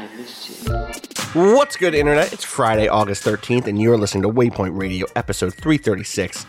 You. 0.00 1.54
What's 1.54 1.76
good, 1.76 1.94
Internet? 1.94 2.32
It's 2.34 2.44
Friday, 2.44 2.86
August 2.86 3.24
13th, 3.24 3.66
and 3.66 3.80
you're 3.80 3.96
listening 3.96 4.22
to 4.24 4.28
Waypoint 4.28 4.78
Radio, 4.78 5.06
episode 5.16 5.54
336. 5.54 6.44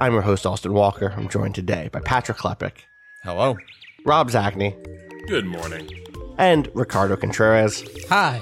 I'm 0.00 0.12
your 0.12 0.22
host, 0.22 0.46
Austin 0.46 0.72
Walker. 0.72 1.12
I'm 1.16 1.28
joined 1.28 1.56
today 1.56 1.88
by 1.92 1.98
Patrick 2.00 2.38
Klepek, 2.38 2.72
Hello. 3.24 3.56
Rob 4.06 4.30
Zacny, 4.30 4.76
Good 5.26 5.46
morning. 5.46 5.88
and 6.38 6.68
Ricardo 6.74 7.16
Contreras. 7.16 7.82
Hi. 8.08 8.40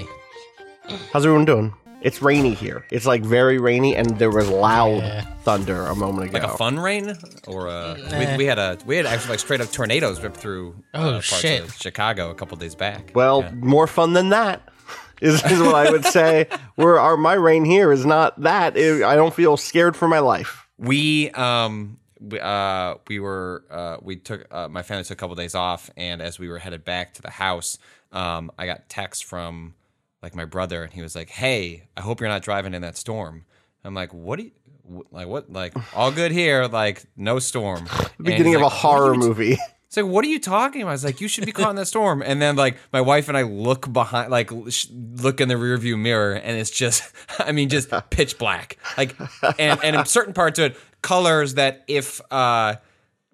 How's 1.13 1.25
everyone 1.25 1.47
doing? 1.47 1.75
It's 2.03 2.23
rainy 2.23 2.55
here. 2.55 2.87
It's 2.91 3.05
like 3.07 3.23
very 3.23 3.59
rainy, 3.59 3.95
and 3.97 4.19
there 4.19 4.31
was 4.31 4.49
loud 4.49 4.99
Yeah. 5.03 5.21
thunder 5.45 5.85
a 5.87 5.95
moment 5.95 6.31
ago. 6.31 6.39
Like 6.39 6.53
a 6.55 6.57
fun 6.57 6.79
rain, 6.79 7.17
or 7.47 7.67
a, 7.69 7.97
we, 8.19 8.39
we 8.39 8.45
had 8.47 8.59
a 8.59 8.79
we 8.87 8.97
had 8.97 9.07
actually 9.07 9.31
like 9.31 9.39
straight 9.41 9.61
up 9.61 9.71
tornadoes 9.71 10.21
rip 10.23 10.35
through 10.35 10.77
uh, 10.95 10.99
Oh, 10.99 11.11
parts 11.13 11.27
shit. 11.41 11.63
of 11.63 11.75
Chicago 11.75 12.31
a 12.31 12.35
couple 12.35 12.57
days 12.57 12.75
back. 12.75 13.13
Well, 13.15 13.43
Yeah. 13.43 13.51
more 13.53 13.87
fun 13.87 14.15
than 14.15 14.31
that 14.31 14.63
is, 15.21 15.45
is 15.45 15.61
what 15.61 15.75
I 15.75 15.91
would 15.91 16.05
say. 16.07 16.49
Where 16.77 16.99
our 16.99 17.17
my 17.19 17.35
rain 17.35 17.65
here 17.67 17.93
is 17.93 18.07
not 18.07 18.41
that. 18.41 18.77
It- 18.79 19.03
I 19.03 19.15
don't 19.15 19.35
feel 19.35 19.57
scared 19.59 19.95
for 19.97 20.09
my 20.09 20.21
life. 20.21 20.67
we 20.79 21.31
um 21.33 21.99
we, 22.19 22.41
uh 22.41 22.95
we 23.09 23.19
were 23.21 23.65
uh 23.71 23.97
we 24.01 24.17
took 24.17 24.47
uh, 24.51 24.69
my 24.69 24.83
family 24.83 25.05
took 25.05 25.19
a 25.19 25.21
couple 25.21 25.35
days 25.37 25.55
off, 25.55 25.91
and 25.99 26.23
as 26.23 26.39
we 26.39 26.49
were 26.49 26.59
headed 26.59 26.85
back 26.85 27.13
to 27.15 27.23
the 27.23 27.31
house, 27.31 27.77
um 28.13 28.51
I 28.59 28.65
got 28.65 28.89
text 28.89 29.25
from 29.25 29.75
like 30.23 30.35
my 30.35 30.45
brother, 30.45 30.83
and 30.83 30.93
he 30.93 31.03
was 31.03 31.15
like, 31.15 31.31
"Hey, 31.31 31.89
I 31.97 32.01
hope 32.01 32.21
you're 32.21 32.29
not 32.29 32.43
driving 32.43 32.75
in 32.75 32.83
that 32.83 32.97
storm." 32.97 33.45
I'm 33.85 33.95
like, 33.95 34.13
"What 34.13 34.39
do 34.39 34.45
you?" 34.45 34.53
Like 35.11 35.29
what? 35.29 35.53
Like 35.53 35.75
all 35.97 36.11
good 36.11 36.33
here? 36.33 36.67
Like 36.67 37.05
no 37.17 37.39
storm. 37.39 37.89
Beginning 38.21 38.55
of 38.55 38.63
a 38.63 38.65
like, 38.65 38.73
"What 38.73 38.91
are 38.93 38.99
horror 38.99 39.15
movie. 39.15 39.59
It's 39.91 39.97
like, 39.97 40.07
what 40.07 40.25
are 40.25 40.29
you 40.29 40.39
talking 40.39 40.83
about? 40.83 40.91
I 40.91 40.93
was 40.93 41.05
like, 41.05 41.21
you 41.21 41.27
should 41.27 41.45
be 41.45 41.51
caught 41.51 41.71
in 41.71 41.75
the 41.75 41.85
storm. 41.85 42.23
And 42.25 42.41
then 42.41 42.55
like 42.55 42.77
my 42.93 43.01
wife 43.01 43.27
and 43.27 43.37
I 43.37 43.43
look 43.43 43.93
behind, 43.93 44.31
like 44.31 44.53
sh- 44.69 44.87
look 44.93 45.41
in 45.41 45.49
the 45.49 45.57
rearview 45.57 45.99
mirror, 45.99 46.35
and 46.35 46.57
it's 46.57 46.71
just, 46.71 47.03
I 47.41 47.51
mean, 47.51 47.69
just 47.69 47.93
pitch 48.11 48.39
black. 48.39 48.77
Like, 48.97 49.17
and 49.59 49.83
and 49.83 49.97
in 49.97 50.07
certain 50.07 50.33
parts 50.33 50.61
of 50.61 50.67
it, 50.67 50.77
colors 51.03 51.55
that 51.55 51.83
if 51.89 52.21
uh 52.31 52.77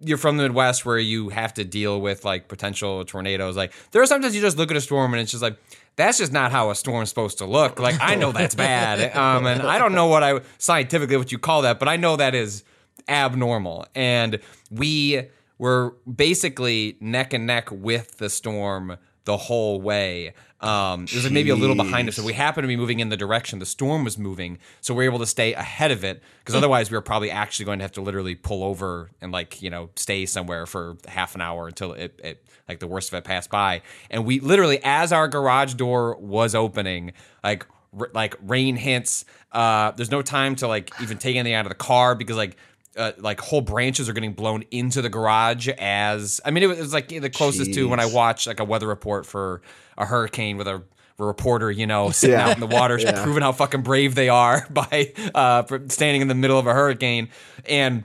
you're 0.00 0.16
from 0.16 0.38
the 0.38 0.44
Midwest 0.44 0.86
where 0.86 0.98
you 0.98 1.28
have 1.28 1.52
to 1.54 1.64
deal 1.64 2.00
with 2.00 2.24
like 2.24 2.48
potential 2.48 3.04
tornadoes, 3.04 3.54
like 3.54 3.74
there 3.90 4.00
are 4.00 4.06
sometimes 4.06 4.34
you 4.34 4.40
just 4.40 4.56
look 4.56 4.70
at 4.70 4.78
a 4.78 4.80
storm 4.80 5.12
and 5.12 5.20
it's 5.20 5.32
just 5.32 5.42
like. 5.42 5.58
That's 5.96 6.18
just 6.18 6.32
not 6.32 6.52
how 6.52 6.70
a 6.70 6.74
storm's 6.74 7.08
supposed 7.08 7.38
to 7.38 7.46
look. 7.46 7.78
Like 7.78 7.96
I 8.00 8.14
know 8.14 8.30
that's 8.32 8.54
bad, 8.54 9.16
um, 9.16 9.46
and 9.46 9.62
I 9.62 9.78
don't 9.78 9.94
know 9.94 10.06
what 10.06 10.22
I 10.22 10.40
scientifically 10.58 11.16
what 11.16 11.32
you 11.32 11.38
call 11.38 11.62
that, 11.62 11.78
but 11.78 11.88
I 11.88 11.96
know 11.96 12.16
that 12.16 12.34
is 12.34 12.64
abnormal. 13.08 13.86
And 13.94 14.38
we 14.70 15.22
were 15.58 15.94
basically 16.12 16.96
neck 17.00 17.32
and 17.32 17.46
neck 17.46 17.70
with 17.70 18.18
the 18.18 18.28
storm 18.28 18.98
the 19.26 19.36
whole 19.36 19.80
way. 19.80 20.32
Um, 20.60 21.02
it 21.04 21.14
was 21.14 21.24
like 21.24 21.32
maybe 21.32 21.50
a 21.50 21.54
little 21.54 21.76
behind 21.76 22.08
us. 22.08 22.16
So 22.16 22.22
we 22.22 22.32
happened 22.32 22.62
to 22.64 22.68
be 22.68 22.76
moving 22.76 23.00
in 23.00 23.10
the 23.10 23.16
direction 23.16 23.58
the 23.58 23.66
storm 23.66 24.04
was 24.04 24.16
moving. 24.16 24.58
So 24.80 24.94
we 24.94 25.04
were 25.04 25.12
able 25.12 25.18
to 25.18 25.26
stay 25.26 25.52
ahead 25.52 25.90
of 25.90 26.02
it 26.02 26.22
because 26.38 26.54
otherwise 26.54 26.90
we 26.90 26.96
were 26.96 27.02
probably 27.02 27.30
actually 27.30 27.66
going 27.66 27.78
to 27.80 27.84
have 27.84 27.92
to 27.92 28.00
literally 28.00 28.34
pull 28.34 28.64
over 28.64 29.10
and 29.20 29.32
like, 29.32 29.60
you 29.60 29.68
know, 29.68 29.90
stay 29.96 30.24
somewhere 30.24 30.64
for 30.64 30.96
half 31.06 31.34
an 31.34 31.42
hour 31.42 31.66
until 31.66 31.92
it, 31.92 32.18
it 32.24 32.42
like 32.68 32.78
the 32.78 32.86
worst 32.86 33.12
of 33.12 33.18
it 33.18 33.24
passed 33.24 33.50
by. 33.50 33.82
And 34.10 34.24
we 34.24 34.40
literally, 34.40 34.80
as 34.82 35.12
our 35.12 35.28
garage 35.28 35.74
door 35.74 36.16
was 36.16 36.54
opening, 36.54 37.12
like, 37.44 37.66
r- 37.98 38.10
like 38.14 38.36
rain 38.42 38.76
hints. 38.76 39.24
Uh, 39.52 39.90
there's 39.92 40.10
no 40.10 40.22
time 40.22 40.56
to 40.56 40.68
like 40.68 40.90
even 41.02 41.18
take 41.18 41.36
anything 41.36 41.54
out 41.54 41.66
of 41.66 41.70
the 41.70 41.76
car 41.76 42.14
because 42.14 42.36
like 42.36 42.56
uh, 42.96 43.12
like 43.18 43.40
whole 43.40 43.60
branches 43.60 44.08
are 44.08 44.12
getting 44.12 44.32
blown 44.32 44.64
into 44.70 45.02
the 45.02 45.08
garage 45.08 45.68
as 45.78 46.40
I 46.44 46.50
mean 46.50 46.62
it 46.62 46.66
was, 46.66 46.78
it 46.78 46.82
was 46.82 46.92
like 46.92 47.08
the 47.08 47.30
closest 47.30 47.74
to 47.74 47.88
when 47.88 48.00
I 48.00 48.06
watched 48.06 48.46
like 48.46 48.60
a 48.60 48.64
weather 48.64 48.86
report 48.86 49.26
for 49.26 49.62
a 49.98 50.04
hurricane 50.06 50.56
with 50.56 50.66
a, 50.68 50.82
a 51.18 51.24
reporter 51.24 51.70
you 51.70 51.86
know 51.86 52.10
sitting 52.10 52.36
Yeah. 52.36 52.48
out 52.48 52.54
in 52.54 52.60
the 52.60 52.66
water 52.66 52.98
Yeah. 53.00 53.22
proving 53.22 53.42
how 53.42 53.52
fucking 53.52 53.82
brave 53.82 54.14
they 54.14 54.28
are 54.28 54.66
by 54.70 55.12
uh, 55.34 55.62
standing 55.88 56.22
in 56.22 56.28
the 56.28 56.34
middle 56.34 56.58
of 56.58 56.66
a 56.66 56.72
hurricane. 56.74 57.28
And 57.68 58.04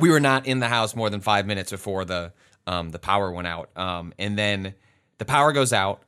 we 0.00 0.10
were 0.10 0.20
not 0.20 0.46
in 0.46 0.58
the 0.60 0.68
house 0.68 0.94
more 0.96 1.10
than 1.10 1.20
five 1.20 1.46
minutes 1.46 1.70
before 1.70 2.04
the 2.04 2.32
um, 2.66 2.90
the 2.90 2.98
power 2.98 3.30
went 3.32 3.46
out. 3.48 3.70
Um, 3.76 4.14
and 4.18 4.38
then 4.38 4.74
the 5.18 5.24
power 5.24 5.52
goes 5.52 5.72
out 5.72 6.02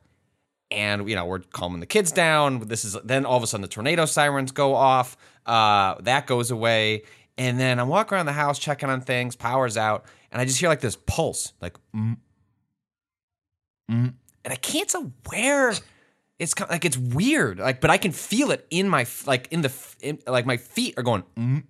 and 0.71 1.07
you 1.09 1.15
know 1.15 1.25
we're 1.25 1.39
calming 1.39 1.79
the 1.79 1.85
kids 1.85 2.11
down. 2.11 2.59
This 2.67 2.85
is 2.85 2.97
then 3.03 3.25
all 3.25 3.37
of 3.37 3.43
a 3.43 3.47
sudden 3.47 3.61
the 3.61 3.67
tornado 3.67 4.05
sirens 4.05 4.51
go 4.51 4.73
off. 4.73 5.17
Uh, 5.45 5.95
that 6.01 6.25
goes 6.27 6.49
away 6.49 7.03
and 7.37 7.59
then 7.59 7.79
i'm 7.79 7.87
walking 7.87 8.15
around 8.15 8.25
the 8.25 8.33
house 8.33 8.59
checking 8.59 8.89
on 8.89 9.01
things 9.01 9.35
power's 9.35 9.77
out 9.77 10.05
and 10.31 10.41
i 10.41 10.45
just 10.45 10.59
hear 10.59 10.69
like 10.69 10.81
this 10.81 10.95
pulse 11.05 11.53
like 11.61 11.75
mm, 11.95 12.17
mm, 13.91 14.13
and 14.43 14.53
i 14.53 14.55
can't 14.55 14.89
tell 14.89 15.11
where 15.29 15.73
it's 16.39 16.53
kind 16.53 16.69
like 16.69 16.85
it's 16.85 16.97
weird 16.97 17.59
like 17.59 17.81
but 17.81 17.89
i 17.89 17.97
can 17.97 18.11
feel 18.11 18.51
it 18.51 18.65
in 18.69 18.87
my 18.89 19.05
like 19.25 19.47
in 19.51 19.61
the 19.61 19.71
in, 20.01 20.19
like 20.27 20.45
my 20.45 20.57
feet 20.57 20.93
are 20.97 21.03
going 21.03 21.23
mm. 21.37 21.63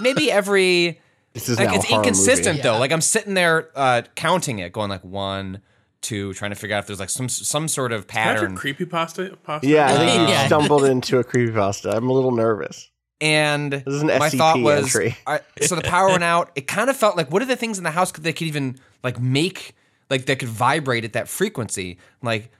maybe 0.00 0.30
every 0.30 1.00
This 1.36 1.50
is 1.50 1.58
like 1.58 1.76
it's 1.76 1.90
inconsistent 1.90 2.56
movie. 2.56 2.62
though. 2.62 2.78
Like 2.78 2.92
I'm 2.92 3.02
sitting 3.02 3.34
there 3.34 3.68
uh, 3.74 4.00
counting 4.14 4.58
it, 4.58 4.72
going 4.72 4.88
like 4.88 5.04
one, 5.04 5.60
two, 6.00 6.32
trying 6.32 6.50
to 6.50 6.54
figure 6.54 6.74
out 6.74 6.78
if 6.78 6.86
there's 6.86 6.98
like 6.98 7.10
some 7.10 7.28
some 7.28 7.68
sort 7.68 7.92
of 7.92 8.06
pattern. 8.08 8.56
creepy 8.56 8.86
pasta. 8.86 9.36
pasta? 9.44 9.66
Yeah, 9.68 9.84
I 9.92 9.98
think 9.98 10.12
you 10.18 10.28
Yeah. 10.28 10.46
stumbled 10.46 10.86
into 10.86 11.18
a 11.18 11.24
creepypasta. 11.24 11.94
I'm 11.94 12.08
a 12.08 12.12
little 12.14 12.32
nervous. 12.32 12.90
And 13.20 13.72
This 13.72 13.94
is 13.94 14.02
an 14.02 14.08
my 14.08 14.28
SCP 14.28 14.38
thought 14.38 14.60
was, 14.60 14.84
entry. 14.84 15.16
I, 15.26 15.40
so 15.62 15.74
the 15.74 15.82
power 15.82 16.08
went 16.08 16.24
out. 16.24 16.50
It 16.54 16.66
kind 16.66 16.90
of 16.90 16.96
felt 16.96 17.16
like 17.16 17.30
what 17.30 17.40
are 17.42 17.46
the 17.46 17.56
things 17.56 17.78
in 17.78 17.84
the 17.84 17.90
house 17.90 18.12
that 18.12 18.32
could 18.36 18.46
even 18.46 18.78
like 19.02 19.20
make 19.20 19.74
like 20.10 20.26
that 20.26 20.38
could 20.38 20.48
vibrate 20.48 21.04
at 21.04 21.14
that 21.14 21.28
frequency? 21.28 21.98
Like 22.22 22.50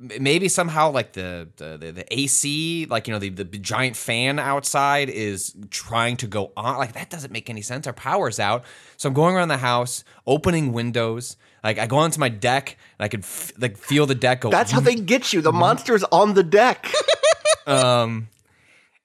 maybe 0.00 0.48
somehow 0.48 0.90
like 0.90 1.12
the 1.12 1.48
the, 1.56 1.92
the, 1.92 2.04
AC, 2.14 2.86
like 2.86 3.06
you 3.06 3.12
know 3.12 3.18
the, 3.18 3.30
the 3.30 3.44
giant 3.44 3.96
fan 3.96 4.38
outside 4.38 5.08
is 5.08 5.54
trying 5.70 6.16
to 6.18 6.26
go 6.26 6.52
on. 6.56 6.78
Like 6.78 6.92
that 6.94 7.10
doesn't 7.10 7.32
make 7.32 7.48
any 7.50 7.62
sense. 7.62 7.86
Our 7.86 7.92
power's 7.92 8.40
out, 8.40 8.64
so 8.96 9.08
I'm 9.08 9.14
going 9.14 9.34
around 9.34 9.48
the 9.48 9.58
house, 9.58 10.04
opening 10.26 10.72
windows. 10.72 11.36
Like 11.62 11.78
I 11.78 11.86
go 11.86 11.96
onto 11.96 12.20
my 12.20 12.28
deck 12.28 12.76
and 12.98 13.04
I 13.04 13.08
could 13.08 13.20
f- 13.20 13.52
like 13.58 13.76
feel 13.76 14.06
the 14.06 14.14
deck 14.14 14.42
go. 14.42 14.50
That's 14.50 14.70
how 14.70 14.80
they 14.80 14.94
get 14.94 15.32
you. 15.32 15.40
The 15.40 15.52
monster's 15.52 16.04
on 16.04 16.34
the 16.34 16.42
deck. 16.42 16.86
um, 17.66 18.28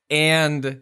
and 0.10 0.82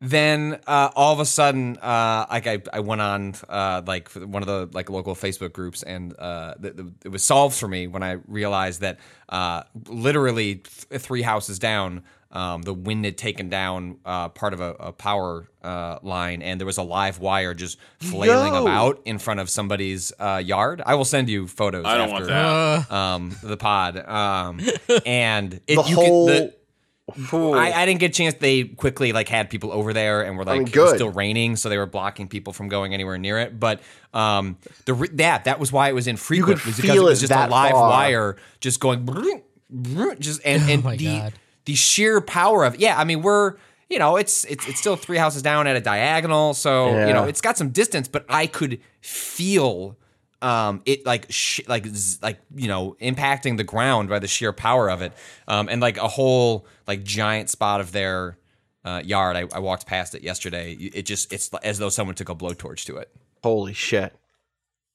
then 0.00 0.60
uh, 0.66 0.90
all 0.94 1.12
of 1.14 1.20
a 1.20 1.24
sudden, 1.24 1.78
uh, 1.78 2.26
like 2.30 2.46
I, 2.46 2.62
I 2.72 2.80
went 2.80 3.00
on 3.00 3.34
uh, 3.48 3.82
like 3.86 4.10
one 4.12 4.42
of 4.42 4.46
the 4.46 4.68
like 4.76 4.90
local 4.90 5.14
Facebook 5.14 5.52
groups, 5.52 5.82
and 5.82 6.14
uh, 6.18 6.54
th- 6.60 6.76
th- 6.76 6.88
it 7.04 7.08
was 7.08 7.24
solved 7.24 7.56
for 7.56 7.66
me 7.66 7.86
when 7.86 8.02
I 8.02 8.18
realized 8.28 8.82
that 8.82 8.98
uh, 9.30 9.62
literally 9.88 10.56
th- 10.56 11.00
three 11.00 11.22
houses 11.22 11.58
down, 11.58 12.02
um, 12.30 12.60
the 12.60 12.74
wind 12.74 13.06
had 13.06 13.16
taken 13.16 13.48
down 13.48 13.96
uh, 14.04 14.28
part 14.28 14.52
of 14.52 14.60
a, 14.60 14.72
a 14.78 14.92
power 14.92 15.48
uh, 15.62 15.98
line, 16.02 16.42
and 16.42 16.60
there 16.60 16.66
was 16.66 16.76
a 16.76 16.82
live 16.82 17.18
wire 17.18 17.54
just 17.54 17.78
flailing 17.98 18.52
Yo. 18.52 18.62
about 18.62 19.00
in 19.06 19.18
front 19.18 19.40
of 19.40 19.48
somebody's 19.48 20.12
uh, 20.18 20.42
yard. 20.44 20.82
I 20.84 20.96
will 20.96 21.06
send 21.06 21.30
you 21.30 21.46
photos. 21.46 21.86
I 21.86 21.96
don't 21.96 22.10
after, 22.10 22.26
want 22.26 22.28
that. 22.90 22.92
Um, 22.94 23.36
the 23.42 23.56
pod, 23.56 23.96
um, 23.96 24.60
and 25.06 25.54
it, 25.66 25.76
The 25.76 25.82
you 25.88 25.94
whole. 25.96 26.26
Can, 26.28 26.36
the, 26.36 26.42
Ooh. 26.48 26.52
I, 27.08 27.72
I 27.72 27.86
didn't 27.86 28.00
get 28.00 28.10
a 28.10 28.14
chance. 28.14 28.34
They 28.34 28.64
quickly 28.64 29.12
like 29.12 29.28
had 29.28 29.48
people 29.48 29.70
over 29.72 29.92
there 29.92 30.22
and 30.22 30.36
were 30.36 30.44
like 30.44 30.58
mean, 30.58 30.68
it 30.68 30.76
was 30.76 30.94
still 30.94 31.10
raining, 31.10 31.54
so 31.56 31.68
they 31.68 31.78
were 31.78 31.86
blocking 31.86 32.26
people 32.26 32.52
from 32.52 32.68
going 32.68 32.94
anywhere 32.94 33.16
near 33.16 33.38
it. 33.38 33.60
But 33.60 33.80
um, 34.12 34.56
the 34.86 34.94
re- 34.94 35.08
that 35.14 35.44
that 35.44 35.60
was 35.60 35.70
why 35.70 35.88
it 35.88 35.92
was 35.94 36.06
infrequent. 36.08 36.58
could 36.60 36.66
was 36.66 36.76
because 36.76 36.90
feel 36.96 37.06
it 37.06 37.10
was 37.10 37.20
just 37.20 37.30
a 37.32 37.34
that 37.36 37.50
live 37.50 37.70
far. 37.72 37.88
wire 37.90 38.36
just 38.60 38.80
going, 38.80 39.06
just 40.18 40.40
and 40.44 40.62
and 40.70 40.82
Oh 40.82 40.84
my 40.84 40.96
the 40.96 41.04
God. 41.18 41.32
the 41.64 41.74
sheer 41.74 42.20
power 42.20 42.64
of 42.64 42.76
yeah. 42.80 42.98
I 42.98 43.04
mean, 43.04 43.22
we're 43.22 43.54
you 43.88 44.00
know, 44.00 44.16
it's 44.16 44.44
it's 44.46 44.66
it's 44.68 44.80
still 44.80 44.96
three 44.96 45.16
houses 45.18 45.42
down 45.42 45.68
at 45.68 45.76
a 45.76 45.80
diagonal, 45.80 46.54
so 46.54 46.88
Yeah. 46.90 47.06
you 47.06 47.12
know, 47.14 47.24
it's 47.24 47.40
got 47.40 47.56
some 47.56 47.70
distance, 47.70 48.08
but 48.08 48.24
I 48.28 48.48
could 48.48 48.80
feel 49.00 49.96
um 50.42 50.82
it 50.84 51.06
like 51.06 51.26
sh- 51.30 51.60
like 51.66 51.86
z- 51.86 52.18
like 52.22 52.38
you 52.54 52.68
know 52.68 52.96
impacting 53.00 53.56
the 53.56 53.64
ground 53.64 54.08
by 54.08 54.18
the 54.18 54.28
sheer 54.28 54.52
power 54.52 54.90
of 54.90 55.00
it 55.02 55.12
um 55.48 55.68
and 55.68 55.80
like 55.80 55.96
a 55.96 56.08
whole 56.08 56.66
like 56.86 57.02
giant 57.04 57.48
spot 57.48 57.80
of 57.80 57.92
their 57.92 58.36
uh, 58.84 59.00
yard 59.04 59.34
I, 59.36 59.46
I 59.54 59.58
walked 59.60 59.86
past 59.86 60.14
it 60.14 60.22
yesterday 60.22 60.72
it 60.74 61.02
just 61.06 61.32
it's 61.32 61.48
as 61.62 61.78
though 61.78 61.88
someone 61.88 62.14
took 62.14 62.28
a 62.28 62.34
blowtorch 62.34 62.84
to 62.86 62.96
it 62.98 63.10
Holy 63.42 63.72
shit. 63.74 64.14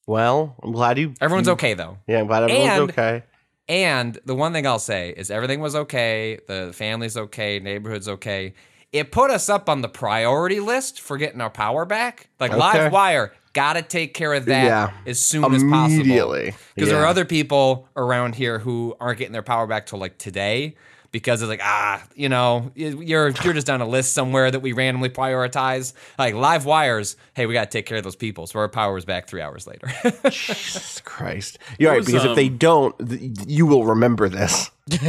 Well, 0.07 0.55
I'm 0.61 0.71
glad 0.71 0.97
you. 0.97 1.13
everyone's 1.21 1.47
okay 1.49 1.73
though 1.73 1.97
Yeah, 2.07 2.19
I'm 2.19 2.27
glad 2.27 2.43
everyone's 2.43 2.71
And- 2.71 2.89
okay. 2.91 3.23
And 3.69 4.19
the 4.25 4.35
one 4.35 4.51
thing 4.51 4.67
I'll 4.67 4.79
say 4.79 5.11
is 5.15 5.31
everything 5.31 5.61
was 5.61 5.75
okay. 5.75 6.39
The 6.47 6.71
family's 6.73 7.15
okay. 7.15 7.59
Neighborhood's 7.59 8.09
okay. 8.09 8.53
It 8.91 9.11
put 9.13 9.31
us 9.31 9.47
up 9.47 9.69
on 9.69 9.81
the 9.81 9.87
priority 9.87 10.59
list 10.59 10.99
for 10.99 11.17
getting 11.17 11.39
our 11.39 11.49
power 11.51 11.85
back. 11.85 12.27
Like 12.37 12.51
Okay. 12.51 12.59
live 12.59 12.91
wire, 12.91 13.31
gotta 13.53 13.81
take 13.81 14.13
care 14.13 14.33
of 14.33 14.45
that 14.45 14.65
Yeah. 14.65 14.91
as 15.05 15.19
soon 15.19 15.43
as 15.43 15.63
possible. 15.63 16.01
Immediately. 16.01 16.53
Because 16.75 16.89
there 16.89 17.01
are 17.01 17.07
other 17.07 17.25
people 17.25 17.87
around 17.95 18.35
here 18.35 18.59
who 18.59 18.95
aren't 18.99 19.19
getting 19.19 19.33
their 19.33 19.41
power 19.41 19.67
back 19.67 19.85
till 19.85 19.99
like 19.99 20.17
today. 20.17 20.75
Because 21.11 21.41
it's 21.41 21.49
like 21.49 21.59
ah, 21.61 22.01
you 22.15 22.29
know, 22.29 22.71
you're 22.73 23.29
you're 23.29 23.53
just 23.53 23.69
on 23.69 23.81
a 23.81 23.85
list 23.87 24.13
somewhere 24.13 24.49
that 24.49 24.61
we 24.61 24.71
randomly 24.71 25.09
prioritize. 25.09 25.91
Like 26.17 26.35
live 26.35 26.63
wires, 26.63 27.17
hey, 27.33 27.45
we 27.47 27.53
got 27.53 27.69
to 27.69 27.77
take 27.77 27.85
care 27.85 27.97
of 27.97 28.05
those 28.05 28.15
people. 28.15 28.47
So 28.47 28.59
our 28.59 28.69
power 28.69 28.97
is 28.97 29.03
back 29.03 29.27
three 29.27 29.41
hours 29.41 29.67
later. 29.67 29.91
Jesus 30.29 31.01
Christ. 31.01 31.59
You're 31.77 31.91
right, 31.91 31.97
was, 31.97 32.05
because 32.05 32.23
if 32.23 32.37
they 32.37 32.47
um, 32.47 32.57
don't, 32.57 33.09
th- 33.09 33.39
you 33.45 33.65
will 33.65 33.85
remember 33.85 34.29
this. 34.29 34.71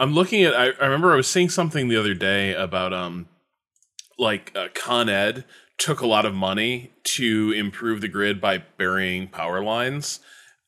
I'm 0.00 0.14
looking 0.14 0.42
at. 0.42 0.54
I, 0.54 0.70
I 0.80 0.84
remember 0.84 1.12
I 1.12 1.16
was 1.16 1.28
seeing 1.28 1.50
something 1.50 1.88
the 1.88 1.96
other 1.96 2.14
day 2.14 2.54
about 2.54 2.92
um, 2.94 3.28
like 4.18 4.52
uh, 4.56 4.68
Con 4.74 5.08
Ed 5.08 5.44
took 5.78 6.00
a 6.00 6.06
lot 6.06 6.24
of 6.24 6.34
money 6.34 6.92
to 7.02 7.52
improve 7.52 8.00
the 8.00 8.08
grid 8.08 8.40
by 8.40 8.58
burying 8.76 9.28
power 9.28 9.62
lines. 9.62 10.20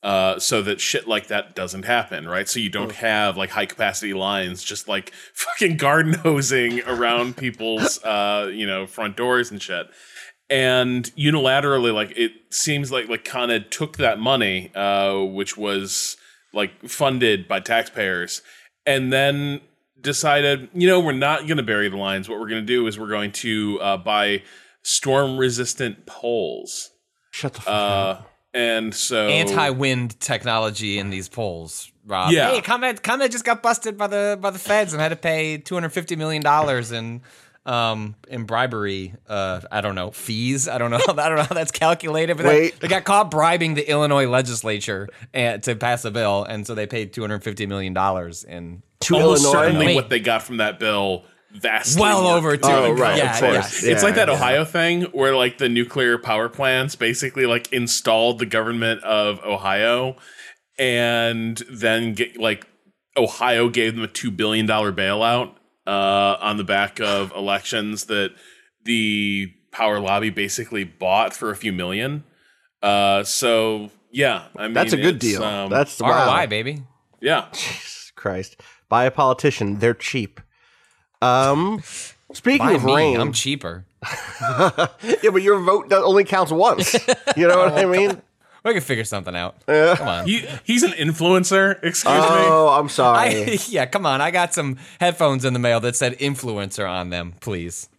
Uh, 0.02 0.38
so 0.38 0.60
that 0.60 0.82
shit 0.82 1.08
like 1.08 1.28
that 1.28 1.54
doesn't 1.54 1.84
happen, 1.84 2.28
right? 2.28 2.46
So 2.46 2.60
you 2.60 2.68
don't 2.68 2.92
have 2.92 3.38
like 3.38 3.50
high 3.50 3.64
capacity 3.64 4.12
lines 4.12 4.62
just 4.62 4.86
like 4.86 5.12
fucking 5.34 5.78
garden 5.78 6.12
hosing 6.12 6.82
around 6.82 7.36
people's 7.38 8.02
uh, 8.04 8.50
you 8.52 8.66
know, 8.66 8.86
front 8.86 9.16
doors 9.16 9.50
and 9.50 9.62
shit. 9.62 9.86
And 10.50 11.04
unilaterally, 11.16 11.94
like 11.94 12.12
it 12.18 12.32
seems 12.50 12.92
like 12.92 13.08
like 13.08 13.24
Con 13.24 13.50
Ed 13.50 13.70
took 13.70 13.96
that 13.96 14.18
money, 14.18 14.70
uh, 14.74 15.20
which 15.20 15.56
was 15.56 16.18
like 16.52 16.86
funded 16.86 17.48
by 17.48 17.60
taxpayers, 17.60 18.42
and 18.84 19.10
then 19.10 19.62
decided, 20.04 20.68
you 20.74 20.86
know, 20.86 21.00
we're 21.00 21.12
not 21.12 21.46
going 21.46 21.56
to 21.56 21.62
bury 21.62 21.88
the 21.88 21.96
lines. 21.96 22.28
What 22.28 22.38
we're 22.38 22.48
going 22.48 22.60
to 22.60 22.66
do 22.66 22.86
is 22.86 22.98
we're 22.98 23.08
going 23.08 23.32
to 23.32 23.80
uh, 23.80 23.96
buy 23.96 24.42
storm 24.84 25.36
resistant 25.36 26.06
poles. 26.06 26.90
Shut 27.32 27.54
the 27.54 27.60
fuck 27.62 27.74
up. 27.74 28.20
Uh, 28.20 28.22
and 28.54 28.94
so 28.94 29.26
anti-wind 29.26 30.20
technology 30.20 30.98
in 30.98 31.10
these 31.10 31.28
poles. 31.28 31.90
Rob. 32.06 32.30
Yeah. 32.30 32.52
Hey, 32.52 32.60
ComEd, 32.60 33.02
ComEd 33.02 33.32
just 33.32 33.44
got 33.44 33.62
busted 33.62 33.98
by 33.98 34.06
the 34.06 34.38
by 34.40 34.50
the 34.50 34.58
feds 34.60 34.92
and 34.92 35.02
had 35.02 35.08
to 35.08 35.16
pay 35.16 35.58
two 35.58 35.74
hundred 35.74 35.88
fifty 35.90 36.14
million 36.14 36.42
dollars 36.42 36.92
in 36.92 37.22
um 37.66 38.14
in 38.28 38.44
bribery. 38.44 39.14
Uh, 39.26 39.62
I 39.72 39.80
don't 39.80 39.96
know 39.96 40.12
fees. 40.12 40.68
I 40.68 40.78
don't 40.78 40.92
know. 40.92 41.00
I 41.08 41.28
don't 41.28 41.36
know 41.36 41.42
how 41.44 41.54
that's 41.54 41.72
calculated. 41.72 42.36
But 42.36 42.46
Wait. 42.46 42.74
They, 42.74 42.86
they 42.86 42.88
got 42.88 43.04
caught 43.04 43.30
bribing 43.30 43.74
the 43.74 43.90
Illinois 43.90 44.28
legislature 44.28 45.08
and, 45.32 45.60
to 45.64 45.74
pass 45.74 46.04
a 46.04 46.12
bill, 46.12 46.44
and 46.44 46.64
so 46.64 46.74
they 46.76 46.86
paid 46.86 47.12
two 47.12 47.22
hundred 47.22 47.42
fifty 47.42 47.66
million 47.66 47.94
dollars 47.94 48.44
in. 48.44 48.82
to 49.00 49.16
almost 49.16 49.44
Illinois. 49.44 49.62
certainly 49.62 49.86
Wait. 49.86 49.94
what 49.96 50.10
they 50.10 50.20
got 50.20 50.42
from 50.42 50.58
that 50.58 50.78
bill 50.78 51.24
vastly 51.54 52.00
Well 52.02 52.22
more 52.22 52.36
over 52.36 52.56
two. 52.56 52.62
Oh, 52.68 52.92
right, 52.92 53.16
Yeah, 53.16 53.34
of 53.34 53.40
course. 53.40 53.82
yeah. 53.82 53.92
It's 53.92 54.00
Yeah, 54.02 54.06
like 54.06 54.14
that 54.16 54.28
yeah. 54.28 54.34
Ohio 54.34 54.64
thing 54.64 55.02
where 55.12 55.34
like 55.36 55.58
the 55.58 55.68
nuclear 55.68 56.18
power 56.18 56.48
plants 56.48 56.96
basically 56.96 57.46
like 57.46 57.72
installed 57.72 58.38
the 58.38 58.46
government 58.46 59.02
of 59.04 59.38
Ohio 59.44 60.16
and 60.78 61.56
then 61.70 62.14
get 62.14 62.36
like 62.38 62.66
Ohio 63.16 63.68
gave 63.68 63.94
them 63.94 64.02
a 64.04 64.08
2 64.08 64.30
billion 64.30 64.66
dollar 64.66 64.92
bailout 64.92 65.54
uh 65.86 66.36
on 66.40 66.56
the 66.56 66.64
back 66.64 67.00
of 67.00 67.30
elections 67.32 68.06
that 68.06 68.32
the 68.84 69.52
power 69.70 70.00
lobby 70.00 70.30
basically 70.30 70.82
bought 70.84 71.34
for 71.34 71.50
a 71.50 71.56
few 71.56 71.72
million. 71.72 72.24
Uh 72.82 73.22
so 73.22 73.90
yeah, 74.10 74.46
I 74.56 74.64
mean 74.64 74.74
That's 74.74 74.92
a 74.92 74.96
good 74.96 75.18
deal. 75.18 75.42
um, 75.42 75.70
That's 75.70 76.00
ROI, 76.00 76.08
wow. 76.08 76.46
baby. 76.46 76.82
yeah. 77.20 77.46
Jesus 77.52 78.12
Christ. 78.16 78.60
Buy 78.88 79.04
a 79.04 79.10
politician. 79.10 79.78
They're 79.78 79.94
cheap. 79.94 80.40
Um, 81.22 81.82
speaking 82.32 82.66
By 82.66 82.72
of 82.72 82.84
me, 82.84 82.94
rain, 82.94 83.20
I'm 83.20 83.32
cheaper. 83.32 83.84
yeah, 84.40 84.88
but 85.32 85.42
your 85.42 85.60
vote 85.60 85.92
only 85.92 86.24
counts 86.24 86.52
once. 86.52 86.94
You 87.36 87.48
know 87.48 87.58
what 87.64 87.78
I 87.78 87.86
mean? 87.86 88.20
We 88.64 88.72
can 88.72 88.82
figure 88.82 89.04
something 89.04 89.36
out. 89.36 89.56
Come 89.66 90.08
on. 90.08 90.26
He, 90.26 90.46
he's 90.64 90.82
an 90.82 90.92
influencer, 90.92 91.72
excuse 91.82 92.04
me. 92.04 92.20
Oh, 92.20 92.68
I'm 92.68 92.88
sorry. 92.88 93.18
I, 93.28 93.58
yeah, 93.68 93.84
come 93.84 94.06
on. 94.06 94.22
I 94.22 94.30
got 94.30 94.54
some 94.54 94.78
headphones 95.00 95.44
in 95.44 95.52
the 95.52 95.58
mail 95.58 95.80
that 95.80 95.96
said 95.96 96.18
influencer 96.18 96.88
on 96.88 97.10
them, 97.10 97.34
please. 97.40 97.90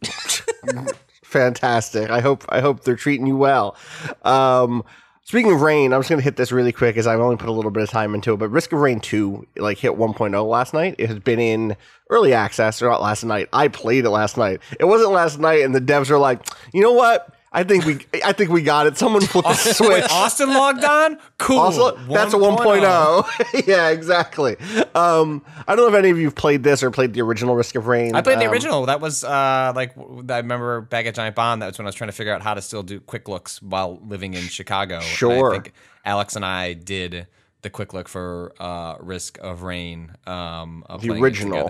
Fantastic. 1.24 2.10
I 2.10 2.20
hope 2.20 2.46
I 2.50 2.62
hope 2.62 2.84
they're 2.84 2.96
treating 2.96 3.28
you 3.28 3.38
well. 3.38 3.76
Um, 4.24 4.84
speaking 5.26 5.52
of 5.52 5.62
rain, 5.62 5.92
I'm 5.92 6.00
just 6.00 6.10
gonna 6.10 6.22
hit 6.22 6.38
this 6.38 6.52
really 6.52 6.72
quick 6.72 6.96
as 6.96 7.06
I've 7.06 7.20
only 7.20 7.36
put 7.36 7.50
a 7.50 7.52
little 7.52 7.72
bit 7.72 7.84
of 7.84 7.90
time 7.90 8.16
into 8.16 8.34
it. 8.34 8.38
But 8.38 8.50
Risk 8.50 8.72
of 8.72 8.80
Rain 8.80 9.02
2 9.02 9.46
like 9.58 9.80
hit 9.80 9.94
1.0 9.94 10.50
last 10.50 10.74
night. 10.74 10.96
It 10.98 11.10
has 11.10 11.20
been 11.20 11.40
in 11.40 11.76
early 12.10 12.34
access 12.34 12.82
or 12.82 12.90
not 12.90 13.02
last 13.02 13.26
night. 13.26 13.50
I 13.52 13.68
played 13.68 14.06
it 14.06 14.10
last 14.10 14.38
night. 14.38 14.62
It 14.80 14.86
wasn't 14.86 15.12
last 15.12 15.40
night, 15.40 15.64
and 15.64 15.76
the 15.76 15.82
devs 15.82 16.10
are 16.10 16.18
like, 16.18 16.46
you 16.74 16.82
know 16.82 16.94
what? 16.94 17.35
I 17.56 17.64
think 17.64 17.86
we 17.86 18.00
I 18.24 18.34
think 18.34 18.52
we 18.52 18.62
got 18.62 18.86
it. 18.86 18.98
Someone 18.98 19.22
flip 19.22 19.46
the 19.46 19.54
switch. 19.56 19.90
Wait, 19.90 20.12
Austin 20.12 20.50
logged 20.50 20.84
on? 20.84 21.18
Cool. 21.38 21.58
Also, 21.60 21.96
that's 22.08 22.34
a 22.34 22.38
1.0. 22.38 23.66
yeah, 23.68 23.90
exactly. 23.90 24.58
Um, 24.94 25.42
I 25.68 25.76
don't 25.76 25.78
know 25.78 25.88
if 25.88 25.94
any 25.96 26.10
of 26.10 26.18
you 26.18 26.26
have 26.26 26.36
played 26.36 26.64
this 26.64 26.84
or 26.84 26.92
played 26.92 27.14
the 27.14 27.22
original 27.22 27.56
Risk 27.56 27.76
of 27.76 27.88
Rain. 27.88 28.14
I 28.16 28.22
played 28.22 28.40
the 28.40 28.46
Um, 28.46 28.52
original. 28.52 28.86
That 28.86 29.02
was 29.02 29.24
uh, 29.24 29.72
like 29.76 29.98
I 29.98 30.38
remember 30.38 30.82
back 30.82 31.06
at 31.06 31.16
Giant 31.16 31.36
Bomb. 31.36 31.60
That 31.60 31.68
was 31.68 31.78
when 31.78 31.86
I 31.86 31.90
was 31.90 31.96
trying 31.96 32.10
to 32.10 32.14
figure 32.16 32.34
out 32.34 32.42
how 32.42 32.54
to 32.54 32.62
still 32.62 32.84
do 32.84 33.00
quick 33.00 33.28
looks 33.28 33.62
while 33.62 34.00
living 34.06 34.34
in 34.34 34.42
Chicago. 34.44 34.96
And 34.96 35.04
Sure. 35.06 35.52
I 35.52 35.56
think 35.56 35.74
Alex 36.04 36.36
and 36.36 36.46
I 36.46 36.74
did 36.74 37.28
the 37.62 37.70
quick 37.70 37.94
look 37.94 38.08
for 38.08 38.54
uh, 38.60 38.96
Risk 39.00 39.38
of 39.42 39.64
Rain. 39.64 40.12
Um, 40.28 40.84
of 40.88 41.02
The 41.02 41.08
playing 41.08 41.22
it 41.24 41.26
original. 41.26 41.68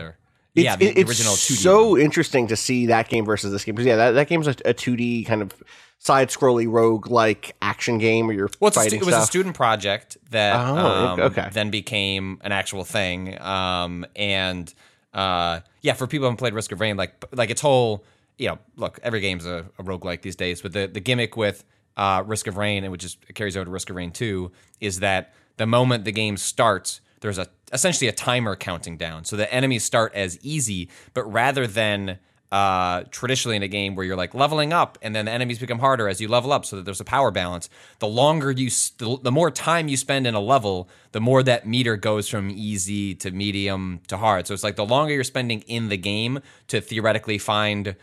It's, 0.55 0.63
yeah, 0.63 0.75
the, 0.77 0.85
it- 0.87 0.95
the 0.95 1.01
it's 1.01 1.09
original 1.09 1.33
2D. 1.33 1.55
so 1.57 1.89
one. 1.91 2.01
interesting 2.01 2.47
to 2.47 2.55
see 2.55 2.85
that 2.85 3.09
game 3.09 3.25
versus 3.25 3.51
this 3.51 3.65
game 3.65 3.75
because 3.75 3.87
yeah, 3.87 3.97
that, 3.97 4.11
that 4.11 4.27
game's 4.29 4.47
a, 4.47 4.51
a 4.63 4.73
2D 4.73 5.25
kind 5.25 5.41
of 5.41 5.51
side 5.97 6.29
scrolly 6.29 6.71
rogue 6.71 7.07
like 7.09 7.55
action 7.61 7.97
game 7.97 8.27
where 8.27 8.35
you're 8.35 8.49
Well, 8.59 8.69
a 8.69 8.71
fighting 8.71 8.99
it 8.99 9.05
was 9.05 9.15
a 9.15 9.25
student 9.25 9.55
project 9.55 10.17
that 10.31 10.55
Oh, 10.55 11.07
um, 11.07 11.19
okay. 11.19 11.49
then 11.51 11.69
became 11.71 12.39
an 12.43 12.51
actual 12.51 12.83
thing. 12.83 13.39
Um, 13.41 14.05
and 14.15 14.71
uh, 15.13 15.61
yeah, 15.81 15.93
for 15.93 16.05
people 16.07 16.23
who 16.23 16.25
haven't 16.25 16.37
played 16.37 16.53
Risk 16.53 16.71
of 16.71 16.79
Rain, 16.79 16.97
like 16.97 17.23
like 17.31 17.49
its 17.49 17.61
whole, 17.61 18.03
you 18.37 18.49
know, 18.49 18.59
look, 18.75 18.99
every 19.01 19.21
game's 19.21 19.45
a, 19.45 19.65
a 19.79 19.83
roguelike 19.83 20.21
these 20.21 20.35
days, 20.35 20.61
but 20.61 20.73
the, 20.73 20.87
the 20.87 20.99
gimmick 20.99 21.37
with 21.37 21.63
uh, 21.97 22.21
Risk 22.25 22.47
of 22.47 22.57
Rain, 22.57 22.83
and 22.83 22.91
which 22.91 23.03
is 23.05 23.17
carries 23.33 23.55
over 23.55 23.65
to 23.65 23.71
Risk 23.71 23.89
of 23.89 23.95
Rain 23.95 24.11
2, 24.11 24.51
is 24.81 24.99
that 24.99 25.33
the 25.57 25.65
moment 25.65 26.03
the 26.03 26.11
game 26.11 26.35
starts, 26.35 26.99
there's 27.21 27.37
a 27.37 27.47
essentially 27.71 28.09
a 28.09 28.11
timer 28.11 28.55
counting 28.57 28.97
down. 28.97 29.23
So 29.23 29.37
the 29.37 29.51
enemies 29.53 29.83
start 29.85 30.13
as 30.13 30.37
easy, 30.43 30.89
but 31.13 31.23
rather 31.23 31.65
than 31.65 32.19
uh, 32.59 33.03
traditionally 33.11 33.57
in 33.57 33.63
a 33.63 33.67
game 33.67 33.91
where 33.95 34.05
you're 34.05 34.15
like 34.23 34.33
leveling 34.33 34.71
up 34.71 34.97
and 35.01 35.11
then 35.15 35.25
the 35.25 35.31
enemies 35.31 35.59
become 35.59 35.79
harder 35.79 36.07
as 36.07 36.21
you 36.21 36.27
level 36.37 36.51
up 36.53 36.63
so 36.65 36.75
that 36.77 36.83
there's 36.85 37.01
a 37.01 37.09
power 37.17 37.31
balance 37.31 37.65
the 37.99 38.07
longer 38.07 38.49
you 38.51 38.67
s- 38.67 38.91
the, 38.97 39.17
the 39.23 39.31
more 39.39 39.49
time 39.51 39.87
you 39.87 39.97
spend 39.97 40.25
in 40.25 40.35
a 40.35 40.39
level 40.39 40.87
the 41.11 41.19
more 41.19 41.41
that 41.43 41.67
meter 41.67 41.95
goes 41.97 42.29
from 42.29 42.49
easy 42.51 43.13
to 43.15 43.31
medium 43.31 43.99
to 44.07 44.15
hard 44.17 44.45
so 44.47 44.53
it's 44.53 44.63
like 44.63 44.77
the 44.77 44.85
longer 44.85 45.13
you're 45.13 45.23
spending 45.35 45.61
in 45.77 45.89
the 45.89 45.97
game 45.97 46.39
to 46.67 46.79
theoretically 46.79 47.37
find 47.39 47.95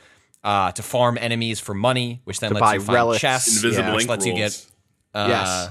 uh, 0.44 0.70
to 0.72 0.82
farm 0.82 1.16
enemies 1.20 1.58
for 1.60 1.72
money 1.74 2.20
which 2.24 2.40
then 2.40 2.50
To 2.50 2.54
lets 2.54 2.62
buy 2.62 2.74
you 2.74 2.80
find 2.80 2.94
relics. 2.94 3.20
chests 3.20 3.56
Invisible 3.62 3.88
Yeah. 3.88 3.94
which 3.94 4.02
ink 4.02 4.10
lets 4.10 4.26
you 4.26 4.34
get 4.34 4.66
uh, 5.14 5.26
yes. 5.28 5.70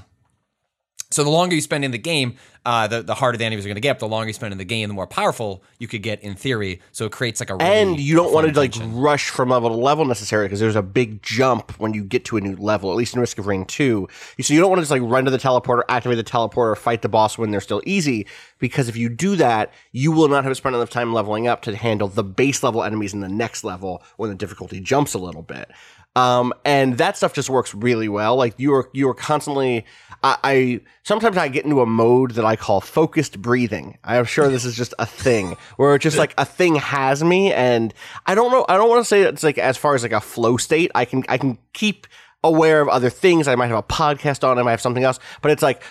So 1.12 1.24
the 1.24 1.30
longer 1.30 1.54
you 1.56 1.62
spend 1.62 1.86
in 1.86 1.92
the 1.92 1.98
game, 1.98 2.36
uh, 2.66 2.88
the 2.88 3.02
the 3.02 3.14
harder 3.16 3.38
the 3.38 3.46
enemies 3.46 3.66
are 3.66 3.70
going 3.70 3.76
to 3.76 3.82
get. 3.82 4.00
The 4.00 4.08
longer 4.08 4.28
you 4.28 4.34
spend 4.34 4.52
in 4.52 4.58
the 4.58 4.66
game, 4.66 4.88
the 4.88 4.94
more 4.94 5.08
powerful 5.08 5.64
you 5.80 5.88
could 5.88 6.02
get 6.04 6.22
in 6.22 6.36
theory. 6.36 6.80
So 6.92 7.06
it 7.06 7.12
creates 7.12 7.40
like 7.40 7.50
a 7.50 7.56
really 7.56 7.66
and 7.66 8.00
you 8.00 8.16
don't 8.16 8.32
want 8.34 8.48
to 8.54 8.60
like 8.60 8.72
tension. 8.74 8.96
rush 8.96 9.30
from 9.30 9.50
level 9.50 9.70
to 9.70 9.76
level 9.76 10.06
necessarily 10.06 10.48
because 10.48 10.60
there's 10.60 10.76
a 10.76 10.82
big 10.84 11.22
jump 11.24 11.72
when 11.80 11.94
you 11.94 12.04
get 12.04 12.26
to 12.26 12.38
a 12.38 12.42
new 12.42 12.56
level. 12.56 12.92
At 12.92 12.98
least 12.98 13.14
in 13.16 13.20
Risk 13.20 13.38
of 13.40 13.48
Rain 13.48 13.66
2, 13.66 14.08
You- 14.38 14.44
so 14.44 14.54
you 14.54 14.60
don't 14.60 14.70
want 14.70 14.78
to 14.80 14.84
just 14.84 14.92
like 14.92 15.02
run 15.04 15.26
to 15.26 15.32
the 15.32 15.38
teleporter, 15.40 15.82
activate 15.90 16.18
the 16.18 16.24
teleporter, 16.24 16.78
fight 16.78 17.02
the 17.02 17.10
boss 17.10 17.38
when 17.38 17.52
they're 17.52 17.62
still 17.62 17.82
easy. 17.86 18.28
Because 18.60 18.88
if 18.88 18.96
you 18.96 19.10
do 19.10 19.36
that, 19.38 19.74
you 19.92 20.12
will 20.12 20.28
not 20.28 20.44
have 20.44 20.56
spent 20.56 20.76
enough 20.76 20.90
time 20.92 21.14
leveling 21.14 21.48
up 21.48 21.62
to 21.64 21.76
handle 21.76 22.08
the 22.08 22.24
base 22.24 22.62
level 22.64 22.84
enemies 22.84 23.14
in 23.14 23.22
the 23.22 23.28
next 23.30 23.64
level 23.64 24.04
when 24.18 24.30
the 24.30 24.36
difficulty 24.36 24.80
jumps 24.80 25.14
a 25.16 25.18
little 25.20 25.42
bit. 25.42 25.72
Um, 26.16 26.54
and 26.66 26.98
that 26.98 27.16
stuff 27.16 27.34
just 27.34 27.50
works 27.50 27.74
really 27.74 28.10
well. 28.10 28.36
Like 28.36 28.56
you 28.58 28.74
are 28.74 28.90
you 28.94 29.08
are 29.10 29.14
constantly. 29.14 29.86
I, 30.24 30.38
I 30.44 30.82
sometimes 31.04 31.38
I 31.38 31.48
get 31.48 31.64
into 31.64 31.82
a 31.82 31.86
mode 31.86 32.32
that 32.32 32.46
I 32.46 32.56
call 32.56 32.82
focused 32.82 33.42
breathing. 33.42 33.98
I 34.04 34.18
am 34.18 34.26
sure 34.26 34.50
this 34.50 34.66
is 34.66 34.76
just 34.76 34.94
a 35.00 35.06
thing 35.06 35.56
where 35.78 35.96
it's 35.96 36.04
just 36.04 36.18
like 36.18 36.34
a 36.38 36.46
thing 36.46 36.76
has 36.76 37.24
me, 37.24 37.54
and 37.54 37.94
I 38.26 38.36
don't 38.36 38.52
know. 38.52 38.66
I 38.68 38.76
don't 38.76 38.90
want 38.90 39.02
to 39.02 39.06
say 39.06 39.22
it's 39.22 39.44
like 39.44 39.58
as 39.58 39.78
far 39.78 39.96
as 39.96 40.04
like 40.04 40.12
a 40.12 40.22
flow 40.22 40.58
state. 40.58 40.92
I 40.94 41.06
can 41.06 41.24
I 41.30 41.38
can 41.38 41.58
keep 41.74 42.08
aware 42.44 42.82
of 42.82 42.90
other 42.90 43.10
things. 43.10 43.48
I 43.48 43.56
might 43.56 43.68
have 43.68 43.78
a 43.78 43.84
podcast 43.84 44.46
on. 44.46 44.60
I 44.60 44.64
might 44.64 44.72
have 44.72 44.82
something 44.82 45.04
else, 45.04 45.20
but 45.42 45.52
it's 45.52 45.64
like 45.64 45.82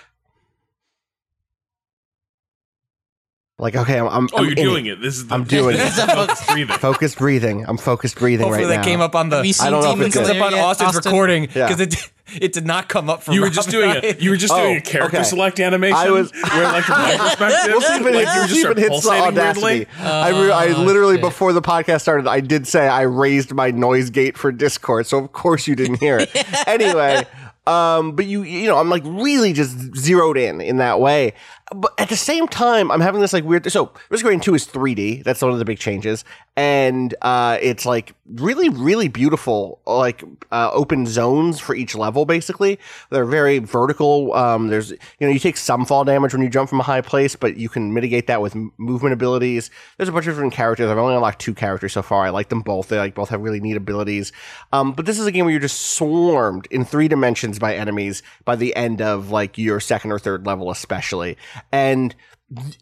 Like, 3.60 3.76
okay, 3.76 3.98
I'm. 3.98 4.06
I'm 4.08 4.28
Oh, 4.32 4.38
I'm 4.38 4.44
you're 4.46 4.54
doing 4.54 4.86
it. 4.86 5.00
This 5.00 5.16
is 5.16 5.26
the, 5.26 5.34
I'm 5.34 5.44
doing 5.44 5.76
this 5.76 5.98
it. 5.98 6.02
is 6.08 6.14
focused 6.14 6.46
breathing. 6.48 6.76
Focused 6.78 7.18
breathing. 7.18 7.64
I'm 7.68 7.76
focused 7.76 8.16
breathing 8.18 8.46
Hopefully 8.46 8.64
right 8.64 8.70
that 8.70 8.76
now. 8.78 8.84
came 8.84 9.00
up 9.00 9.14
on 9.14 9.28
the. 9.28 9.36
Have 9.44 9.54
seen 9.54 9.66
I 9.66 9.70
don't 9.70 9.82
know 9.82 9.90
if 9.90 9.94
Demon 9.96 10.06
it's 10.06 10.16
comes 10.16 10.28
up 10.30 10.40
on 10.40 10.52
yet, 10.52 10.64
Austin's 10.64 10.96
Austin? 10.96 11.10
recording 11.12 11.48
Yeah. 11.54 11.68
because 11.68 11.80
it 11.80 12.12
it 12.40 12.52
did 12.52 12.64
not 12.64 12.88
come 12.88 13.10
up 13.10 13.22
from. 13.24 13.34
You 13.34 13.40
were 13.42 13.50
just 13.50 13.70
doing 13.70 13.90
it. 13.90 14.20
You 14.20 14.30
were 14.30 14.36
just 14.36 14.52
Oh, 14.54 14.62
doing 14.62 14.76
a 14.76 14.80
character 14.80 15.18
okay. 15.18 15.24
select 15.24 15.58
animation. 15.60 15.96
I 15.96 16.10
was- 16.10 16.30
where 16.32 16.62
like 16.64 16.84
from 16.84 17.02
my 17.02 17.16
perspective, 17.18 17.58
We'll 17.72 17.80
see 17.80 17.94
if 17.96 18.06
it, 18.06 18.14
like 18.14 18.28
hits- 18.28 18.34
you 18.34 18.38
were 18.38 18.38
we'll 18.38 18.46
just 18.46 18.54
see 18.54 18.62
if 18.62 18.70
it 18.70 18.78
hits 18.78 19.04
the 19.04 19.10
audacity. 19.10 19.64
weirdly. 19.64 19.86
I, 20.00 20.28
re- 20.30 20.50
I 20.52 20.66
Oh, 20.74 20.82
literally 20.82 21.14
shit. 21.14 21.20
before 21.22 21.52
the 21.52 21.62
podcast 21.62 22.00
started, 22.02 22.28
I 22.28 22.40
did 22.40 22.66
say 22.68 22.86
I 22.88 23.02
raised 23.02 23.52
my 23.52 23.70
noise 23.72 24.10
gate 24.10 24.38
for 24.38 24.52
Discord, 24.52 25.06
so 25.06 25.18
of 25.18 25.32
course 25.32 25.66
you 25.66 25.74
didn't 25.74 25.96
hear 26.00 26.18
it. 26.18 26.30
anyway, 26.68 27.24
um, 27.66 28.12
but 28.12 28.26
you 28.26 28.42
you 28.42 28.66
know 28.66 28.78
I'm 28.78 28.88
like 28.88 29.02
really 29.04 29.52
just 29.52 29.94
zeroed 29.96 30.38
in 30.38 30.60
in 30.60 30.78
that 30.78 31.00
way. 31.00 31.34
But 31.72 31.92
at 31.98 32.08
the 32.08 32.16
same 32.16 32.48
time, 32.48 32.90
I'm 32.90 33.00
having 33.00 33.20
this 33.20 33.32
like 33.32 33.44
weird. 33.44 33.70
So 33.70 33.92
Risk 34.08 34.24
Rain 34.24 34.40
Two 34.40 34.54
is 34.54 34.66
3D. 34.66 35.22
That's 35.22 35.40
one 35.40 35.52
of 35.52 35.58
the 35.60 35.64
big 35.64 35.78
changes, 35.78 36.24
and 36.56 37.14
uh, 37.22 37.58
it's 37.62 37.86
like 37.86 38.14
really 38.26 38.68
really 38.68 39.06
beautiful, 39.06 39.80
like 39.86 40.24
uh, 40.50 40.70
open 40.72 41.06
zones 41.06 41.60
for 41.60 41.76
each 41.76 41.94
level. 41.94 42.24
Basically, 42.24 42.80
they're 43.10 43.24
very 43.24 43.58
vertical. 43.58 44.34
Um, 44.34 44.68
there's 44.68 44.90
you 44.90 44.98
know 45.20 45.28
you 45.28 45.38
take 45.38 45.56
some 45.56 45.84
fall 45.84 46.04
damage 46.04 46.32
when 46.32 46.42
you 46.42 46.48
jump 46.48 46.70
from 46.70 46.80
a 46.80 46.84
high 46.84 47.02
place, 47.02 47.36
but 47.36 47.56
you 47.56 47.68
can 47.68 47.94
mitigate 47.94 48.26
that 48.26 48.42
with 48.42 48.56
movement 48.78 49.12
abilities. 49.12 49.70
There's 49.96 50.08
a 50.08 50.12
bunch 50.12 50.26
of 50.26 50.34
different 50.34 50.54
characters. 50.54 50.90
I've 50.90 50.98
only 50.98 51.14
unlocked 51.14 51.40
two 51.40 51.54
characters 51.54 51.92
so 51.92 52.02
far. 52.02 52.24
I 52.24 52.30
like 52.30 52.48
them 52.48 52.62
both. 52.62 52.88
They 52.88 52.98
like 52.98 53.14
both 53.14 53.28
have 53.28 53.42
really 53.42 53.60
neat 53.60 53.76
abilities. 53.76 54.32
Um, 54.72 54.92
but 54.92 55.06
this 55.06 55.20
is 55.20 55.26
a 55.26 55.32
game 55.32 55.44
where 55.44 55.52
you're 55.52 55.60
just 55.60 55.80
swarmed 55.92 56.66
in 56.70 56.84
three 56.84 57.06
dimensions 57.06 57.49
by 57.58 57.74
enemies 57.74 58.22
by 58.44 58.56
the 58.56 58.74
end 58.76 59.02
of 59.02 59.30
like 59.30 59.58
your 59.58 59.80
second 59.80 60.12
or 60.12 60.18
third 60.18 60.46
level, 60.46 60.70
especially. 60.70 61.36
And 61.72 62.14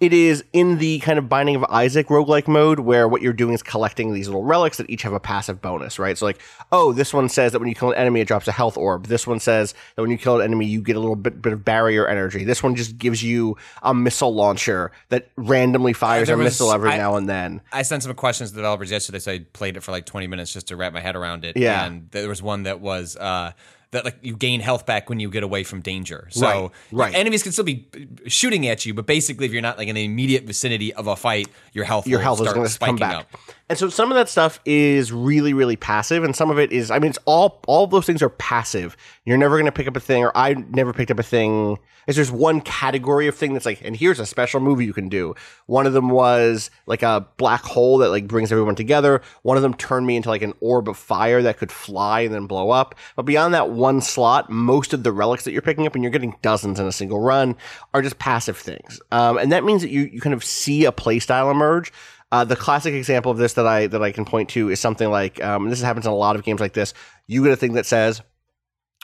it 0.01 0.15
is 0.15 0.43
in 0.55 0.79
the 0.79 0.99
kind 1.01 1.19
of 1.19 1.29
Binding 1.29 1.55
of 1.55 1.63
Isaac 1.65 2.07
roguelike 2.07 2.49
mode 2.49 2.81
where 2.81 3.07
what 3.07 3.21
you're 3.21 3.35
doing 3.35 3.53
is 3.53 3.63
collecting 3.63 4.15
these 4.15 4.27
little 4.27 4.43
relics 4.43 4.79
that 4.79 4.89
each 4.89 5.03
have 5.03 5.13
a 5.13 5.21
passive 5.21 5.61
bonus, 5.61 5.99
right? 5.99 6.17
So, 6.17 6.25
like, 6.25 6.41
oh, 6.73 6.95
this 6.95 7.13
one 7.13 7.29
says 7.29 7.53
that 7.53 7.59
when 7.59 7.69
you 7.69 7.75
kill 7.75 7.91
an 7.93 7.99
enemy, 7.99 8.23
it 8.23 8.29
drops 8.29 8.49
a 8.49 8.53
health 8.53 8.79
orb. 8.79 9.09
This 9.09 9.27
one 9.27 9.41
says 9.41 9.75
that 9.95 10.01
when 10.01 10.11
you 10.11 10.17
kill 10.17 10.37
an 10.37 10.43
enemy, 10.43 10.65
you 10.65 10.81
get 10.81 10.97
a 10.97 11.01
little 11.01 11.17
bit, 11.17 11.43
bit 11.43 11.53
of 11.53 11.67
barrier 11.67 12.09
energy. 12.09 12.45
This 12.45 12.63
one 12.63 12.77
just 12.77 12.97
gives 12.97 13.23
you 13.23 13.59
a 13.83 13.93
missile 13.93 14.35
launcher 14.35 14.91
that 15.11 15.29
randomly 15.37 15.93
fires 15.93 16.31
a 16.31 16.37
was- 16.39 16.45
missile 16.45 16.73
every 16.73 16.93
I- 16.93 16.97
now 16.97 17.17
and 17.17 17.29
then. 17.29 17.61
I 17.71 17.83
sent 17.83 18.03
some 18.05 18.15
questions 18.15 18.51
to 18.53 18.57
developers 18.57 18.91
yesterday, 18.91 19.19
so 19.19 19.33
I 19.33 19.41
played 19.53 19.77
it 19.77 19.83
for 19.83 19.93
like 19.93 20.07
20 20.07 20.29
minutes 20.29 20.51
just 20.51 20.69
to 20.69 20.77
wrap 20.77 20.95
my 20.95 21.01
head 21.01 21.15
around 21.15 21.45
it. 21.45 21.59
Yeah. 21.59 21.85
And 21.85 22.11
there 22.11 22.27
was 22.27 22.41
one 22.43 22.63
that 22.63 22.81
was 22.81 23.17
uh, 23.17 23.53
that 23.91 24.05
like 24.05 24.19
you 24.21 24.37
gain 24.37 24.61
health 24.61 24.85
back 24.87 25.09
when 25.09 25.19
you 25.21 25.31
get 25.31 25.43
away 25.43 25.65
from 25.65 25.81
danger. 25.81 26.29
So 26.31 26.47
Right, 26.47 26.71
right. 26.93 27.15
enemies 27.15 27.43
can 27.43 27.53
still 27.53 27.65
be 27.65 27.87
shooting 28.27 28.67
at 28.69 28.85
you, 28.85 28.93
but 28.95 29.07
basically 29.07 29.47
if 29.47 29.53
you're 29.53 29.63
not 29.63 29.79
like 29.79 29.89
in 29.89 29.95
the 29.95 30.05
immediate 30.05 30.45
vicinity 30.45 30.93
of 30.93 31.07
a 31.07 31.17
fight, 31.17 31.49
your 31.73 31.85
health 31.85 32.07
your 32.07 32.21
health 32.21 32.41
is 32.41 32.53
going 32.53 32.67
to 32.67 32.69
spiking 32.73 32.99
come 32.99 33.11
back. 33.11 33.17
up. 33.35 33.41
And 33.69 33.79
so 33.79 33.91
some 33.91 34.11
of 34.11 34.17
that 34.17 34.29
stuff 34.31 34.61
is 34.65 35.13
really, 35.13 35.53
really 35.53 35.77
passive, 35.77 36.25
and 36.25 36.35
some 36.35 36.51
of 36.51 36.59
it 36.59 36.73
is. 36.73 36.91
I 36.91 36.99
mean, 36.99 37.11
it's 37.11 37.19
all 37.27 37.61
all 37.67 37.87
those 37.87 38.07
things 38.07 38.23
are 38.23 38.31
passive. 38.31 38.97
You're 39.25 39.37
never 39.37 39.57
going 39.57 39.67
to 39.67 39.73
pick 39.73 39.87
up 39.87 39.97
a 39.97 40.01
thing, 40.01 40.25
or 40.25 40.35
I 40.35 40.55
never 40.55 40.93
picked 40.93 41.11
up 41.11 41.19
a 41.19 41.23
thing. 41.23 41.79
Is 42.07 42.17
there's 42.17 42.33
one 42.33 42.63
category 42.63 43.27
of 43.27 43.35
thing 43.35 43.53
that's 43.53 43.67
like, 43.67 43.83
and 43.85 43.95
here's 43.95 44.19
a 44.19 44.25
special 44.25 44.61
movie 44.61 44.87
you 44.87 44.95
can 44.95 45.11
do. 45.11 45.35
One 45.67 45.87
of 45.87 45.93
them 45.93 46.09
was 46.09 46.71
like 46.87 47.03
a 47.03 47.27
black 47.37 47.63
hole 47.63 47.99
that 47.99 48.09
like 48.09 48.27
brings 48.27 48.51
everyone 48.51 48.77
together. 48.77 49.21
One 49.43 49.59
of 49.59 49.63
them 49.63 49.75
turned 49.75 50.07
me 50.07 50.17
into 50.17 50.31
like 50.31 50.41
an 50.41 50.55
orb 50.61 50.89
of 50.89 50.97
fire 50.97 51.43
that 51.43 51.59
could 51.59 51.71
fly 51.71 52.21
and 52.21 52.35
then 52.35 52.47
blow 52.47 52.71
up. 52.71 52.95
But 53.15 53.27
beyond 53.27 53.53
that 53.53 53.69
one 53.69 54.01
slot, 54.01 54.49
most 54.49 54.95
of 54.95 55.03
the 55.03 55.13
relics 55.13 55.45
that 55.45 55.53
you're 55.53 55.61
picking 55.61 55.87
up, 55.87 55.95
and 55.95 56.03
you're 56.03 56.11
getting 56.11 56.35
dozens 56.41 56.81
in 56.81 56.87
a 56.87 56.93
single 56.93 57.21
run, 57.21 57.55
are 57.93 58.01
just 58.01 58.19
passive 58.19 58.57
things. 58.57 58.99
Um, 59.13 59.37
and 59.37 59.53
that 59.53 59.65
means 59.65 59.83
that 59.83 59.91
you 59.91 60.05
you 60.11 60.23
kind 60.23 60.33
of 60.33 60.43
see 60.43 60.87
a 60.87 60.93
playstyle 60.93 61.51
emerge. 61.51 61.93
Uh, 62.31 62.45
the 62.45 62.57
classic 62.57 62.95
example 62.95 63.33
of 63.33 63.39
this 63.39 63.55
that 63.55 63.67
I 63.67 63.87
that 63.87 64.03
I 64.03 64.13
can 64.13 64.25
point 64.25 64.51
to 64.51 64.69
is 64.69 64.81
something 64.81 65.11
like 65.11 65.43
um, 65.43 65.71
this 65.71 65.81
happens 65.81 66.07
in 66.07 66.13
a 66.13 66.17
lot 66.17 66.37
of 66.37 66.45
games 66.45 66.61
like 66.61 66.75
this. 66.75 66.93
You 67.27 67.43
get 67.43 67.53
a 67.53 67.57
thing 67.57 67.73
that 67.75 67.87
says 67.87 68.23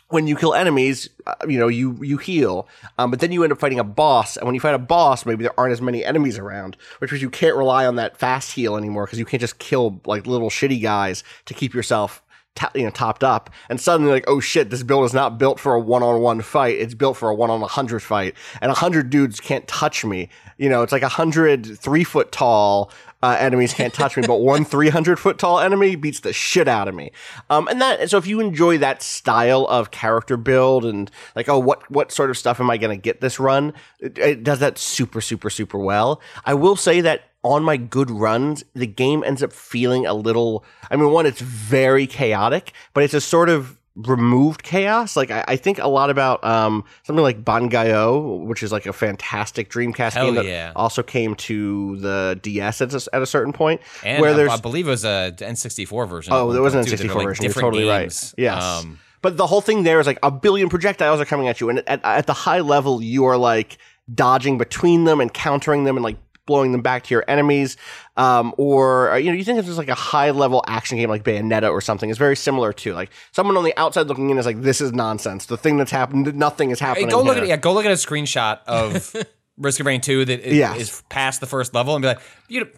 when 0.08 0.26
you 0.26 0.36
kill 0.36 0.54
enemies, 0.54 1.08
uh, 1.26 1.34
you 1.48 1.58
know 1.58 1.68
you 1.68 1.98
you 2.02 2.18
heal, 2.18 2.68
um, 2.98 3.10
but 3.10 3.20
then 3.20 3.32
you 3.32 3.42
end 3.42 3.52
up 3.52 3.58
fighting 3.58 3.80
a 3.80 3.84
boss, 3.84 4.36
and 4.36 4.44
when 4.46 4.54
you 4.54 4.60
fight 4.60 4.74
a 4.74 4.78
boss, 4.78 5.24
maybe 5.24 5.42
there 5.42 5.58
aren't 5.58 5.72
as 5.72 5.80
many 5.80 6.04
enemies 6.04 6.38
around, 6.38 6.76
which 6.98 7.10
means 7.10 7.22
you 7.22 7.30
can't 7.30 7.56
rely 7.56 7.86
on 7.86 7.96
that 7.96 8.16
fast 8.16 8.52
heal 8.52 8.76
anymore 8.76 9.06
because 9.06 9.18
you 9.18 9.24
can't 9.24 9.40
just 9.40 9.58
kill 9.58 10.00
like 10.04 10.26
little 10.26 10.50
shitty 10.50 10.82
guys 10.82 11.24
to 11.46 11.54
keep 11.54 11.74
yourself. 11.74 12.20
To, 12.58 12.70
you 12.76 12.84
know, 12.84 12.90
topped 12.90 13.24
up, 13.24 13.50
and 13.68 13.80
suddenly 13.80 14.12
like, 14.12 14.26
oh 14.28 14.38
shit, 14.38 14.70
this 14.70 14.84
build 14.84 15.04
is 15.06 15.12
not 15.12 15.38
built 15.38 15.58
for 15.58 15.74
a 15.74 15.80
one-on-one 15.80 16.40
fight. 16.42 16.76
It's 16.76 16.94
built 16.94 17.16
for 17.16 17.28
a 17.28 17.34
one-on-a-hundred 17.34 17.98
fight, 17.98 18.36
and 18.60 18.70
a 18.70 18.74
hundred 18.74 19.10
dudes 19.10 19.40
can't 19.40 19.66
touch 19.66 20.04
me. 20.04 20.28
You 20.56 20.68
know, 20.68 20.82
it's 20.82 20.92
like 20.92 21.02
a 21.02 21.08
hundred 21.08 21.66
three-foot 21.76 22.30
tall 22.30 22.92
uh, 23.24 23.36
enemies 23.38 23.72
can't 23.72 23.94
touch 24.02 24.16
me, 24.16 24.22
but 24.26 24.36
one 24.40 24.64
300 24.64 25.18
foot 25.18 25.38
tall 25.38 25.58
enemy 25.58 25.96
beats 25.96 26.20
the 26.20 26.32
shit 26.32 26.68
out 26.68 26.88
of 26.88 26.94
me. 26.94 27.10
Um, 27.48 27.66
and 27.68 27.80
that, 27.80 28.10
so 28.10 28.18
if 28.18 28.26
you 28.26 28.40
enjoy 28.40 28.78
that 28.78 29.02
style 29.02 29.66
of 29.68 29.90
character 29.90 30.36
build 30.36 30.84
and 30.84 31.10
like, 31.34 31.48
oh, 31.48 31.58
what, 31.58 31.90
what 31.90 32.12
sort 32.12 32.28
of 32.28 32.36
stuff 32.36 32.60
am 32.60 32.70
I 32.70 32.76
going 32.76 32.96
to 32.96 33.00
get 33.00 33.22
this 33.22 33.40
run? 33.40 33.72
It, 33.98 34.18
it 34.18 34.44
does 34.44 34.58
that 34.58 34.76
super, 34.76 35.22
super, 35.22 35.48
super 35.48 35.78
well. 35.78 36.20
I 36.44 36.52
will 36.52 36.76
say 36.76 37.00
that 37.00 37.22
on 37.42 37.62
my 37.62 37.78
good 37.78 38.10
runs, 38.10 38.64
the 38.74 38.86
game 38.86 39.24
ends 39.24 39.42
up 39.42 39.52
feeling 39.52 40.04
a 40.06 40.14
little, 40.14 40.64
I 40.90 40.96
mean, 40.96 41.10
one, 41.10 41.24
it's 41.24 41.40
very 41.40 42.06
chaotic, 42.06 42.72
but 42.92 43.04
it's 43.04 43.14
a 43.14 43.20
sort 43.20 43.48
of, 43.48 43.78
removed 43.96 44.64
chaos 44.64 45.16
like 45.16 45.30
I, 45.30 45.44
I 45.46 45.56
think 45.56 45.78
a 45.78 45.86
lot 45.86 46.10
about 46.10 46.42
um 46.44 46.84
something 47.04 47.22
like 47.22 47.44
Bangai-O 47.44 48.38
which 48.38 48.64
is 48.64 48.72
like 48.72 48.86
a 48.86 48.92
fantastic 48.92 49.70
Dreamcast 49.70 50.14
Hell 50.14 50.26
game 50.26 50.34
that 50.34 50.46
yeah. 50.46 50.72
also 50.74 51.02
came 51.04 51.36
to 51.36 51.96
the 51.98 52.38
DS 52.42 52.80
at 52.80 52.92
a, 52.92 53.08
at 53.12 53.22
a 53.22 53.26
certain 53.26 53.52
point. 53.52 53.80
And 54.02 54.20
where 54.20 54.30
I- 54.30 54.34
there's 54.34 54.50
I 54.50 54.56
believe 54.56 54.88
it 54.88 54.90
was 54.90 55.04
a 55.04 55.32
N64 55.36 56.08
version. 56.08 56.32
oh 56.32 56.52
there 56.52 56.60
was 56.60 56.74
an 56.74 56.84
too, 56.84 56.96
that 56.96 57.00
are, 57.04 57.08
N64 57.08 57.14
like, 57.14 57.26
version. 57.26 57.44
You're 57.44 57.54
totally 57.54 57.84
games. 57.84 58.34
right. 58.36 58.42
Yes, 58.42 58.62
Um, 58.64 58.98
but 59.22 59.36
the 59.36 59.46
whole 59.46 59.60
thing 59.60 59.84
there 59.84 60.00
is 60.00 60.06
like 60.08 60.18
a 60.24 60.30
billion 60.30 60.68
projectiles 60.68 61.20
are 61.20 61.24
coming 61.24 61.46
at 61.46 61.60
you, 61.60 61.68
and 61.68 61.78
at, 61.88 62.04
at 62.04 62.26
the 62.26 62.34
high 62.34 62.60
level, 62.60 63.00
you 63.00 63.24
are 63.26 63.36
like 63.36 63.78
dodging 64.12 64.58
between 64.58 65.04
them 65.04 65.20
and 65.20 65.32
countering 65.32 65.84
them 65.84 65.96
and 65.96 66.02
like 66.04 66.16
blowing 66.46 66.72
them 66.72 66.82
back 66.82 67.04
to 67.04 67.14
your 67.14 67.24
enemies. 67.26 67.76
Um, 68.16 68.54
or 68.58 69.10
uh, 69.10 69.16
you 69.16 69.30
know, 69.30 69.36
you 69.36 69.42
think 69.44 69.58
it's 69.58 69.66
just 69.66 69.76
like 69.78 69.88
a 69.88 69.94
high 69.94 70.30
level 70.30 70.62
action 70.68 70.98
game 70.98 71.08
like 71.08 71.24
Bayonetta 71.24 71.68
or 71.70 71.80
something. 71.80 72.10
It's 72.10 72.18
very 72.18 72.36
similar 72.36 72.72
to 72.72 72.92
like 72.94 73.10
someone 73.32 73.56
on 73.56 73.64
the 73.64 73.74
outside 73.76 74.06
looking 74.06 74.30
in 74.30 74.38
is 74.38 74.46
like, 74.46 74.62
this 74.62 74.80
is 74.80 74.92
nonsense. 74.92 75.46
The 75.46 75.56
thing 75.56 75.78
that's 75.78 75.90
happened, 75.90 76.32
nothing 76.36 76.70
is 76.70 76.78
Hey, 76.78 76.86
happening. 76.86 77.08
go 77.08 77.22
look 77.22 77.34
here. 77.34 77.42
at 77.42 77.48
yeah, 77.48 77.56
go 77.56 77.72
look 77.74 77.84
at 77.84 77.90
a 77.90 77.94
screenshot 77.96 78.60
of 78.68 79.16
Risk 79.58 79.80
of 79.80 79.86
Rain 79.86 80.00
2 80.00 80.26
that 80.26 80.40
is, 80.40 80.54
Yes. 80.56 80.80
is 80.80 81.02
past 81.08 81.40
the 81.40 81.46
first 81.46 81.74
level 81.74 81.96
and 81.96 82.02
be 82.02 82.08
like, 82.08 82.20
you 82.48 82.68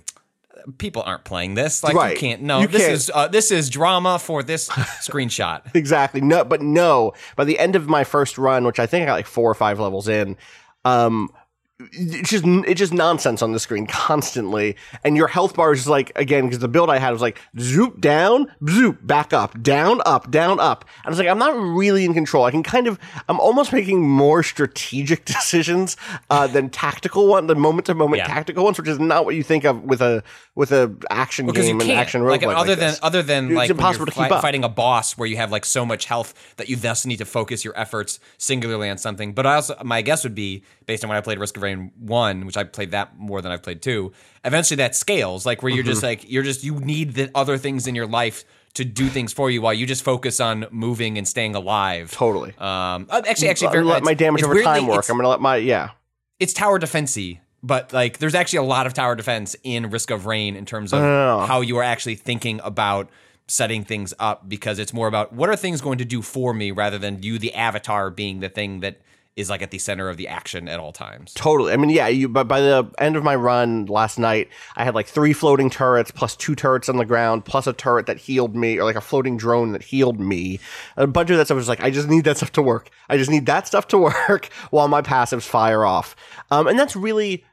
people 0.78 1.02
aren't 1.02 1.24
playing 1.24 1.52
this. 1.54 1.84
Like 1.84 1.94
Right. 1.94 2.14
you 2.14 2.18
can't 2.18 2.40
no, 2.42 2.60
You 2.60 2.66
this 2.68 2.80
can't. 2.82 2.92
is 2.94 3.10
uh, 3.14 3.28
this 3.28 3.50
is 3.50 3.68
drama 3.68 4.18
for 4.18 4.42
this 4.42 4.68
screenshot. 5.00 5.74
Exactly. 5.74 6.20
No, 6.22 6.44
but 6.44 6.62
no. 6.62 7.12
By 7.36 7.44
the 7.44 7.58
end 7.58 7.76
of 7.76 7.88
my 7.88 8.04
first 8.04 8.38
run, 8.38 8.64
which 8.64 8.78
I 8.80 8.86
think 8.86 9.02
I 9.02 9.06
got 9.06 9.12
like 9.14 9.26
four 9.26 9.50
or 9.50 9.54
five 9.54 9.78
levels 9.78 10.08
in, 10.08 10.36
um, 10.84 11.30
it's 11.78 12.30
just 12.30 12.44
it's 12.46 12.78
just 12.78 12.94
nonsense 12.94 13.42
on 13.42 13.52
the 13.52 13.60
screen 13.60 13.86
constantly, 13.86 14.76
and 15.04 15.14
your 15.14 15.26
health 15.26 15.54
bar 15.54 15.72
is 15.72 15.80
just 15.80 15.88
like 15.88 16.10
again 16.16 16.44
because 16.44 16.60
the 16.60 16.68
build 16.68 16.88
I 16.88 16.98
had 16.98 17.10
was 17.10 17.20
like 17.20 17.38
zoop 17.58 18.00
down, 18.00 18.50
zoop 18.66 19.06
back 19.06 19.34
up, 19.34 19.62
down 19.62 20.00
up, 20.06 20.30
down 20.30 20.58
up. 20.58 20.86
And 20.98 21.06
I 21.06 21.10
was 21.10 21.18
like, 21.18 21.28
I'm 21.28 21.38
not 21.38 21.54
really 21.54 22.06
in 22.06 22.14
control. 22.14 22.44
I 22.44 22.50
can 22.50 22.62
kind 22.62 22.86
of 22.86 22.98
I'm 23.28 23.38
almost 23.38 23.74
making 23.74 24.08
more 24.08 24.42
strategic 24.42 25.24
decisions 25.26 25.98
uh, 26.30 26.46
than 26.46 26.70
tactical 26.70 27.28
one, 27.28 27.46
the 27.46 27.54
moment 27.54 27.86
to 27.86 27.94
moment 27.94 28.22
tactical 28.22 28.64
ones, 28.64 28.78
which 28.78 28.88
is 28.88 28.98
not 28.98 29.26
what 29.26 29.34
you 29.34 29.42
think 29.42 29.64
of 29.64 29.82
with 29.82 30.00
a 30.00 30.22
with 30.54 30.72
a 30.72 30.94
action 31.10 31.46
you 31.46 31.52
game 31.52 31.78
and 31.82 31.90
action 31.90 32.24
like 32.24 32.40
roguelike 32.40 32.56
other 32.56 32.70
like 32.70 32.78
than 32.78 32.94
other 33.02 33.22
than 33.22 33.46
It's 33.48 33.54
like 33.54 33.70
impossible 33.70 34.06
to 34.06 34.12
keep 34.12 34.28
fi- 34.30 34.40
fighting 34.40 34.64
a 34.64 34.70
boss 34.70 35.18
where 35.18 35.28
you 35.28 35.36
have 35.36 35.52
like 35.52 35.66
so 35.66 35.84
much 35.84 36.06
health 36.06 36.54
that 36.56 36.70
you 36.70 36.76
thus 36.76 37.04
need 37.04 37.18
to 37.18 37.26
focus 37.26 37.66
your 37.66 37.78
efforts 37.78 38.18
singularly 38.38 38.88
on 38.88 38.96
something. 38.96 39.34
But 39.34 39.44
I 39.44 39.56
also 39.56 39.76
my 39.84 40.00
guess 40.00 40.24
would 40.24 40.34
be 40.34 40.62
based 40.86 41.04
on 41.04 41.08
when 41.08 41.18
I 41.18 41.20
played 41.20 41.38
Risk 41.38 41.58
of 41.58 41.65
Rain 41.66 41.92
one, 41.98 42.46
which 42.46 42.56
I 42.56 42.64
played 42.64 42.90
that 42.92 43.18
more 43.18 43.40
than 43.42 43.52
I've 43.52 43.62
played 43.62 43.82
two. 43.82 44.12
Eventually, 44.44 44.76
that 44.76 44.94
scales 44.96 45.44
like 45.46 45.62
where 45.62 45.72
you're 45.72 45.84
just 45.84 45.98
Mm-hmm. 46.02 46.06
like 46.22 46.30
you're 46.30 46.42
just 46.42 46.64
you 46.64 46.74
need 46.80 47.14
the 47.14 47.30
other 47.34 47.58
things 47.58 47.86
in 47.86 47.94
your 47.94 48.06
life 48.06 48.44
to 48.74 48.84
do 48.84 49.08
things 49.08 49.32
for 49.32 49.50
you 49.50 49.62
while 49.62 49.72
you 49.74 49.86
just 49.86 50.02
focus 50.04 50.38
on 50.40 50.66
moving 50.70 51.16
and 51.18 51.26
staying 51.26 51.54
alive. 51.54 52.10
Totally. 52.12 52.50
Um, 52.58 53.06
uh, 53.10 53.22
actually, 53.28 53.48
actually, 53.48 53.68
I'm 53.68 53.72
very, 53.72 53.84
gonna 53.84 53.94
let 53.94 54.02
my 54.04 54.14
damage 54.14 54.42
over 54.42 54.54
weirdly- 54.54 54.80
time 54.80 54.86
work. 54.86 55.08
I'm 55.08 55.16
gonna 55.16 55.28
let 55.28 55.40
my 55.40 55.56
yeah. 55.56 55.90
it's 56.38 56.52
tower 56.52 56.78
defensey, 56.78 57.40
but 57.62 57.92
like 57.92 58.18
there's 58.18 58.34
actually 58.34 58.58
a 58.58 58.68
lot 58.76 58.86
of 58.86 58.92
tower 58.94 59.14
defense 59.16 59.56
in 59.64 59.88
Risk 59.90 60.10
of 60.10 60.26
Rain 60.26 60.56
in 60.56 60.66
terms 60.66 60.92
of 60.92 61.00
how 61.48 61.60
you 61.62 61.78
are 61.78 61.82
actually 61.82 62.16
thinking 62.16 62.60
about 62.62 63.08
setting 63.48 63.84
things 63.84 64.12
up 64.18 64.48
because 64.48 64.78
it's 64.78 64.92
more 64.92 65.06
about 65.06 65.32
what 65.32 65.48
are 65.48 65.56
things 65.56 65.80
going 65.80 65.98
to 65.98 66.04
do 66.04 66.20
for 66.20 66.52
me 66.52 66.70
rather 66.72 66.98
than 66.98 67.22
you 67.22 67.38
the 67.38 67.54
avatar 67.54 68.10
being 68.10 68.40
the 68.40 68.48
thing 68.48 68.80
that 68.80 69.00
is 69.36 69.50
like 69.50 69.60
at 69.60 69.70
the 69.70 69.78
center 69.78 70.08
of 70.08 70.16
the 70.16 70.26
action 70.26 70.66
at 70.66 70.80
all 70.80 70.92
times. 70.92 71.34
Totally. 71.34 71.72
I 71.72 71.76
mean, 71.76 71.90
yeah, 71.90 72.08
you, 72.08 72.28
but 72.28 72.48
by 72.48 72.60
the 72.60 72.90
end 72.98 73.16
of 73.16 73.22
my 73.22 73.36
run 73.36 73.84
last 73.84 74.18
night, 74.18 74.48
I 74.76 74.84
had 74.84 74.94
like 74.94 75.06
three 75.06 75.34
floating 75.34 75.68
turrets 75.68 76.10
plus 76.10 76.34
two 76.34 76.54
turrets 76.54 76.88
on 76.88 76.96
the 76.96 77.04
ground 77.04 77.44
plus 77.44 77.66
a 77.66 77.74
turret 77.74 78.06
that 78.06 78.16
healed 78.16 78.56
me 78.56 78.78
or 78.78 78.84
like 78.84 78.96
a 78.96 79.00
floating 79.00 79.36
drone 79.36 79.72
that 79.72 79.82
healed 79.82 80.18
me. 80.18 80.58
A 80.96 81.06
bunch 81.06 81.30
of 81.30 81.36
that 81.36 81.46
stuff 81.46 81.56
was 81.56 81.68
like, 81.68 81.82
I 81.82 81.90
just 81.90 82.08
need 82.08 82.24
that 82.24 82.38
stuff 82.38 82.52
to 82.52 82.62
work. 82.62 82.88
I 83.10 83.18
just 83.18 83.30
need 83.30 83.46
that 83.46 83.66
stuff 83.66 83.86
to 83.88 83.98
work 84.28 84.46
while 84.70 84.88
my 84.88 85.02
passives 85.02 85.46
fire 85.46 85.84
off. 85.84 86.16
Um, 86.50 86.66
and 86.66 86.78
that's 86.78 86.96
really 86.96 87.44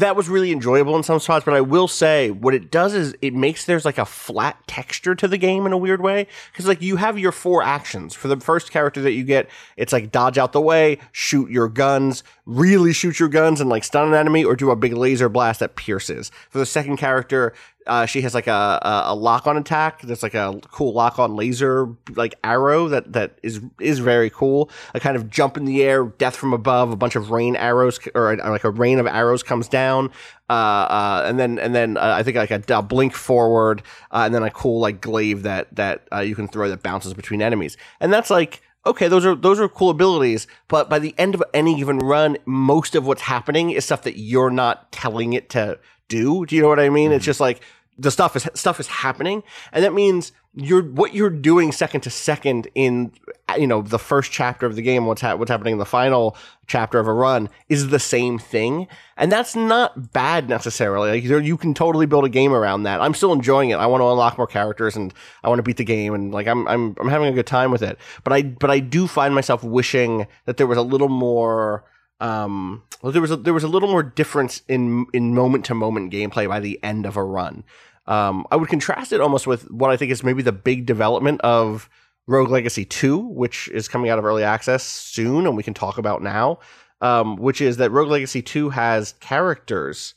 that 0.00 0.16
was 0.16 0.28
really 0.28 0.52
enjoyable 0.52 0.96
in 0.96 1.02
some 1.02 1.20
spots, 1.20 1.44
but 1.44 1.54
I 1.54 1.60
will 1.60 1.88
say 1.88 2.30
what 2.30 2.54
it 2.54 2.70
does 2.70 2.94
is 2.94 3.14
it 3.22 3.34
makes 3.34 3.64
there's 3.64 3.84
like 3.84 3.98
a 3.98 4.04
flat 4.04 4.66
texture 4.66 5.14
to 5.14 5.28
the 5.28 5.38
game 5.38 5.66
in 5.66 5.72
a 5.72 5.78
weird 5.78 6.00
way. 6.00 6.26
Cause 6.54 6.66
like 6.66 6.82
you 6.82 6.96
have 6.96 7.18
your 7.18 7.32
four 7.32 7.62
actions. 7.62 8.14
For 8.14 8.28
the 8.28 8.38
first 8.38 8.70
character 8.70 9.00
that 9.02 9.12
you 9.12 9.24
get, 9.24 9.48
it's 9.76 9.92
like 9.92 10.10
dodge 10.10 10.38
out 10.38 10.52
the 10.52 10.60
way, 10.60 10.98
shoot 11.12 11.50
your 11.50 11.68
guns, 11.68 12.22
really 12.50 12.92
shoot 12.92 13.20
your 13.20 13.28
guns 13.28 13.60
and 13.60 13.70
like 13.70 13.84
stun 13.84 14.08
an 14.08 14.14
enemy, 14.14 14.44
or 14.44 14.56
do 14.56 14.70
a 14.70 14.76
big 14.76 14.92
laser 14.92 15.28
blast 15.28 15.60
that 15.60 15.76
pierces. 15.76 16.30
For 16.50 16.58
the 16.58 16.66
second 16.66 16.96
character, 16.96 17.54
uh, 17.86 18.06
she 18.06 18.22
has 18.22 18.34
like 18.34 18.48
a, 18.48 18.80
a, 18.82 19.02
a 19.06 19.14
lock 19.14 19.46
on 19.46 19.56
attack. 19.56 20.02
There's 20.02 20.22
like 20.22 20.34
a 20.34 20.60
cool 20.70 20.92
lock 20.92 21.18
on 21.18 21.36
laser 21.36 21.88
like 22.14 22.34
arrow 22.42 22.88
that 22.88 23.12
that 23.12 23.38
is 23.42 23.60
is 23.78 24.00
very 24.00 24.30
cool. 24.30 24.68
A 24.94 25.00
kind 25.00 25.16
of 25.16 25.30
jump 25.30 25.56
in 25.56 25.64
the 25.64 25.82
air, 25.82 26.04
death 26.04 26.36
from 26.36 26.52
above. 26.52 26.90
A 26.90 26.96
bunch 26.96 27.14
of 27.14 27.30
rain 27.30 27.54
arrows 27.54 28.00
or 28.14 28.36
like 28.36 28.64
a 28.64 28.70
rain 28.70 28.98
of 28.98 29.06
arrows 29.06 29.42
comes 29.42 29.68
down. 29.68 30.10
Uh, 30.48 30.52
uh, 30.52 31.24
and 31.26 31.38
then 31.38 31.58
and 31.60 31.72
then 31.72 31.96
uh, 31.96 32.14
I 32.18 32.24
think 32.24 32.36
like 32.36 32.50
a, 32.50 32.82
blink 32.82 33.14
forward, 33.14 33.82
uh, 34.10 34.22
and 34.26 34.34
then 34.34 34.42
a 34.42 34.50
cool 34.50 34.80
like 34.80 35.00
glaive 35.00 35.44
that 35.44 35.74
that 35.76 36.08
uh, 36.12 36.18
you 36.18 36.34
can 36.34 36.48
throw 36.48 36.68
that 36.68 36.82
bounces 36.82 37.14
between 37.14 37.40
enemies. 37.40 37.76
And 38.00 38.12
that's 38.12 38.30
like 38.30 38.60
okay, 38.86 39.08
those 39.08 39.26
are 39.26 39.34
those 39.34 39.60
are 39.60 39.68
cool 39.68 39.90
abilities, 39.90 40.46
but 40.68 40.88
by 40.88 40.98
the 40.98 41.14
end 41.18 41.34
of 41.34 41.42
any 41.52 41.76
given 41.76 41.98
run, 41.98 42.36
most 42.46 42.94
of 42.94 43.06
what's 43.06 43.22
happening 43.22 43.70
is 43.70 43.84
stuff 43.84 44.02
that 44.02 44.18
you're 44.18 44.50
not 44.50 44.90
telling 44.92 45.32
it 45.32 45.50
to 45.50 45.78
do. 46.08 46.46
Do 46.46 46.56
you 46.56 46.62
know 46.62 46.68
what 46.68 46.80
I 46.80 46.88
mean? 46.88 47.08
Mm-hmm. 47.08 47.16
It's 47.16 47.24
just 47.24 47.40
like 47.40 47.62
the 48.00 48.10
stuff 48.10 48.34
is 48.34 48.48
stuff 48.54 48.80
is 48.80 48.86
happening, 48.86 49.42
and 49.72 49.84
that 49.84 49.92
means 49.92 50.32
you're 50.54 50.82
what 50.82 51.14
you're 51.14 51.30
doing 51.30 51.70
second 51.70 52.00
to 52.00 52.10
second 52.10 52.66
in 52.74 53.12
you 53.58 53.66
know 53.66 53.82
the 53.82 53.98
first 53.98 54.32
chapter 54.32 54.66
of 54.66 54.74
the 54.74 54.82
game. 54.82 55.06
What's 55.06 55.20
ha- 55.20 55.36
what's 55.36 55.50
happening 55.50 55.72
in 55.72 55.78
the 55.78 55.84
final 55.84 56.36
chapter 56.66 56.98
of 56.98 57.06
a 57.06 57.12
run 57.12 57.50
is 57.68 57.88
the 57.88 57.98
same 57.98 58.38
thing, 58.38 58.88
and 59.16 59.30
that's 59.30 59.54
not 59.54 60.12
bad 60.12 60.48
necessarily. 60.48 61.10
Like 61.10 61.44
you 61.44 61.56
can 61.56 61.74
totally 61.74 62.06
build 62.06 62.24
a 62.24 62.30
game 62.30 62.52
around 62.52 62.84
that. 62.84 63.02
I'm 63.02 63.14
still 63.14 63.32
enjoying 63.32 63.70
it. 63.70 63.76
I 63.76 63.86
want 63.86 64.00
to 64.00 64.08
unlock 64.08 64.38
more 64.38 64.46
characters, 64.46 64.96
and 64.96 65.12
I 65.44 65.48
want 65.48 65.58
to 65.58 65.62
beat 65.62 65.76
the 65.76 65.84
game, 65.84 66.14
and 66.14 66.32
like 66.32 66.46
I'm 66.46 66.66
I'm 66.68 66.96
I'm 66.98 67.08
having 67.08 67.28
a 67.28 67.32
good 67.32 67.46
time 67.46 67.70
with 67.70 67.82
it. 67.82 67.98
But 68.24 68.32
I 68.32 68.42
but 68.42 68.70
I 68.70 68.80
do 68.80 69.06
find 69.06 69.34
myself 69.34 69.62
wishing 69.62 70.26
that 70.46 70.56
there 70.56 70.66
was 70.66 70.78
a 70.78 70.82
little 70.82 71.10
more 71.10 71.84
um, 72.20 72.82
well, 73.02 73.12
there 73.12 73.22
was 73.22 73.30
a, 73.30 73.36
there 73.36 73.54
was 73.54 73.64
a 73.64 73.68
little 73.68 73.88
more 73.88 74.02
difference 74.02 74.62
in 74.68 75.06
in 75.12 75.34
moment 75.34 75.64
to 75.66 75.74
moment 75.74 76.12
gameplay 76.12 76.48
by 76.48 76.60
the 76.60 76.78
end 76.82 77.06
of 77.06 77.16
a 77.16 77.24
run. 77.24 77.64
Um, 78.10 78.44
I 78.50 78.56
would 78.56 78.68
contrast 78.68 79.12
it 79.12 79.20
almost 79.20 79.46
with 79.46 79.70
what 79.70 79.90
I 79.90 79.96
think 79.96 80.10
is 80.10 80.24
maybe 80.24 80.42
the 80.42 80.52
big 80.52 80.84
development 80.84 81.40
of 81.42 81.88
Rogue 82.26 82.50
Legacy 82.50 82.84
2, 82.84 83.18
which 83.18 83.68
is 83.68 83.88
coming 83.88 84.10
out 84.10 84.18
of 84.18 84.24
early 84.24 84.42
access 84.42 84.82
soon, 84.82 85.46
and 85.46 85.56
we 85.56 85.62
can 85.62 85.74
talk 85.74 85.96
about 85.96 86.22
now. 86.22 86.58
Um, 87.00 87.36
which 87.36 87.62
is 87.62 87.78
that 87.78 87.90
Rogue 87.90 88.10
Legacy 88.10 88.42
2 88.42 88.68
has 88.70 89.14
characters 89.20 90.14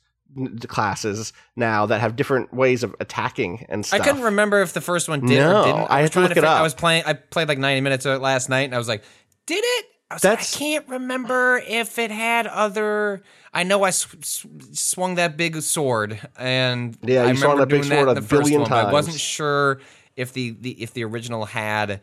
classes 0.68 1.34
now 1.56 1.86
that 1.86 2.02
have 2.02 2.16
different 2.16 2.54
ways 2.54 2.84
of 2.84 2.96
attacking 3.00 3.66
and 3.70 3.86
stuff. 3.86 4.02
I 4.02 4.04
couldn't 4.04 4.24
remember 4.24 4.62
if 4.62 4.74
the 4.74 4.82
first 4.82 5.08
one 5.08 5.22
did 5.22 5.38
no, 5.38 5.62
or 5.62 5.66
didn't. 5.66 5.82
I, 5.92 6.00
I 6.00 6.02
had 6.02 6.12
to 6.14 6.20
look 6.22 6.34
to 6.34 6.40
it 6.40 6.44
up. 6.44 6.60
I 6.60 6.64
was 6.64 6.74
playing. 6.74 7.04
I 7.06 7.14
played 7.14 7.48
like 7.48 7.58
ninety 7.60 7.82
minutes 7.82 8.06
of 8.06 8.16
it 8.16 8.20
last 8.20 8.50
night, 8.50 8.64
and 8.64 8.76
I 8.76 8.78
was 8.78 8.88
like, 8.88 9.04
"Did 9.46 9.64
it?" 9.64 9.86
I, 10.10 10.16
like, 10.16 10.40
I 10.40 10.44
can't 10.44 10.88
remember 10.90 11.62
if 11.68 11.98
it 12.00 12.12
had 12.12 12.48
other. 12.48 13.24
I 13.54 13.64
know 13.64 13.84
I 13.84 13.92
sw- 13.92 14.16
sw- 14.24 14.48
swung 14.72 15.16
that 15.16 15.38
big 15.38 15.62
sword, 15.62 16.20
and 16.38 16.98
yeah, 17.02 17.24
I 17.24 17.32
you 17.32 17.38
swung 17.38 17.60
that 17.60 17.68
big 17.68 17.84
sword 17.84 18.10
that 18.10 18.18
a 18.18 18.22
billion 18.22 18.62
one, 18.62 18.70
times. 18.70 18.90
I 18.90 18.92
wasn't 18.92 19.20
sure 19.20 19.80
if 20.16 20.34
the, 20.34 20.56
the 20.60 20.82
if 20.82 20.94
the 20.94 21.04
original 21.04 21.46
had 21.46 22.02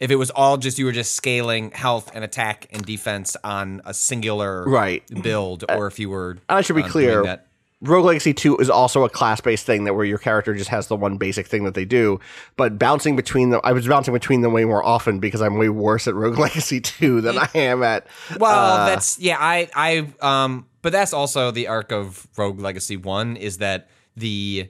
if 0.00 0.10
it 0.10 0.16
was 0.16 0.30
all 0.30 0.56
just 0.56 0.78
you 0.78 0.86
were 0.86 0.92
just 0.92 1.14
scaling 1.14 1.70
health 1.72 2.10
and 2.14 2.24
attack 2.24 2.66
and 2.72 2.84
defense 2.84 3.36
on 3.44 3.82
a 3.84 3.92
singular 3.92 4.64
right 4.64 5.02
build, 5.22 5.64
or 5.68 5.86
if 5.86 5.98
you 5.98 6.08
were. 6.08 6.38
I 6.48 6.62
should 6.62 6.76
be 6.76 6.82
um, 6.82 6.88
clear. 6.88 7.40
Rogue 7.82 8.04
Legacy 8.04 8.34
2 8.34 8.58
is 8.58 8.68
also 8.68 9.04
a 9.04 9.08
class 9.08 9.40
based 9.40 9.64
thing 9.64 9.84
that 9.84 9.94
where 9.94 10.04
your 10.04 10.18
character 10.18 10.54
just 10.54 10.68
has 10.68 10.88
the 10.88 10.96
one 10.96 11.16
basic 11.16 11.46
thing 11.46 11.64
that 11.64 11.74
they 11.74 11.86
do. 11.86 12.20
But 12.56 12.78
bouncing 12.78 13.16
between 13.16 13.50
them, 13.50 13.60
I 13.64 13.72
was 13.72 13.88
bouncing 13.88 14.12
between 14.12 14.42
them 14.42 14.52
way 14.52 14.64
more 14.66 14.84
often 14.84 15.18
because 15.18 15.40
I'm 15.40 15.56
way 15.56 15.70
worse 15.70 16.06
at 16.06 16.14
Rogue 16.14 16.38
Legacy 16.38 16.80
2 16.80 17.22
than 17.22 17.38
I 17.38 17.48
am 17.54 17.82
at. 17.82 18.06
Well, 18.38 18.52
uh, 18.82 18.86
that's, 18.86 19.18
yeah, 19.18 19.38
I, 19.40 19.68
I, 19.74 20.12
um, 20.20 20.66
but 20.82 20.92
that's 20.92 21.14
also 21.14 21.50
the 21.50 21.68
arc 21.68 21.90
of 21.90 22.26
Rogue 22.36 22.60
Legacy 22.60 22.98
1 22.98 23.36
is 23.36 23.58
that 23.58 23.88
the 24.14 24.68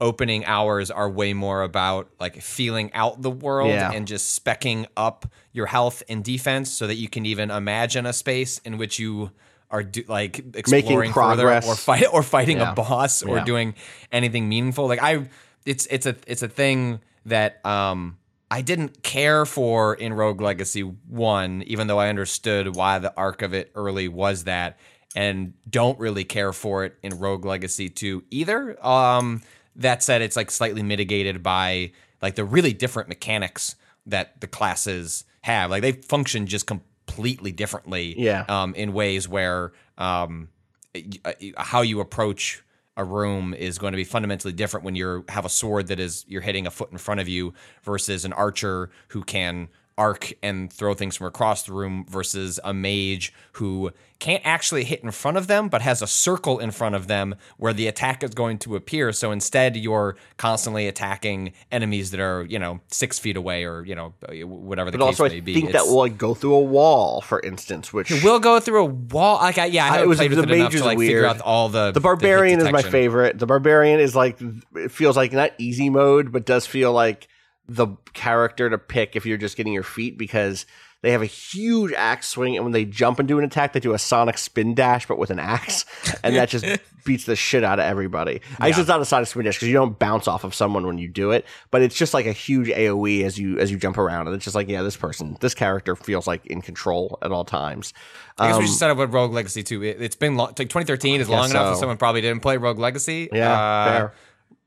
opening 0.00 0.44
hours 0.44 0.90
are 0.90 1.08
way 1.08 1.32
more 1.32 1.62
about 1.62 2.10
like 2.18 2.40
feeling 2.42 2.92
out 2.92 3.22
the 3.22 3.30
world 3.30 3.70
Yeah. 3.70 3.92
and 3.92 4.06
just 4.06 4.44
specking 4.44 4.86
up 4.96 5.26
your 5.52 5.66
health 5.66 6.02
and 6.08 6.24
defense 6.24 6.70
so 6.70 6.86
that 6.88 6.96
you 6.96 7.08
can 7.08 7.24
even 7.24 7.50
imagine 7.52 8.04
a 8.06 8.12
space 8.12 8.58
in 8.58 8.78
which 8.78 8.98
you 8.98 9.30
are 9.72 9.82
do, 9.82 10.04
like 10.06 10.44
exploring 10.54 11.12
further 11.12 11.42
progress. 11.44 11.66
or 11.68 11.74
fight 11.74 12.04
or 12.12 12.22
fighting 12.22 12.58
Yeah. 12.58 12.72
a 12.72 12.74
boss 12.74 13.22
or 13.22 13.38
Yeah. 13.38 13.44
doing 13.44 13.74
anything 14.12 14.48
meaningful. 14.48 14.86
Like 14.86 15.02
I, 15.02 15.26
it's 15.66 15.86
it's 15.86 16.06
a 16.06 16.14
it's 16.26 16.42
a 16.42 16.48
thing 16.48 17.00
that 17.26 17.64
um 17.66 18.18
I 18.50 18.60
didn't 18.60 19.02
care 19.02 19.46
for 19.46 19.94
in 19.94 20.12
Rogue 20.12 20.40
Legacy 20.42 20.82
One, 20.82 21.62
even 21.66 21.86
though 21.86 21.98
I 21.98 22.08
understood 22.10 22.76
why 22.76 22.98
the 22.98 23.12
arc 23.16 23.40
of 23.40 23.54
it 23.54 23.72
early 23.74 24.08
was 24.08 24.44
that, 24.44 24.78
and 25.16 25.54
don't 25.70 25.98
really 25.98 26.24
care 26.24 26.52
for 26.52 26.84
it 26.84 26.94
in 27.02 27.18
Rogue 27.18 27.46
Legacy 27.46 27.88
Two 27.88 28.24
either. 28.30 28.76
Um, 28.86 29.40
that 29.76 30.02
said, 30.02 30.20
it's 30.20 30.36
like 30.36 30.50
slightly 30.50 30.82
mitigated 30.82 31.42
by 31.42 31.92
like 32.20 32.34
the 32.34 32.44
really 32.44 32.74
different 32.74 33.08
mechanics 33.08 33.74
that 34.04 34.38
the 34.42 34.46
classes 34.46 35.24
have. 35.40 35.70
Like 35.70 35.80
they 35.80 35.92
function 35.92 36.46
just 36.46 36.66
completely 37.12 37.52
differently. 37.52 38.14
Yeah. 38.18 38.44
Um, 38.48 38.74
in 38.74 38.92
ways 38.92 39.28
where 39.28 39.72
um, 39.98 40.48
y- 40.94 41.52
how 41.56 41.82
you 41.82 42.00
approach 42.00 42.62
a 42.96 43.04
room 43.04 43.54
is 43.54 43.78
going 43.78 43.92
to 43.92 43.96
be 43.96 44.04
fundamentally 44.04 44.52
different 44.52 44.84
when 44.84 44.94
you 44.94 45.24
have 45.28 45.44
a 45.44 45.48
sword 45.48 45.86
that 45.88 45.98
is 45.98 46.24
you're 46.28 46.42
hitting 46.42 46.66
a 46.66 46.70
foot 46.70 46.92
in 46.92 46.98
front 46.98 47.20
of 47.20 47.28
you 47.28 47.54
versus 47.82 48.24
an 48.24 48.32
archer 48.32 48.90
who 49.08 49.22
can 49.22 49.68
arc 49.98 50.32
and 50.42 50.72
throw 50.72 50.94
things 50.94 51.16
from 51.16 51.26
across 51.26 51.64
the 51.64 51.72
room 51.72 52.04
versus 52.08 52.58
a 52.64 52.72
mage 52.72 53.32
who 53.52 53.90
can't 54.18 54.42
actually 54.46 54.84
hit 54.84 55.02
in 55.02 55.10
front 55.10 55.36
of 55.36 55.48
them 55.48 55.68
but 55.68 55.82
has 55.82 56.00
a 56.00 56.06
circle 56.06 56.58
in 56.60 56.70
front 56.70 56.94
of 56.94 57.08
them 57.08 57.34
where 57.56 57.72
the 57.72 57.88
attack 57.88 58.22
is 58.22 58.30
going 58.30 58.56
to 58.56 58.76
appear 58.76 59.12
so 59.12 59.32
instead 59.32 59.76
you're 59.76 60.16
constantly 60.36 60.86
attacking 60.86 61.52
enemies 61.72 62.12
that 62.12 62.20
are 62.20 62.44
you 62.44 62.58
know 62.58 62.80
six 62.88 63.18
feet 63.18 63.36
away 63.36 63.64
or 63.64 63.84
you 63.84 63.94
know 63.94 64.14
whatever 64.44 64.90
the 64.92 64.98
but 64.98 65.06
case 65.10 65.20
also, 65.20 65.28
may 65.32 65.38
I 65.38 65.40
be 65.40 65.54
think 65.54 65.72
that 65.72 65.86
will 65.86 65.96
like 65.98 66.16
go 66.16 66.34
through 66.34 66.54
a 66.54 66.60
wall, 66.60 67.20
for 67.20 67.40
instance, 67.40 67.92
which 67.92 68.10
We'll 68.22 68.38
go 68.40 68.60
through 68.60 68.82
a 68.82 68.84
wall. 68.84 69.38
Like, 69.38 69.58
I, 69.58 69.66
yeah, 69.66 69.84
I 69.84 69.88
I- 69.88 69.90
haven't 69.90 70.04
it 70.04 70.08
was- 70.08 70.18
played 70.18 70.30
with 70.30 70.38
the 70.38 70.44
it 70.44 70.56
enough 70.56 70.64
mage 70.66 70.74
is 70.76 70.80
to 70.82 70.86
like 70.86 70.98
figure 70.98 71.22
weird. 71.22 71.30
out 71.36 71.40
all 71.40 71.68
the. 71.68 71.90
The 71.92 72.00
barbarian 72.00 72.60
is 72.60 72.70
my 72.70 72.82
favorite. 72.82 73.38
The 73.38 73.46
barbarian 73.46 73.98
is 74.00 74.14
like 74.14 74.38
it 74.76 74.90
feels 74.92 75.16
like 75.16 75.32
not 75.32 75.50
easy 75.58 75.90
mode, 75.90 76.30
but 76.32 76.46
does 76.46 76.66
feel 76.66 76.92
like 76.92 77.26
the 77.74 77.88
character 78.12 78.68
to 78.70 78.78
pick 78.78 79.16
if 79.16 79.24
you're 79.26 79.38
just 79.38 79.56
getting 79.56 79.72
your 79.72 79.82
feet 79.82 80.18
because 80.18 80.66
they 81.00 81.10
have 81.10 81.22
a 81.22 81.26
huge 81.26 81.92
axe 81.94 82.28
swing, 82.28 82.54
and 82.54 82.64
when 82.64 82.72
they 82.72 82.84
jump 82.84 83.18
and 83.18 83.26
do 83.26 83.36
an 83.38 83.44
attack, 83.44 83.72
they 83.72 83.80
do 83.80 83.92
a 83.92 83.98
sonic 83.98 84.38
spin 84.38 84.72
dash, 84.74 85.06
but 85.08 85.18
with 85.18 85.30
an 85.30 85.40
axe, 85.40 85.84
and 86.22 86.36
that 86.36 86.48
just 86.48 86.64
beats 87.04 87.24
the 87.24 87.34
shit 87.34 87.64
out 87.64 87.80
of 87.80 87.84
everybody. 87.84 88.40
I 88.60 88.68
guess 88.70 88.78
it's 88.78 88.86
not 88.88 89.00
a 89.00 89.04
sonic 89.04 89.26
spin 89.28 89.44
dash 89.44 89.56
because 89.56 89.66
you 89.66 89.74
don't 89.74 89.98
bounce 89.98 90.28
off 90.28 90.44
of 90.44 90.54
someone 90.54 90.86
when 90.86 90.98
you 90.98 91.08
do 91.08 91.32
it, 91.32 91.44
but 91.72 91.82
it's 91.82 91.96
just 91.96 92.14
like 92.14 92.26
a 92.26 92.32
huge 92.32 92.68
AOE 92.68 93.24
as 93.24 93.36
you 93.36 93.58
as 93.58 93.68
you 93.72 93.78
jump 93.78 93.98
around, 93.98 94.28
and 94.28 94.36
it's 94.36 94.44
just 94.44 94.54
like 94.54 94.68
yeah, 94.68 94.82
this 94.82 94.96
person, 94.96 95.36
this 95.40 95.54
character 95.54 95.96
feels 95.96 96.28
like 96.28 96.46
in 96.46 96.62
control 96.62 97.18
at 97.22 97.32
all 97.32 97.44
times. 97.44 97.92
I 98.38 98.46
guess 98.48 98.58
we 98.58 98.62
Um, 98.62 98.68
should 98.68 98.76
set 98.78 98.90
up 98.90 98.98
with 98.98 99.12
Rogue 99.12 99.32
Legacy 99.32 99.64
too. 99.64 99.82
It, 99.82 100.00
it's 100.00 100.14
been 100.14 100.36
long, 100.36 100.48
like 100.50 100.68
2013 100.68 101.20
is 101.20 101.28
long 101.28 101.42
guess 101.46 101.50
enough 101.50 101.72
that 101.74 101.78
someone 101.80 101.96
probably 101.96 102.20
didn't 102.20 102.42
play 102.42 102.58
Rogue 102.58 102.78
Legacy. 102.78 103.28
Yeah, 103.32 103.52
Uh. 103.60 104.08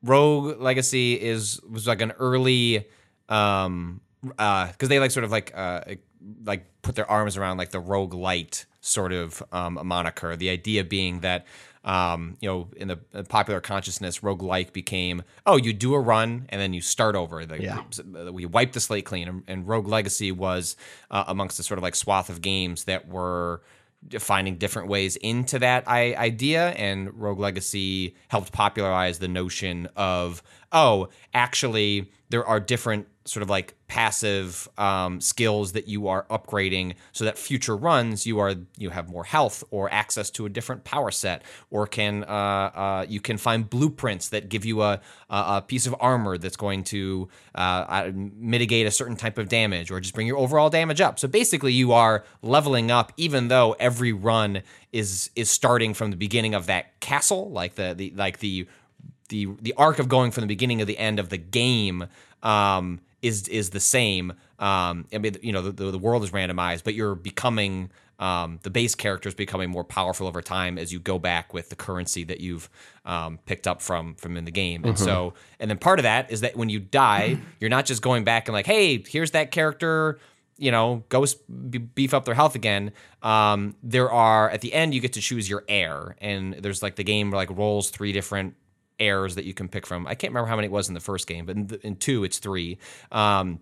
Rogue 0.03 0.59
Legacy 0.59 1.13
is 1.13 1.61
was 1.69 1.87
like 1.87 2.01
an 2.01 2.11
early, 2.19 2.85
um, 3.29 4.01
uh, 4.39 4.67
because 4.67 4.89
they 4.89 4.99
like 4.99 5.11
sort 5.11 5.23
of 5.23 5.31
like 5.31 5.51
uh 5.55 5.81
like 6.43 6.65
put 6.81 6.95
their 6.95 7.09
arms 7.09 7.37
around 7.37 7.57
like 7.57 7.69
the 7.71 7.79
Rogue 7.79 8.13
Light 8.13 8.65
sort 8.81 9.11
of 9.13 9.41
um 9.51 9.79
moniker. 9.83 10.35
The 10.35 10.49
idea 10.49 10.83
being 10.83 11.21
that. 11.21 11.45
Um, 11.83 12.35
you 12.41 12.49
know, 12.49 12.67
in 12.77 12.87
the 12.87 12.97
uh, 13.13 13.21
popular 13.29 13.61
consciousness, 13.61 14.21
roguelike 14.21 14.73
became, 14.73 15.21
oh, 15.45 15.55
you 15.55 15.71
do 15.71 15.93
a 15.93 15.99
run 15.99 16.47
and 16.49 16.59
then 16.59 16.73
you 16.73 16.81
start 16.81 17.15
over. 17.15 17.45
The, 17.45 17.61
Yeah. 17.61 17.83
we 18.31 18.47
wipe 18.47 18.71
the 18.71 18.79
slate 18.79 19.05
clean, 19.05 19.27
and, 19.27 19.43
and 19.47 19.67
Rogue 19.67 19.87
Legacy 19.87 20.31
was 20.31 20.77
uh, 21.11 21.25
amongst 21.27 21.57
the 21.57 21.63
sort 21.63 21.77
of 21.77 21.83
like 21.83 21.93
swath 21.93 22.31
of 22.31 22.41
games 22.41 22.85
that 22.85 23.07
were 23.07 23.61
finding 24.17 24.57
different 24.57 24.87
ways 24.87 25.15
into 25.17 25.59
that 25.59 25.83
I- 25.87 26.15
idea. 26.15 26.69
And 26.71 27.13
Rogue 27.21 27.37
Legacy 27.37 28.15
helped 28.29 28.51
popularize 28.51 29.19
the 29.19 29.27
notion 29.27 29.87
of, 29.95 30.41
oh, 30.71 31.09
actually, 31.35 32.11
there 32.35 32.45
are 32.45 32.59
different 32.59 33.07
sort 33.23 33.41
of 33.41 33.49
like 33.49 33.75
passive 33.87 34.67
um, 34.77 35.21
skills 35.21 35.71
that 35.71 35.87
you 35.87 36.09
are 36.09 36.25
upgrading 36.29 36.95
so 37.13 37.23
that 37.23 37.37
future 37.37 37.77
runs 37.77 38.27
you 38.27 38.39
are 38.39 38.55
you 38.77 38.89
have 38.89 39.07
more 39.07 39.23
health 39.23 39.63
or 39.71 39.89
access 39.89 40.29
to 40.29 40.45
a 40.45 40.49
different 40.49 40.83
power 40.83 41.11
set 41.11 41.43
or 41.71 41.87
can 41.87 42.25
uh, 42.25 42.27
uh, 42.27 43.05
you 43.07 43.21
can 43.21 43.37
find 43.37 43.69
blueprints 43.69 44.27
that 44.29 44.49
give 44.49 44.65
you 44.65 44.81
a, 44.81 44.99
a 45.29 45.61
piece 45.61 45.87
of 45.87 45.95
armor 46.01 46.37
that's 46.37 46.57
going 46.57 46.83
to 46.83 47.29
uh, 47.55 48.11
mitigate 48.13 48.85
a 48.85 48.91
certain 48.91 49.15
type 49.15 49.37
of 49.37 49.47
damage 49.47 49.91
or 49.91 50.01
just 50.01 50.13
bring 50.13 50.27
your 50.27 50.37
overall 50.37 50.69
damage 50.69 50.99
up. 50.99 51.17
So 51.17 51.29
basically 51.29 51.71
you 51.71 51.93
are 51.93 52.25
leveling 52.41 52.91
up 52.91 53.13
even 53.15 53.47
though 53.47 53.77
every 53.79 54.11
run 54.11 54.61
is 54.91 55.29
is 55.37 55.49
starting 55.49 55.93
from 55.93 56.11
the 56.11 56.17
beginning 56.17 56.53
of 56.53 56.65
that 56.65 56.99
castle 56.99 57.49
like 57.49 57.75
the, 57.75 57.93
the 57.95 58.11
like 58.17 58.39
the 58.39 58.67
the 59.29 59.47
the 59.61 59.73
arc 59.77 59.99
of 59.99 60.07
going 60.07 60.31
from 60.31 60.41
the 60.41 60.47
beginning 60.47 60.79
to 60.79 60.85
the 60.85 60.97
end 60.97 61.19
of 61.19 61.29
the 61.29 61.37
game 61.37 62.07
um, 62.43 62.99
is 63.21 63.47
is 63.47 63.71
the 63.71 63.79
same. 63.79 64.33
Um, 64.59 65.05
I 65.13 65.17
mean, 65.17 65.37
you 65.41 65.51
know, 65.51 65.69
the, 65.69 65.91
the 65.91 65.97
world 65.97 66.23
is 66.23 66.31
randomized, 66.31 66.83
but 66.83 66.93
you're 66.93 67.15
becoming 67.15 67.89
um, 68.19 68.59
the 68.63 68.69
base 68.69 68.95
character 68.95 69.27
is 69.27 69.35
becoming 69.35 69.69
more 69.69 69.83
powerful 69.83 70.27
over 70.27 70.41
time 70.41 70.77
as 70.77 70.93
you 70.93 70.99
go 70.99 71.19
back 71.19 71.53
with 71.53 71.69
the 71.69 71.75
currency 71.75 72.23
that 72.25 72.39
you've 72.39 72.69
um, 73.03 73.39
picked 73.45 73.67
up 73.67 73.81
from 73.81 74.15
from 74.15 74.37
in 74.37 74.45
the 74.45 74.51
game. 74.51 74.83
And 74.83 74.95
mm-hmm. 74.95 75.03
so, 75.03 75.33
and 75.59 75.69
then 75.69 75.77
part 75.77 75.99
of 75.99 76.03
that 76.03 76.31
is 76.31 76.41
that 76.41 76.55
when 76.55 76.69
you 76.69 76.79
die, 76.79 77.37
you're 77.59 77.69
not 77.69 77.85
just 77.85 78.01
going 78.01 78.23
back 78.23 78.47
and 78.47 78.53
like, 78.53 78.65
hey, 78.65 79.03
here's 79.05 79.31
that 79.31 79.51
character. 79.51 80.19
You 80.57 80.71
know, 80.71 81.03
go 81.09 81.25
beef 81.95 82.13
up 82.13 82.23
their 82.23 82.33
health 82.33 82.55
again. 82.55 82.93
Um, 83.21 83.75
there 83.83 84.09
are 84.09 84.49
at 84.49 84.61
the 84.61 84.73
end 84.73 84.93
you 84.93 85.01
get 85.01 85.13
to 85.13 85.21
choose 85.21 85.49
your 85.49 85.65
heir, 85.67 86.15
and 86.21 86.53
there's 86.53 86.81
like 86.81 86.95
the 86.95 87.03
game 87.03 87.29
like 87.31 87.49
rolls 87.49 87.89
three 87.89 88.13
different 88.13 88.55
heirs 88.99 89.35
that 89.35 89.45
you 89.45 89.53
can 89.53 89.67
pick 89.67 89.85
from. 89.85 90.07
I 90.07 90.15
can't 90.15 90.31
remember 90.31 90.47
how 90.47 90.55
many 90.55 90.67
it 90.67 90.71
was 90.71 90.87
in 90.87 90.93
the 90.93 90.99
first 90.99 91.27
game, 91.27 91.45
but 91.45 91.55
in, 91.55 91.67
the, 91.67 91.87
in 91.87 91.95
two, 91.95 92.23
it's 92.23 92.39
three. 92.39 92.77
Um, 93.11 93.59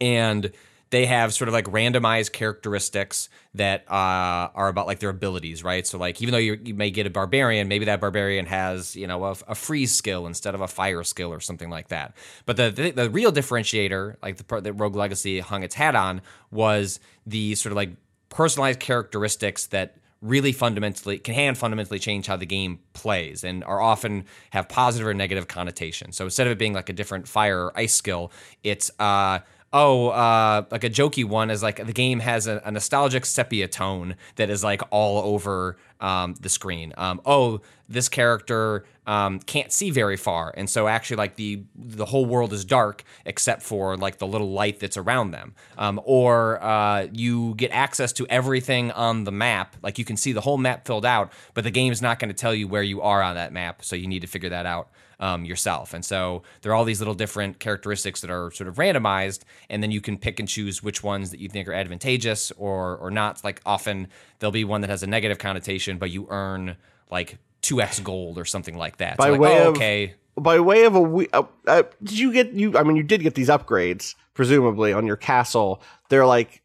and 0.00 0.52
they 0.92 1.06
have 1.06 1.32
sort 1.32 1.48
of 1.48 1.54
like 1.54 1.64
randomized 1.64 2.32
characteristics 2.32 3.30
that 3.54 3.90
uh, 3.90 4.52
are 4.54 4.68
about 4.68 4.86
like 4.86 4.98
their 4.98 5.08
abilities, 5.08 5.64
right? 5.64 5.86
So 5.86 5.96
like 5.96 6.20
even 6.20 6.32
though 6.32 6.38
you 6.38 6.74
may 6.74 6.90
get 6.90 7.06
a 7.06 7.10
barbarian, 7.10 7.66
maybe 7.66 7.86
that 7.86 7.98
barbarian 7.98 8.44
has 8.44 8.94
you 8.94 9.06
know 9.06 9.24
a, 9.24 9.30
a, 9.48 9.54
freeze 9.54 9.94
skill 9.94 10.26
instead 10.26 10.54
of 10.54 10.60
a 10.60 10.68
fire 10.68 11.02
skill 11.02 11.32
or 11.32 11.40
something 11.40 11.70
like 11.70 11.88
that. 11.88 12.14
But 12.44 12.58
the 12.58 12.70
the, 12.70 12.90
the 12.90 13.10
real 13.10 13.32
differentiator, 13.32 14.16
like 14.22 14.36
the 14.36 14.44
part 14.44 14.64
that 14.64 14.74
Rogue 14.74 14.94
Legacy 14.94 15.40
hung 15.40 15.62
its 15.62 15.74
hat 15.74 15.96
on, 15.96 16.20
was 16.50 17.00
the 17.26 17.54
sort 17.54 17.72
of 17.72 17.76
like 17.76 17.92
personalized 18.28 18.80
characteristics 18.80 19.68
that 19.68 19.96
really 20.22 20.52
fundamentally 20.52 21.18
can 21.18 21.34
hand 21.34 21.58
fundamentally 21.58 21.98
change 21.98 22.26
how 22.26 22.36
the 22.36 22.46
game 22.46 22.78
plays 22.94 23.44
and 23.44 23.62
are 23.64 23.80
often 23.80 24.24
have 24.50 24.68
positive 24.68 25.06
or 25.06 25.12
negative 25.12 25.48
connotation. 25.48 26.12
So 26.12 26.24
instead 26.24 26.46
of 26.46 26.52
it 26.52 26.58
being 26.58 26.72
like 26.72 26.88
a 26.88 26.92
different 26.92 27.28
fire 27.28 27.66
or 27.66 27.78
ice 27.78 27.94
skill, 27.94 28.32
it's 28.62 28.90
uh 28.98 29.40
oh, 29.72 30.08
uh, 30.08 30.64
like 30.70 30.84
a 30.84 30.90
jokey 30.90 31.24
one 31.24 31.50
is 31.50 31.62
like 31.62 31.84
the 31.84 31.92
game 31.92 32.20
has 32.20 32.46
a, 32.46 32.60
a 32.64 32.70
nostalgic 32.70 33.24
sepia 33.24 33.66
tone 33.68 34.16
that 34.36 34.50
is 34.50 34.62
like 34.62 34.82
all 34.90 35.34
over 35.34 35.76
um, 36.00 36.34
the 36.40 36.48
screen. 36.48 36.92
Um, 36.96 37.20
oh, 37.24 37.60
this 37.88 38.08
character 38.08 38.84
um, 39.06 39.40
can't 39.40 39.72
see 39.72 39.90
very 39.90 40.16
far, 40.16 40.54
and 40.56 40.70
so 40.70 40.86
actually, 40.86 41.16
like 41.16 41.36
the 41.36 41.64
the 41.74 42.06
whole 42.06 42.24
world 42.24 42.52
is 42.52 42.64
dark 42.64 43.02
except 43.24 43.62
for 43.62 43.96
like 43.96 44.18
the 44.18 44.26
little 44.26 44.52
light 44.52 44.78
that's 44.78 44.96
around 44.96 45.32
them. 45.32 45.54
Um, 45.76 46.00
or 46.04 46.62
uh, 46.62 47.08
you 47.12 47.54
get 47.56 47.72
access 47.72 48.12
to 48.14 48.26
everything 48.28 48.92
on 48.92 49.24
the 49.24 49.32
map, 49.32 49.76
like 49.82 49.98
you 49.98 50.04
can 50.04 50.16
see 50.16 50.32
the 50.32 50.40
whole 50.40 50.58
map 50.58 50.86
filled 50.86 51.04
out, 51.04 51.32
but 51.54 51.64
the 51.64 51.70
game's 51.70 52.00
not 52.00 52.18
going 52.20 52.28
to 52.28 52.34
tell 52.34 52.54
you 52.54 52.68
where 52.68 52.82
you 52.82 53.02
are 53.02 53.22
on 53.22 53.34
that 53.34 53.52
map, 53.52 53.84
so 53.84 53.96
you 53.96 54.06
need 54.06 54.20
to 54.20 54.28
figure 54.28 54.50
that 54.50 54.66
out 54.66 54.90
um, 55.18 55.44
yourself. 55.44 55.94
And 55.94 56.04
so 56.04 56.42
there 56.60 56.72
are 56.72 56.74
all 56.74 56.84
these 56.84 57.00
little 57.00 57.14
different 57.14 57.58
characteristics 57.58 58.20
that 58.20 58.30
are 58.30 58.50
sort 58.50 58.68
of 58.68 58.76
randomized, 58.76 59.40
and 59.68 59.82
then 59.82 59.90
you 59.90 60.00
can 60.00 60.18
pick 60.18 60.38
and 60.38 60.48
choose 60.48 60.82
which 60.82 61.02
ones 61.02 61.30
that 61.30 61.40
you 61.40 61.48
think 61.48 61.68
are 61.68 61.72
advantageous 61.72 62.50
or 62.52 62.96
or 62.98 63.10
not. 63.10 63.42
Like 63.42 63.60
often 63.64 64.08
there'll 64.38 64.52
be 64.52 64.64
one 64.64 64.80
that 64.82 64.90
has 64.90 65.02
a 65.02 65.06
negative 65.06 65.38
connotation, 65.38 65.98
but 65.98 66.10
you 66.10 66.26
earn 66.28 66.76
like 67.10 67.38
two 67.62 67.80
x 67.80 68.00
gold 68.00 68.38
or 68.38 68.44
something 68.44 68.76
like 68.76 68.98
that. 68.98 69.16
By 69.16 69.26
so 69.26 69.32
like, 69.32 69.40
way 69.40 69.60
oh, 69.60 69.68
of 69.70 69.76
okay. 69.76 70.14
By 70.36 70.60
way 70.60 70.84
of 70.84 70.96
a, 70.96 71.26
uh, 71.32 71.42
uh, 71.66 71.82
did 72.02 72.18
you 72.18 72.32
get 72.32 72.52
you? 72.52 72.76
I 72.76 72.82
mean, 72.82 72.96
you 72.96 73.02
did 73.02 73.22
get 73.22 73.34
these 73.34 73.48
upgrades 73.48 74.14
presumably 74.34 74.92
on 74.92 75.06
your 75.06 75.16
castle. 75.16 75.82
They're 76.08 76.26
like 76.26 76.62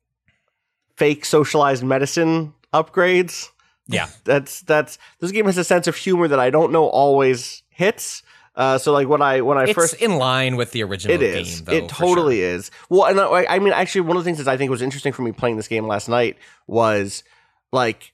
fake 0.95 1.25
socialized 1.25 1.83
medicine 1.83 2.53
upgrades. 2.73 3.49
Yeah, 3.87 4.07
that's 4.23 4.61
that's 4.61 4.97
this 5.19 5.31
game 5.31 5.45
has 5.45 5.57
a 5.57 5.63
sense 5.63 5.87
of 5.87 5.95
humor 5.95 6.27
that 6.27 6.39
I 6.39 6.49
don't 6.49 6.71
know 6.71 6.87
always 6.87 7.63
hits. 7.69 8.23
Uh, 8.55 8.77
so 8.77 8.91
like 8.91 9.07
when 9.07 9.21
I 9.21 9.41
when 9.41 9.57
I 9.57 9.65
it's 9.65 9.73
first 9.73 9.95
in 9.95 10.17
line 10.17 10.55
with 10.55 10.71
the 10.71 10.83
original 10.83 11.13
it 11.13 11.21
is 11.21 11.61
game, 11.61 11.65
though, 11.65 11.85
it 11.85 11.89
totally 11.89 12.39
sure. 12.39 12.49
is. 12.49 12.71
Well, 12.89 13.05
and 13.05 13.19
I, 13.19 13.45
I 13.55 13.59
mean, 13.59 13.71
actually, 13.71 14.01
one 14.01 14.17
of 14.17 14.23
the 14.23 14.27
things 14.27 14.43
that 14.43 14.47
I 14.47 14.57
think 14.57 14.71
was 14.71 14.81
interesting 14.81 15.13
for 15.13 15.21
me 15.21 15.31
playing 15.31 15.57
this 15.57 15.67
game 15.67 15.87
last 15.87 16.09
night 16.09 16.37
was 16.65 17.23
like 17.71 18.13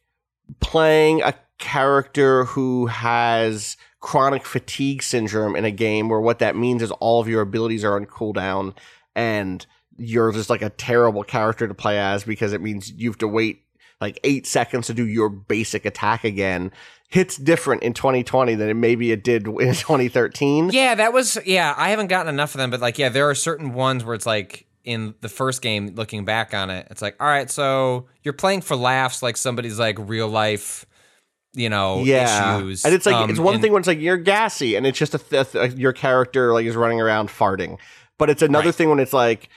playing 0.60 1.22
a 1.22 1.34
character 1.64 2.44
who 2.44 2.88
has 2.88 3.78
chronic 4.02 4.46
fatigue 4.46 5.02
syndrome 5.02 5.56
in 5.56 5.64
a 5.64 5.72
game 5.72 6.10
where 6.10 6.20
what 6.20 6.40
that 6.40 6.58
means 6.58 6.82
is 6.82 6.92
all 6.92 7.22
of 7.22 7.30
your 7.30 7.40
abilities 7.40 7.86
are 7.86 7.96
on 7.96 8.06
cooldown 8.06 8.76
and 9.16 9.66
you're 9.98 10.34
just 10.34 10.50
like 10.50 10.62
a 10.62 10.70
terrible 10.72 11.24
character 11.24 11.66
to 11.66 11.74
play 11.74 11.98
as 11.98 12.26
because 12.26 12.52
it 12.52 12.60
means 12.60 12.92
you 12.92 13.10
have 13.10 13.18
to 13.18 13.30
wait 13.30 13.62
like 14.02 14.20
eight 14.26 14.46
seconds 14.46 14.88
to 14.88 14.94
do 14.94 15.08
your 15.08 15.30
basic 15.30 15.86
attack 15.86 16.26
again 16.26 16.70
hits 17.08 17.38
different 17.38 17.82
in 17.84 17.94
2020 17.94 18.56
than 18.56 18.70
it 18.70 18.74
maybe 18.74 19.14
it 19.14 19.24
did 19.24 19.48
in 19.48 19.54
2013. 19.74 20.72
Yeah, 20.72 20.96
that 20.96 21.14
was 21.14 21.38
yeah. 21.46 21.74
I 21.78 21.92
haven't 21.92 22.08
gotten 22.08 22.28
enough 22.28 22.56
of 22.56 22.60
them, 22.60 22.72
but 22.72 22.82
like 22.82 22.98
yeah, 22.98 23.08
there 23.08 23.30
are 23.30 23.36
certain 23.36 23.74
ones 23.74 24.04
where 24.04 24.16
it's 24.16 24.26
like 24.26 24.66
in 24.84 25.16
the 25.22 25.30
first 25.30 25.62
game, 25.62 25.94
looking 25.96 26.26
back 26.26 26.54
on 26.54 26.70
it, 26.70 26.88
it's 26.92 27.02
like 27.02 27.16
all 27.22 27.28
right, 27.28 27.50
so 27.50 28.08
you're 28.24 28.34
playing 28.34 28.62
for 28.62 28.76
laughs, 28.76 29.24
like 29.24 29.38
somebody's 29.38 29.80
like 29.80 29.96
real 30.00 30.28
life. 30.28 30.86
You 31.56 31.70
know, 31.70 32.04
yeah, 32.04 32.58
issues. 32.58 32.84
and 32.84 32.94
it's 32.96 33.06
like 33.06 33.16
um, 33.16 33.30
it's 33.30 33.40
one 33.40 33.54
and, 33.56 33.62
thing 33.64 33.72
when 33.72 33.80
it's 33.82 33.88
like 33.88 34.00
you're 34.00 34.18
gassy, 34.18 34.76
and 34.76 34.88
it's 34.88 34.98
just 34.98 35.14
a 35.14 35.20
th- 35.20 35.52
th- 35.52 35.74
your 35.76 35.94
character 35.94 36.52
like 36.52 36.66
is 36.66 36.76
running 36.76 37.00
around 37.00 37.30
farting. 37.30 37.78
But 38.18 38.30
it's 38.32 38.42
another 38.42 38.68
Right. 38.70 38.76
thing 38.76 38.90
when 38.90 39.00
it's 39.00 39.14
like 39.14 39.50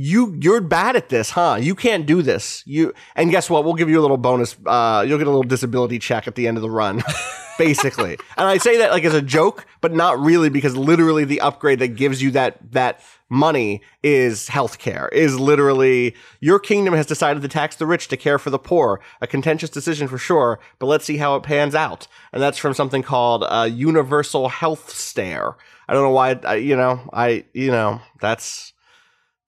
you 0.00 0.38
you're 0.40 0.60
bad 0.60 0.94
at 0.94 1.08
this, 1.08 1.30
huh? 1.30 1.58
You 1.60 1.74
can't 1.74 2.06
do 2.06 2.22
this. 2.22 2.62
You 2.66 2.94
and 3.16 3.32
guess 3.32 3.50
what? 3.50 3.64
We'll 3.64 3.74
give 3.74 3.90
you 3.90 3.98
a 3.98 4.00
little 4.00 4.16
bonus. 4.16 4.56
Uh, 4.64 5.04
you'll 5.04 5.18
get 5.18 5.26
a 5.26 5.30
little 5.30 5.42
disability 5.42 5.98
check 5.98 6.28
at 6.28 6.36
the 6.36 6.46
end 6.46 6.56
of 6.56 6.62
the 6.62 6.70
run, 6.70 7.02
basically. 7.58 8.16
and 8.36 8.46
I 8.46 8.58
say 8.58 8.78
that 8.78 8.92
like 8.92 9.02
as 9.02 9.14
a 9.14 9.20
joke, 9.20 9.66
but 9.80 9.92
not 9.92 10.20
really 10.20 10.50
because 10.50 10.76
literally 10.76 11.24
the 11.24 11.40
upgrade 11.40 11.80
that 11.80 11.96
gives 11.96 12.22
you 12.22 12.30
that 12.30 12.58
that 12.70 13.02
money 13.28 13.82
is 14.04 14.46
healthcare. 14.46 15.12
Is 15.12 15.40
literally 15.40 16.14
your 16.38 16.60
kingdom 16.60 16.94
has 16.94 17.06
decided 17.06 17.42
to 17.42 17.48
tax 17.48 17.74
the 17.74 17.86
rich 17.86 18.06
to 18.08 18.16
care 18.16 18.38
for 18.38 18.50
the 18.50 18.58
poor. 18.58 19.00
A 19.20 19.26
contentious 19.26 19.68
decision 19.68 20.06
for 20.06 20.16
sure, 20.16 20.60
but 20.78 20.86
let's 20.86 21.06
see 21.06 21.16
how 21.16 21.34
it 21.34 21.42
pans 21.42 21.74
out. 21.74 22.06
And 22.32 22.40
that's 22.40 22.58
from 22.58 22.72
something 22.72 23.02
called 23.02 23.42
uh, 23.48 23.68
Universal 23.68 24.48
Health 24.48 24.90
Stare. 24.90 25.56
I 25.88 25.92
don't 25.92 26.04
know 26.04 26.10
why. 26.10 26.38
I, 26.44 26.54
you 26.54 26.76
know, 26.76 27.00
I 27.12 27.46
you 27.52 27.72
know 27.72 28.00
that's 28.20 28.74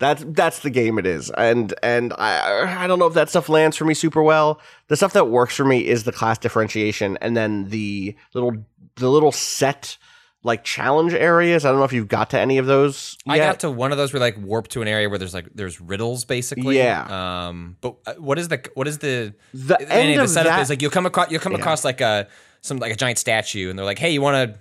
that's 0.01 0.25
that's 0.29 0.59
the 0.61 0.71
game 0.71 0.99
it 0.99 1.07
is, 1.07 1.31
and 1.31 1.73
and 1.83 2.13
I 2.19 2.83
I 2.85 2.87
don't 2.89 2.99
know 2.99 3.07
if 3.07 3.15
that 3.15 3.29
stuff 3.29 3.49
lands 3.49 3.77
for 3.77 3.85
me 3.85 3.95
super 3.95 4.23
well. 4.23 4.61
The 4.89 4.97
stuff 4.97 5.13
that 5.13 5.29
works 5.29 5.55
for 5.55 5.65
me 5.65 5.87
is 5.87 6.03
the 6.03 6.13
class 6.13 6.39
differentiation, 6.39 7.17
and 7.21 7.37
then 7.37 7.69
the 7.69 8.17
little 8.35 8.53
the 8.97 9.09
little 9.09 9.31
set 9.31 9.97
like 10.43 10.65
challenge 10.65 11.13
areas. 11.13 11.67
I 11.67 11.69
don't 11.69 11.79
know 11.79 11.85
if 11.85 11.93
you've 11.93 12.09
got 12.09 12.31
to 12.31 12.39
any 12.41 12.57
of 12.57 12.65
those. 12.67 13.17
I 13.29 13.37
got 13.37 13.61
to 13.61 13.71
one 13.71 13.93
of 13.93 13.99
those 13.99 14.13
where 14.15 14.21
like 14.21 14.39
warp 14.39 14.69
to 14.69 14.81
an 14.83 14.89
area 14.89 15.09
where 15.11 15.19
there's 15.19 15.35
like 15.35 15.49
there's 15.55 15.81
riddles 15.83 16.25
basically. 16.25 16.79
Yeah. 16.79 17.47
Um. 17.49 17.77
But 17.83 17.97
uh, 18.07 18.15
what 18.15 18.39
is 18.39 18.49
the 18.49 18.67
what 18.75 18.89
is 18.89 18.99
the 18.99 19.35
The 19.53 19.79
end 19.93 20.19
the 20.19 20.27
setup 20.27 20.53
that- 20.53 20.63
is 20.63 20.71
like 20.71 20.81
you'll 20.83 20.91
come 20.91 21.05
across 21.07 21.31
you'll 21.31 21.41
come 21.43 21.53
Yeah. 21.53 21.59
across 21.59 21.85
like 21.85 22.01
a 22.01 22.27
some 22.63 22.79
like 22.79 22.93
a 22.93 22.97
giant 22.97 23.19
statue 23.19 23.69
and 23.71 23.79
they're 23.79 23.87
like 23.87 23.99
hey 23.99 24.11
you 24.11 24.21
want 24.23 24.53
to 24.53 24.59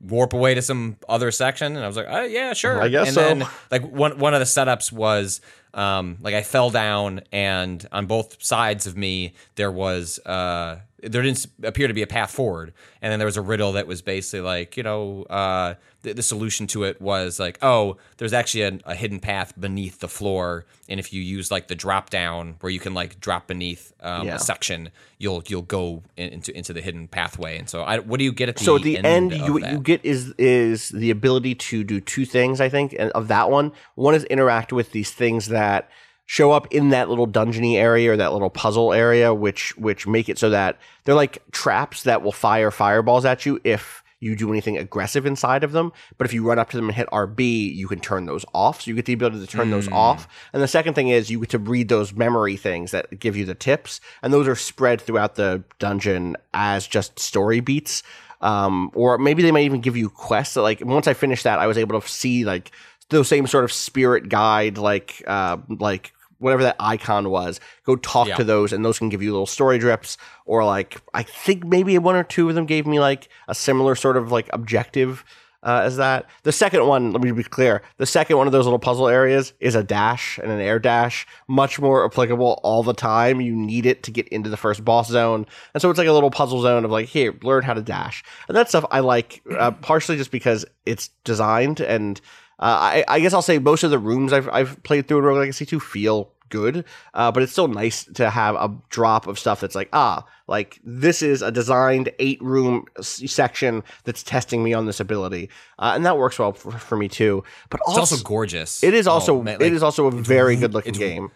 warp 0.00 0.32
away 0.32 0.54
to 0.54 0.62
some 0.62 0.96
other 1.08 1.30
section 1.30 1.76
and 1.76 1.84
I 1.84 1.86
was 1.86 1.96
like 1.96 2.06
oh 2.08 2.24
yeah 2.24 2.54
sure 2.54 2.80
I 2.80 2.88
guess 2.88 3.08
and 3.08 3.14
so. 3.14 3.20
then 3.20 3.46
like 3.70 3.82
one 3.82 4.18
one 4.18 4.32
of 4.32 4.40
the 4.40 4.46
setups 4.46 4.90
was 4.90 5.42
um 5.74 6.16
like 6.22 6.34
I 6.34 6.42
fell 6.42 6.70
down 6.70 7.20
and 7.32 7.86
on 7.92 8.06
both 8.06 8.42
sides 8.42 8.86
of 8.86 8.96
me 8.96 9.34
there 9.56 9.70
was 9.70 10.18
uh 10.20 10.80
there 11.02 11.22
didn't 11.22 11.46
appear 11.62 11.88
to 11.88 11.94
be 11.94 12.02
a 12.02 12.06
path 12.06 12.30
forward 12.30 12.72
and 13.00 13.10
then 13.10 13.18
there 13.18 13.26
was 13.26 13.36
a 13.36 13.42
riddle 13.42 13.72
that 13.72 13.86
was 13.86 14.02
basically 14.02 14.40
like 14.40 14.76
you 14.76 14.82
know 14.82 15.22
uh 15.24 15.74
the, 16.02 16.12
the 16.14 16.22
solution 16.22 16.66
to 16.66 16.84
it 16.84 17.00
was 17.00 17.38
like 17.38 17.58
oh 17.62 17.96
there's 18.18 18.32
actually 18.32 18.62
a, 18.62 18.78
a 18.84 18.94
hidden 18.94 19.20
path 19.20 19.52
beneath 19.58 20.00
the 20.00 20.08
floor 20.08 20.64
and 20.88 20.98
if 21.00 21.12
you 21.12 21.22
use 21.22 21.50
like 21.50 21.68
the 21.68 21.74
drop 21.74 22.10
down 22.10 22.56
where 22.60 22.70
you 22.70 22.80
can 22.80 22.94
like 22.94 23.20
drop 23.20 23.46
beneath 23.46 23.92
um, 24.00 24.26
Yeah. 24.26 24.36
a 24.36 24.38
section 24.38 24.90
you'll 25.18 25.42
you'll 25.46 25.62
go 25.62 26.02
in, 26.16 26.30
into 26.30 26.56
into 26.56 26.72
the 26.72 26.80
hidden 26.80 27.08
pathway 27.08 27.58
and 27.58 27.68
so 27.68 27.82
I, 27.82 27.98
what 27.98 28.18
do 28.18 28.24
you 28.24 28.32
get 28.32 28.48
at 28.48 28.56
the 28.56 28.60
end? 28.60 28.66
so 28.66 28.76
at 28.76 28.82
the 28.82 28.98
end, 28.98 29.32
of 29.32 29.40
you 29.40 29.52
what 29.52 29.70
you 29.70 29.78
get 29.78 30.04
is 30.04 30.34
is 30.38 30.88
the 30.90 31.10
ability 31.10 31.54
to 31.54 31.84
do 31.84 32.00
two 32.00 32.24
things. 32.24 32.60
I 32.60 32.68
think 32.68 32.94
and 32.98 33.10
of 33.12 33.28
that 33.28 33.50
one. 33.50 33.72
One 33.94 34.14
is 34.14 34.24
interact 34.24 34.72
with 34.72 34.92
these 34.92 35.10
things 35.12 35.48
that 35.48 35.88
show 36.30 36.52
up 36.52 36.72
in 36.72 36.90
that 36.90 37.08
little 37.08 37.26
dungeony 37.26 37.74
area 37.74 38.12
or 38.12 38.16
that 38.16 38.32
little 38.32 38.50
puzzle 38.50 38.92
area, 38.92 39.34
which 39.34 39.76
which 39.76 40.06
make 40.06 40.28
it 40.28 40.38
so 40.38 40.48
that 40.48 40.78
they're 41.02 41.16
like 41.16 41.42
traps 41.50 42.04
that 42.04 42.22
will 42.22 42.30
fire 42.30 42.70
fireballs 42.70 43.24
at 43.24 43.44
you 43.44 43.60
if 43.64 44.04
you 44.20 44.36
do 44.36 44.48
anything 44.48 44.78
aggressive 44.78 45.26
inside 45.26 45.64
of 45.64 45.72
them. 45.72 45.92
But 46.18 46.28
if 46.28 46.32
you 46.32 46.46
run 46.46 46.60
up 46.60 46.70
to 46.70 46.76
them 46.76 46.86
and 46.86 46.94
hit 46.94 47.08
RB, 47.08 47.74
you 47.74 47.88
can 47.88 47.98
turn 47.98 48.26
those 48.26 48.44
off. 48.54 48.82
So 48.82 48.92
you 48.92 48.94
get 48.94 49.06
the 49.06 49.12
ability 49.12 49.40
to 49.40 49.46
turn 49.48 49.70
those 49.70 49.88
off. 49.88 50.28
And 50.52 50.62
the 50.62 50.68
second 50.68 50.94
thing 50.94 51.08
is 51.08 51.32
you 51.32 51.40
get 51.40 51.50
to 51.50 51.58
read 51.58 51.88
those 51.88 52.12
memory 52.12 52.56
things 52.56 52.92
that 52.92 53.18
give 53.18 53.36
you 53.36 53.44
the 53.44 53.56
tips, 53.56 54.00
and 54.22 54.32
those 54.32 54.46
are 54.46 54.54
spread 54.54 55.00
throughout 55.00 55.34
the 55.34 55.64
dungeon 55.80 56.36
as 56.54 56.86
just 56.86 57.18
story 57.18 57.58
beats. 57.58 58.04
Um, 58.40 58.92
or 58.94 59.18
maybe 59.18 59.42
they 59.42 59.50
might 59.50 59.64
even 59.64 59.80
give 59.80 59.96
you 59.96 60.08
quests. 60.08 60.54
That, 60.54 60.62
like 60.62 60.80
once 60.84 61.08
I 61.08 61.14
finished 61.14 61.42
that, 61.42 61.58
I 61.58 61.66
was 61.66 61.76
able 61.76 62.00
to 62.00 62.08
see 62.08 62.44
like 62.44 62.70
those 63.08 63.26
same 63.26 63.48
sort 63.48 63.64
of 63.64 63.72
spirit 63.72 64.28
guide, 64.28 64.78
like 64.78 65.24
uh, 65.26 65.56
like 65.68 66.12
whatever 66.40 66.62
that 66.64 66.76
icon 66.80 67.30
was. 67.30 67.60
Go 67.86 67.94
talk 67.96 68.26
Yeah. 68.28 68.36
to 68.36 68.44
those, 68.44 68.72
and 68.72 68.84
those 68.84 68.98
can 68.98 69.08
give 69.08 69.22
you 69.22 69.30
little 69.30 69.46
story 69.46 69.78
drips. 69.78 70.16
Or 70.44 70.64
like 70.64 70.96
I 71.14 71.22
think 71.22 71.64
maybe 71.64 71.96
one 71.98 72.16
or 72.16 72.24
two 72.24 72.48
of 72.48 72.54
them 72.56 72.66
gave 72.66 72.86
me 72.86 72.98
like 72.98 73.28
a 73.46 73.54
similar 73.54 73.94
sort 73.94 74.16
of 74.16 74.32
like 74.32 74.50
objective. 74.52 75.24
Uh, 75.62 75.82
as 75.84 75.98
that 75.98 76.24
the 76.42 76.52
second 76.52 76.86
one, 76.86 77.12
let 77.12 77.20
me 77.22 77.30
be 77.32 77.42
clear. 77.42 77.82
The 77.98 78.06
second 78.06 78.38
one 78.38 78.46
of 78.46 78.52
those 78.54 78.64
little 78.64 78.78
puzzle 78.78 79.08
areas 79.08 79.52
is 79.60 79.74
a 79.74 79.82
dash 79.82 80.38
and 80.38 80.50
an 80.50 80.58
air 80.58 80.78
dash, 80.78 81.26
much 81.48 81.78
more 81.78 82.02
applicable 82.06 82.58
all 82.62 82.82
the 82.82 82.94
time. 82.94 83.42
You 83.42 83.54
need 83.54 83.84
it 83.84 84.02
to 84.04 84.10
get 84.10 84.26
into 84.28 84.48
the 84.48 84.56
first 84.56 84.86
boss 84.86 85.08
zone, 85.08 85.44
and 85.74 85.82
so 85.82 85.90
it's 85.90 85.98
like 85.98 86.08
a 86.08 86.12
little 86.14 86.30
puzzle 86.30 86.62
zone 86.62 86.86
of 86.86 86.90
like, 86.90 87.08
here, 87.08 87.34
learn 87.42 87.62
how 87.62 87.74
to 87.74 87.82
dash, 87.82 88.24
and 88.48 88.56
that 88.56 88.70
stuff 88.70 88.86
I 88.90 89.00
like 89.00 89.42
uh, 89.54 89.72
partially 89.72 90.16
just 90.16 90.30
because 90.30 90.64
it's 90.86 91.08
designed 91.24 91.80
and 91.80 92.22
I, 92.64 93.04
I 93.08 93.20
guess 93.20 93.32
I'll 93.32 93.42
say 93.42 93.58
most 93.58 93.82
of 93.84 93.90
the 93.90 93.98
rooms 93.98 94.32
I've, 94.32 94.48
I've 94.50 94.82
played 94.82 95.08
through 95.08 95.18
in 95.18 95.24
Rogue 95.24 95.38
Legacy 95.38 95.64
2 95.66 95.80
feel 95.80 96.30
good, 96.50 96.84
uh, 97.14 97.30
but 97.32 97.42
it's 97.42 97.52
still 97.52 97.68
nice 97.68 98.04
to 98.04 98.28
have 98.28 98.54
a 98.56 98.76
drop 98.90 99.26
of 99.26 99.38
stuff 99.38 99.60
that's 99.60 99.74
like, 99.76 99.88
ah, 99.92 100.26
like 100.48 100.80
this 100.84 101.22
is 101.22 101.42
a 101.42 101.50
designed 101.52 102.10
eight 102.18 102.42
room 102.42 102.84
section 103.00 103.82
that's 104.04 104.22
testing 104.22 104.62
me 104.62 104.74
on 104.74 104.84
this 104.86 104.98
ability. 105.00 105.48
Uh, 105.78 105.92
and 105.94 106.04
that 106.04 106.18
works 106.18 106.38
well 106.38 106.52
for, 106.52 106.72
for 106.72 106.96
me 106.96 107.08
too. 107.08 107.44
But 107.70 107.80
It's 107.80 107.88
also, 107.90 108.00
also 108.16 108.24
gorgeous. 108.24 108.82
it 108.82 108.94
is 108.94 109.06
Oh, 109.06 109.12
also, 109.12 109.42
man, 109.42 109.58
like- 109.60 109.72
is 109.72 109.82
also 109.82 110.06
a 110.06 110.10
very 110.10 110.56
good 110.56 110.74
looking 110.74 110.92
game. 110.94 111.30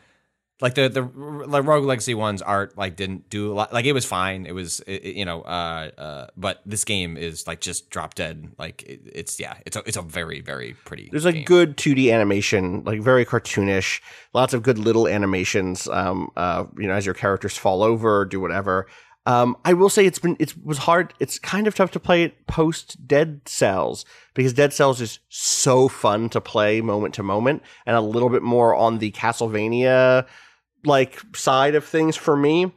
Like 0.61 0.75
the 0.75 0.89
the 0.89 1.03
like 1.03 1.65
Rogue 1.65 1.85
Legacy 1.85 2.15
ones 2.15 2.41
art 2.41 2.79
like 2.79 2.95
didn't 2.97 3.29
do 3.29 3.53
a 3.53 3.55
lot. 3.55 3.73
Like 3.73 3.87
it 3.87 3.93
was 3.93 4.05
fine. 4.05 4.47
It 4.47 4.53
was 4.53 4.81
it, 4.87 5.05
you 5.17 5.25
know 5.25 5.43
uh 5.43 5.91
uh. 5.99 6.27
But 6.37 6.61
this 6.65 6.85
game 6.85 7.17
is 7.17 7.47
like 7.47 7.61
just 7.61 7.91
drop 7.91 8.15
dead. 8.15 8.53
Like 8.57 8.83
it, 8.85 9.01
it's 9.05 9.41
yeah. 9.41 9.55
It's 9.67 9.77
a 9.77 9.83
it's 9.85 9.97
a 9.97 10.03
very 10.03 10.41
very 10.41 10.77
pretty. 10.85 11.09
There's 11.11 11.25
a 11.25 11.33
game. 11.33 11.45
good 11.45 11.77
2D 11.77 12.13
animation, 12.13 12.85
like 12.85 13.01
very 13.01 13.27
cartoonish. 13.27 14.01
Lots 14.33 14.55
of 14.55 14.63
good 14.63 14.79
little 14.79 15.09
animations. 15.09 15.89
Um, 15.89 16.31
uh, 16.37 16.67
you 16.79 16.87
know, 16.87 16.95
as 16.95 17.05
your 17.05 17.15
characters 17.15 17.57
fall 17.57 17.83
over, 17.83 18.21
or 18.21 18.25
do 18.25 18.41
whatever. 18.41 18.87
Um, 19.27 19.57
I 19.65 19.73
will 19.73 19.89
say 19.89 20.05
it's 20.05 20.19
been 20.19 20.37
it 20.39 20.55
was 20.63 20.79
hard. 20.79 21.15
It's 21.19 21.39
kind 21.39 21.67
of 21.67 21.75
tough 21.75 21.91
to 21.93 22.01
play 22.01 22.23
it 22.25 22.47
post 22.47 23.09
Dead 23.09 23.41
Cells 23.47 24.05
because 24.35 24.53
Dead 24.53 24.73
Cells 24.73 25.01
is 25.01 25.19
so 25.31 25.89
fun 25.89 26.29
to 26.29 26.41
play 26.41 26.81
moment 26.81 27.15
to 27.15 27.23
moment, 27.23 27.63
and 27.87 27.97
a 27.97 28.01
little 28.01 28.29
bit 28.29 28.43
more 28.43 28.75
on 28.75 28.99
the 28.99 29.11
Castlevania 29.13 30.27
like 30.85 31.21
side 31.35 31.75
of 31.75 31.85
things 31.85 32.17
for 32.17 32.37
me 32.37 32.73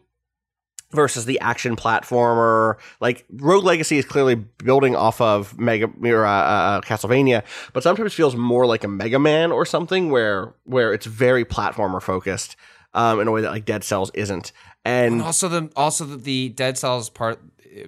versus 0.91 1.25
the 1.25 1.39
action 1.39 1.75
platformer. 1.75 2.75
Like 3.01 3.25
Rogue 3.29 3.65
Legacy 3.65 3.97
is 3.97 4.05
clearly 4.05 4.35
building 4.35 4.95
off 4.95 5.19
of 5.19 5.57
Mega 5.59 5.89
or, 6.03 6.25
uh, 6.25 6.31
uh, 6.31 6.81
Castlevania, 6.81 7.43
but 7.73 7.83
sometimes 7.83 8.13
feels 8.13 8.35
more 8.35 8.65
like 8.65 8.83
a 8.83 8.87
Mega 8.87 9.19
Man 9.19 9.51
or 9.51 9.65
something 9.65 10.11
where 10.11 10.53
where 10.63 10.93
it's 10.93 11.05
very 11.05 11.43
platformer 11.45 12.01
focused 12.01 12.55
um, 12.93 13.19
in 13.19 13.27
a 13.27 13.31
way 13.31 13.41
that 13.41 13.51
like 13.51 13.65
Dead 13.65 13.83
Cells 13.83 14.11
isn't. 14.13 14.51
And 14.85 15.15
And 15.15 15.21
also 15.23 15.49
the 15.49 15.69
also 15.75 16.05
the, 16.05 16.17
the 16.17 16.49
Dead 16.49 16.77
Cells 16.77 17.09
part. 17.09 17.39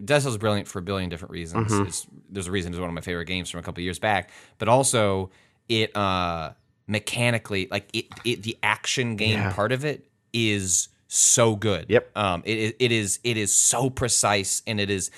Dead 0.06 0.22
Cells 0.22 0.34
is 0.36 0.38
brilliant 0.38 0.68
for 0.68 0.80
a 0.80 0.82
billion 0.84 1.10
different 1.10 1.32
reasons. 1.32 1.72
Mm-hmm. 1.72 1.88
It's, 1.88 2.06
there's 2.30 2.48
a 2.48 2.52
reason 2.52 2.74
it's 2.74 2.80
one 2.80 2.90
of 2.90 2.94
my 2.94 3.02
favorite 3.02 3.26
games 3.26 3.50
from 3.50 3.60
a 3.62 3.64
couple 3.64 3.82
years 3.82 3.98
back. 3.98 4.30
But 4.58 4.68
also 4.68 5.32
it 5.70 5.96
uh 5.96 6.52
mechanically 6.88 7.68
like 7.72 7.88
it, 7.94 8.06
it 8.26 8.44
the 8.44 8.58
action 8.62 9.16
game 9.16 9.34
Yeah. 9.40 9.54
part 9.54 9.72
of 9.72 9.86
it 9.86 10.09
is 10.34 10.90
so 11.08 11.56
good. 11.56 11.86
Yep. 11.90 12.12
Um 12.18 12.44
it 12.46 12.76
it- 12.80 12.92
is 12.92 13.20
it 13.24 13.38
is 13.38 13.54
so 13.54 13.90
precise 13.90 14.62
and 14.68 14.80
it 14.80 14.90
is 14.90 15.12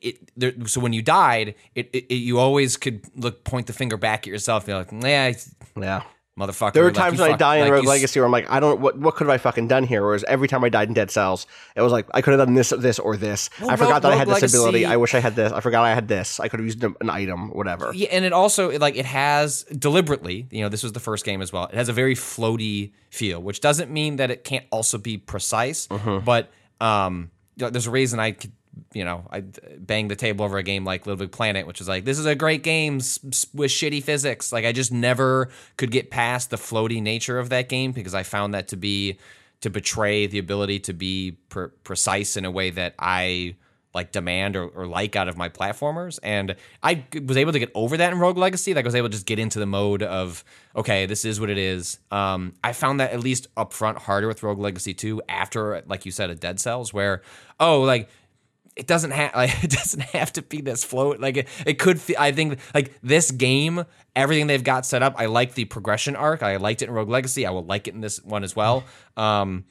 it, 0.00 0.30
there, 0.36 0.52
so 0.66 0.80
when 0.80 0.92
you 0.92 1.02
died, 1.02 1.56
it, 1.74 1.90
it, 1.92 2.06
it 2.08 2.14
you 2.16 2.38
always 2.38 2.76
could 2.76 3.00
look 3.16 3.42
point 3.42 3.66
the 3.66 3.72
finger 3.72 3.96
back 3.96 4.20
at 4.26 4.30
yourself 4.30 4.68
and 4.68 4.90
be 4.92 4.94
like, 4.94 5.04
yeah, 5.04 5.32
yeah. 5.76 6.02
Motherfucker. 6.38 6.72
There 6.72 6.84
were 6.84 6.92
times 6.92 7.18
when 7.18 7.32
I 7.32 7.36
die 7.36 7.56
in 7.56 7.62
like, 7.62 7.72
Rogue 7.72 7.86
Legacy 7.86 8.20
where 8.20 8.26
I'm 8.26 8.32
like, 8.32 8.50
I 8.50 8.60
don't 8.60 8.80
what 8.80 8.98
what 8.98 9.14
could 9.16 9.26
have 9.26 9.34
I 9.34 9.38
fucking 9.38 9.68
done 9.68 9.84
here? 9.84 10.02
Whereas 10.02 10.24
every 10.24 10.48
time 10.48 10.62
I 10.64 10.68
died 10.68 10.88
in 10.88 10.94
Dead 10.94 11.10
Cells, 11.10 11.46
it 11.74 11.82
was 11.82 11.92
like 11.92 12.06
I 12.12 12.20
could 12.20 12.38
have 12.38 12.46
done 12.46 12.54
this, 12.54 12.70
this, 12.70 12.98
or 12.98 13.16
this. 13.16 13.50
Well, 13.60 13.70
I 13.70 13.76
forgot 13.76 13.94
Rogue- 13.94 14.02
that 14.02 14.12
I 14.12 14.16
had 14.16 14.28
Rogue 14.28 14.40
this 14.40 14.54
ability. 14.54 14.86
I 14.86 14.96
wish 14.96 15.14
I 15.14 15.20
had 15.20 15.34
this. 15.34 15.52
I 15.52 15.60
forgot 15.60 15.84
I 15.84 15.94
had 15.94 16.08
this. 16.08 16.38
I 16.40 16.48
could 16.48 16.60
have 16.60 16.66
used 16.66 16.82
an 16.84 16.94
an 17.00 17.10
item, 17.10 17.50
whatever. 17.50 17.92
Yeah, 17.94 18.08
and 18.12 18.24
it 18.24 18.32
also 18.32 18.78
like 18.78 18.96
it 18.96 19.06
has 19.06 19.62
deliberately, 19.64 20.46
you 20.50 20.62
know, 20.62 20.68
this 20.68 20.82
was 20.82 20.92
the 20.92 21.00
first 21.00 21.24
game 21.24 21.42
as 21.42 21.52
well. 21.52 21.64
It 21.64 21.74
has 21.74 21.88
a 21.88 21.92
very 21.92 22.14
floaty 22.14 22.92
feel, 23.10 23.42
which 23.42 23.60
doesn't 23.60 23.90
mean 23.90 24.16
that 24.16 24.30
it 24.30 24.44
can't 24.44 24.66
also 24.70 24.98
be 24.98 25.16
precise. 25.16 25.86
Mm-hmm. 25.88 26.24
But 26.24 26.50
um, 26.80 27.30
there's 27.56 27.86
a 27.86 27.90
reason 27.90 28.20
I 28.20 28.32
could, 28.32 28.52
you 28.92 29.04
know, 29.04 29.26
I 29.30 29.40
banged 29.78 30.10
the 30.10 30.16
table 30.16 30.44
over 30.44 30.58
a 30.58 30.62
game 30.62 30.84
like 30.84 31.06
Little 31.06 31.18
Big 31.18 31.32
Planet, 31.32 31.66
which 31.66 31.80
is 31.80 31.88
like 31.88 32.04
this 32.04 32.18
is 32.18 32.26
a 32.26 32.34
great 32.34 32.62
game 32.62 32.96
with 32.96 33.70
shitty 33.70 34.02
physics. 34.02 34.52
Like 34.52 34.64
I 34.64 34.72
just 34.72 34.92
never 34.92 35.50
could 35.76 35.90
get 35.90 36.10
past 36.10 36.50
the 36.50 36.56
floaty 36.56 37.02
nature 37.02 37.38
of 37.38 37.48
that 37.50 37.68
game 37.68 37.92
because 37.92 38.14
I 38.14 38.22
found 38.22 38.54
that 38.54 38.68
to 38.68 38.76
be 38.76 39.18
to 39.60 39.70
betray 39.70 40.26
the 40.26 40.38
ability 40.38 40.80
to 40.80 40.92
be 40.92 41.38
pre- 41.48 41.68
precise 41.84 42.36
in 42.36 42.44
a 42.44 42.50
way 42.50 42.70
that 42.70 42.94
I 42.98 43.56
like 43.96 44.12
demand 44.12 44.56
or, 44.56 44.68
or 44.68 44.86
like 44.86 45.16
out 45.16 45.26
of 45.26 45.38
my 45.38 45.48
platformers. 45.48 46.18
And 46.22 46.54
I 46.82 47.06
was 47.24 47.38
able 47.38 47.52
to 47.52 47.58
get 47.58 47.70
over 47.74 47.96
that 47.96 48.12
in 48.12 48.18
Rogue 48.18 48.36
Legacy. 48.36 48.74
Like 48.74 48.84
I 48.84 48.88
was 48.88 48.94
able 48.94 49.08
to 49.08 49.12
just 49.12 49.24
get 49.24 49.38
into 49.38 49.58
the 49.58 49.64
mode 49.64 50.02
of, 50.02 50.44
okay, 50.76 51.06
this 51.06 51.24
is 51.24 51.40
what 51.40 51.48
it 51.48 51.56
is. 51.56 51.98
Um, 52.10 52.52
I 52.62 52.74
found 52.74 53.00
that 53.00 53.12
at 53.12 53.20
least 53.20 53.52
upfront 53.56 53.96
harder 53.96 54.28
with 54.28 54.42
Rogue 54.42 54.58
Legacy 54.58 54.92
2 54.92 55.22
after, 55.30 55.82
like 55.86 56.04
you 56.04 56.12
said, 56.12 56.28
a 56.28 56.34
Dead 56.34 56.60
Cells, 56.60 56.92
where, 56.92 57.22
oh, 57.58 57.80
like 57.80 58.10
it 58.76 58.86
doesn't 58.86 59.10
have 59.10 59.32
like 59.34 59.64
it 59.64 59.70
doesn't 59.70 60.02
have 60.02 60.32
to 60.34 60.42
be 60.42 60.60
this 60.60 60.84
float 60.84 61.18
like 61.18 61.38
it, 61.38 61.48
it 61.66 61.78
could 61.78 62.00
fe- 62.00 62.16
i 62.18 62.30
think 62.30 62.58
like 62.74 62.92
this 63.02 63.30
game 63.30 63.84
everything 64.14 64.46
they've 64.46 64.64
got 64.64 64.86
set 64.86 65.02
up 65.02 65.14
i 65.18 65.26
like 65.26 65.54
the 65.54 65.64
progression 65.64 66.14
arc. 66.14 66.42
I 66.42 66.56
liked 66.56 66.82
it 66.82 66.88
in 66.88 66.94
rogue 66.94 67.08
legacy. 67.08 67.46
I 67.46 67.50
will 67.50 67.64
like 67.64 67.88
it 67.88 67.94
in 67.94 68.00
this 68.00 68.22
one 68.22 68.44
as 68.44 68.54
well. 68.54 68.84
Um 69.16 69.64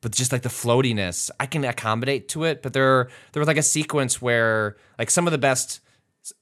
but 0.00 0.12
just 0.12 0.32
like 0.32 0.42
the 0.42 0.48
floatiness 0.48 1.30
i 1.38 1.46
can 1.46 1.64
accommodate 1.64 2.28
to 2.28 2.44
it 2.44 2.62
but 2.62 2.72
there 2.72 3.08
there 3.32 3.40
was 3.40 3.46
like 3.46 3.56
a 3.56 3.62
sequence 3.62 4.20
where 4.20 4.76
like 4.98 5.10
some 5.10 5.26
of 5.26 5.32
the 5.32 5.38
best 5.38 5.80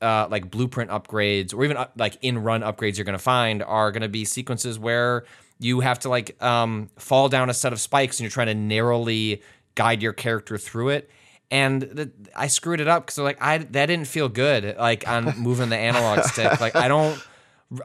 uh, 0.03 0.27
like 0.31 0.51
blueprint 0.51 0.91
upgrades 0.91 1.55
or 1.55 1.65
even 1.65 1.77
uh, 1.77 1.87
like 1.97 2.19
in 2.23 2.39
run 2.39 2.63
upgrades 2.63 2.97
you're 2.97 3.05
going 3.05 3.17
to 3.17 3.23
find 3.23 3.63
are 3.63 3.93
going 3.93 4.03
to 4.03 4.09
be 4.09 4.25
sequences 4.25 4.79
where 4.79 5.25
you 5.59 5.81
have 5.81 5.99
to 5.99 6.09
like 6.09 6.41
um, 6.43 6.91
fall 6.97 7.29
down 7.29 7.49
a 7.51 7.55
set 7.55 7.73
of 7.73 7.81
spikes 7.81 8.19
and 8.19 8.25
you're 8.25 8.31
trying 8.31 8.49
to 8.49 8.55
narrowly 8.55 9.43
guide 9.75 10.03
your 10.03 10.13
character 10.13 10.59
through 10.59 10.89
it 10.89 11.11
and 11.51 11.83
the, 11.83 12.11
I 12.35 12.49
screwed 12.49 12.81
it 12.81 12.89
up 12.89 13.07
because 13.07 13.19
like 13.19 13.39
I 13.41 13.59
that 13.59 13.87
didn't 13.87 14.09
feel 14.09 14.29
good 14.29 14.77
like 14.77 15.07
on 15.09 15.39
moving 15.39 15.69
the 15.69 15.77
analog 15.77 16.25
stick. 16.25 16.61
Like 16.61 16.77
I 16.77 16.89
don't 16.89 17.23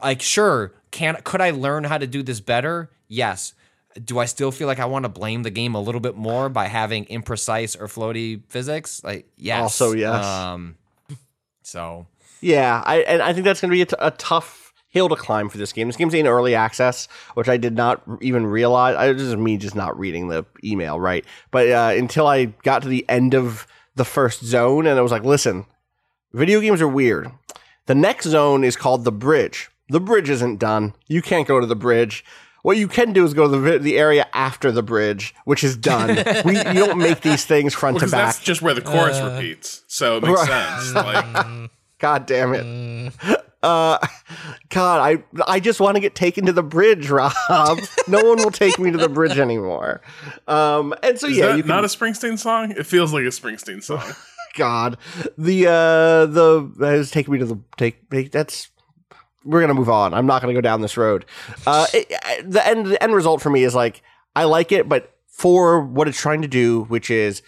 like 0.03 0.21
sure 0.21 0.73
can 0.91 1.17
could 1.23 1.41
I 1.41 1.51
learn 1.51 1.83
how 1.83 1.97
to 1.97 2.07
do 2.07 2.23
this 2.23 2.39
better? 2.39 2.91
Yes. 3.07 3.53
Do 4.05 4.19
I 4.19 4.25
still 4.25 4.51
feel 4.51 4.67
like 4.67 4.79
I 4.79 4.85
want 4.85 5.03
to 5.03 5.09
blame 5.09 5.43
the 5.43 5.49
game 5.49 5.75
a 5.75 5.81
little 5.81 5.99
bit 5.99 6.15
more 6.15 6.47
by 6.47 6.67
having 6.67 7.05
imprecise 7.05 7.79
or 7.79 7.87
floaty 7.87 8.41
physics? 8.47 9.03
Like 9.03 9.27
yes. 9.37 9.61
Also, 9.61 9.93
yes. 9.93 10.25
um 10.25 10.77
so. 11.61 12.07
Yeah, 12.41 12.81
I 12.83 12.97
and 13.01 13.21
I 13.21 13.33
think 13.33 13.45
that's 13.45 13.61
going 13.61 13.69
to 13.69 13.73
be 13.73 13.81
a, 13.83 13.85
t- 13.85 13.95
a 13.99 14.11
tough 14.11 14.60
hill 14.91 15.09
to 15.09 15.15
climb 15.15 15.49
for 15.49 15.57
this 15.57 15.73
game. 15.73 15.87
This 15.87 15.95
game's 15.95 16.13
in 16.13 16.27
early 16.27 16.53
access, 16.53 17.07
which 17.33 17.49
I 17.49 17.57
did 17.57 17.75
not 17.75 18.03
even 18.21 18.45
realize. 18.45 18.95
I, 18.95 19.11
this 19.11 19.23
is 19.23 19.35
me 19.35 19.57
just 19.57 19.75
not 19.75 19.97
reading 19.97 20.27
the 20.27 20.45
email, 20.63 20.99
right? 20.99 21.25
But 21.49 21.69
uh, 21.69 21.93
until 21.97 22.27
I 22.27 22.45
got 22.45 22.83
to 22.83 22.89
the 22.89 23.05
end 23.09 23.33
of 23.33 23.65
the 23.95 24.05
first 24.05 24.43
zone, 24.43 24.85
and 24.85 24.99
I 24.99 25.01
was 25.01 25.11
like, 25.11 25.23
"Listen, 25.23 25.65
video 26.33 26.61
games 26.61 26.81
are 26.81 26.87
weird. 26.87 27.31
The 27.87 27.95
next 27.95 28.27
zone 28.27 28.63
is 28.63 28.75
called 28.75 29.03
the 29.03 29.11
bridge. 29.11 29.69
The 29.89 29.99
bridge 29.99 30.29
isn't 30.29 30.59
done. 30.59 30.93
You 31.07 31.21
can't 31.21 31.47
go 31.47 31.59
to 31.59 31.65
the 31.65 31.75
bridge." 31.75 32.23
What 32.63 32.77
you 32.77 32.87
can 32.87 33.11
do 33.11 33.25
is 33.25 33.33
go 33.33 33.49
to 33.49 33.57
the 33.57 33.79
the 33.79 33.97
area 33.97 34.27
after 34.33 34.71
the 34.71 34.83
bridge, 34.83 35.33
which 35.45 35.63
is 35.63 35.75
done. 35.75 36.09
we, 36.45 36.57
you 36.57 36.85
don't 36.85 36.99
make 36.99 37.21
these 37.21 37.43
things 37.43 37.73
front 37.73 37.97
to 37.99 38.05
back. 38.05 38.11
that's 38.11 38.39
just 38.39 38.61
where 38.61 38.75
the 38.75 38.81
chorus 38.81 39.17
uh. 39.17 39.31
repeats, 39.33 39.83
so 39.87 40.17
it 40.17 40.23
makes 40.23 40.45
sense. 40.45 40.93
Like, 40.93 41.25
mm. 41.25 41.69
God 41.97 42.27
damn 42.27 42.53
it. 42.53 42.63
Mm. 42.63 43.41
Uh, 43.63 43.99
God, 44.69 44.99
I 44.99 45.23
I 45.47 45.59
just 45.59 45.79
want 45.79 45.95
to 45.95 46.01
get 46.01 46.15
taken 46.15 46.45
to 46.47 46.53
the 46.53 46.63
bridge, 46.63 47.09
Rob. 47.09 47.33
no 48.07 48.23
one 48.23 48.37
will 48.37 48.51
take 48.51 48.79
me 48.79 48.91
to 48.91 48.97
the 48.97 49.09
bridge 49.09 49.37
anymore. 49.37 50.01
Um, 50.47 50.95
and 51.03 51.19
so 51.19 51.27
is 51.27 51.37
yeah, 51.37 51.55
you 51.55 51.61
can, 51.61 51.69
not 51.69 51.83
a 51.83 51.87
Springsteen 51.87 52.39
song? 52.39 52.71
It 52.71 52.85
feels 52.85 53.13
like 53.13 53.23
a 53.23 53.27
Springsteen 53.27 53.83
song. 53.83 54.03
God, 54.55 54.97
the 55.37 55.67
uh 55.67 56.25
the 56.25 56.71
that 56.79 56.93
is 56.95 57.11
take 57.11 57.29
me 57.29 57.37
to 57.37 57.45
the 57.45 57.59
take, 57.77 58.09
take 58.09 58.31
that's 58.31 58.69
we're 59.43 59.61
gonna 59.61 59.73
move 59.73 59.89
on. 59.89 60.13
I'm 60.13 60.25
not 60.25 60.41
gonna 60.41 60.53
go 60.53 60.61
down 60.61 60.81
this 60.81 60.97
road. 60.97 61.25
Uh, 61.65 61.85
it, 61.93 62.09
the 62.43 62.65
end 62.65 62.87
the 62.87 63.01
end 63.01 63.13
result 63.13 63.41
for 63.41 63.49
me 63.49 63.63
is 63.63 63.75
like 63.75 64.01
I 64.35 64.45
like 64.45 64.71
it, 64.71 64.89
but 64.89 65.15
for 65.27 65.81
what 65.81 66.07
it's 66.07 66.19
trying 66.19 66.41
to 66.41 66.47
do, 66.47 66.83
which 66.83 67.09
is 67.09 67.41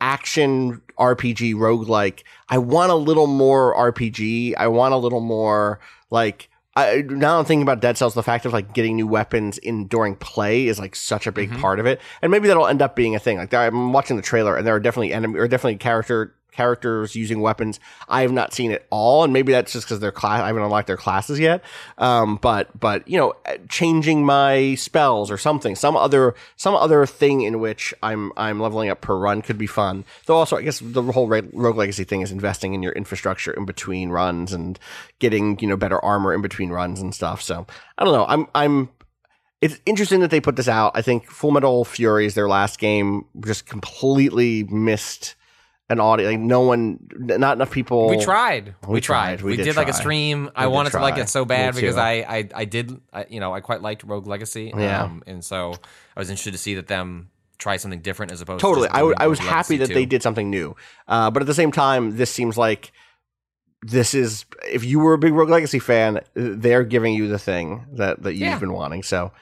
action 0.00 0.82
RPG 0.98 1.54
roguelike, 1.54 2.22
I 2.48 2.58
want 2.58 2.92
a 2.92 2.96
little 2.96 3.26
more 3.26 3.74
RPG. 3.76 4.54
I 4.56 4.68
want 4.68 4.94
a 4.94 4.96
little 4.96 5.20
more 5.20 5.80
like 6.10 6.48
I, 6.76 7.02
now 7.08 7.38
I'm 7.38 7.46
thinking 7.46 7.62
about 7.62 7.80
Dead 7.80 7.96
Cells. 7.96 8.12
The 8.12 8.22
fact 8.22 8.44
of 8.44 8.52
like 8.52 8.74
getting 8.74 8.96
new 8.96 9.06
weapons 9.06 9.56
in 9.56 9.86
during 9.86 10.14
play 10.14 10.66
is 10.66 10.78
like 10.78 10.94
such 10.94 11.26
a 11.26 11.32
big 11.32 11.50
mm-hmm. 11.50 11.60
part 11.60 11.80
of 11.80 11.86
it, 11.86 12.02
and 12.20 12.30
maybe 12.30 12.48
that'll 12.48 12.66
end 12.66 12.82
up 12.82 12.94
being 12.94 13.16
a 13.16 13.18
thing. 13.18 13.38
Like 13.38 13.54
I'm 13.54 13.94
watching 13.94 14.16
the 14.16 14.22
trailer, 14.22 14.56
and 14.56 14.66
there 14.66 14.74
are 14.74 14.80
definitely 14.80 15.14
enemy 15.14 15.38
or 15.38 15.48
definitely 15.48 15.76
character 15.76 16.34
characters 16.56 17.14
using 17.14 17.40
weapons. 17.40 17.78
I 18.08 18.22
have 18.22 18.32
not 18.32 18.54
seen 18.54 18.70
it 18.70 18.86
all, 18.90 19.24
and 19.24 19.32
maybe 19.32 19.52
that's 19.52 19.72
just 19.72 19.86
because 19.86 20.00
their 20.00 20.12
class. 20.12 20.40
I 20.40 20.48
haven't 20.48 20.62
unlocked 20.62 20.86
their 20.86 20.96
classes 20.96 21.38
yet. 21.38 21.62
Um, 21.98 22.36
but 22.36 22.78
but 22.78 23.06
you 23.06 23.18
know, 23.18 23.34
changing 23.68 24.24
my 24.24 24.74
spells 24.76 25.30
or 25.30 25.38
something, 25.38 25.76
some 25.76 25.96
other 25.96 26.34
some 26.56 26.74
other 26.74 27.06
thing 27.06 27.42
in 27.42 27.60
which 27.60 27.92
I'm 28.02 28.32
I'm 28.36 28.60
leveling 28.60 28.88
up 28.88 29.00
per 29.00 29.16
run 29.16 29.42
could 29.42 29.58
be 29.58 29.66
fun. 29.66 30.04
Though 30.26 30.36
also, 30.36 30.56
I 30.56 30.62
guess 30.62 30.80
the 30.80 31.02
whole 31.02 31.28
Rogue 31.28 31.76
Legacy 31.76 32.04
thing 32.04 32.22
is 32.22 32.32
investing 32.32 32.74
in 32.74 32.82
your 32.82 32.92
infrastructure 32.92 33.52
in 33.52 33.66
between 33.66 34.10
runs 34.10 34.52
and 34.52 34.78
getting 35.18 35.58
you 35.60 35.68
know 35.68 35.76
better 35.76 36.02
armor 36.04 36.32
in 36.32 36.42
between 36.42 36.70
runs 36.70 37.00
and 37.00 37.14
stuff. 37.14 37.42
So 37.42 37.66
I 37.98 38.04
don't 38.04 38.14
know. 38.14 38.26
I'm 38.26 38.46
I'm 38.54 38.88
it's 39.62 39.80
interesting 39.86 40.20
that 40.20 40.30
they 40.30 40.40
put 40.40 40.56
this 40.56 40.68
out. 40.68 40.92
I 40.94 41.02
think 41.02 41.30
Full 41.30 41.50
Metal 41.50 41.84
Fury 41.84 42.26
is 42.26 42.34
their 42.34 42.48
last 42.48 42.78
game, 42.78 43.24
just 43.44 43.66
completely 43.66 44.64
missed 44.64 45.34
an 45.88 46.00
audio. 46.00 46.28
Like 46.30 46.40
no 46.40 46.62
one, 46.62 46.98
not 47.16 47.56
enough 47.56 47.70
people. 47.70 48.08
We 48.08 48.18
tried. 48.18 48.74
We, 48.86 48.94
We 48.94 49.00
tried. 49.00 49.36
tried. 49.36 49.42
We, 49.42 49.50
We 49.52 49.56
did 49.56 49.64
did, 49.64 49.76
like 49.76 49.88
a 49.88 49.92
try. 49.92 50.00
stream. 50.00 50.50
I 50.56 50.64
did 50.64 50.72
wanted 50.72 50.90
to 50.90 51.00
like 51.00 51.14
try. 51.14 51.22
it 51.24 51.28
so 51.28 51.44
bad 51.44 51.74
because. 51.74 51.96
I, 51.96 52.12
I, 52.28 52.48
I 52.54 52.64
did, 52.64 53.00
I, 53.12 53.26
you 53.28 53.40
know, 53.40 53.54
I 53.54 53.60
quite 53.60 53.82
liked 53.82 54.02
Rogue 54.04 54.26
Legacy. 54.26 54.72
Yeah. 54.76 55.04
Um, 55.04 55.22
and 55.26 55.44
so 55.44 55.74
I 56.16 56.20
was 56.20 56.28
interested 56.30 56.52
to 56.52 56.58
see 56.58 56.74
that 56.74 56.88
them 56.88 57.30
try 57.58 57.76
something 57.78 58.00
different 58.00 58.32
as 58.32 58.40
opposed 58.40 58.60
totally. 58.60 58.88
to. 58.88 58.94
I, 58.94 58.98
w- 58.98 59.14
doing 59.14 59.22
I 59.24 59.26
was 59.28 59.38
Rogue 59.40 59.48
happy 59.48 59.74
Legacy 59.74 59.92
that 59.92 59.94
they 59.98 60.06
did 60.06 60.22
something 60.22 60.50
new, 60.50 60.76
uh, 61.08 61.30
but 61.30 61.42
at 61.42 61.46
the 61.46 61.54
same 61.54 61.72
time, 61.72 62.16
this 62.16 62.30
seems 62.30 62.56
like 62.58 62.92
this 63.82 64.14
is 64.14 64.44
if 64.68 64.84
you 64.84 64.98
were 64.98 65.14
a 65.14 65.18
big 65.18 65.32
Rogue 65.34 65.48
Legacy 65.50 65.78
fan, 65.78 66.20
they're 66.34 66.82
giving 66.84 67.14
you 67.14 67.28
the 67.28 67.38
thing 67.38 67.86
that 67.92 68.22
that 68.24 68.32
you've 68.32 68.40
Yeah. 68.42 68.58
been 68.58 68.72
wanting. 68.72 69.02
So. 69.02 69.32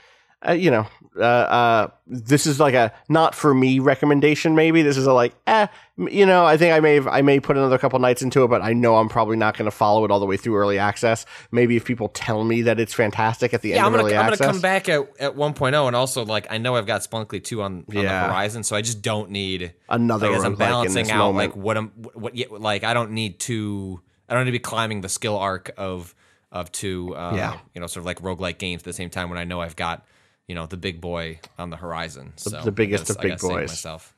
Uh, 0.46 0.52
you 0.52 0.70
know, 0.70 0.87
uh, 1.16 1.22
uh, 1.22 1.88
this 2.07 2.46
is 2.46 2.61
like 2.61 2.74
a 2.74 2.92
not 3.09 3.35
for 3.35 3.54
me 3.54 3.78
recommendation. 3.78 4.54
Maybe 4.54 4.83
this 4.83 4.96
is 4.96 5.07
a 5.07 5.12
like, 5.12 5.33
eh, 5.46 5.68
you 5.96 6.26
know, 6.26 6.44
I 6.44 6.57
think 6.57 6.74
I 6.74 6.80
may 6.80 6.96
have, 6.96 7.07
I 7.07 7.22
may 7.22 7.40
put 7.40 7.57
another 7.57 7.78
couple 7.78 7.98
nights 8.00 8.20
into 8.20 8.44
it, 8.44 8.48
but 8.48 8.61
I 8.62 8.72
know 8.72 8.96
I'm 8.96 9.09
probably 9.09 9.37
not 9.37 9.57
going 9.57 9.64
to 9.66 9.70
follow 9.70 10.04
it 10.04 10.11
all 10.11 10.20
the 10.20 10.26
way 10.26 10.37
through 10.37 10.57
early 10.57 10.78
access. 10.78 11.24
Maybe 11.52 11.76
if 11.76 11.85
people 11.85 12.09
tell 12.09 12.44
me 12.44 12.62
that 12.62 12.78
it's 12.80 12.92
fantastic 12.92 13.54
at 13.54 13.62
the 13.62 13.70
Yeah, 13.70 13.76
end 13.76 13.87
I'm 13.87 13.94
of 13.94 14.00
gonna 14.00 14.04
early 14.09 14.16
I'm 14.18 14.24
access, 14.33 14.38
gonna 14.40 14.52
come 14.52 14.61
back 14.61 14.88
at, 14.88 15.00
at 15.20 15.37
1.0 15.37 15.87
and 15.87 15.96
also 15.96 16.24
like 16.24 16.46
I 16.50 16.59
know 16.59 16.76
I've 16.76 16.87
got 16.87 17.00
Spelunky 17.02 17.42
2 17.42 17.62
on, 17.62 17.85
on 17.88 17.94
Yeah. 17.94 18.02
the 18.22 18.28
horizon, 18.28 18.64
so 18.64 18.76
I 18.76 18.83
just 18.83 19.00
don't 19.00 19.30
need 19.30 19.72
another 19.88 20.28
like 20.28 20.37
as 20.37 20.44
I'm 20.44 20.57
balancing 20.57 21.04
this 21.04 21.11
out 21.12 21.33
moment. 21.33 21.37
like 21.54 21.57
what 21.57 21.76
I'm 21.78 21.88
what 22.14 22.35
yeah, 22.37 22.46
like 22.50 22.85
I 22.85 22.92
don't 22.92 23.12
need 23.12 23.38
to 23.40 24.00
I 24.28 24.35
don't 24.35 24.44
need 24.44 24.50
to 24.50 24.59
be 24.59 24.59
climbing 24.59 25.00
the 25.00 25.09
skill 25.09 25.38
arc 25.38 25.70
of 25.78 26.14
of 26.52 26.70
two 26.72 27.14
uh, 27.16 27.33
Yeah. 27.37 27.59
you 27.74 27.80
know 27.80 27.87
sort 27.87 28.02
of 28.02 28.07
like 28.07 28.20
roguelike 28.20 28.59
games 28.59 28.83
at 28.83 28.85
the 28.85 28.92
same 28.92 29.11
time 29.11 29.28
when 29.30 29.38
I 29.38 29.44
know 29.44 29.61
I've 29.61 29.76
got 29.76 30.04
you 30.48 30.54
know 30.54 30.66
the 30.66 30.76
big 30.76 31.00
boy 31.00 31.40
on 31.59 31.70
the 31.70 31.76
horizon. 31.76 32.33
So 32.37 32.50
the 32.62 32.72
biggest 32.72 33.11
I 33.11 33.14
of 33.14 33.20
big 33.20 33.38
boys. 33.38 33.70
Myself. 33.70 34.14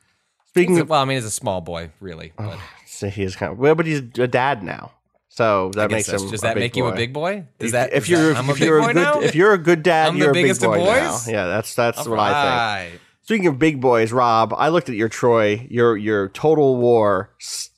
Speaking 0.49 0.71
He's 0.75 0.79
a- 0.81 0.83
of, 0.83 0.89
well, 0.89 1.03
I 1.03 1.05
mean, 1.05 1.17
he's 1.19 1.25
a 1.27 1.31
small 1.31 1.61
boy, 1.61 1.91
really. 2.01 2.33
Oh, 2.39 2.49
but 2.49 2.59
so 2.87 3.09
he 3.09 3.23
is 3.23 3.37
kind 3.37 3.53
of 3.53 3.59
well, 3.59 3.75
but 3.75 3.85
he's 3.87 3.99
a 3.99 4.27
dad 4.27 4.63
now, 4.63 4.93
so 5.29 5.71
that 5.75 5.91
makes 5.91 6.09
him. 6.09 6.19
does 6.31 6.41
a 6.43 6.47
that 6.47 6.55
big 6.55 6.61
make 6.63 6.77
you 6.77 6.87
a 6.87 6.95
big 6.95 7.13
boy? 7.13 7.45
Does 7.59 7.73
that 7.73 7.93
if 7.93 8.05
is 8.05 8.09
you're 8.11 8.33
that, 8.33 8.37
I'm 8.39 8.49
if 8.51 8.59
you're 8.61 8.81
a 8.81 8.87
good 8.87 8.97
now? 8.97 9.21
if 9.21 9.35
you're 9.35 9.53
a 9.53 9.59
good 9.59 9.83
dad, 9.83 10.09
I'm 10.09 10.15
the 10.15 10.21
you're 10.21 10.31
a 10.31 10.33
big 10.33 10.45
biggest 10.45 10.63
of 10.63 10.71
boy 10.71 10.85
now. 10.85 11.11
boys? 11.13 11.29
Yeah, 11.29 11.47
that's 11.47 11.75
that's 11.75 12.07
what 12.07 12.19
I 12.19 12.89
think. 12.91 13.01
Speaking 13.23 13.47
of 13.49 13.59
big 13.59 13.81
boys, 13.81 14.13
Rob, 14.13 14.55
I 14.57 14.69
looked 14.69 14.89
at 14.89 14.95
your 14.95 15.09
Troy, 15.09 15.67
your 15.69 15.97
your 15.97 16.29
Total 16.31 16.77
War, 16.77 17.31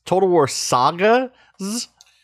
Total 0.04 0.28
War 0.28 0.46
Saga, 0.46 1.32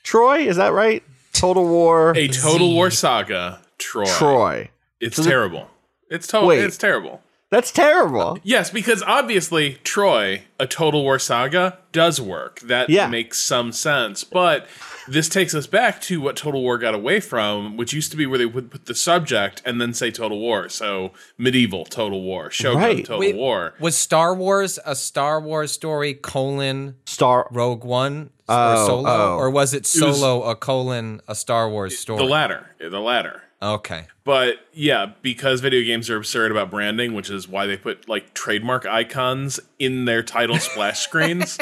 Troy. 0.03 0.41
Is 0.47 0.57
that 0.57 0.73
right? 0.73 1.03
Total 1.33 1.67
War 1.67 2.13
A 2.17 2.29
Total 2.29 2.73
War 2.73 2.91
Saga, 2.91 3.61
Troy. 3.79 4.05
Troy. 4.07 4.71
It's 5.01 5.23
terrible. 5.23 5.69
It's 6.11 6.27
total. 6.27 6.49
Wait. 6.49 6.65
It's 6.65 6.77
terrible. 6.79 7.21
That's 7.51 7.71
terrible. 7.71 8.39
Yes, 8.43 8.71
because 8.71 9.01
obviously 9.05 9.75
Troy, 9.85 10.43
a 10.59 10.67
Total 10.67 11.03
War 11.05 11.21
Saga, 11.21 11.79
does 11.93 12.21
work. 12.21 12.59
That 12.61 12.91
Yeah. 12.91 13.07
makes 13.07 13.39
some 13.39 13.71
sense. 13.71 14.25
But 14.25 14.67
this 15.07 15.29
takes 15.29 15.55
us 15.55 15.69
back 15.69 16.01
to 16.03 16.21
what 16.21 16.35
Total 16.35 16.61
War 16.61 16.79
got 16.79 16.95
away 16.95 17.21
from, 17.21 17.77
which 17.77 17.93
used 17.93 18.11
to 18.11 18.17
be 18.17 18.27
where 18.27 18.39
they 18.39 18.47
would 18.47 18.73
put 18.73 18.87
the 18.87 18.95
subject 18.95 19.63
and 19.65 19.81
then 19.81 19.95
say 19.95 20.11
Total 20.11 20.37
War. 20.39 20.69
So 20.69 21.13
medieval 21.39 21.85
Total 21.85 22.21
War, 22.21 22.51
Shogun 22.51 22.81
Right. 22.83 23.05
Total 23.05 23.21
Wait, 23.21 23.37
War. 23.37 23.75
Was 23.79 23.97
Star 23.97 24.35
Wars 24.35 24.81
a 24.85 24.97
Star 24.97 25.41
Wars 25.41 25.71
story 25.71 26.15
colon 26.15 26.97
Star. 27.07 27.47
Rogue 27.53 27.85
One 27.85 28.31
Oh, 28.49 28.73
or 28.83 28.87
Solo, 28.87 29.11
oh. 29.11 29.37
or 29.37 29.49
was 29.51 29.73
it 29.73 29.79
It 29.79 30.03
was- 30.05 30.19
Solo 30.19 30.43
a 30.43 30.57
colon 30.57 31.21
a 31.29 31.37
Star 31.37 31.69
Wars 31.69 31.97
story? 31.99 32.19
The 32.19 32.25
latter. 32.25 32.71
The 32.81 33.01
latter. 33.01 33.43
Okay. 33.65 34.07
But 34.25 34.57
yeah, 34.73 35.13
because 35.23 35.61
video 35.61 35.83
games 35.83 36.09
are 36.11 36.17
absurd 36.17 36.51
about 36.51 36.71
branding, 36.71 37.15
which 37.15 37.31
is 37.31 37.49
why 37.49 37.67
they 37.67 37.77
put 37.77 38.09
like 38.09 38.35
trademark 38.35 38.87
icons 38.87 39.61
in 39.79 40.05
their 40.05 40.23
title 40.23 40.59
splash 40.59 41.01
screens, 41.05 41.59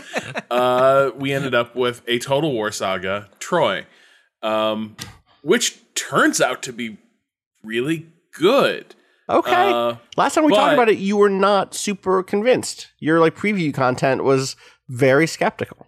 uh, 0.51 1.11
we 1.17 1.33
ended 1.33 1.55
up 1.55 1.75
with 1.75 2.03
a 2.07 2.19
Total 2.19 2.53
War 2.53 2.71
Saga, 2.71 3.29
Troy, 3.39 3.87
um, 4.43 4.97
which 5.43 5.79
turns 5.95 6.41
out 6.41 6.63
to 6.65 6.73
be 6.73 6.99
really 7.63 8.07
good. 8.33 8.95
Okay. 9.29 9.71
Uh, 9.73 9.97
Last 10.17 10.35
time 10.35 10.45
we 10.45 10.53
talked 10.53 10.75
about 10.75 10.89
it, 10.89 10.99
you 10.99 11.17
were 11.17 11.31
not 11.31 11.75
super 11.75 12.23
convinced. 12.23 12.93
Your 12.99 13.21
like 13.21 13.37
preview 13.37 13.73
content 13.73 14.25
was 14.25 14.57
very 14.89 15.27
skeptical. 15.27 15.87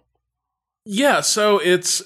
Yeah, 0.85 1.21
so 1.21 1.59
it's 1.59 2.01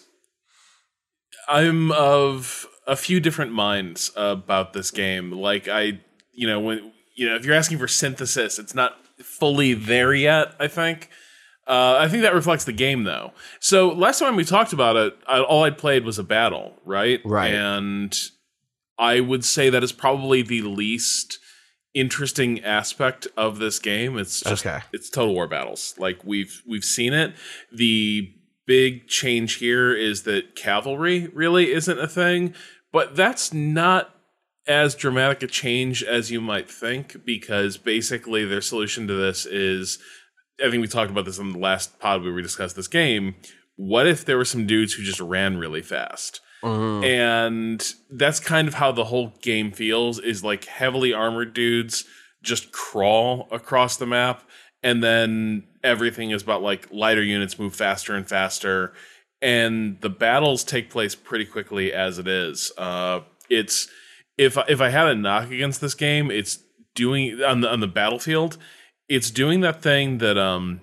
I'm 1.47 1.91
of 1.91 2.65
a 2.89 2.95
few 2.95 3.19
different 3.19 3.51
minds 3.53 4.11
about 4.15 4.73
this 4.73 4.91
game. 4.91 5.31
Like 5.31 5.67
I, 5.67 5.99
you 6.33 6.47
know, 6.47 6.59
when 6.59 6.91
you 7.15 7.27
know, 7.27 7.35
if 7.35 7.45
you're 7.45 7.55
asking 7.55 7.77
for 7.77 7.87
synthesis, 7.87 8.59
it's 8.59 8.73
not 8.73 8.97
fully 9.17 9.73
there 9.73 10.13
yet, 10.13 10.53
I 10.59 10.67
think. 10.67 11.09
Uh, 11.67 11.97
I 11.99 12.07
think 12.07 12.23
that 12.23 12.33
reflects 12.33 12.63
the 12.63 12.71
game, 12.73 13.03
though. 13.03 13.31
So 13.59 13.89
last 13.89 14.17
time 14.19 14.35
we 14.35 14.43
talked 14.43 14.73
about 14.73 14.95
it, 14.95 15.15
I, 15.27 15.39
all 15.39 15.65
I'd 15.65 15.77
played 15.77 16.03
was 16.03 16.17
a 16.17 16.23
battle, 16.23 16.73
right? 16.83 17.21
Right. 17.23 17.53
And 17.53 18.17
I 18.97 19.19
would 19.19 19.45
say 19.45 19.69
that 19.69 19.83
is 19.83 19.91
probably 19.91 20.41
the 20.41 20.61
least 20.63 21.37
interesting 21.93 22.63
aspect 22.63 23.27
of 23.37 23.59
this 23.59 23.77
game. 23.79 24.17
It's 24.17 24.41
just 24.41 24.65
Okay. 24.65 24.79
it's 24.93 25.09
total 25.09 25.33
war 25.35 25.47
battles. 25.47 25.93
Like 25.97 26.23
we've 26.23 26.61
we've 26.67 26.83
seen 26.85 27.13
it. 27.13 27.35
The 27.71 28.31
big 28.65 29.07
change 29.07 29.55
here 29.55 29.93
is 29.93 30.23
that 30.23 30.55
cavalry 30.55 31.27
really 31.33 31.71
isn't 31.71 31.99
a 31.99 32.07
thing, 32.07 32.53
but 32.91 33.15
that's 33.15 33.53
not 33.53 34.15
as 34.67 34.93
dramatic 34.93 35.41
a 35.43 35.47
change 35.47 36.03
as 36.03 36.29
you 36.29 36.39
might 36.39 36.69
think 36.69 37.25
because 37.25 37.77
basically 37.77 38.45
their 38.45 38.61
solution 38.61 39.07
to 39.07 39.13
this 39.13 39.45
is 39.45 39.97
I 40.63 40.69
think 40.69 40.81
we 40.81 40.87
talked 40.87 41.11
about 41.11 41.25
this 41.25 41.39
in 41.39 41.53
the 41.53 41.59
last 41.59 41.99
pod 41.99 42.21
where 42.21 42.33
we 42.33 42.41
discussed 42.41 42.75
this 42.75 42.87
game. 42.87 43.35
What 43.77 44.07
if 44.07 44.25
there 44.25 44.37
were 44.37 44.45
some 44.45 44.67
dudes 44.67 44.93
who 44.93 45.03
just 45.03 45.21
ran 45.21 45.57
really 45.57 45.81
fast? 45.81 46.41
Mm-hmm. 46.61 47.03
And 47.05 47.93
that's 48.11 48.41
kind 48.41 48.67
of 48.67 48.73
how 48.73 48.91
the 48.91 49.05
whole 49.05 49.33
game 49.41 49.71
feels 49.71 50.19
is 50.19 50.43
like 50.43 50.65
heavily 50.65 51.13
armored 51.13 51.53
dudes 51.53 52.03
just 52.43 52.71
crawl 52.71 53.47
across 53.51 53.97
the 53.97 54.05
map 54.05 54.43
and 54.83 55.03
then 55.03 55.63
everything 55.83 56.31
is 56.31 56.41
about 56.41 56.61
like 56.61 56.87
lighter 56.91 57.23
units 57.23 57.59
move 57.59 57.75
faster 57.75 58.15
and 58.15 58.27
faster 58.27 58.93
and 59.41 59.99
the 60.01 60.09
battles 60.09 60.63
take 60.63 60.89
place 60.89 61.15
pretty 61.15 61.45
quickly 61.45 61.93
as 61.93 62.19
it 62.19 62.27
is. 62.27 62.71
Uh, 62.77 63.21
it's 63.49 63.87
if 64.37 64.57
I- 64.57 64.65
if 64.69 64.81
I 64.81 64.89
had 64.89 65.07
a 65.07 65.15
knock 65.15 65.51
against 65.51 65.81
this 65.81 65.93
game, 65.93 66.29
it's 66.31 66.59
doing 66.95 67.41
on 67.43 67.61
the 67.61 67.69
on 67.71 67.79
the 67.79 67.87
battlefield. 67.87 68.57
It's 69.07 69.31
doing 69.31 69.61
that 69.61 69.81
thing 69.81 70.17
that 70.19 70.37
um 70.37 70.81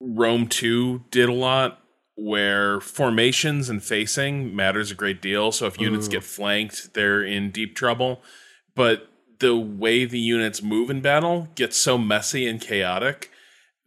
Rome 0.00 0.46
2 0.46 1.04
did 1.10 1.28
a 1.28 1.32
lot 1.32 1.82
where 2.16 2.80
formations 2.80 3.68
and 3.68 3.82
facing 3.82 4.54
matters 4.54 4.90
a 4.90 4.94
great 4.94 5.20
deal. 5.20 5.52
So 5.52 5.66
if 5.66 5.80
units 5.80 6.08
get 6.08 6.24
flanked, 6.24 6.94
they're 6.94 7.22
in 7.22 7.50
deep 7.50 7.74
trouble. 7.74 8.22
But 8.74 9.08
the 9.38 9.56
way 9.56 10.04
the 10.04 10.18
units 10.18 10.62
move 10.62 10.88
in 10.90 11.00
battle 11.00 11.48
gets 11.54 11.76
so 11.76 11.98
messy 11.98 12.46
and 12.46 12.60
chaotic 12.60 13.30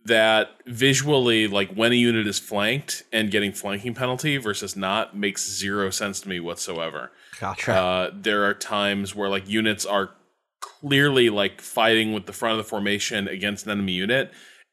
that 0.05 0.51
visually, 0.65 1.47
like 1.47 1.73
when 1.73 1.91
a 1.91 1.95
unit 1.95 2.27
is 2.27 2.39
flanked 2.39 3.03
and 3.11 3.31
getting 3.31 3.51
flanking 3.51 3.93
penalty 3.93 4.37
versus 4.37 4.75
not, 4.75 5.15
makes 5.15 5.49
zero 5.49 5.89
sense 5.89 6.21
to 6.21 6.29
me 6.29 6.39
whatsoever. 6.39 7.11
Gotcha. 7.39 7.73
Uh, 7.73 8.11
there 8.13 8.45
are 8.45 8.53
times 8.53 9.15
where 9.15 9.29
like 9.29 9.47
units 9.47 9.85
are 9.85 10.11
clearly 10.61 11.29
like 11.29 11.61
fighting 11.61 12.13
with 12.13 12.25
the 12.25 12.33
front 12.33 12.59
of 12.59 12.65
the 12.65 12.69
formation 12.69 13.27
against 13.27 13.65
an 13.65 13.71
enemy 13.71 13.93
unit, 13.93 14.31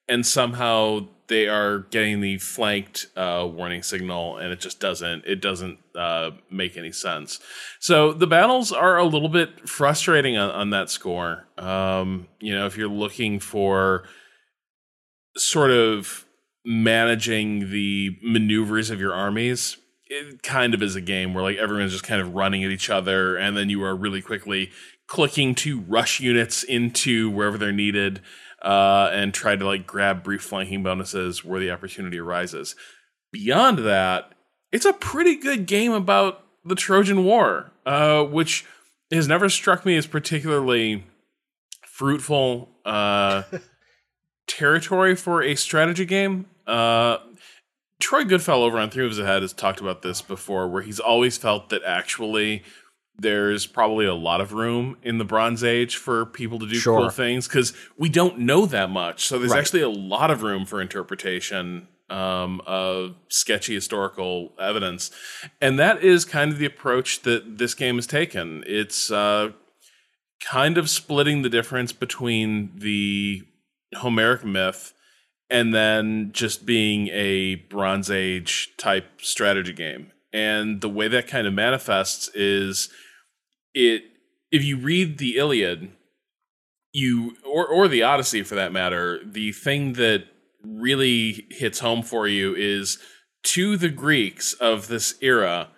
and 0.08 0.26
somehow 0.26 1.06
they 1.28 1.48
are 1.48 1.80
getting 1.90 2.20
the 2.20 2.38
flanked 2.38 3.06
uh, 3.16 3.46
warning 3.50 3.82
signal, 3.82 4.38
and 4.38 4.52
it 4.52 4.60
just 4.60 4.80
doesn't 4.80 5.24
it 5.26 5.40
doesn't 5.40 5.78
uh, 5.94 6.30
make 6.50 6.76
any 6.76 6.92
sense. 6.92 7.40
So 7.80 8.12
the 8.12 8.26
battles 8.26 8.72
are 8.72 8.96
a 8.96 9.04
little 9.04 9.28
bit 9.28 9.68
frustrating 9.68 10.36
on, 10.36 10.50
on 10.50 10.70
that 10.70 10.90
score. 10.90 11.46
Um, 11.58 12.28
you 12.40 12.54
know, 12.54 12.66
if 12.66 12.76
you're 12.76 12.88
looking 12.88 13.40
for 13.40 14.04
sort 15.36 15.70
of 15.70 16.24
managing 16.64 17.70
the 17.70 18.16
maneuvers 18.22 18.90
of 18.90 19.00
your 19.00 19.14
armies, 19.14 19.76
it 20.08 20.42
kind 20.42 20.74
of 20.74 20.82
is 20.82 20.96
a 20.96 21.00
game 21.00 21.34
where 21.34 21.42
like 21.42 21.56
everyone's 21.56 21.92
just 21.92 22.04
kind 22.04 22.20
of 22.20 22.34
running 22.34 22.64
at 22.64 22.70
each 22.70 22.90
other, 22.90 23.36
and 23.36 23.56
then 23.56 23.70
you 23.70 23.82
are 23.82 23.94
really 23.94 24.22
quickly 24.22 24.70
clicking 25.06 25.54
to 25.54 25.80
rush 25.80 26.20
units 26.20 26.62
into 26.62 27.30
wherever 27.30 27.56
they're 27.56 27.72
needed 27.72 28.20
uh, 28.62 29.08
and 29.12 29.32
try 29.32 29.54
to 29.54 29.64
like 29.64 29.86
grab 29.86 30.22
brief 30.22 30.42
flanking 30.42 30.82
bonuses 30.82 31.44
where 31.44 31.60
the 31.60 31.70
opportunity 31.70 32.18
arises. 32.18 32.74
Beyond 33.32 33.80
that, 33.80 34.32
it's 34.72 34.84
a 34.84 34.92
pretty 34.92 35.36
good 35.36 35.66
game 35.66 35.92
about 35.92 36.44
the 36.64 36.74
Trojan 36.74 37.24
War, 37.24 37.70
uh, 37.84 38.24
which 38.24 38.64
has 39.12 39.28
never 39.28 39.48
struck 39.48 39.86
me 39.86 39.96
as 39.96 40.06
particularly 40.06 41.04
fruitful 41.84 42.68
uh, 42.84 43.42
territory 44.46 45.14
for 45.16 45.42
a 45.42 45.54
strategy 45.54 46.04
game. 46.04 46.46
Uh, 46.66 47.18
Troy 48.00 48.24
Goodfellow 48.24 48.66
over 48.66 48.78
on 48.78 48.90
Three 48.90 49.04
Moves 49.04 49.18
Ahead 49.18 49.42
has 49.42 49.52
talked 49.52 49.80
about 49.80 50.02
this 50.02 50.20
before, 50.22 50.68
where 50.68 50.82
he's 50.82 51.00
always 51.00 51.36
felt 51.38 51.70
that 51.70 51.82
actually 51.84 52.62
there's 53.18 53.66
probably 53.66 54.04
a 54.04 54.14
lot 54.14 54.42
of 54.42 54.52
room 54.52 54.96
in 55.02 55.16
the 55.16 55.24
Bronze 55.24 55.64
Age 55.64 55.96
for 55.96 56.26
people 56.26 56.58
to 56.58 56.66
do 56.66 56.74
Sure. 56.76 57.00
cool 57.00 57.08
things 57.10 57.48
because 57.48 57.72
we 57.96 58.10
don't 58.10 58.38
know 58.38 58.66
that 58.66 58.90
much. 58.90 59.24
So 59.24 59.38
there's 59.38 59.52
Right. 59.52 59.60
actually 59.60 59.80
a 59.80 59.88
lot 59.88 60.30
of 60.30 60.42
room 60.42 60.66
for 60.66 60.82
interpretation 60.82 61.88
um, 62.10 62.60
of 62.66 63.16
sketchy 63.28 63.74
historical 63.74 64.52
evidence, 64.60 65.10
and 65.60 65.76
that 65.78 66.04
is 66.04 66.24
kind 66.24 66.52
of 66.52 66.58
the 66.58 66.66
approach 66.66 67.22
that 67.22 67.58
this 67.58 67.74
game 67.74 67.96
has 67.96 68.06
taken. 68.06 68.62
It's 68.66 69.10
uh, 69.10 69.50
kind 70.40 70.78
of 70.78 70.88
splitting 70.90 71.42
the 71.42 71.48
difference 71.48 71.92
between 71.92 72.70
the 72.76 73.42
Homeric 73.94 74.44
myth 74.44 74.92
and 75.48 75.74
then 75.74 76.30
just 76.32 76.66
being 76.66 77.08
a 77.08 77.54
Bronze 77.54 78.10
Age 78.10 78.72
type 78.76 79.20
strategy 79.20 79.72
game. 79.72 80.12
And 80.32 80.80
the 80.80 80.88
way 80.88 81.08
that 81.08 81.28
kind 81.28 81.46
of 81.46 81.54
manifests 81.54 82.28
is 82.34 82.88
it 83.74 84.02
if 84.50 84.64
you 84.64 84.76
read 84.76 85.18
the 85.18 85.36
Iliad, 85.36 85.90
you 86.92 87.36
or 87.44 87.66
or 87.66 87.88
the 87.88 88.02
Odyssey 88.02 88.42
for 88.42 88.54
that 88.54 88.72
matter, 88.72 89.20
the 89.24 89.52
thing 89.52 89.94
that 89.94 90.24
really 90.62 91.46
hits 91.50 91.78
home 91.78 92.02
for 92.02 92.26
you 92.26 92.54
is 92.54 92.98
to 93.44 93.76
the 93.76 93.88
Greeks 93.88 94.52
of 94.54 94.88
this 94.88 95.14
era, 95.20 95.68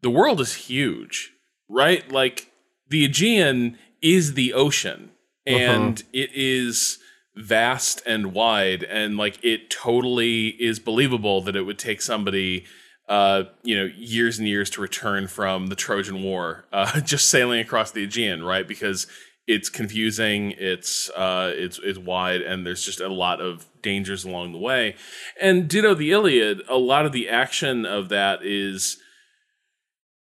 the 0.00 0.10
world 0.10 0.40
is 0.40 0.54
huge, 0.54 1.32
right? 1.68 2.10
Like 2.10 2.50
the 2.88 3.04
Aegean 3.04 3.76
is 4.00 4.34
the 4.34 4.54
ocean 4.54 5.10
uh-huh. 5.46 5.56
and 5.56 6.02
it 6.12 6.30
is 6.32 6.98
vast 7.38 8.02
and 8.04 8.32
wide 8.32 8.82
and 8.82 9.16
like 9.16 9.38
it 9.44 9.70
totally 9.70 10.48
is 10.48 10.78
believable 10.78 11.40
that 11.40 11.54
it 11.54 11.62
would 11.62 11.78
take 11.78 12.02
somebody 12.02 12.64
uh, 13.08 13.44
you 13.62 13.74
know, 13.74 13.90
years 13.96 14.38
and 14.38 14.46
years 14.46 14.68
to 14.68 14.82
return 14.82 15.26
from 15.26 15.68
the 15.68 15.74
Trojan 15.74 16.22
War, 16.22 16.66
uh, 16.72 17.00
just 17.00 17.28
sailing 17.28 17.60
across 17.60 17.90
the 17.90 18.04
Aegean, 18.04 18.42
right? 18.42 18.68
Because 18.68 19.06
it's 19.46 19.70
confusing, 19.70 20.52
it's 20.58 21.08
uh, 21.10 21.50
it's 21.54 21.80
it's 21.82 21.98
wide, 21.98 22.42
and 22.42 22.66
there's 22.66 22.84
just 22.84 23.00
a 23.00 23.08
lot 23.08 23.40
of 23.40 23.66
dangers 23.80 24.24
along 24.24 24.52
the 24.52 24.58
way. 24.58 24.94
And 25.40 25.68
ditto 25.68 25.94
the 25.94 26.12
Iliad, 26.12 26.60
a 26.68 26.76
lot 26.76 27.06
of 27.06 27.12
the 27.12 27.30
action 27.30 27.86
of 27.86 28.10
that 28.10 28.40
is 28.42 28.98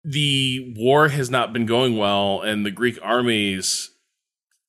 the 0.03 0.75
war 0.77 1.09
has 1.09 1.29
not 1.29 1.53
been 1.53 1.67
going 1.67 1.99
well, 1.99 2.41
and 2.41 2.65
the 2.65 2.71
Greek 2.71 2.99
armies 3.03 3.91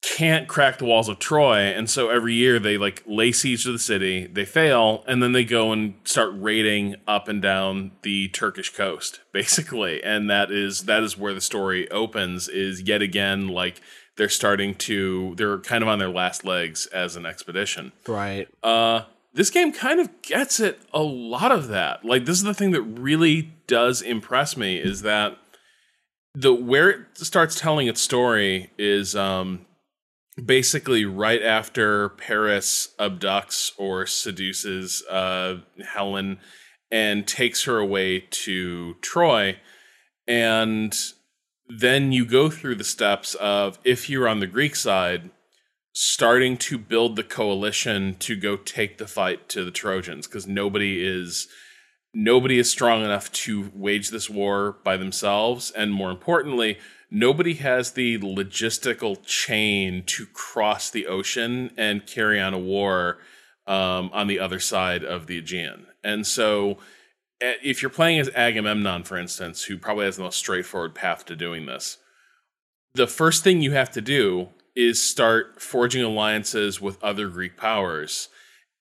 can't 0.03 0.49
crack 0.49 0.79
the 0.79 0.85
walls 0.85 1.07
of 1.07 1.17
Troy, 1.17 1.59
and 1.59 1.89
so 1.89 2.09
every 2.09 2.33
year 2.33 2.59
they 2.59 2.77
like 2.77 3.01
lay 3.07 3.31
siege 3.31 3.63
to 3.63 3.71
the 3.71 3.79
city, 3.79 4.27
they 4.27 4.43
fail, 4.43 5.03
and 5.07 5.23
then 5.23 5.31
they 5.31 5.45
go 5.45 5.71
and 5.71 5.95
start 6.03 6.31
raiding 6.35 6.97
up 7.07 7.29
and 7.29 7.41
down 7.41 7.91
the 8.03 8.27
Turkish 8.27 8.69
coast, 8.75 9.21
basically. 9.31 10.03
And 10.03 10.29
that 10.29 10.51
is 10.51 10.81
that 10.81 11.03
is 11.03 11.17
where 11.17 11.33
the 11.33 11.41
story 11.41 11.89
opens, 11.89 12.49
is 12.49 12.81
yet 12.81 13.01
again 13.01 13.47
like 13.47 13.81
they're 14.17 14.29
starting 14.29 14.75
to 14.75 15.33
they're 15.37 15.59
kind 15.59 15.81
of 15.81 15.87
on 15.87 15.99
their 15.99 16.09
last 16.09 16.43
legs 16.43 16.85
as 16.87 17.15
an 17.15 17.25
expedition. 17.25 17.93
Right. 18.05 18.49
Uh 18.61 19.03
this 19.33 19.49
game 19.49 19.71
kind 19.71 19.99
of 19.99 20.21
gets 20.21 20.59
it 20.59 20.81
a 20.93 21.01
lot 21.01 21.51
of 21.51 21.69
that. 21.69 22.03
Like 22.03 22.25
this 22.25 22.37
is 22.37 22.43
the 22.43 22.53
thing 22.53 22.71
that 22.71 22.81
really 22.81 23.53
does 23.67 24.01
impress 24.01 24.57
me 24.57 24.77
is 24.77 25.01
that 25.03 25.37
the 26.35 26.53
where 26.53 26.89
it 26.89 26.99
starts 27.13 27.59
telling 27.59 27.87
its 27.87 28.01
story 28.01 28.69
is 28.77 29.15
um 29.15 29.65
basically 30.43 31.05
right 31.05 31.41
after 31.41 32.09
Paris 32.09 32.89
abducts 32.99 33.71
or 33.77 34.05
seduces 34.05 35.03
uh 35.09 35.57
Helen 35.93 36.39
and 36.91 37.27
takes 37.27 37.63
her 37.63 37.79
away 37.79 38.19
to 38.19 38.93
Troy. 39.01 39.57
And 40.27 40.95
then 41.67 42.11
you 42.11 42.23
go 42.23 42.49
through 42.49 42.75
the 42.75 42.83
steps 42.83 43.33
of 43.35 43.79
if 43.83 44.09
you're 44.09 44.27
on 44.27 44.39
the 44.39 44.47
Greek 44.47 44.75
side 44.75 45.31
starting 45.93 46.57
to 46.57 46.77
build 46.77 47.15
the 47.15 47.23
coalition 47.23 48.15
to 48.15 48.35
go 48.35 48.55
take 48.55 48.97
the 48.97 49.07
fight 49.07 49.47
to 49.49 49.63
the 49.63 49.71
Trojans 49.71 50.27
because 50.27 50.47
nobody 50.47 51.05
is 51.05 51.47
nobody 52.13 52.59
is 52.59 52.69
strong 52.69 53.03
enough 53.03 53.31
to 53.31 53.71
wage 53.73 54.09
this 54.09 54.29
war 54.29 54.77
by 54.83 54.97
themselves. 54.97 55.71
And 55.71 55.91
more 55.91 56.11
importantly 56.11 56.77
nobody 57.13 57.53
has 57.53 57.91
the 57.91 58.17
logistical 58.17 59.23
chain 59.25 60.03
to 60.05 60.25
cross 60.25 60.89
the 60.89 61.07
ocean 61.07 61.71
and 61.77 62.05
carry 62.05 62.41
on 62.41 62.53
a 62.53 62.59
war 62.59 63.19
um, 63.67 64.09
on 64.11 64.27
the 64.27 64.39
other 64.39 64.59
side 64.59 65.03
of 65.03 65.27
the 65.27 65.37
Aegean 65.37 65.85
and 66.03 66.27
so 66.27 66.77
eh, 67.39 67.53
if 67.63 67.81
you're 67.81 67.89
playing 67.89 68.19
as 68.19 68.29
Agamemnon 68.35 69.03
for 69.03 69.17
instance 69.17 69.63
who 69.63 69.77
probably 69.77 70.05
has 70.05 70.17
the 70.17 70.23
most 70.23 70.37
straightforward 70.37 70.95
path 70.95 71.25
to 71.25 71.35
doing 71.35 71.65
this 71.65 71.99
the 72.95 73.07
first 73.07 73.43
thing 73.43 73.61
you 73.61 73.71
have 73.71 73.91
to 73.91 74.01
do 74.01 74.49
is 74.75 75.01
start 75.01 75.61
forging 75.61 76.03
alliances 76.03 76.81
with 76.81 77.03
other 77.03 77.27
Greek 77.27 77.55
powers 77.55 78.29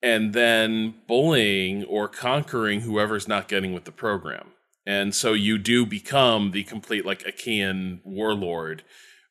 and 0.03 0.33
then 0.33 0.95
bullying 1.07 1.85
or 1.85 2.09
conquering 2.09 2.81
whoever's 2.81 3.29
not 3.29 3.49
getting 3.49 3.73
with 3.73 3.85
the 3.85 3.93
program. 3.93 4.49
And 4.87 5.15
so 5.15 5.33
you 5.33 5.59
do 5.59 5.87
become 5.87 6.51
the 6.51 6.65
complete 6.65 7.07
like 7.07 7.25
Achaean 7.27 8.01
warlord 8.05 8.83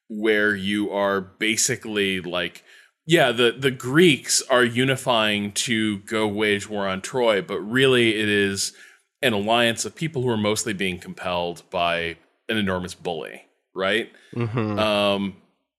where 0.07 0.55
you 0.55 0.91
are 0.91 1.21
basically 1.21 2.19
like 2.19 2.63
yeah, 3.05 3.31
the 3.31 3.51
the 3.57 3.71
Greeks 3.71 4.41
are 4.49 4.63
unifying 4.63 5.51
to 5.53 5.99
go 5.99 6.27
wage 6.27 6.69
war 6.69 6.87
on 6.87 7.01
Troy, 7.01 7.41
but 7.41 7.59
really 7.59 8.15
it 8.15 8.29
is 8.29 8.73
an 9.21 9.33
alliance 9.33 9.85
of 9.85 9.95
people 9.95 10.21
who 10.21 10.29
are 10.29 10.37
mostly 10.37 10.73
being 10.73 10.99
compelled 10.99 11.63
by 11.71 12.17
an 12.47 12.57
enormous 12.57 12.93
bully, 12.93 13.43
right? 13.75 14.11
Mm-hmm. 14.35 14.79
Um, 14.79 15.35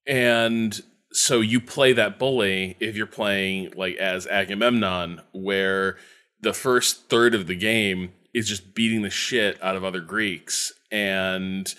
and 0.07 0.81
so 1.13 1.41
you 1.41 1.61
play 1.61 1.93
that 1.93 2.19
bully 2.19 2.77
if 2.81 2.97
you're 2.97 3.07
playing 3.07 3.73
like 3.77 3.97
as 3.97 4.27
Agamemnon, 4.27 5.21
where 5.33 5.97
the 6.41 6.53
first 6.53 7.09
third 7.09 7.35
of 7.35 7.47
the 7.47 7.55
game 7.55 8.13
is 8.35 8.49
just 8.49 8.75
beating 8.75 9.03
the 9.03 9.11
shit 9.11 9.63
out 9.63 9.77
of 9.77 9.85
other 9.85 10.01
Greeks 10.01 10.73
and 10.91 11.75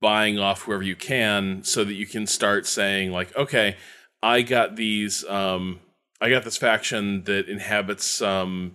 buying 0.00 0.38
off 0.38 0.62
whoever 0.62 0.82
you 0.82 0.96
can 0.96 1.62
so 1.62 1.84
that 1.84 1.94
you 1.94 2.06
can 2.06 2.26
start 2.26 2.66
saying 2.66 3.12
like 3.12 3.34
okay 3.36 3.76
i 4.22 4.40
got 4.40 4.76
these 4.76 5.24
um 5.26 5.78
i 6.20 6.30
got 6.30 6.42
this 6.42 6.56
faction 6.56 7.22
that 7.24 7.48
inhabits 7.48 8.04
some 8.04 8.72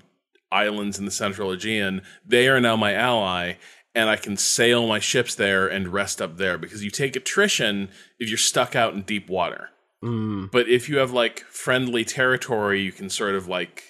islands 0.51 0.99
in 0.99 1.06
the 1.06 1.12
central 1.12 1.51
aegean. 1.51 2.01
They 2.26 2.47
are 2.47 2.62
now 2.62 2.76
my 2.76 2.93
ally 2.93 3.53
and 3.93 4.10
i 4.10 4.16
can 4.16 4.38
sail 4.38 4.88
my 4.88 4.99
ships 4.99 5.36
there 5.36 5.68
and 5.68 5.88
rest 5.88 6.22
up 6.22 6.38
there. 6.38 6.58
Because 6.58 6.84
you 6.84 6.91
take 6.91 7.16
attrition 7.16 7.89
if 8.20 8.30
you're 8.30 8.38
stuck 8.38 8.76
out 8.76 8.93
in 8.93 9.01
deep 9.01 9.30
water. 9.30 9.70
Mm. 10.03 10.51
but 10.51 10.70
if 10.70 10.88
you 10.88 10.97
have 10.97 11.12
like 11.12 11.39
friendly 11.45 12.06
territory 12.06 12.82
you 12.82 12.91
can 12.91 13.10
sort 13.10 13.34
of 13.34 13.47
like 13.47 13.84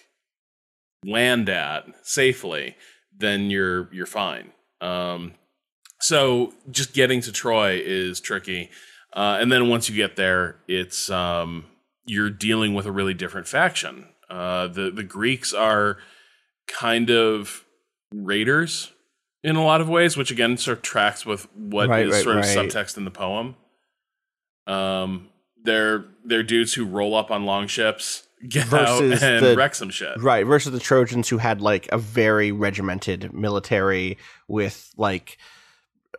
land 1.03 1.49
at 1.49 1.86
safely 2.03 2.76
then 3.18 3.49
you're 3.49 3.89
you're 3.93 4.05
fine. 4.05 4.51
Um 4.82 5.34
so 5.99 6.53
just 6.70 6.93
getting 6.93 7.22
to 7.22 7.32
troy 7.32 7.82
is 7.84 8.20
tricky. 8.20 8.70
Uh 9.13 9.38
and 9.39 9.51
then 9.51 9.70
once 9.70 9.89
you 9.89 9.95
get 9.95 10.16
there 10.16 10.57
it's 10.68 11.09
um 11.09 11.66
you're 12.05 12.30
dealing 12.30 12.74
with 12.74 12.86
a 12.86 12.91
really 12.91 13.13
different 13.13 13.47
faction. 13.47 14.07
Uh 14.30 14.68
the 14.68 14.91
the 14.91 15.03
greeks 15.03 15.53
are 15.53 15.97
kind 16.68 17.09
of 17.09 17.63
raiders 18.13 18.91
in 19.43 19.55
a 19.55 19.63
lot 19.63 19.82
of 19.82 19.88
ways 19.89 20.18
which 20.18 20.32
again 20.32 20.57
sort 20.57 20.78
of 20.78 20.82
tracks 20.84 21.26
with 21.26 21.47
what 21.55 21.86
is 21.86 21.89
Right, 21.89 22.11
right, 22.11 22.24
sort 22.24 22.38
of 22.38 22.43
subtext 22.45 22.97
in 22.97 23.05
the 23.05 23.11
poem. 23.11 23.55
Um 24.68 25.30
they're 25.63 26.05
they're 26.24 26.43
dudes 26.43 26.74
who 26.74 26.86
roll 26.86 27.16
up 27.16 27.32
on 27.32 27.45
long 27.45 27.68
ships 27.68 28.24
get 28.47 28.65
Versus 28.67 29.23
out 29.23 29.29
and 29.29 29.45
the- 29.45 29.55
wreck 29.55 29.75
some 29.75 29.89
shit. 29.89 30.21
Right, 30.21 30.45
versus 30.45 30.71
the 30.71 30.79
Trojans 30.79 31.29
who 31.29 31.38
had 31.38 31.61
like 31.61 31.88
a 31.91 31.97
very 31.97 32.51
regimented 32.51 33.33
military 33.33 34.17
with 34.47 34.91
like 34.97 35.38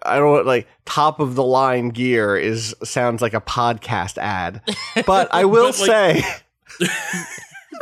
I 0.05 0.17
don't 0.19 0.37
know, 0.37 0.43
like 0.43 0.69
top 0.85 1.21
of 1.21 1.35
the 1.37 1.43
line 1.45 1.89
gear 1.89 2.37
is 2.37 2.75
sounds 2.85 3.23
like 3.23 3.35
a 3.35 3.41
podcast 3.41 4.19
ad. 4.19 4.61
But 5.07 5.29
I 5.33 5.45
will 5.45 5.73
But, 5.73 5.79
like- 5.81 5.87
say 5.89 6.23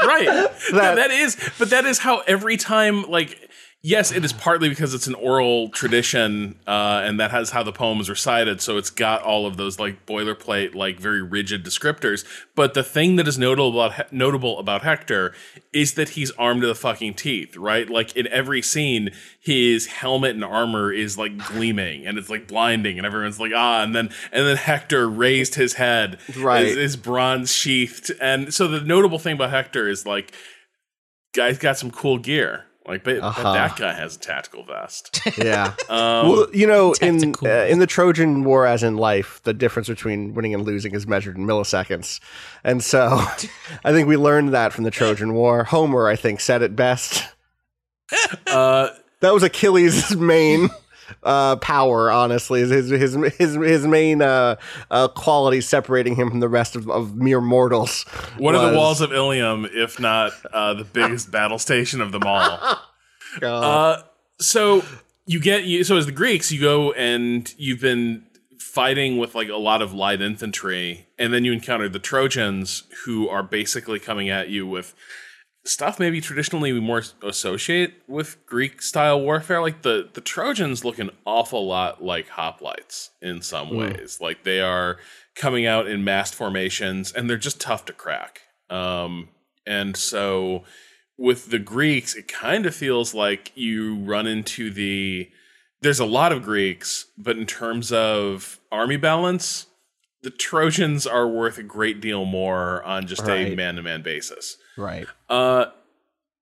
right 0.01 0.26
That- 0.72 0.95
that 0.97 1.11
is 1.11 1.37
but 1.59 1.70
that 1.70 1.85
is 1.85 1.99
how 1.99 2.20
every 2.26 2.57
time 2.57 3.03
like 3.05 3.39
yes 3.87 4.11
it 4.11 4.24
is 4.24 4.32
partly 4.32 4.70
because 4.70 4.95
it's 4.95 5.07
an 5.07 5.14
oral 5.16 5.68
tradition 5.68 6.59
uh, 6.66 7.03
and 7.05 7.20
that 7.20 7.30
has 7.30 7.51
how 7.51 7.62
the 7.62 7.70
poem 7.70 8.01
is 8.01 8.09
recited 8.09 8.61
so 8.62 8.78
it's 8.78 8.89
got 8.89 9.22
all 9.22 9.47
of 9.47 9.59
those 9.59 9.78
like 9.78 10.07
boilerplate 10.07 10.74
like 10.74 10.99
very 10.99 11.20
rigid 11.22 11.62
descriptors. 11.64 12.24
But 12.57 12.72
the 12.72 12.82
thing 12.82 13.16
that 13.16 13.28
is 13.28 13.39
notable 13.39 13.82
about 13.82 14.11
notable 14.12 14.59
about 14.59 14.82
hector 14.82 15.35
is 15.72 15.95
that 15.95 16.11
he's 16.11 16.30
armed 16.32 16.62
to 16.62 16.66
the 16.66 16.74
fucking 16.74 17.14
teeth 17.14 17.57
right? 17.59 17.89
Like 17.89 18.16
in 18.16 18.26
every 18.28 18.62
scene 18.62 19.11
his 19.39 19.87
helmet 19.87 20.35
and 20.35 20.43
armor 20.45 20.91
is 20.91 21.18
like 21.18 21.37
gleaming 21.37 22.07
and 22.07 22.16
it's 22.16 22.30
like 22.30 22.49
blinding 22.49 22.97
and 22.97 23.07
everyone's 23.07 23.39
like 23.39 23.53
ah 23.55 23.82
and 23.82 23.95
then 23.95 24.09
and 24.32 24.47
then 24.47 24.57
hector 24.57 25.07
raised 25.09 25.57
his 25.57 25.74
head 25.74 26.18
Right. 26.39 26.64
his, 26.66 26.76
his 26.76 26.97
bronze 26.97 27.53
sheathed 27.53 28.11
and 28.20 28.55
so 28.55 28.66
the 28.66 28.80
notable 28.80 29.18
thing 29.18 29.35
about 29.35 29.51
hector 29.51 29.87
is 29.89 30.07
like 30.07 30.32
guy's 31.35 31.59
got 31.59 31.76
some 31.76 31.91
cool 31.91 32.16
gear 32.18 32.64
like 32.87 33.03
but, 33.05 33.20
but 33.20 33.26
Uh-huh. 33.26 33.53
that 33.55 33.76
guy 33.76 33.93
has 33.95 34.16
a 34.16 34.18
tactical 34.18 34.64
vest 34.64 35.20
yeah. 35.39 35.74
um, 35.89 36.28
well, 36.28 36.47
you 36.53 36.66
know, 36.66 36.95
in 37.01 37.35
uh, 37.43 37.49
in 37.68 37.78
the 37.78 37.87
Trojan 37.87 38.45
War, 38.45 38.66
as 38.66 38.82
in 38.82 38.97
life, 38.97 39.41
the 39.45 39.55
difference 39.55 39.89
between 39.89 40.35
winning 40.35 40.55
and 40.55 40.64
losing 40.64 40.95
is 40.95 41.07
measured 41.07 41.37
in 41.37 41.47
milliseconds, 41.47 42.20
and 42.62 42.82
so 42.85 43.09
I 43.85 43.93
think 43.93 44.09
we 44.09 44.16
learned 44.16 44.53
that 44.55 44.72
from 44.72 44.85
the 44.85 44.91
Trojan 44.91 45.32
War. 45.35 45.64
Homer, 45.64 46.09
I 46.09 46.16
think, 46.16 46.41
said 46.41 46.62
it 46.62 46.76
best. 46.76 47.24
uh, 48.47 48.89
That 49.20 49.32
was 49.32 49.43
Achilles' 49.43 50.14
main 50.16 50.68
uh, 51.22 51.57
power. 51.57 52.11
Honestly, 52.11 52.61
is 52.61 52.70
his 52.70 52.90
his 52.90 53.14
his 53.38 53.55
his 53.55 53.86
main 53.86 54.22
uh, 54.22 54.57
uh, 54.90 55.09
quality 55.09 55.61
separating 55.61 56.14
him 56.16 56.30
from 56.30 56.40
the 56.40 56.48
rest 56.48 56.76
of, 56.76 56.88
of 56.88 57.16
mere 57.16 57.40
mortals. 57.40 58.05
one 58.38 58.55
of 58.55 58.62
the 58.62 58.76
walls 58.76 59.00
of 59.00 59.12
ilium 59.12 59.66
if 59.72 59.98
not 59.98 60.32
uh, 60.52 60.74
the 60.74 60.84
biggest 60.84 61.30
battle 61.30 61.59
station 61.59 62.00
of 62.00 62.12
them 62.12 62.22
all 62.24 62.78
Uh, 63.42 64.02
so 64.38 64.84
you 65.26 65.40
get 65.40 65.64
you 65.64 65.84
so 65.84 65.96
as 65.96 66.07
the 66.07 66.12
Greeks, 66.12 66.52
you 66.52 66.61
go 66.61 66.92
and 66.92 67.52
you've 67.59 67.80
been 67.80 68.24
fighting 68.59 69.18
with 69.18 69.34
like 69.34 69.48
a 69.48 69.57
lot 69.57 69.82
of 69.82 69.92
light 69.92 70.20
infantry, 70.20 71.07
and 71.18 71.32
then 71.32 71.44
you 71.44 71.52
encounter 71.52 71.88
the 71.88 71.98
Trojans 71.98 72.84
who 73.05 73.28
are 73.28 73.42
basically 73.42 73.98
coming 73.98 74.28
at 74.28 74.48
you 74.48 74.66
with 74.66 74.94
stuff 75.65 75.99
maybe 75.99 76.21
traditionally 76.21 76.73
we 76.73 76.81
more 76.81 77.03
associate 77.23 77.95
with 78.07 78.45
Greek 78.47 78.83
style 78.83 79.21
warfare. 79.21 79.61
Like 79.61 79.83
the 79.83 80.09
the 80.12 80.21
Trojans 80.21 80.85
look 80.85 80.99
an 80.99 81.11
awful 81.25 81.67
lot 81.67 82.03
like 82.03 82.29
hoplites 82.29 83.11
in 83.23 83.43
some 83.43 83.75
ways. 83.75 84.19
Like 84.21 84.45
they 84.45 84.61
are 84.61 84.99
coming 85.35 85.67
out 85.67 85.87
in 85.87 86.05
massed 86.05 86.35
formations, 86.35 87.12
and 87.12 87.29
they're 87.29 87.37
just 87.37 87.61
tough 87.61 87.85
to 87.87 87.93
crack. 87.93 88.43
Um, 88.71 89.29
and 89.67 89.97
so 89.97 90.65
with 91.17 91.51
the 91.51 91.59
Greeks, 91.59 92.15
it 92.15 92.29
kind 92.29 92.67
of 92.67 92.75
feels 92.75 93.15
like 93.15 93.53
you 93.55 93.97
run 93.97 94.27
into 94.27 94.71
the. 94.71 95.31
There's 95.81 96.01
a 96.01 96.07
lot 96.07 96.33
of 96.33 96.43
Greeks, 96.43 97.07
but 97.19 97.37
in 97.37 97.45
terms 97.45 97.93
of 97.93 98.59
army 98.73 98.97
balance, 98.97 99.67
the 100.23 100.31
Trojans 100.31 101.07
are 101.07 101.29
worth 101.29 101.59
a 101.59 101.62
great 101.62 102.01
deal 102.01 102.25
more 102.25 102.83
on 102.85 103.07
just 103.07 103.29
a 103.29 103.55
man 103.55 103.77
to 103.77 103.83
man 103.83 104.03
basis. 104.03 104.57
Right. 104.77 105.07
Uh, 105.29 105.66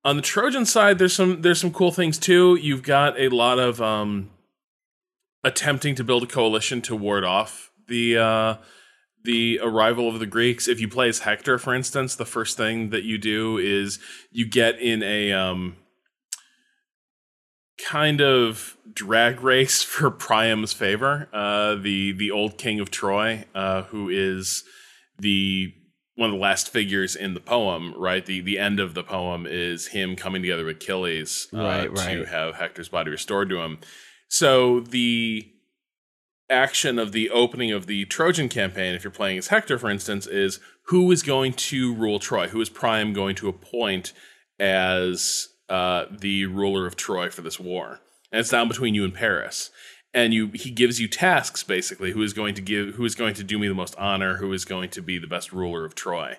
on 0.05 0.16
the 0.16 0.22
Trojan 0.22 0.64
side, 0.64 0.99
there's 0.99 1.12
some 1.12 1.43
there's 1.43 1.61
some 1.61 1.72
cool 1.72 1.93
things 1.93 2.18
too. 2.18 2.57
You've 2.57 2.83
got 2.83 3.18
a 3.18 3.28
lot 3.28 3.59
of 3.59 3.81
um, 3.83 4.31
attempting 5.45 5.95
to 5.97 6.05
build 6.05 6.22
a 6.22 6.26
coalition 6.26 6.81
to 6.83 6.97
ward 6.97 7.24
off 7.24 7.70
the 7.89 8.16
uh, 8.16 8.57
the 9.24 9.61
arrival 9.62 10.09
of 10.09 10.18
the 10.18 10.26
Greeks. 10.26 10.68
If 10.68 10.81
you 10.81 10.89
play 10.89 11.09
as 11.09 11.20
Hector, 11.20 11.59
for 11.59 11.74
instance, 11.74 12.14
the 12.14 12.24
first 12.24 12.57
thing 12.57 12.91
that 12.91 13.05
you 13.05 13.18
do 13.18 13.59
is 13.59 13.99
you 14.31 14.49
get 14.49 14.81
in 14.81 15.03
a 15.03 15.33
um, 15.33 15.76
kind 17.87 18.20
of 18.20 18.76
drag 18.93 19.43
race 19.43 19.83
for 19.83 20.11
Priam's 20.11 20.72
favor. 20.72 21.28
Uh, 21.33 21.74
the 21.74 22.12
the 22.12 22.31
old 22.31 22.57
king 22.59 22.81
of 22.81 22.91
Troy, 22.91 23.45
uh, 23.55 23.83
who 23.85 24.09
is 24.09 24.64
the 25.18 25.74
one 26.21 26.29
of 26.29 26.37
the 26.37 26.43
last 26.43 26.68
figures 26.68 27.16
in 27.16 27.33
the 27.33 27.41
poem, 27.41 27.95
right? 27.97 28.27
The 28.27 28.43
the 28.43 28.59
end 28.59 28.79
of 28.79 28.93
the 28.93 29.03
poem 29.03 29.47
is 29.49 29.87
him 29.87 30.16
coming 30.16 30.43
together 30.43 30.66
with 30.66 30.77
Achilles 30.77 31.49
uh, 31.55 31.62
Right, 31.62 31.97
to 32.18 32.25
have 32.27 32.57
Hector's 32.57 32.91
body 32.91 33.11
restored 33.11 33.49
to 33.49 33.61
him. 33.61 33.79
So 34.29 34.81
the 34.81 35.51
action 36.51 36.99
of 36.99 37.12
the 37.12 37.31
opening 37.31 37.73
of 37.73 37.87
the 37.87 38.05
Trojan 38.05 38.51
campaign, 38.51 38.95
if 38.95 39.03
you're 39.03 39.11
playing 39.11 39.39
as 39.39 39.49
Hector, 39.49 39.79
for 39.79 39.89
instance, 39.89 40.27
is 40.27 40.61
who 40.89 41.11
is 41.11 41.23
going 41.23 41.55
to 41.55 41.95
rule 41.95 42.18
Troy? 42.18 42.49
Who 42.49 42.61
is 42.61 42.68
Priam 42.68 43.14
going 43.14 43.35
to 43.37 43.49
appoint 43.49 44.12
as 44.59 45.49
uh, 45.71 46.05
the 46.11 46.45
ruler 46.45 46.87
of 46.87 46.97
Troy 46.97 47.31
for 47.31 47.41
this 47.41 47.59
war? 47.59 48.01
And 48.31 48.41
it's 48.41 48.51
down 48.51 48.68
between 48.68 48.95
you 48.95 49.05
and 49.05 49.14
Paris. 49.14 49.71
And 50.12 50.34
you, 50.34 50.48
he 50.54 50.70
gives 50.72 51.00
you 51.00 51.06
tasks 51.06 51.62
basically. 51.62 52.11
Who 52.11 52.22
is 52.22 52.32
going 52.32 52.54
to 52.56 52.61
give? 52.61 52.94
Who 52.96 53.04
is 53.04 53.14
going 53.14 53.34
to 53.34 53.44
do 53.44 53.58
me 53.58 53.68
the 53.68 53.74
most 53.74 53.94
honor? 53.96 54.36
Who 54.38 54.52
is 54.52 54.64
going 54.64 54.90
to 54.90 55.02
be 55.02 55.18
the 55.18 55.28
best 55.28 55.52
ruler 55.52 55.84
of 55.84 55.94
Troy? 55.94 56.36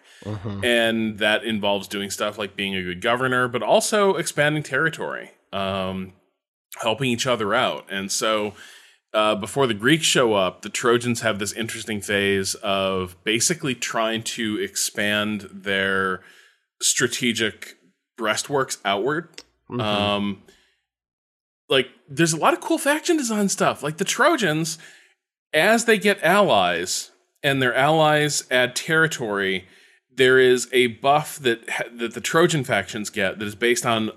And 0.64 1.20
that 1.20 1.44
involves 1.46 1.88
doing 1.88 2.10
stuff 2.10 2.38
like 2.38 2.58
being 2.58 2.76
a 2.76 2.84
good 2.84 3.02
governor, 3.02 3.48
but 3.48 3.64
also 3.64 4.16
expanding 4.16 4.64
territory, 4.64 5.32
um, 5.54 6.14
helping 6.82 7.10
each 7.10 7.26
other 7.26 7.54
out. 7.54 7.86
And 7.90 8.12
so, 8.12 8.54
uh, 9.14 9.36
before 9.36 9.68
the 9.68 9.74
Greeks 9.74 10.06
show 10.06 10.34
up, 10.34 10.62
the 10.62 10.70
Trojans 10.70 11.22
have 11.22 11.40
this 11.40 11.52
interesting 11.54 12.02
phase 12.02 12.56
of 12.56 13.16
basically 13.24 13.76
trying 13.76 14.24
to 14.24 14.58
expand 14.60 15.48
their 15.52 16.22
strategic 16.82 17.78
breastworks 18.18 18.78
outward. 18.86 19.30
Um, 19.80 20.44
like, 21.72 21.88
there's 22.08 22.34
a 22.34 22.38
lot 22.38 22.54
of 22.54 22.60
cool 22.60 22.78
faction 22.78 23.18
design 23.18 23.50
stuff. 23.50 23.82
Like 23.82 23.98
the 23.98 24.06
Trojans, 24.06 24.78
as 25.54 25.86
they 25.86 25.98
get 25.98 26.22
allies 26.22 27.12
and 27.42 27.62
their 27.62 27.74
allies 27.74 28.44
add 28.52 28.76
territory, 28.76 29.66
there 30.14 30.38
is 30.38 30.68
a 30.74 30.88
buff 30.88 31.40
that 31.40 31.66
that 31.98 32.14
the 32.14 32.22
Trojan 32.22 32.66
factions 32.66 33.10
get 33.10 33.40
that 33.40 33.46
is 33.46 33.56
based 33.56 33.86
on 33.86 34.12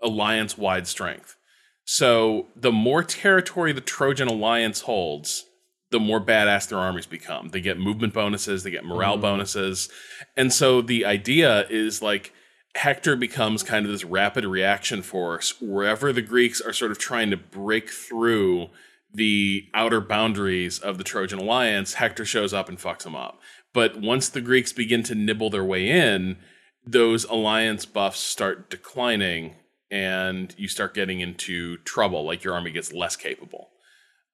alliance 0.00 0.56
wide 0.56 0.86
strength. 0.86 1.36
So 1.84 2.46
the 2.54 2.70
more 2.70 3.02
territory 3.02 3.72
the 3.72 3.80
Trojan 3.80 4.28
alliance 4.28 4.82
holds, 4.82 5.44
the 5.90 5.98
more 5.98 6.24
badass 6.24 6.68
their 6.68 6.78
armies 6.78 7.06
become. 7.06 7.48
They 7.48 7.60
get 7.60 7.78
movement 7.78 8.14
bonuses, 8.14 8.62
they 8.62 8.70
get 8.70 8.84
morale 8.84 9.14
mm-hmm. 9.14 9.22
bonuses. 9.22 9.88
And 10.36 10.52
so 10.52 10.80
the 10.80 11.04
idea 11.04 11.66
is 11.68 12.00
like 12.00 12.32
Hector 12.76 13.16
becomes 13.16 13.62
kind 13.62 13.84
of 13.84 13.92
this 13.92 14.04
rapid 14.04 14.44
reaction 14.44 15.02
force 15.02 15.60
wherever 15.60 16.12
the 16.12 16.22
Greeks 16.22 16.60
are 16.60 16.72
sort 16.72 16.90
of 16.90 16.98
trying 16.98 17.30
to 17.30 17.36
break 17.36 17.90
through 17.90 18.68
the 19.12 19.66
outer 19.74 20.00
boundaries 20.00 20.78
of 20.78 20.96
the 20.96 21.04
Trojan 21.04 21.40
alliance, 21.40 21.94
Hector 21.94 22.24
shows 22.24 22.54
up 22.54 22.68
and 22.68 22.78
fucks 22.78 23.02
them 23.02 23.16
up. 23.16 23.40
But 23.72 24.00
once 24.00 24.28
the 24.28 24.40
Greeks 24.40 24.72
begin 24.72 25.02
to 25.04 25.14
nibble 25.14 25.50
their 25.50 25.64
way 25.64 25.88
in, 25.88 26.36
those 26.86 27.24
alliance 27.24 27.84
buffs 27.86 28.20
start 28.20 28.70
declining 28.70 29.56
and 29.90 30.54
you 30.56 30.68
start 30.68 30.94
getting 30.94 31.20
into 31.20 31.76
trouble 31.78 32.24
like 32.24 32.44
your 32.44 32.54
army 32.54 32.70
gets 32.70 32.92
less 32.92 33.16
capable 33.16 33.70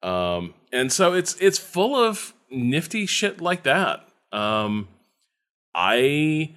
um, 0.03 0.55
and 0.72 0.93
so 0.93 1.12
it's 1.14 1.34
it's 1.41 1.59
full 1.59 1.97
of 1.97 2.34
nifty 2.51 3.07
shit 3.07 3.41
like 3.41 3.62
that 3.62 4.07
um, 4.32 4.89
i 5.74 6.55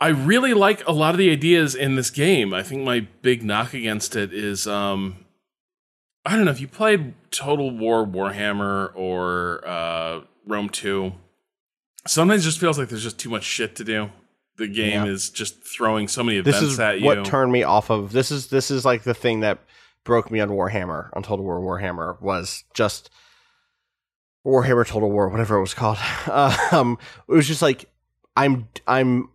i 0.00 0.08
really 0.08 0.54
like 0.54 0.86
a 0.86 0.92
lot 0.92 1.14
of 1.14 1.18
the 1.18 1.30
ideas 1.30 1.74
in 1.74 1.96
this 1.96 2.10
game 2.10 2.52
i 2.54 2.62
think 2.62 2.82
my 2.82 3.00
big 3.22 3.42
knock 3.42 3.74
against 3.74 4.14
it 4.16 4.32
is 4.32 4.66
um, 4.66 5.24
i 6.24 6.34
don't 6.36 6.44
know 6.44 6.50
if 6.50 6.60
you 6.60 6.68
played 6.68 7.14
total 7.30 7.70
war 7.70 8.06
warhammer 8.06 8.90
or 8.94 9.66
uh, 9.66 10.20
rome 10.46 10.68
2 10.68 11.12
sometimes 12.06 12.42
it 12.42 12.44
just 12.44 12.58
feels 12.60 12.78
like 12.78 12.88
there's 12.88 13.02
just 13.02 13.18
too 13.18 13.30
much 13.30 13.44
shit 13.44 13.76
to 13.76 13.84
do 13.84 14.10
the 14.58 14.66
game 14.68 15.04
Yeah. 15.04 15.12
is 15.12 15.28
just 15.30 15.62
throwing 15.64 16.08
so 16.08 16.22
many 16.22 16.40
This 16.40 16.56
events 16.56 16.72
is 16.74 16.80
at 16.80 17.00
you 17.00 17.06
what 17.06 17.24
turned 17.24 17.52
me 17.52 17.62
off 17.62 17.90
of 17.90 18.12
this 18.12 18.30
is 18.30 18.46
this 18.48 18.70
is 18.70 18.84
like 18.84 19.02
the 19.02 19.12
thing 19.14 19.40
that 19.40 19.58
broke 20.04 20.30
me 20.30 20.38
on 20.40 20.48
Warhammer 20.50 21.10
on 21.14 21.22
Total 21.24 21.44
War 21.44 21.58
Warhammer 21.60 22.18
was 22.22 22.62
just 22.72 23.10
Warhammer 24.46 24.86
Total 24.86 25.10
War 25.10 25.28
whatever 25.28 25.56
it 25.56 25.60
was 25.60 25.74
called. 25.74 25.98
Um, 26.72 26.98
it 27.28 27.32
was 27.32 27.46
just 27.48 27.60
like 27.60 27.86
I'm 28.36 28.68
I'm 28.86 29.28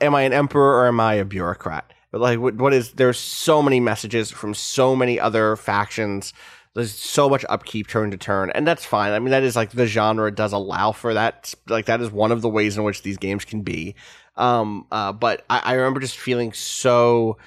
am 0.00 0.14
I 0.14 0.22
an 0.22 0.32
emperor 0.32 0.82
or 0.82 0.88
am 0.88 1.00
I 1.00 1.14
a 1.14 1.24
bureaucrat? 1.24 1.92
But 2.10 2.20
like 2.20 2.38
what, 2.38 2.54
what 2.56 2.72
is 2.72 2.92
there's 2.92 3.18
so 3.18 3.62
many 3.62 3.80
messages 3.80 4.30
from 4.30 4.54
so 4.54 4.96
many 4.96 5.18
other 5.20 5.56
factions. 5.56 6.32
There's 6.74 6.94
so 6.94 7.28
much 7.28 7.44
upkeep 7.48 7.88
turn 7.88 8.10
to 8.10 8.18
turn, 8.18 8.50
and 8.50 8.66
that's 8.66 8.84
fine. 8.84 9.12
I 9.12 9.18
mean, 9.18 9.30
that 9.30 9.42
is 9.42 9.56
like 9.56 9.70
the 9.70 9.86
genre 9.86 10.30
does 10.30 10.52
allow 10.52 10.92
for 10.92 11.14
that. 11.14 11.54
Like 11.68 11.86
that 11.86 12.00
is 12.00 12.10
one 12.10 12.32
of 12.32 12.42
the 12.42 12.48
ways 12.48 12.76
in 12.76 12.84
which 12.84 13.02
these 13.02 13.16
games 13.16 13.44
can 13.44 13.62
be. 13.62 13.94
Um, 14.36 14.86
uh, 14.92 15.12
but 15.12 15.44
I, 15.48 15.62
I 15.64 15.72
remember 15.74 16.00
just 16.00 16.18
feeling 16.18 16.52
so 16.52 17.38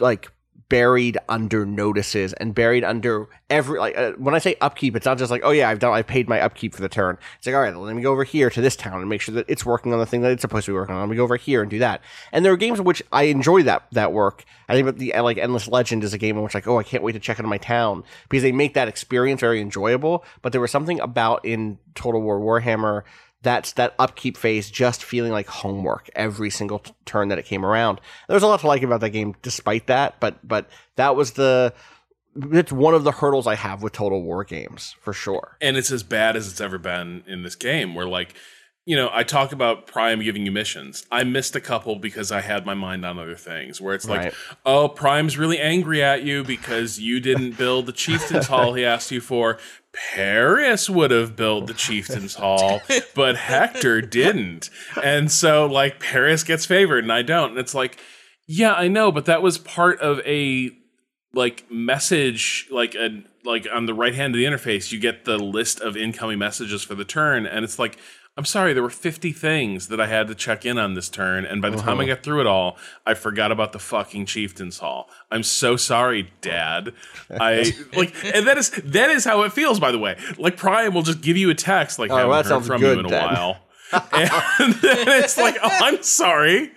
like 0.00 0.30
buried 0.72 1.18
under 1.28 1.66
notices 1.66 2.32
and 2.32 2.54
buried 2.54 2.82
under 2.82 3.28
every 3.50 3.78
like 3.78 3.94
uh, 3.94 4.12
when 4.12 4.34
I 4.34 4.38
say 4.38 4.56
upkeep, 4.62 4.96
it's 4.96 5.04
not 5.04 5.18
just 5.18 5.30
like 5.30 5.42
oh 5.44 5.50
yeah 5.50 5.68
I've 5.68 5.80
done 5.80 5.92
I've 5.92 6.06
paid 6.06 6.30
my 6.30 6.40
upkeep 6.40 6.74
for 6.74 6.80
the 6.80 6.88
turn. 6.88 7.18
It's 7.36 7.46
like 7.46 7.54
all 7.54 7.60
right, 7.60 7.76
let 7.76 7.94
me 7.94 8.00
go 8.00 8.10
over 8.10 8.24
here 8.24 8.48
to 8.48 8.60
this 8.62 8.74
town 8.74 8.98
and 8.98 9.06
make 9.06 9.20
sure 9.20 9.34
that 9.34 9.44
it's 9.48 9.66
working 9.66 9.92
on 9.92 9.98
the 9.98 10.06
thing 10.06 10.22
that 10.22 10.32
it's 10.32 10.40
supposed 10.40 10.64
to 10.64 10.70
be 10.70 10.74
working 10.74 10.94
on. 10.94 11.02
Let 11.02 11.10
me 11.10 11.16
go 11.16 11.24
over 11.24 11.36
here 11.36 11.60
and 11.60 11.70
do 11.70 11.80
that. 11.80 12.00
And 12.32 12.42
there 12.42 12.54
are 12.54 12.56
games 12.56 12.78
in 12.78 12.86
which 12.86 13.02
I 13.12 13.24
enjoy 13.24 13.64
that 13.64 13.86
that 13.92 14.14
work. 14.14 14.44
I 14.66 14.72
think 14.80 14.96
the 14.96 15.12
like 15.20 15.36
Endless 15.36 15.68
Legend 15.68 16.04
is 16.04 16.14
a 16.14 16.18
game 16.18 16.38
in 16.38 16.42
which 16.42 16.54
like 16.54 16.66
oh 16.66 16.78
I 16.78 16.84
can't 16.84 17.02
wait 17.02 17.12
to 17.12 17.20
check 17.20 17.38
into 17.38 17.50
my 17.50 17.58
town 17.58 18.02
because 18.30 18.42
they 18.42 18.50
make 18.50 18.72
that 18.72 18.88
experience 18.88 19.42
very 19.42 19.60
enjoyable. 19.60 20.24
But 20.40 20.52
there 20.52 20.60
was 20.62 20.70
something 20.70 21.00
about 21.00 21.44
in 21.44 21.80
Total 21.94 22.22
War 22.22 22.40
Warhammer 22.40 23.02
that's 23.42 23.72
that 23.72 23.94
upkeep 23.98 24.36
phase 24.36 24.70
just 24.70 25.02
feeling 25.02 25.32
like 25.32 25.48
homework 25.48 26.08
every 26.14 26.50
single 26.50 26.80
t- 26.80 26.92
turn 27.04 27.28
that 27.28 27.38
it 27.38 27.44
came 27.44 27.64
around. 27.64 28.00
There's 28.28 28.42
a 28.42 28.46
lot 28.46 28.60
to 28.60 28.66
like 28.66 28.82
about 28.82 29.00
that 29.00 29.10
game 29.10 29.34
despite 29.42 29.88
that, 29.88 30.20
but 30.20 30.36
but 30.46 30.68
that 30.96 31.16
was 31.16 31.32
the 31.32 31.74
it's 32.34 32.72
one 32.72 32.94
of 32.94 33.04
the 33.04 33.12
hurdles 33.12 33.46
I 33.46 33.56
have 33.56 33.82
with 33.82 33.92
Total 33.92 34.22
War 34.22 34.44
games 34.44 34.96
for 35.00 35.12
sure. 35.12 35.58
And 35.60 35.76
it's 35.76 35.90
as 35.90 36.02
bad 36.02 36.36
as 36.36 36.48
it's 36.48 36.60
ever 36.60 36.78
been 36.78 37.24
in 37.26 37.42
this 37.42 37.56
game 37.56 37.94
where 37.94 38.06
like 38.06 38.34
you 38.84 38.96
know, 38.96 39.10
I 39.12 39.22
talk 39.22 39.52
about 39.52 39.86
Priam 39.86 40.20
giving 40.20 40.44
you 40.44 40.50
missions. 40.50 41.06
I 41.10 41.22
missed 41.22 41.54
a 41.54 41.60
couple 41.60 41.96
because 41.96 42.32
I 42.32 42.40
had 42.40 42.66
my 42.66 42.74
mind 42.74 43.04
on 43.06 43.18
other 43.18 43.36
things. 43.36 43.80
Where 43.80 43.94
it's 43.94 44.08
like, 44.08 44.20
Right. 44.20 44.34
oh, 44.66 44.88
Priam's 44.88 45.38
really 45.38 45.58
angry 45.58 46.02
at 46.02 46.24
you 46.24 46.42
because 46.42 46.98
you 46.98 47.20
didn't 47.20 47.56
build 47.56 47.86
the 47.86 47.92
Chieftain's 47.92 48.48
Hall 48.48 48.74
he 48.74 48.84
asked 48.84 49.10
you 49.12 49.20
for. 49.20 49.58
Paris 50.14 50.88
would 50.90 51.10
have 51.10 51.36
built 51.36 51.66
the 51.66 51.74
Chieftain's 51.74 52.34
Hall, 52.34 52.80
but 53.14 53.36
Hector 53.36 54.00
didn't. 54.00 54.70
And 55.02 55.30
so, 55.30 55.66
like, 55.66 56.00
Paris 56.00 56.42
gets 56.44 56.66
favored 56.66 57.04
and 57.04 57.12
I 57.12 57.22
don't. 57.22 57.50
And 57.50 57.58
it's 57.58 57.74
like, 57.74 57.98
yeah, 58.48 58.72
I 58.74 58.88
know, 58.88 59.12
but 59.12 59.26
that 59.26 59.42
was 59.42 59.58
part 59.58 60.00
of 60.00 60.18
a 60.26 60.70
like 61.34 61.64
message 61.70 62.68
like 62.70 62.94
a 62.94 63.22
like 63.44 63.66
on 63.72 63.86
the 63.86 63.94
right 63.94 64.14
hand 64.14 64.34
of 64.34 64.38
the 64.38 64.44
interface 64.44 64.92
you 64.92 65.00
get 65.00 65.24
the 65.24 65.38
list 65.38 65.80
of 65.80 65.96
incoming 65.96 66.38
messages 66.38 66.82
for 66.82 66.94
the 66.94 67.06
turn 67.06 67.46
and 67.46 67.64
it's 67.64 67.78
like 67.78 67.96
i'm 68.36 68.44
sorry 68.44 68.72
there 68.72 68.82
were 68.82 68.90
50 68.90 69.32
things 69.32 69.88
that 69.88 70.00
i 70.00 70.06
had 70.06 70.28
to 70.28 70.34
check 70.34 70.64
in 70.64 70.78
on 70.78 70.94
this 70.94 71.08
turn 71.08 71.44
and 71.44 71.60
by 71.60 71.70
the 71.70 71.76
time 71.76 72.00
i 72.00 72.06
got 72.06 72.22
through 72.22 72.40
it 72.40 72.46
all 72.46 72.76
i 73.06 73.14
forgot 73.14 73.52
about 73.52 73.72
the 73.72 73.78
fucking 73.78 74.26
chieftain's 74.26 74.78
hall 74.78 75.08
i'm 75.30 75.42
so 75.42 75.76
sorry 75.76 76.32
dad 76.40 76.92
i 77.30 77.72
like 77.96 78.14
and 78.24 78.46
that 78.46 78.56
is 78.58 78.70
that 78.84 79.10
is 79.10 79.24
how 79.24 79.42
it 79.42 79.52
feels 79.52 79.78
by 79.78 79.92
the 79.92 79.98
way 79.98 80.16
like 80.38 80.56
Priam 80.56 80.94
will 80.94 81.02
just 81.02 81.20
give 81.20 81.36
you 81.36 81.50
a 81.50 81.54
text 81.54 81.98
like 81.98 82.10
Oh, 82.10 82.16
haven't 82.16 82.50
heard 82.50 82.64
from 82.64 82.80
good, 82.80 82.98
you 82.98 83.06
in 83.06 83.12
a 83.12 83.16
while 83.16 83.58
and 84.12 84.72
then 84.76 85.06
it's 85.22 85.36
like, 85.36 85.54
oh, 85.62 85.68
I'm 85.70 86.02
sorry. 86.02 86.72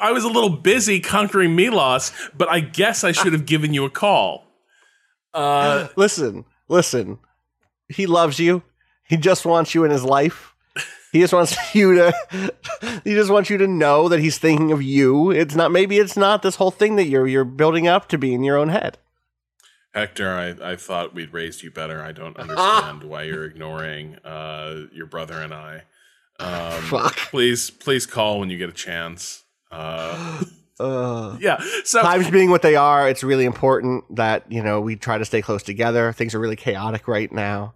I 0.00 0.12
was 0.12 0.22
a 0.22 0.28
little 0.28 0.50
busy 0.50 1.00
conquering 1.00 1.56
Milos, 1.56 2.12
but 2.36 2.48
I 2.48 2.60
guess 2.60 3.02
I 3.02 3.10
should 3.10 3.32
have 3.32 3.44
given 3.44 3.74
you 3.74 3.84
a 3.84 3.90
call. 3.90 4.44
Uh, 5.34 5.88
Listen, 5.96 6.44
listen. 6.68 7.18
He 7.88 8.06
loves 8.06 8.38
you. 8.38 8.62
He 9.08 9.16
just 9.16 9.44
wants 9.44 9.74
you 9.74 9.82
in 9.82 9.90
his 9.90 10.04
life. 10.04 10.49
He 11.12 11.20
just 11.20 11.32
wants 11.32 11.56
you 11.74 11.94
to 11.94 12.52
he 13.04 13.14
just 13.14 13.30
wants 13.30 13.50
you 13.50 13.58
to 13.58 13.66
know 13.66 14.08
that 14.08 14.20
he's 14.20 14.38
thinking 14.38 14.72
of 14.72 14.82
you. 14.82 15.30
It's 15.30 15.54
not 15.54 15.72
maybe 15.72 15.98
it's 15.98 16.16
not 16.16 16.42
this 16.42 16.56
whole 16.56 16.70
thing 16.70 16.96
that 16.96 17.06
you're 17.06 17.26
you're 17.26 17.44
building 17.44 17.88
up 17.88 18.08
to 18.08 18.18
be 18.18 18.34
in 18.34 18.44
your 18.44 18.56
own 18.56 18.68
head. 18.68 18.98
Hector, 19.92 20.28
I, 20.30 20.72
I 20.72 20.76
thought 20.76 21.14
we'd 21.14 21.32
raised 21.32 21.64
you 21.64 21.70
better. 21.72 22.00
I 22.00 22.12
don't 22.12 22.36
understand 22.36 23.02
why 23.02 23.24
you're 23.24 23.44
ignoring 23.44 24.16
uh, 24.24 24.86
your 24.92 25.06
brother 25.06 25.40
and 25.42 25.52
I. 25.52 25.82
Um, 26.38 26.80
Fuck. 26.82 27.16
Please, 27.16 27.70
please 27.70 28.06
call 28.06 28.38
when 28.38 28.50
you 28.50 28.56
get 28.56 28.68
a 28.68 28.72
chance. 28.72 29.42
Uh, 29.70 30.44
Uh, 30.80 31.36
yeah. 31.38 31.62
So 31.84 32.00
times 32.00 32.30
being 32.30 32.48
what 32.48 32.62
they 32.62 32.74
are, 32.74 33.06
it's 33.06 33.22
really 33.22 33.44
important 33.44 34.02
that, 34.16 34.50
you 34.50 34.62
know, 34.62 34.80
we 34.80 34.96
try 34.96 35.18
to 35.18 35.26
stay 35.26 35.42
close 35.42 35.62
together. 35.62 36.10
Things 36.14 36.34
are 36.34 36.38
really 36.38 36.56
chaotic 36.56 37.06
right 37.06 37.30
now. 37.30 37.74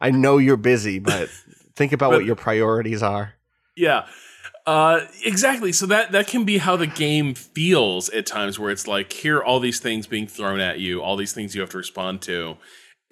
I 0.00 0.10
know 0.10 0.38
you're 0.38 0.56
busy, 0.56 0.98
but 0.98 1.28
think 1.76 1.92
about 1.92 2.10
But- 2.10 2.16
what 2.18 2.24
your 2.24 2.36
priorities 2.36 3.02
are. 3.02 3.34
Yeah. 3.76 4.06
Uh, 4.66 5.02
exactly. 5.24 5.70
So 5.70 5.86
that 5.86 6.10
that 6.10 6.26
can 6.26 6.42
be 6.44 6.58
how 6.58 6.74
the 6.76 6.88
game 6.88 7.34
feels 7.34 8.08
at 8.08 8.26
times, 8.26 8.58
where 8.58 8.70
it's 8.70 8.88
like 8.88 9.12
here 9.12 9.36
are 9.36 9.44
all 9.44 9.60
these 9.60 9.78
things 9.78 10.08
being 10.08 10.26
thrown 10.26 10.58
at 10.58 10.80
you, 10.80 11.00
all 11.00 11.14
these 11.16 11.32
things 11.32 11.54
you 11.54 11.60
have 11.60 11.70
to 11.70 11.76
respond 11.78 12.20
to, 12.22 12.56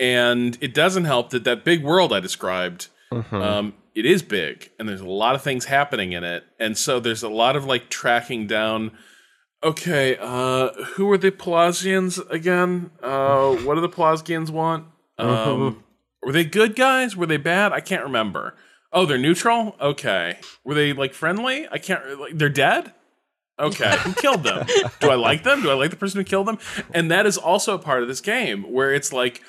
and 0.01 0.59
it 0.61 0.75
doesn't 0.75 1.05
help 1.05 1.31
that 1.31 1.45
that 1.45 1.63
big 1.65 1.85
world 1.85 2.13
I 2.13 2.19
described. 2.19 2.89
Um, 3.31 3.75
it 3.95 4.05
is 4.05 4.25
big, 4.25 4.71
and 4.81 4.89
there's 4.89 5.01
a 5.01 5.07
lot 5.09 5.37
of 5.37 5.43
things 5.43 5.67
happening 5.67 6.11
in 6.11 6.25
it, 6.25 6.43
and 6.59 6.77
so 6.77 6.99
there's 6.99 7.23
a 7.23 7.29
lot 7.29 7.55
of 7.55 7.65
like 7.65 7.89
tracking 7.89 8.49
down. 8.49 8.91
Okay, 9.63 10.17
uh, 10.21 10.71
who 10.97 11.09
are 11.13 11.19
the 11.19 11.31
Pelasgians 11.31 12.19
again? 12.31 12.91
Uh, 13.01 13.53
what 13.59 13.77
do 13.77 13.81
the 13.81 13.89
Pelasgians 13.89 14.51
want? 14.51 14.87
Um, 15.19 15.84
were 16.25 16.33
they 16.33 16.45
good 16.45 16.77
guys? 16.77 17.17
Were 17.17 17.27
they 17.27 17.37
bad? 17.37 17.73
I 17.73 17.81
can't 17.81 18.03
remember. 18.03 18.55
Oh, 18.93 19.07
they're 19.07 19.19
neutral. 19.19 19.77
Okay. 19.81 20.39
Were 20.65 20.75
they 20.75 20.93
like 20.93 21.15
friendly? 21.15 21.67
I 21.71 21.79
can't. 21.79 22.21
Like, 22.21 22.39
they're 22.39 22.49
dead. 22.49 22.93
Okay, 23.59 23.97
who 23.99 24.13
killed 24.15 24.43
them? 24.43 24.67
Do 24.99 25.11
I 25.11 25.15
like 25.15 25.45
them? 25.45 25.63
Do 25.63 25.71
I 25.71 25.75
like 25.75 25.91
the 25.91 25.97
person 25.97 26.19
who 26.19 26.25
killed 26.25 26.49
them? 26.49 26.59
And 26.93 27.09
that 27.11 27.25
is 27.25 27.39
also 27.39 27.75
a 27.75 27.79
part 27.79 28.03
of 28.03 28.09
this 28.09 28.21
game 28.21 28.65
where 28.65 28.93
it's 28.93 29.13
like 29.13 29.43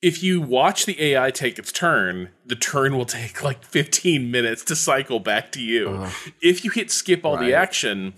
if 0.00 0.22
you 0.22 0.40
watch 0.40 0.86
the 0.86 1.00
AI 1.00 1.30
take 1.30 1.58
its 1.58 1.70
turn, 1.70 2.30
the 2.46 2.56
turn 2.56 2.96
will 2.96 3.04
take 3.04 3.42
like 3.42 3.62
15 3.62 4.30
minutes 4.30 4.64
to 4.64 4.76
cycle 4.76 5.20
back 5.20 5.52
to 5.52 5.60
you. 5.60 5.90
Uh-huh. 5.90 6.30
If 6.40 6.64
you 6.64 6.70
hit 6.70 6.90
skip 6.90 7.24
all 7.24 7.36
the 7.36 7.52
action, 7.54 8.14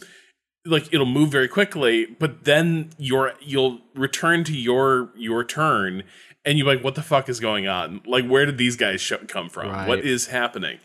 like 0.64 0.92
it'll 0.94 1.04
move 1.04 1.30
very 1.30 1.48
quickly, 1.48 2.06
but 2.06 2.44
then 2.44 2.90
you're 2.96 3.34
you'll 3.40 3.80
return 3.94 4.44
to 4.44 4.56
your 4.56 5.10
your 5.16 5.44
turn 5.44 6.04
and 6.44 6.58
you're 6.58 6.66
like, 6.66 6.82
what 6.84 6.94
the 6.94 7.02
fuck 7.02 7.28
is 7.28 7.40
going 7.40 7.66
on? 7.68 8.02
Like, 8.06 8.26
where 8.26 8.44
did 8.46 8.58
these 8.58 8.76
guys 8.76 9.00
show, 9.00 9.18
come 9.28 9.48
from? 9.48 9.70
Right. 9.70 9.88
What 9.88 10.00
is 10.00 10.26
happening? 10.26 10.78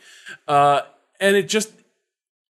Uh, 0.47 0.81
and 1.19 1.35
it 1.35 1.49
just 1.49 1.71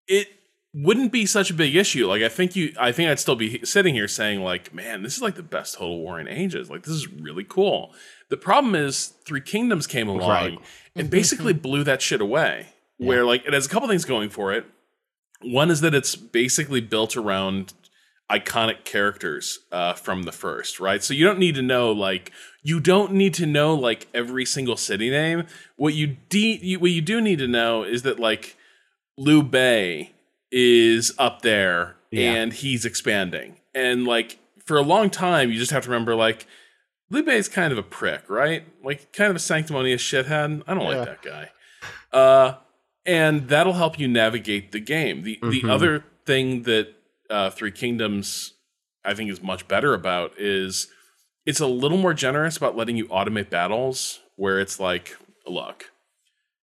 it 0.08 0.28
wouldn't 0.74 1.12
be 1.12 1.26
such 1.26 1.49
a 1.49 1.53
big 1.53 1.76
issue. 1.76 2.08
Like 2.08 2.22
I 2.22 2.30
think 2.30 2.55
you, 2.55 2.74
I 2.80 2.91
think 2.91 3.10
I'd 3.10 3.20
still 3.20 3.36
be 3.36 3.64
sitting 3.66 3.95
here 3.95 4.08
saying 4.08 4.41
like, 4.41 4.74
man, 4.74 5.03
this 5.03 5.16
is 5.16 5.22
like 5.22 5.36
the 5.36 5.43
best 5.43 5.76
Total 5.76 5.97
War 5.99 6.20
in 6.20 6.28
ages. 6.28 6.70
Like 6.70 6.84
this 6.84 6.93
is 6.93 7.08
really 7.12 7.43
cool. 7.43 7.93
The 8.30 8.38
problem 8.38 8.76
is 8.76 9.14
Three 9.26 9.41
Kingdoms 9.41 9.88
came 9.88 10.08
along 10.10 10.30
Right. 10.30 10.60
and 10.95 11.10
basically 11.10 11.53
blew 11.53 11.84
that 11.86 12.01
shit 12.01 12.22
away. 12.22 12.68
Where 12.97 13.24
like 13.26 13.45
it 13.45 13.53
has 13.53 13.66
a 13.66 13.70
couple 13.70 13.88
things 13.88 14.05
going 14.05 14.30
for 14.30 14.53
it. 14.53 14.66
One 15.41 15.70
is 15.70 15.82
that 15.82 15.93
it's 15.93 16.16
basically 16.16 16.82
built 16.82 17.16
around 17.16 17.74
iconic 18.32 18.84
characters 18.84 19.60
uh, 19.72 19.94
from 19.94 20.24
the 20.24 20.32
first, 20.32 20.80
right? 20.80 21.02
So 21.04 21.14
you 21.14 21.26
don't 21.26 21.40
need 21.40 21.56
to 21.56 21.62
know 21.62 21.92
like 21.92 22.32
you 22.62 22.80
don't 22.80 23.14
need 23.14 23.34
to 23.36 23.46
know 23.46 23.74
like 23.74 24.08
every 24.14 24.46
single 24.46 24.76
city 24.78 25.10
name. 25.10 25.44
What 25.78 25.94
you 25.94 26.18
de- 26.30 26.60
you, 26.62 26.80
what 26.80 26.92
you 26.92 27.02
do 27.02 27.22
need 27.22 27.40
to 27.40 27.48
know 27.48 27.84
is 27.84 28.02
that 28.04 28.20
like 28.20 28.58
Liu 29.18 29.44
Bei 29.44 30.12
is 30.52 31.14
up 31.18 31.42
there 31.42 31.96
Yeah. 32.12 32.34
and 32.34 32.54
he's 32.54 32.84
expanding. 32.86 33.58
And 33.74 34.06
like 34.06 34.40
for 34.66 34.76
a 34.78 34.82
long 34.82 35.10
time, 35.10 35.50
you 35.52 35.58
just 35.58 35.72
have 35.72 35.84
to 35.84 35.90
remember 35.90 36.14
like 36.16 36.46
Liu 37.10 37.24
Bei 37.24 37.36
is 37.36 37.48
kind 37.48 37.72
of 37.72 37.78
a 37.78 37.84
prick, 37.84 38.30
right? 38.30 38.64
Like 38.84 39.14
kind 39.14 39.30
of 39.30 39.38
a 39.38 39.40
sanctimonious 39.40 40.02
shithead. 40.02 40.64
I 40.68 40.74
don't 40.74 40.84
Yeah. 40.84 40.98
like 40.98 41.06
that 41.06 41.22
guy. 41.22 41.50
Uh, 42.12 42.56
and 43.06 43.48
that'll 43.48 43.74
help 43.74 43.98
you 43.98 44.10
navigate 44.10 44.74
the 44.74 44.82
game. 44.82 45.24
The 45.24 45.40
Mhm. 45.42 45.52
the 45.62 45.70
other 45.72 46.04
thing 46.26 46.64
that 46.64 46.94
uh, 47.30 47.50
Three 47.50 47.72
Kingdoms 47.72 48.54
I 49.08 49.14
think 49.14 49.32
is 49.32 49.42
much 49.42 49.68
better 49.68 49.94
about 49.94 50.34
is 50.38 50.88
it's 51.46 51.62
a 51.62 51.68
little 51.68 51.98
more 51.98 52.14
generous 52.14 52.58
about 52.58 52.76
letting 52.76 52.98
you 52.98 53.06
automate 53.08 53.50
battles 53.50 54.20
where 54.36 54.60
it's 54.60 54.80
like, 54.80 55.16
look, 55.48 55.92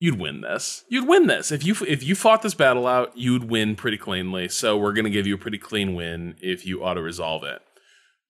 you'd 0.00 0.18
win 0.18 0.40
this. 0.40 0.84
You'd 0.88 1.06
win 1.06 1.28
this. 1.28 1.52
If 1.52 1.64
you 1.64 1.76
if 1.86 2.02
you 2.02 2.16
fought 2.16 2.42
this 2.42 2.54
battle 2.54 2.86
out, 2.86 3.16
you'd 3.16 3.44
win 3.44 3.76
pretty 3.76 3.96
cleanly. 3.96 4.48
So 4.48 4.76
we're 4.76 4.92
to 5.04 5.10
give 5.10 5.28
you 5.28 5.36
a 5.36 5.38
pretty 5.38 5.58
clean 5.58 5.94
win 5.94 6.34
if 6.40 6.66
you 6.66 6.82
auto 6.82 7.00
resolve 7.00 7.44
it. 7.44 7.62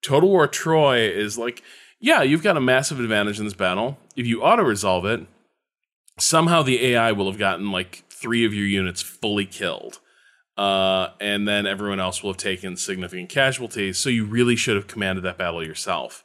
Total 0.05 0.29
War 0.29 0.47
Troy 0.47 1.09
is 1.09 1.39
like, 1.39 1.63
yeah, 1.99 2.23
you've 2.23 2.43
got 2.43 2.59
a 2.59 2.61
massive 2.61 3.01
advantage 3.01 3.39
in 3.39 3.47
this 3.47 3.55
battle. 3.55 3.97
If 4.15 4.27
you 4.27 4.43
auto 4.43 4.63
resolve 4.63 5.07
it, 5.07 5.27
somehow 6.19 6.63
the 6.63 6.85
AI 6.89 7.11
will 7.13 7.31
have 7.31 7.39
gotten 7.39 7.73
like 7.73 8.05
three 8.11 8.45
of 8.45 8.53
your 8.53 8.67
units 8.67 9.01
fully 9.01 9.47
killed. 9.47 10.01
Uh, 10.57 11.09
and 11.21 11.49
then 11.49 11.67
everyone 11.67 12.01
else 12.01 12.23
will 12.23 12.31
have 12.31 12.37
taken 12.37 12.77
significant 12.77 13.29
casualties. 13.29 13.99
So 13.99 14.09
you 14.09 14.25
really 14.25 14.57
should 14.57 14.77
have 14.77 14.87
commanded 14.87 15.25
that 15.25 15.39
battle 15.39 15.65
yourself. 15.65 16.23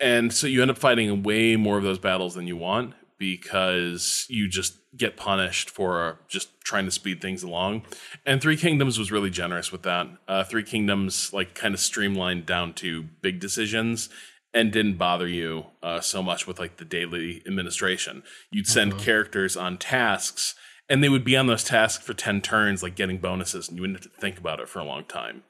And 0.00 0.32
so 0.32 0.48
you 0.48 0.62
end 0.62 0.70
up 0.70 0.78
fighting 0.78 1.22
way 1.22 1.54
more 1.56 1.78
of 1.78 1.84
those 1.84 1.98
battles 1.98 2.34
than 2.34 2.48
you 2.48 2.56
want 2.56 2.94
because 3.18 4.26
you 4.28 4.48
just 4.48 4.78
get 4.96 5.16
punished 5.16 5.70
for 5.70 6.18
just 6.26 6.60
trying 6.62 6.84
to 6.86 6.90
speed 6.90 7.20
things 7.20 7.44
along. 7.44 7.82
And 8.26 8.40
Three 8.40 8.56
Kingdoms 8.56 8.98
was 8.98 9.12
really 9.12 9.30
generous 9.30 9.70
with 9.70 9.82
that. 9.82 10.08
Uh, 10.26 10.42
Three 10.42 10.64
Kingdoms 10.64 11.32
like 11.32 11.54
kind 11.54 11.72
of 11.72 11.78
streamlined 11.78 12.46
down 12.46 12.74
to 12.74 13.02
big 13.02 13.38
decisions 13.38 14.08
and 14.52 14.72
didn't 14.72 14.96
bother 14.96 15.28
you 15.28 15.66
uh, 15.82 16.00
so 16.00 16.22
much 16.22 16.46
with 16.46 16.58
like 16.58 16.78
the 16.78 16.84
daily 16.84 17.42
administration. 17.46 18.24
You'd 18.50 18.66
send 18.66 18.98
characters 18.98 19.56
on 19.56 19.78
tasks, 19.78 20.54
and 20.92 21.02
they 21.02 21.08
would 21.08 21.24
be 21.24 21.38
on 21.38 21.46
those 21.46 21.64
tasks 21.64 22.04
for 22.04 22.12
10 22.12 22.42
turns, 22.42 22.82
like 22.82 22.94
getting 22.94 23.16
bonuses, 23.16 23.66
and 23.66 23.78
you 23.78 23.80
wouldn't 23.80 24.04
have 24.04 24.12
to 24.12 24.20
think 24.20 24.36
about 24.36 24.60
it 24.60 24.68
for 24.68 24.78
a 24.78 24.84
long 24.84 25.04
time. 25.04 25.42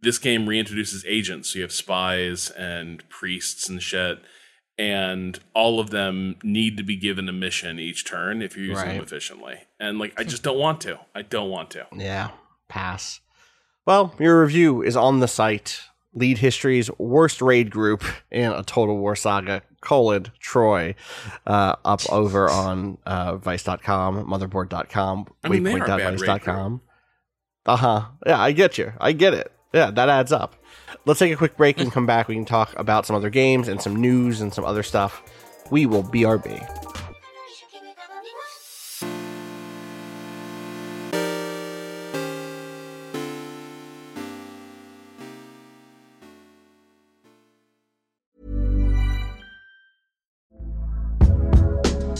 This 0.00 0.16
game 0.16 0.46
reintroduces 0.46 1.04
agents, 1.06 1.50
so 1.50 1.58
you 1.58 1.62
have 1.62 1.72
spies 1.72 2.48
and 2.48 3.06
priests 3.10 3.68
and 3.68 3.82
shit, 3.82 4.20
and 4.78 5.38
all 5.52 5.78
of 5.78 5.90
them 5.90 6.36
need 6.42 6.78
to 6.78 6.82
be 6.82 6.96
given 6.96 7.28
a 7.28 7.34
mission 7.34 7.78
each 7.78 8.06
turn 8.06 8.40
if 8.40 8.56
you're 8.56 8.64
using 8.64 8.88
them 8.88 9.02
efficiently. 9.02 9.56
And 9.78 9.98
like, 9.98 10.18
I 10.18 10.24
just 10.24 10.42
don't 10.42 10.58
want 10.58 10.80
to. 10.82 11.00
I 11.14 11.20
don't 11.20 11.50
want 11.50 11.70
to. 11.72 11.86
Yeah, 11.94 12.30
pass. 12.70 13.20
Well, 13.84 14.14
your 14.18 14.40
review 14.40 14.82
is 14.82 14.96
on 14.96 15.20
the 15.20 15.28
site. 15.28 15.82
Lead 16.14 16.38
History's 16.38 16.90
worst 16.98 17.42
raid 17.42 17.70
group 17.70 18.04
in 18.30 18.50
a 18.50 18.62
Total 18.62 18.96
War 18.96 19.14
saga, 19.14 19.62
colon, 19.80 20.26
Troy, 20.40 20.94
uh, 21.46 21.76
up 21.84 22.00
over 22.10 22.50
on 22.50 22.98
uh, 23.06 23.36
Vice.com, 23.36 24.26
Motherboard.com, 24.26 25.26
I 25.44 25.48
mean, 25.48 25.62
they 25.62 25.74
are 25.74 25.84
a 25.84 25.86
bad 25.86 26.20
raid 26.20 26.30
Waypoint.vice.com. 26.30 26.80
Uh 27.66 27.76
huh. 27.76 28.06
Yeah, 28.26 28.40
I 28.40 28.52
get 28.52 28.78
you. 28.78 28.92
I 29.00 29.12
get 29.12 29.34
it. 29.34 29.52
Yeah, 29.74 29.90
that 29.90 30.08
adds 30.08 30.32
up. 30.32 30.56
Let's 31.04 31.20
take 31.20 31.32
a 31.32 31.36
quick 31.36 31.56
break 31.56 31.78
and 31.78 31.92
come 31.92 32.06
back. 32.06 32.28
We 32.28 32.34
can 32.34 32.46
talk 32.46 32.76
about 32.78 33.04
some 33.04 33.14
other 33.14 33.30
games 33.30 33.68
and 33.68 33.80
some 33.80 33.96
news 33.96 34.40
and 34.40 34.52
some 34.52 34.64
other 34.64 34.82
stuff. 34.82 35.22
We 35.70 35.84
will 35.84 36.02
BRB. 36.02 36.87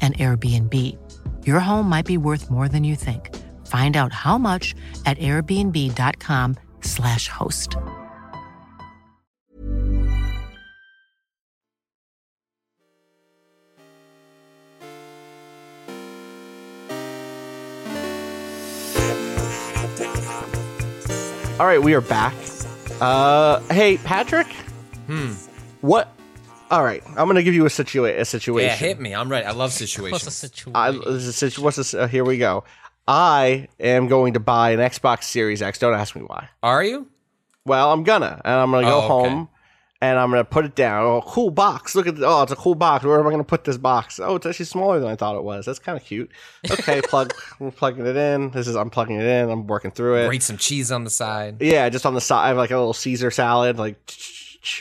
an 0.00 0.14
Airbnb. 0.14 0.74
Your 1.46 1.60
home 1.60 1.88
might 1.88 2.06
be 2.06 2.16
worth 2.16 2.50
more 2.50 2.68
than 2.68 2.82
you 2.84 2.96
think. 2.96 3.36
Find 3.66 3.96
out 3.96 4.12
how 4.12 4.38
much 4.38 4.74
at 5.04 5.18
airbnb.com/slash 5.18 7.28
host. 7.28 7.76
All 21.60 21.66
right, 21.66 21.82
we 21.82 21.92
are 21.94 22.00
back. 22.00 22.34
Uh, 23.00 23.58
hey, 23.70 23.96
Patrick. 23.98 24.46
Hmm. 25.08 25.32
What? 25.80 26.08
All 26.70 26.84
right, 26.84 27.02
I'm 27.16 27.26
gonna 27.26 27.42
give 27.42 27.54
you 27.54 27.64
a 27.64 27.68
situa- 27.70 28.18
a 28.18 28.24
situation. 28.24 28.68
Yeah, 28.68 28.76
hit 28.76 29.00
me. 29.00 29.14
I'm 29.14 29.30
ready. 29.30 29.46
I 29.46 29.52
love 29.52 29.72
situations. 29.72 30.12
What's 30.12 30.24
the 30.24 30.30
situations. 30.30 30.76
situation? 30.76 31.02
I, 31.08 31.12
this 31.12 31.22
is 31.22 31.28
a 31.28 31.32
situ- 31.32 31.62
what's 31.62 31.76
this? 31.76 31.94
Uh, 31.94 32.06
here 32.06 32.24
we 32.24 32.36
go. 32.38 32.64
I 33.06 33.68
am 33.80 34.06
going 34.08 34.34
to 34.34 34.40
buy 34.40 34.72
an 34.72 34.80
Xbox 34.80 35.24
Series 35.24 35.62
X. 35.62 35.78
Don't 35.78 35.94
ask 35.94 36.14
me 36.14 36.22
why. 36.22 36.50
Are 36.62 36.84
you? 36.84 37.08
Well, 37.64 37.90
I'm 37.92 38.02
gonna, 38.02 38.40
and 38.44 38.54
I'm 38.54 38.70
gonna 38.70 38.86
go 38.86 38.96
Oh, 39.00 39.20
okay. 39.20 39.30
home, 39.30 39.48
and 40.02 40.18
I'm 40.18 40.28
gonna 40.30 40.44
put 40.44 40.66
it 40.66 40.74
down. 40.74 41.04
Oh, 41.04 41.22
cool 41.26 41.50
box! 41.50 41.94
Look 41.94 42.06
at 42.06 42.16
the, 42.16 42.26
oh, 42.26 42.42
it's 42.42 42.52
a 42.52 42.56
cool 42.56 42.74
box. 42.74 43.02
Where 43.04 43.18
am 43.18 43.26
I 43.26 43.30
gonna 43.30 43.44
put 43.44 43.64
this 43.64 43.78
box? 43.78 44.20
Oh, 44.20 44.36
it's 44.36 44.44
actually 44.44 44.66
smaller 44.66 45.00
than 45.00 45.08
I 45.08 45.16
thought 45.16 45.36
it 45.36 45.44
was. 45.44 45.64
That's 45.64 45.78
kind 45.78 45.96
of 45.98 46.04
cute. 46.04 46.30
Okay, 46.70 47.00
plug. 47.04 47.32
We're 47.58 47.70
plugging 47.70 48.06
it 48.06 48.16
in. 48.16 48.50
This 48.50 48.68
is 48.68 48.76
I'm 48.76 48.90
plugging 48.90 49.16
it 49.16 49.24
in. 49.26 49.48
I'm 49.48 49.66
working 49.66 49.90
through 49.90 50.16
it. 50.24 50.26
Grate 50.28 50.42
some 50.42 50.58
cheese 50.58 50.92
on 50.92 51.04
the 51.04 51.10
side. 51.10 51.62
Yeah, 51.62 51.88
just 51.88 52.04
on 52.04 52.12
the 52.14 52.20
side, 52.20 52.44
I 52.44 52.48
have 52.48 52.56
like 52.58 52.70
a 52.70 52.76
little 52.76 52.92
Caesar 52.92 53.30
salad. 53.30 53.78
Like, 53.78 53.96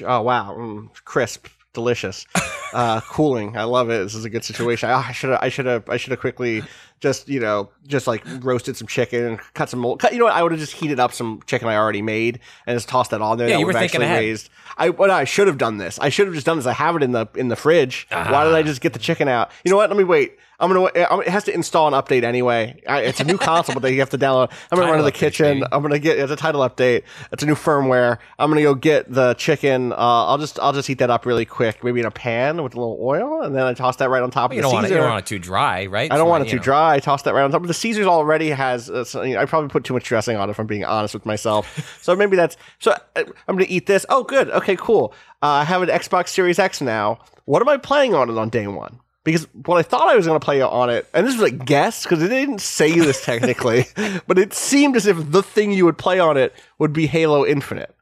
oh 0.06 0.22
wow, 0.22 0.54
mm, 0.58 0.90
crisp, 1.06 1.48
delicious, 1.78 2.26
uh, 2.74 3.00
cooling. 3.02 3.56
I 3.56 3.64
love 3.66 3.92
it. 3.92 4.00
This 4.04 4.16
is 4.16 4.26
a 4.26 4.32
good 4.32 4.44
situation. 4.44 4.90
I 4.90 5.12
should 5.12 5.30
have, 5.30 5.40
I 5.44 5.50
should 5.50 5.68
have, 5.68 5.88
I 5.88 5.98
should 5.98 6.10
have 6.10 6.20
quickly 6.20 6.64
just 7.00 7.30
you 7.30 7.40
know 7.40 7.70
just 7.86 8.08
like 8.08 8.24
roasted 8.40 8.76
some 8.76 8.88
chicken 8.88 9.24
and 9.24 9.40
cut 9.54 9.70
some. 9.70 9.84
Cut, 9.98 10.12
you 10.12 10.18
know 10.18 10.26
what? 10.26 10.34
I 10.34 10.42
would 10.42 10.52
have 10.52 10.60
just 10.60 10.74
heated 10.74 11.00
up 11.00 11.14
some 11.14 11.42
chicken 11.46 11.68
I 11.68 11.76
already 11.76 12.02
made 12.02 12.40
and 12.66 12.76
just 12.76 12.90
tossed 12.90 13.12
that 13.12 13.22
on 13.22 13.38
there. 13.38 13.48
Yeah, 13.48 13.56
that 13.56 13.60
you 13.60 13.68
were 13.68 13.74
thinking 13.74 14.02
actually 14.02 14.06
ahead. 14.06 14.20
raised. 14.20 14.50
I 14.76 14.90
what 14.90 15.12
I 15.12 15.24
should 15.24 15.46
have 15.48 15.60
done 15.60 15.78
this. 15.78 16.00
I 16.00 16.10
should 16.10 16.26
have 16.26 16.34
just 16.34 16.48
done 16.48 16.58
this. 16.58 16.66
I 16.66 16.74
have 16.74 16.96
it 16.96 17.04
in 17.04 17.12
the 17.12 17.28
in 17.36 17.50
the 17.50 17.56
fridge. 17.56 18.08
Why 18.10 18.44
did 18.44 18.56
I 18.56 18.64
just 18.64 18.82
get 18.82 18.94
the 18.94 19.00
chicken 19.00 19.28
out? 19.28 19.52
You 19.64 19.72
know 19.72 19.78
what? 19.78 19.90
Let 19.90 19.98
me 19.98 20.04
wait. 20.04 20.38
I'm 20.60 20.74
gonna. 20.74 20.86
It 20.95 21.28
has 21.28 21.43
to 21.43 21.53
install 21.53 21.88
an 21.88 21.93
update 21.93 22.24
anyway. 22.24 22.82
I, 22.89 23.01
it's 23.01 23.20
a 23.20 23.24
new 23.24 23.38
console, 23.38 23.80
but 23.80 23.91
you 23.93 23.99
have 23.99 24.10
to 24.10 24.18
download. 24.18 24.51
I'm 24.72 24.80
gonna 24.80 24.89
run 24.89 24.97
to 24.97 25.03
the 25.03 25.12
kitchen. 25.12 25.64
I'm 25.72 25.84
gonna 25.84 25.99
get 25.99 26.18
it's 26.18 26.32
a 26.32 26.36
title 26.36 26.62
update. 26.68 27.03
It's 27.32 27.43
a 27.43 27.45
new 27.45 27.53
firmware. 27.53 28.18
I'm 28.39 28.49
gonna 28.49 28.64
go 28.64 28.74
get 28.74 29.12
the 29.14 29.36
chicken. 29.36 29.91
Uh, 29.93 29.95
I'll 29.97 30.39
just 30.39 30.60
I'll 30.60 30.74
just 30.74 30.88
heat 30.88 30.97
that 30.97 31.12
up 31.12 31.28
really 31.28 31.45
quick, 31.45 31.84
maybe 31.84 31.99
in 31.99 32.08
a 32.08 32.12
pan 32.12 32.64
with 32.64 32.74
a 32.74 32.80
little 32.80 32.97
oil, 32.99 33.43
and 33.43 33.55
then 33.55 33.68
I 33.68 33.76
toss 33.76 33.97
that 33.97 34.10
right 34.10 34.24
on 34.24 34.32
top 34.32 34.51
You 34.51 34.58
of 34.60 34.64
don't 34.64 34.72
the 34.72 34.74
want 34.74 34.86
it. 34.86 34.89
Caesar. 34.89 34.95
You 34.95 35.01
don't 35.01 35.12
want 35.12 35.26
it 35.26 35.28
too 35.28 35.38
dry, 35.39 35.86
right? 35.86 36.12
I 36.12 36.18
don't 36.18 36.26
So, 36.26 36.30
want 36.30 36.47
it 36.47 36.49
too 36.49 36.58
know. 36.58 36.64
dry. 36.64 36.95
I 36.95 36.99
toss 37.01 37.22
that 37.22 37.36
right 37.36 37.43
on 37.43 37.51
top. 37.51 37.62
But 37.62 37.68
the 37.68 37.74
Caesars 37.76 38.08
already 38.08 38.49
has. 38.49 38.89
Uh, 38.89 39.03
so, 39.03 39.22
you 39.22 39.36
know, 39.36 39.41
I 39.41 39.45
probably 39.45 39.70
put 39.70 39.84
too 39.84 39.93
much 39.93 40.05
dressing 40.05 40.38
on 40.38 40.49
it. 40.49 40.53
If 40.53 40.60
I'm 40.60 40.66
being 40.66 40.86
honest 40.86 41.14
with 41.14 41.26
myself, 41.28 41.99
so 42.01 42.16
maybe 42.16 42.36
that's. 42.36 42.58
So 42.80 42.93
uh, 43.16 43.24
I'm 43.47 43.55
gonna 43.55 43.68
eat 43.70 43.86
this. 43.86 44.08
Oh, 44.10 44.24
good. 44.24 44.49
Okay, 44.49 44.76
cool. 44.76 45.14
Uh, 45.43 45.47
I 45.49 45.66
have 45.66 45.84
an 45.84 45.89
Xbox 45.89 46.30
Series 46.30 46.58
X 46.58 46.82
now. 46.82 47.20
What 47.45 47.62
am 47.62 47.70
I 47.70 47.78
playing 47.78 48.16
on 48.16 48.28
it 48.32 48.38
on 48.39 48.49
day 48.49 48.66
one? 48.66 48.99
Because 49.28 49.46
what 49.66 49.78
I 49.78 49.82
thought 49.82 50.08
I 50.08 50.16
was 50.16 50.26
going 50.26 50.40
to 50.40 50.44
play 50.46 50.62
on 50.62 50.90
it, 50.90 51.06
and 51.14 51.28
this 51.28 51.34
was 51.38 51.44
a 51.44 51.52
guess 51.54 52.04
because 52.04 52.24
it 52.24 52.30
didn't 52.30 52.62
say 52.62 52.98
this 52.98 53.26
technically, 53.26 53.84
but 54.28 54.40
it 54.40 54.54
seemed 54.54 54.96
as 54.96 55.06
if 55.06 55.18
the 55.32 55.44
thing 55.44 55.74
you 55.74 55.84
would 55.84 55.98
play 55.98 56.18
on 56.18 56.38
it 56.38 56.54
would 56.80 56.94
be 56.94 57.08
Halo 57.08 57.46
Infinite. 57.46 57.94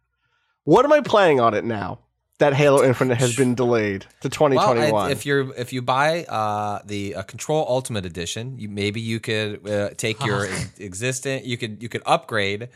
What 0.66 0.86
am 0.86 0.94
I 0.94 1.02
playing 1.02 1.40
on 1.40 1.56
it 1.56 1.64
now 1.64 1.98
that 2.38 2.54
Halo 2.54 2.84
Infinite 2.84 3.18
has 3.18 3.36
been 3.36 3.56
delayed 3.56 4.06
to 4.22 4.30
2021? 4.30 4.94
I- 4.94 5.12
if 5.12 5.26
you're 5.26 5.52
if 5.56 5.74
you 5.74 5.82
buy 5.82 6.26
uh, 6.26 6.82
the 6.86 7.16
uh, 7.16 7.24
Control 7.24 7.66
Ultimate 7.68 8.06
Edition, 8.06 8.60
you, 8.60 8.70
maybe 8.70 9.02
you 9.02 9.20
could 9.20 9.68
uh, 9.68 9.90
take 9.98 10.24
your 10.24 10.46
ex- 10.52 10.80
existing. 10.80 11.44
You 11.44 11.58
could 11.58 11.82
you 11.82 11.90
could 11.90 12.04
upgrade. 12.06 12.70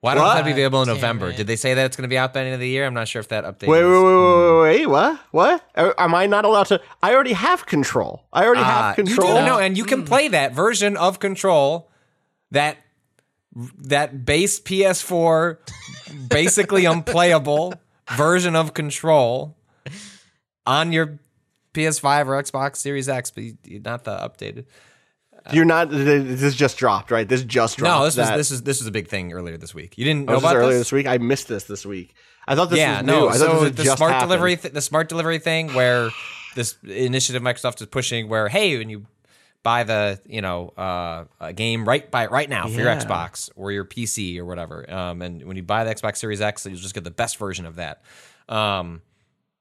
Why 0.00 0.14
don't 0.14 0.24
What? 0.24 0.34
that 0.34 0.44
be 0.44 0.52
available 0.52 0.82
in 0.82 0.88
November? 0.88 1.32
Did 1.32 1.46
they 1.46 1.56
say 1.56 1.74
that 1.74 1.86
it's 1.86 1.96
going 1.96 2.02
to 2.04 2.08
be 2.08 2.18
out 2.18 2.32
by 2.34 2.40
the 2.40 2.46
end 2.46 2.54
of 2.54 2.60
the 2.60 2.68
year? 2.68 2.86
I'm 2.86 2.94
not 2.94 3.08
sure 3.08 3.20
if 3.20 3.28
that 3.28 3.44
update. 3.44 3.66
Wait, 3.66 3.82
wait, 3.82 3.90
wait, 3.90 4.02
wait, 4.04 4.60
wait, 4.60 4.78
wait, 4.80 4.86
what? 4.86 5.20
What? 5.32 5.94
Am 5.98 6.14
I 6.14 6.26
not 6.26 6.44
allowed 6.44 6.64
to? 6.66 6.80
I 7.02 7.14
already 7.14 7.32
have 7.32 7.66
control. 7.66 8.24
I 8.32 8.44
already 8.44 8.60
Ah, 8.62 8.88
have 8.88 8.96
control. 8.96 9.28
You 9.40 9.46
no, 9.46 9.58
and 9.58 9.76
you 9.76 9.84
can 9.84 10.04
play 10.04 10.28
that 10.28 10.52
version 10.52 10.96
of 10.96 11.18
Control, 11.18 11.90
that 12.50 12.76
that 13.78 14.24
base 14.26 14.60
PS4, 14.60 15.58
basically 16.28 16.84
unplayable 16.94 17.74
version 18.16 18.54
of 18.54 18.74
Control 18.74 19.56
on 20.66 20.92
your 20.92 21.18
PS5 21.72 22.26
or 22.26 22.42
Xbox 22.42 22.76
Series 22.76 23.08
X, 23.08 23.30
but 23.30 23.44
you- 23.44 23.58
you- 23.64 23.80
not 23.80 24.04
the 24.04 24.16
updated. 24.18 24.66
You're 25.52 25.64
not. 25.64 25.90
This 25.90 26.54
just 26.54 26.76
dropped, 26.78 27.10
right? 27.10 27.28
This 27.28 27.42
just 27.44 27.76
dropped. 27.78 28.00
No, 28.00 28.04
this 28.04 28.16
was 28.16 28.28
this 28.30 28.50
is 28.50 28.62
this 28.62 28.80
is 28.80 28.86
a 28.86 28.90
big 28.90 29.08
thing 29.08 29.32
earlier 29.32 29.56
this 29.56 29.74
week. 29.74 29.96
You 29.98 30.04
didn't 30.04 30.28
Oh, 30.28 30.32
know 30.34 30.40
this 30.40 30.44
about 30.50 30.56
earlier 30.56 30.78
this? 30.78 30.92
week. 30.92 31.06
I 31.06 31.18
missed 31.18 31.48
this 31.48 31.64
this 31.64 31.84
week. 31.86 32.14
I 32.48 32.54
thought 32.54 32.70
this 32.70 32.78
yeah, 32.78 32.98
was 32.98 33.06
no. 33.06 33.20
new. 33.20 33.28
I 33.28 33.32
thought 33.38 33.60
this 33.62 33.76
the 33.76 33.84
just 33.84 33.96
smart 33.98 34.12
happened. 34.12 34.28
delivery, 34.30 34.56
th- 34.56 34.74
the 34.74 34.80
smart 34.80 35.08
delivery 35.08 35.38
thing, 35.38 35.72
where 35.74 36.10
this 36.54 36.76
initiative 36.84 37.42
Microsoft 37.42 37.80
is 37.80 37.86
pushing, 37.88 38.28
where 38.28 38.48
hey, 38.48 38.78
when 38.78 38.88
you 38.88 39.06
buy 39.62 39.82
the 39.82 40.20
you 40.26 40.40
know 40.40 40.68
uh, 40.76 41.24
a 41.40 41.52
game 41.52 41.86
right 41.86 42.08
by 42.10 42.26
right 42.26 42.48
now 42.48 42.66
for 42.68 42.80
your 42.80 42.86
Xbox 42.88 43.50
or 43.56 43.72
your 43.72 43.84
PC 43.84 44.38
or 44.38 44.44
whatever, 44.44 44.88
um, 44.92 45.22
and 45.22 45.42
when 45.44 45.56
you 45.56 45.62
buy 45.62 45.84
the 45.84 45.94
Xbox 45.94 46.16
Series 46.18 46.40
X, 46.40 46.66
you'll 46.66 46.76
just 46.76 46.94
get 46.94 47.04
the 47.04 47.10
best 47.10 47.36
version 47.36 47.66
of 47.66 47.76
that. 47.76 48.02
Um, 48.48 49.02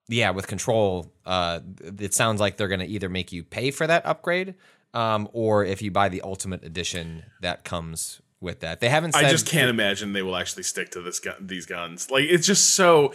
yeah, 0.08 0.30
with 0.30 0.46
Control, 0.46 1.12
uh, 1.26 1.62
it 2.00 2.14
sounds 2.14 2.40
like 2.40 2.58
they're 2.58 2.68
going 2.68 2.82
to 2.82 2.86
either 2.86 3.10
make 3.10 3.32
you 3.32 3.44
pay 3.44 3.72
for 3.72 3.88
that 3.88 4.06
upgrade, 4.06 4.54
um, 4.96 5.30
or 5.34 5.64
if 5.66 5.82
you 5.82 5.92
buy 5.92 6.10
the 6.10 6.22
Ultimate 6.22 6.64
Edition, 6.64 7.24
that 7.42 7.64
comes 7.64 8.22
with 8.40 8.62
that. 8.62 8.80
They 8.80 8.90
haven't. 8.90 9.12
Said 9.14 9.26
I 9.26 9.30
just 9.30 9.48
can't 9.48 9.70
imagine 9.70 10.14
they 10.14 10.22
will 10.22 10.36
actually 10.36 10.64
stick 10.64 10.92
to 10.92 11.02
this 11.02 11.20
gun, 11.20 11.36
these 11.40 11.66
guns. 11.66 12.10
Like 12.10 12.24
it's 12.26 12.48
just 12.48 12.74
so. 12.74 13.14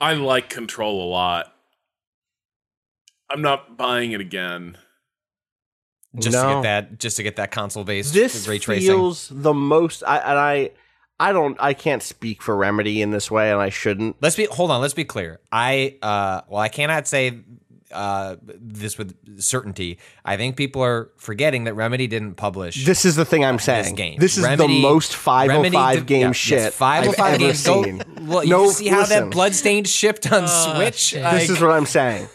I 0.00 0.12
like 0.14 0.50
Control 0.50 1.02
a 1.02 1.08
lot. 1.08 1.52
I'm 3.30 3.42
not 3.42 3.76
buying 3.76 4.12
it 4.12 4.20
again. 4.20 4.76
just 6.18 6.36
to 6.36 6.42
No. 6.42 6.54
get 6.56 6.62
that 6.62 6.98
just 6.98 7.16
to 7.16 7.22
get 7.22 7.36
that 7.36 7.50
console 7.50 7.82
based 7.84 8.14
This 8.14 8.46
ray 8.46 8.58
tracing. 8.58 8.88
feels 8.90 9.28
the 9.30 9.54
most. 9.54 10.02
I, 10.06 10.18
and 10.18 10.38
I, 10.38 10.70
I 11.18 11.32
don't. 11.32 11.56
I 11.60 11.74
can't 11.74 12.02
speak 12.02 12.42
for 12.42 12.54
Remedy 12.56 13.02
in 13.02 13.10
this 13.10 13.30
way, 13.30 13.50
and 13.50 13.60
I 13.60 13.70
shouldn't. 13.70 14.16
Let's 14.20 14.36
be 14.36 14.44
hold 14.46 14.70
on. 14.70 14.80
Let's 14.80 14.94
be 14.94 15.04
clear. 15.04 15.40
I 15.50 15.96
uh, 16.02 16.42
well, 16.48 16.60
I 16.60 16.68
cannot 16.68 17.06
say 17.08 17.40
uh, 17.92 18.36
this 18.42 18.98
with 18.98 19.14
certainty. 19.40 19.98
I 20.24 20.36
think 20.36 20.56
people 20.56 20.82
are 20.82 21.10
forgetting 21.16 21.64
that 21.64 21.74
Remedy 21.74 22.06
didn't 22.06 22.34
publish 22.34 22.84
This 22.84 23.04
is 23.04 23.16
the 23.16 23.24
thing 23.24 23.44
I'm 23.44 23.58
saying. 23.58 23.94
game. 23.94 24.18
This 24.18 24.36
is 24.36 24.44
Remedy- 24.44 24.76
the 24.76 24.82
most 24.82 25.14
505 25.14 25.48
Remedy 25.76 25.98
did- 26.00 26.06
game 26.06 26.20
yeah, 26.28 26.32
shit 26.32 26.58
Yes, 26.58 26.74
505 26.74 27.24
I've 27.26 27.34
ever 27.34 27.38
games. 27.38 27.66
Go- 27.66 27.82
seen. 27.84 28.02
well, 28.26 28.44
you 28.44 28.50
no, 28.50 28.70
see 28.70 28.88
how 28.88 29.00
listen, 29.00 29.24
that 29.24 29.30
Bloodstained 29.32 29.88
shipped 29.88 30.30
on 30.32 30.48
Switch? 30.48 31.12
This 31.12 31.50
is 31.50 31.60
what 31.60 31.70
I'm 31.70 31.86
saying. 31.86 32.28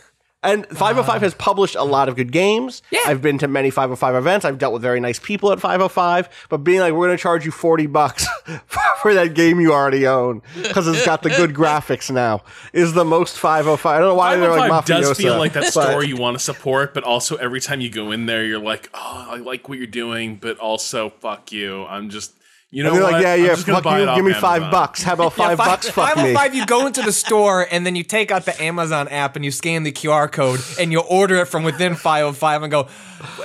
And 0.43 0.65
505 0.65 1.21
has 1.21 1.33
published 1.35 1.75
a 1.75 1.83
lot 1.83 2.09
of 2.09 2.15
good 2.15 2.31
games. 2.31 2.81
Yeah. 2.89 3.01
I've 3.05 3.21
been 3.21 3.37
to 3.39 3.47
many 3.47 3.69
505 3.69 4.15
events. 4.15 4.43
I've 4.43 4.57
dealt 4.57 4.73
with 4.73 4.81
very 4.81 4.99
nice 4.99 5.19
people 5.19 5.51
at 5.51 5.59
505. 5.59 6.47
But 6.49 6.57
being 6.59 6.79
like, 6.79 6.93
we're 6.93 7.07
going 7.07 7.17
to 7.17 7.21
charge 7.21 7.45
you 7.45 7.51
40 7.51 7.85
bucks 7.87 8.25
for 9.01 9.13
that 9.13 9.35
game 9.35 9.59
you 9.59 9.71
already 9.71 10.07
own 10.07 10.41
because 10.63 10.87
it's 10.87 11.05
got 11.05 11.21
the 11.21 11.29
good 11.29 11.53
graphics 11.53 12.09
now 12.09 12.41
is 12.73 12.93
the 12.93 13.05
most 13.05 13.37
505. 13.37 13.85
I 13.85 13.99
don't 13.99 14.07
know 14.07 14.15
why 14.15 14.35
they're 14.35 14.49
like 14.49 14.69
505 14.71 14.85
mafiosa. 14.85 15.07
does 15.09 15.17
feel 15.17 15.37
like 15.37 15.53
that 15.53 15.65
store 15.65 16.03
you 16.03 16.17
want 16.17 16.37
to 16.37 16.43
support, 16.43 16.95
but 16.95 17.03
also 17.03 17.35
every 17.35 17.61
time 17.61 17.79
you 17.79 17.91
go 17.91 18.11
in 18.11 18.25
there, 18.25 18.43
you're 18.43 18.59
like, 18.59 18.89
oh, 18.95 19.27
I 19.29 19.37
like 19.37 19.69
what 19.69 19.77
you're 19.77 19.85
doing, 19.85 20.37
but 20.37 20.57
also 20.57 21.09
fuck 21.09 21.51
you. 21.51 21.85
I'm 21.85 22.09
just, 22.09 22.33
you 22.73 22.83
know, 22.83 22.89
And 22.89 22.97
they're 22.97 23.03
what? 23.03 23.11
like, 23.13 23.23
yeah, 23.23 23.35
yeah, 23.35 23.55
fuck 23.55 23.83
you. 23.99 24.15
Give 24.15 24.23
me 24.25 24.33
five 24.33 24.71
bucks. 24.71 25.03
How 25.03 25.13
about 25.13 25.33
five 25.43 25.59
Yeah, 25.59 25.65
bucks? 25.65 25.89
Fuck 25.89 26.15
me. 26.15 26.33
505, 26.33 26.55
you 26.55 26.65
go 26.65 26.87
into 26.87 27.01
the 27.01 27.11
store 27.11 27.67
and 27.69 27.85
then 27.85 27.95
you 27.97 28.03
take 28.03 28.31
out 28.31 28.45
the 28.45 28.59
Amazon 28.63 29.09
app 29.09 29.35
and 29.35 29.43
you 29.43 29.51
scan 29.51 29.83
the 29.83 29.91
QR 29.91 30.31
code 30.31 30.61
and 30.79 30.91
you 30.91 31.01
order 31.01 31.35
it 31.41 31.47
from 31.47 31.63
within 31.63 31.95
505 31.95 32.63
and 32.63 32.71
go, 32.71 32.87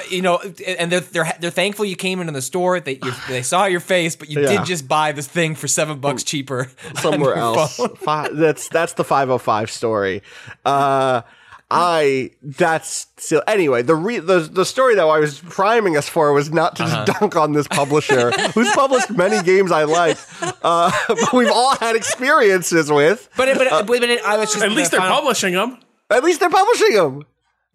you 0.09 0.23
know, 0.23 0.39
and 0.79 0.91
they're 0.93 1.01
they're, 1.01 1.33
they're 1.41 1.51
thankful 1.51 1.85
you 1.85 1.97
came 1.97 2.21
into 2.21 2.33
the 2.33 2.41
store. 2.41 2.79
They 2.81 3.01
you, 3.03 3.13
they 3.29 3.43
saw 3.43 3.67
your 3.67 3.81
face, 3.81 4.15
but 4.17 4.31
you 4.31 4.41
Yeah. 4.41 4.59
did 4.59 4.65
just 4.65 4.87
buy 4.89 5.11
this 5.13 5.27
thing 5.27 5.55
for 5.57 5.67
seven 5.69 5.99
bucks 5.99 6.23
cheaper 6.23 6.71
somewhere 7.01 7.35
else. 7.35 7.77
phone. 7.77 7.97
Fi- 7.97 8.29
that's 8.33 8.69
that's 8.69 8.93
the 8.95 9.05
505 9.05 9.71
story. 9.71 10.23
Uh, 10.65 11.23
I 11.71 12.31
that's 12.43 13.09
still 13.17 13.43
anyway. 13.47 13.83
The 13.83 13.97
re, 13.97 14.19
the 14.21 14.39
the 14.41 14.65
story 14.65 14.95
that 14.95 15.05
I 15.05 15.19
was 15.19 15.41
priming 15.41 15.97
us 15.97 16.09
for 16.09 16.33
was 16.33 16.51
not 16.53 16.77
to 16.77 16.85
Uh-huh. 16.85 17.05
just 17.05 17.19
dunk 17.21 17.35
on 17.35 17.53
this 17.53 17.67
publisher 17.67 18.31
who's 18.53 18.71
published 18.73 19.11
many 19.11 19.43
games 19.43 19.73
I 19.73 19.83
like, 19.85 20.17
uh, 20.63 20.93
but 21.09 21.33
we've 21.33 21.51
all 21.51 21.75
had 21.77 21.97
experiences 21.97 22.91
with. 22.91 23.29
But 23.37 23.49
it, 23.49 23.59
but, 23.59 23.67
it, 23.67 23.87
but 23.87 24.03
it, 24.03 24.23
I 24.25 24.37
was 24.37 24.53
just 24.53 24.65
At 24.65 24.71
least 24.73 24.93
they're 24.93 25.01
final- 25.01 25.17
publishing 25.17 25.55
them. 25.55 25.79
At 26.09 26.23
least 26.23 26.39
they're 26.39 26.51
publishing 26.51 26.95
them. 26.95 27.25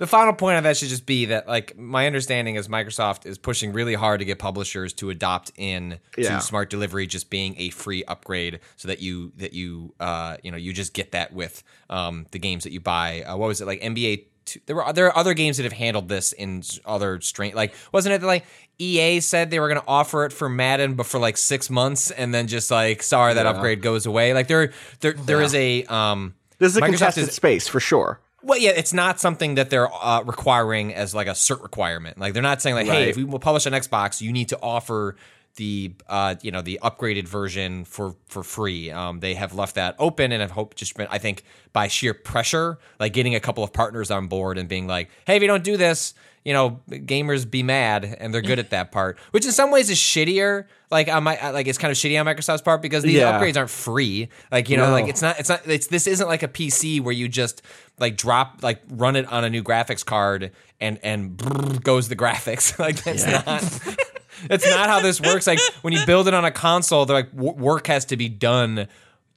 The 0.02 0.08
final 0.08 0.34
point 0.34 0.58
of 0.58 0.64
that 0.64 0.78
should 0.78 0.90
just 0.90 1.06
be 1.06 1.26
that, 1.26 1.48
like, 1.48 1.78
my 1.78 2.08
understanding 2.08 2.56
is 2.56 2.68
Microsoft 2.68 3.28
is 3.28 3.38
pushing 3.38 3.72
really 3.72 3.94
hard 3.94 4.18
to 4.20 4.26
get 4.26 4.40
publishers 4.40 4.94
to 4.94 5.12
adopt 5.12 5.52
in 5.58 6.00
Yeah. 6.18 6.38
to 6.38 6.42
smart 6.42 6.72
delivery 6.72 7.06
just 7.06 7.30
being 7.30 7.54
a 7.60 7.70
free 7.70 8.04
upgrade, 8.06 8.62
so 8.78 8.88
that 8.88 9.00
you 9.00 9.32
that 9.38 9.54
you 9.54 9.94
uh 10.00 10.38
you 10.42 10.50
know 10.50 10.58
you 10.58 10.74
just 10.74 10.94
get 10.96 11.12
that 11.12 11.34
with 11.34 11.62
um 11.92 12.26
the 12.32 12.40
games 12.40 12.64
that 12.64 12.72
you 12.74 12.80
buy. 12.80 13.22
Uh, 13.22 13.38
what 13.38 13.46
was 13.46 13.62
it 13.62 13.68
like 13.68 13.80
NBA? 13.82 14.26
Two, 14.46 14.60
there 14.66 14.76
were 14.76 14.92
there 14.92 15.06
are 15.06 15.16
other 15.16 15.36
games 15.36 15.58
that 15.58 15.64
have 15.66 15.74
handled 15.74 16.10
this 16.10 16.34
in 16.34 16.64
other 16.84 17.22
strain. 17.22 17.54
Like, 17.54 17.76
wasn't 17.92 18.16
it 18.16 18.26
like 18.26 18.44
EA 18.80 19.20
said 19.20 19.52
they 19.52 19.60
were 19.60 19.68
going 19.68 19.82
to 19.82 19.88
offer 19.88 20.26
it 20.26 20.34
for 20.34 20.50
Madden, 20.50 20.96
but 20.96 21.06
for 21.06 21.20
like 21.20 21.38
six 21.38 21.70
months, 21.70 22.10
and 22.10 22.34
then 22.34 22.48
just 22.48 22.72
like 22.72 23.04
sorry 23.04 23.36
that 23.36 23.46
upgrade 23.46 23.84
goes 23.84 24.08
away. 24.08 24.34
Like 24.34 24.48
there 24.48 24.72
there 25.02 25.14
there 25.14 25.44
is 25.44 25.54
a 25.54 25.84
um. 25.84 26.34
This 26.58 26.72
is 26.72 26.78
a 26.78 26.82
Microsoft 26.82 26.86
contested 26.88 27.28
is- 27.30 27.36
space 27.36 27.68
for 27.68 27.80
sure. 27.80 28.20
Well, 28.44 28.58
yeah, 28.58 28.72
it's 28.72 28.94
not 28.94 29.20
something 29.20 29.56
that 29.56 29.70
they're 29.70 29.92
uh, 29.94 30.24
requiring 30.24 30.94
as 30.94 31.14
like 31.14 31.28
a 31.28 31.32
cert 31.32 31.62
requirement. 31.62 32.18
Like 32.18 32.34
they're 32.34 32.42
not 32.42 32.62
saying 32.62 32.76
like, 32.76 32.88
hey, 32.88 33.10
if 33.10 33.18
we 33.18 33.24
will 33.24 33.40
publish 33.40 33.68
on 33.68 33.74
Xbox, 33.74 34.22
you 34.22 34.32
need 34.32 34.50
to 34.50 34.60
offer 34.62 35.16
the 35.56 35.94
uh, 36.08 36.36
you 36.42 36.52
know 36.52 36.62
the 36.62 36.80
upgraded 36.82 37.28
version 37.28 37.86
for 37.86 38.16
for 38.28 38.44
free. 38.44 38.90
Um, 38.90 39.20
they 39.20 39.36
have 39.36 39.54
left 39.54 39.76
that 39.76 39.96
open, 40.00 40.32
and 40.32 40.42
have 40.42 40.52
hope 40.52 40.76
just 40.76 40.96
been 40.96 41.08
I 41.12 41.18
think 41.18 41.44
by 41.74 41.88
sheer 41.88 42.14
pressure, 42.14 42.80
like 43.00 43.14
getting 43.14 43.36
a 43.36 43.40
couple 43.40 43.64
of 43.64 43.74
partners 43.74 44.12
on 44.12 44.28
board 44.28 44.58
and 44.58 44.68
being 44.68 44.88
like, 44.88 45.10
hey, 45.26 45.36
if 45.36 45.42
you 45.42 45.48
don't 45.48 45.64
do 45.64 45.78
this, 45.78 46.14
you 46.44 46.54
know, 46.54 46.82
gamers 46.90 47.50
be 47.50 47.62
mad, 47.64 48.18
and 48.20 48.34
they're 48.34 48.42
good 48.42 48.58
at 48.60 48.72
that 48.72 48.92
part, 48.92 49.20
which 49.32 49.46
in 49.46 49.52
some 49.52 49.70
ways 49.72 49.90
is 49.90 49.98
shittier. 49.98 50.66
Like 50.90 51.08
on 51.08 51.24
my 51.24 51.52
like 51.52 51.68
it's 51.68 51.78
kind 51.78 51.92
of 51.92 51.98
shitty 51.98 52.20
on 52.20 52.26
Microsoft's 52.26 52.62
part 52.64 52.82
because 52.82 53.04
these 53.04 53.14
Yeah. 53.14 53.40
upgrades 53.40 53.56
aren't 53.58 53.70
free. 53.70 54.28
Like 54.52 54.68
you 54.70 54.76
know, 54.78 54.88
No. 54.88 54.92
like 54.92 55.08
it's 55.08 55.22
not 55.22 55.40
it's 55.40 55.50
not 55.50 55.62
it's 55.68 55.88
this 55.88 56.08
isn't 56.08 56.28
like 56.28 56.44
a 56.44 56.48
PC 56.48 57.00
where 57.02 57.14
you 57.14 57.30
just 57.30 57.62
like 58.00 58.18
drop 58.18 58.62
like 58.62 58.82
run 58.90 59.16
it 59.16 59.26
on 59.32 59.44
a 59.44 59.50
new 59.50 59.64
graphics 59.64 60.04
card 60.06 60.52
and 60.82 61.00
and 61.04 61.82
goes 61.84 62.10
the 62.10 62.16
graphics. 62.16 62.78
like 62.80 63.02
that's 63.04 63.26
not 63.26 63.98
that's 64.50 64.68
not 64.70 64.90
how 64.90 65.00
this 65.00 65.22
works. 65.22 65.48
Like 65.48 65.60
when 65.82 65.94
you 65.94 66.06
build 66.06 66.28
it 66.28 66.34
on 66.34 66.44
a 66.44 66.52
console, 66.52 67.06
they're 67.06 67.16
like 67.18 67.32
w- 67.36 67.54
work 67.54 67.88
has 67.88 68.06
to 68.06 68.18
be 68.18 68.28
done 68.30 68.88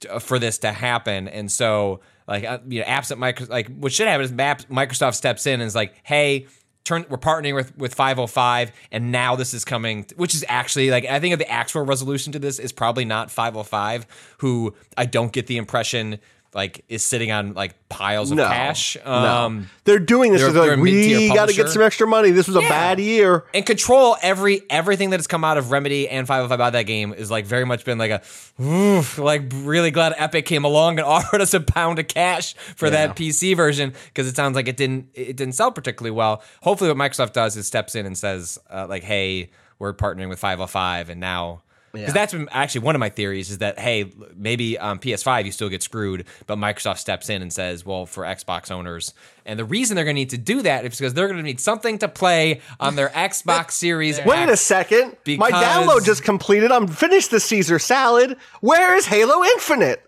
to- 0.01 0.19
for 0.19 0.39
this 0.39 0.57
to 0.59 0.71
happen, 0.73 1.27
and 1.29 1.49
so 1.51 2.01
like 2.27 2.43
uh, 2.43 2.57
you 2.67 2.79
know, 2.79 2.85
absent 2.87 3.21
Microsoft, 3.21 3.49
like 3.49 3.67
what 3.77 3.93
should 3.93 4.07
happen 4.07 4.25
is 4.25 4.31
Microsoft 4.33 5.13
steps 5.15 5.45
in 5.45 5.61
and 5.61 5.63
is 5.67 5.75
like, 5.75 5.93
hey. 6.03 6.47
Turn, 6.85 7.05
we're 7.09 7.17
partnering 7.17 7.55
with 7.55 7.75
with 7.77 7.93
505, 7.93 8.71
and 8.91 9.11
now 9.11 9.35
this 9.35 9.53
is 9.53 9.65
coming, 9.65 10.05
which 10.15 10.33
is 10.35 10.45
actually 10.47 10.91
like 10.91 11.05
I 11.05 11.19
think 11.19 11.37
the 11.37 11.49
actual 11.51 11.81
resolution 11.81 12.31
to 12.33 12.39
this 12.39 12.59
is 12.59 12.71
probably 12.71 13.05
not 13.05 13.31
505, 13.31 14.05
who 14.37 14.73
I 14.95 15.05
don't 15.05 15.33
get 15.33 15.47
the 15.47 15.57
impression 15.57 16.19
like 16.55 16.83
is 16.87 17.05
sitting 17.05 17.31
on 17.33 17.53
like 17.53 17.75
piles 17.89 18.31
of 18.31 18.37
No, 18.37 18.47
cash. 18.47 18.95
no. 19.05 19.11
Um, 19.11 19.69
They're 19.83 19.99
doing 19.99 20.31
this 20.31 20.41
they're- 20.41 20.51
they're 20.53 20.75
like, 20.77 20.79
we 20.83 21.27
got 21.33 21.49
to 21.49 21.53
get 21.53 21.67
some 21.69 21.81
extra 21.81 22.07
money. 22.07 22.31
This 22.31 22.47
was 22.47 22.55
a 22.55 22.61
bad 22.61 22.99
year. 22.99 23.43
and 23.53 23.65
control 23.65 24.15
every 24.21 24.61
everything 24.69 25.09
that 25.09 25.17
has 25.19 25.27
come 25.27 25.43
out 25.43 25.57
of 25.57 25.71
Remedy 25.71 26.07
and 26.07 26.25
505 26.25 26.55
about 26.55 26.71
that 26.73 26.83
game 26.83 27.13
is 27.13 27.29
like 27.29 27.45
very 27.45 27.65
much 27.65 27.83
been 27.83 27.97
like 27.97 28.09
a 28.09 28.21
"Oof," 28.63 29.17
like 29.17 29.43
really 29.53 29.91
glad 29.91 30.13
Epic 30.17 30.45
came 30.45 30.63
along 30.63 30.97
and 30.97 31.05
offered 31.15 31.41
us 31.41 31.53
a 31.53 31.59
pound 31.59 31.99
of 31.99 32.07
cash 32.07 32.53
for 32.77 32.89
that 32.89 33.17
PC 33.17 33.55
version 33.55 33.93
because 34.05 34.25
it 34.25 34.35
sounds 34.37 34.55
like 34.55 34.69
it 34.69 34.77
didn't 34.77 35.09
it 35.13 35.35
didn't 35.35 35.55
sell 35.55 35.73
particularly 35.73 36.11
well. 36.15 36.41
Hopefully, 36.63 36.89
what 36.89 36.97
Microsoft 36.97 37.33
does 37.33 37.57
is 37.57 37.67
steps 37.67 37.95
in 37.95 38.05
and 38.05 38.17
says 38.17 38.57
uh, 38.71 38.87
like, 38.87 39.03
"Hey, 39.03 39.49
we're 39.77 39.93
partnering 39.93 40.29
with 40.29 40.39
505, 40.39 41.09
and 41.09 41.19
now." 41.19 41.63
Because 42.01 42.13
that's 42.13 42.33
been 42.33 42.47
actually 42.51 42.81
one 42.81 42.95
of 42.95 42.99
my 42.99 43.09
theories 43.09 43.49
is 43.51 43.57
that 43.59 43.79
hey 43.79 44.11
maybe 44.35 44.77
on 44.77 44.99
PS5 44.99 45.45
you 45.45 45.51
still 45.51 45.69
get 45.69 45.81
screwed, 45.83 46.25
but 46.47 46.57
Microsoft 46.57 46.97
steps 46.99 47.29
in 47.29 47.41
and 47.41 47.51
says, 47.51 47.85
well 47.85 48.05
for 48.05 48.23
Xbox 48.23 48.71
owners, 48.71 49.13
and 49.45 49.57
the 49.59 49.65
reason 49.65 49.95
they're 49.95 50.05
going 50.05 50.15
to 50.15 50.21
need 50.21 50.29
to 50.31 50.37
do 50.37 50.61
that 50.61 50.85
is 50.85 50.97
because 50.97 51.13
they're 51.13 51.27
going 51.27 51.37
to 51.37 51.43
need 51.43 51.59
something 51.59 51.97
to 51.99 52.07
play 52.07 52.61
on 52.79 52.95
their 52.95 53.09
Xbox 53.15 53.71
Series. 53.71 54.19
Wait 54.25 54.49
a 54.49 54.57
second. 54.57 55.15
My 55.27 55.51
download 55.51 56.05
just 56.05 56.23
completed. 56.23 56.71
I'm 56.71 56.87
finished 56.87 57.31
the 57.31 57.39
Caesar 57.39 57.79
salad. 57.79 58.37
Where 58.61 58.95
is 58.95 59.05
Halo 59.05 59.43
Infinite? 59.43 60.01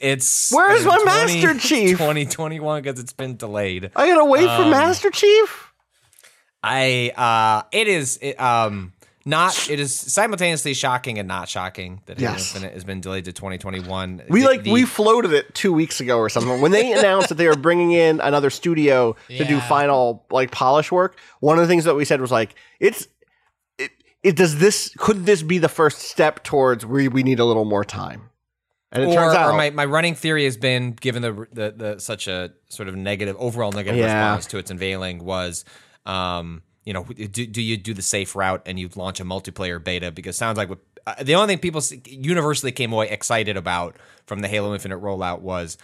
It's 0.00 0.52
Where 0.52 0.72
is 0.74 0.82
in 0.82 0.88
my 0.88 1.02
Master 1.04 1.54
Chief? 1.58 1.92
2021 1.96 2.82
because 2.82 3.00
it's 3.00 3.14
been 3.14 3.36
delayed. 3.36 3.90
I 3.96 4.08
gotta 4.08 4.26
wait 4.26 4.44
for 4.44 4.62
Um, 4.64 4.70
Master 4.70 5.10
Chief. 5.10 5.72
I 6.62 7.12
uh, 7.16 7.66
it 7.72 7.88
is 7.88 8.18
it, 8.20 8.38
um 8.40 8.92
not 9.26 9.68
it 9.68 9.78
is 9.78 9.94
simultaneously 9.94 10.72
shocking 10.74 11.18
and 11.18 11.28
not 11.28 11.48
shocking 11.48 12.00
that 12.06 12.18
Halo 12.18 12.32
Yes. 12.32 12.54
Infinite 12.54 12.74
has 12.74 12.84
been 12.84 13.00
delayed 13.00 13.26
to 13.26 13.32
2021. 13.32 14.22
We 14.28 14.40
The- 14.40 14.46
like 14.46 14.62
the- 14.62 14.72
we 14.72 14.84
floated 14.84 15.32
it 15.32 15.54
two 15.54 15.72
weeks 15.72 16.00
ago 16.00 16.18
or 16.18 16.28
something. 16.28 16.60
When 16.60 16.72
they 16.72 16.92
announced 16.92 17.28
that 17.28 17.34
they 17.36 17.46
were 17.48 17.56
bringing 17.56 17.92
in 17.92 18.20
another 18.20 18.48
studio 18.50 19.14
to 19.28 19.44
do 19.44 19.60
final 19.60 20.24
like 20.30 20.50
polish 20.50 20.90
work, 20.90 21.18
one 21.40 21.58
of 21.58 21.62
the 21.62 21.68
things 21.68 21.84
that 21.84 21.94
we 21.94 22.04
said 22.04 22.20
was 22.20 22.30
like, 22.32 22.54
it's 22.80 23.08
it, 23.78 23.90
it 24.22 24.36
does 24.36 24.58
this 24.58 24.94
could 24.96 25.26
this 25.26 25.42
be 25.42 25.58
the 25.58 25.68
first 25.68 25.98
step 26.00 26.42
towards 26.42 26.86
we 26.86 27.08
we 27.08 27.22
need 27.22 27.40
a 27.40 27.44
little 27.44 27.64
more 27.66 27.84
time? 27.84 28.30
And 28.92 29.04
it 29.04 29.06
or, 29.06 29.14
turns 29.14 29.34
out 29.36 29.54
my, 29.56 29.70
my 29.70 29.84
running 29.84 30.16
theory 30.16 30.44
has 30.46 30.56
been 30.56 30.92
given 30.92 31.22
the, 31.22 31.46
the 31.52 31.74
the 31.76 31.98
such 32.00 32.26
a 32.26 32.50
sort 32.70 32.88
of 32.88 32.96
negative 32.96 33.36
overall 33.38 33.70
negative 33.70 33.98
Yeah. 34.00 34.30
response 34.30 34.46
to 34.46 34.58
its 34.58 34.70
unveiling 34.70 35.22
was 35.24 35.64
um 36.06 36.62
you 36.84 36.92
know 36.92 37.04
do, 37.04 37.46
do 37.46 37.62
you 37.62 37.76
do 37.76 37.94
the 37.94 38.02
safe 38.02 38.34
route 38.34 38.62
and 38.66 38.78
you 38.78 38.88
launch 38.96 39.20
a 39.20 39.24
multiplayer 39.24 39.82
beta 39.82 40.10
because 40.10 40.36
it 40.36 40.38
sounds 40.38 40.56
like 40.56 40.68
what 40.68 40.78
uh, 41.06 41.14
the 41.22 41.34
only 41.34 41.54
thing 41.54 41.58
people 41.58 41.82
universally 42.06 42.72
came 42.72 42.92
away 42.92 43.08
excited 43.08 43.56
about 43.56 43.96
from 44.26 44.40
the 44.40 44.48
Halo 44.48 44.74
Infinite 44.74 45.00
rollout 45.00 45.40
was 45.40 45.78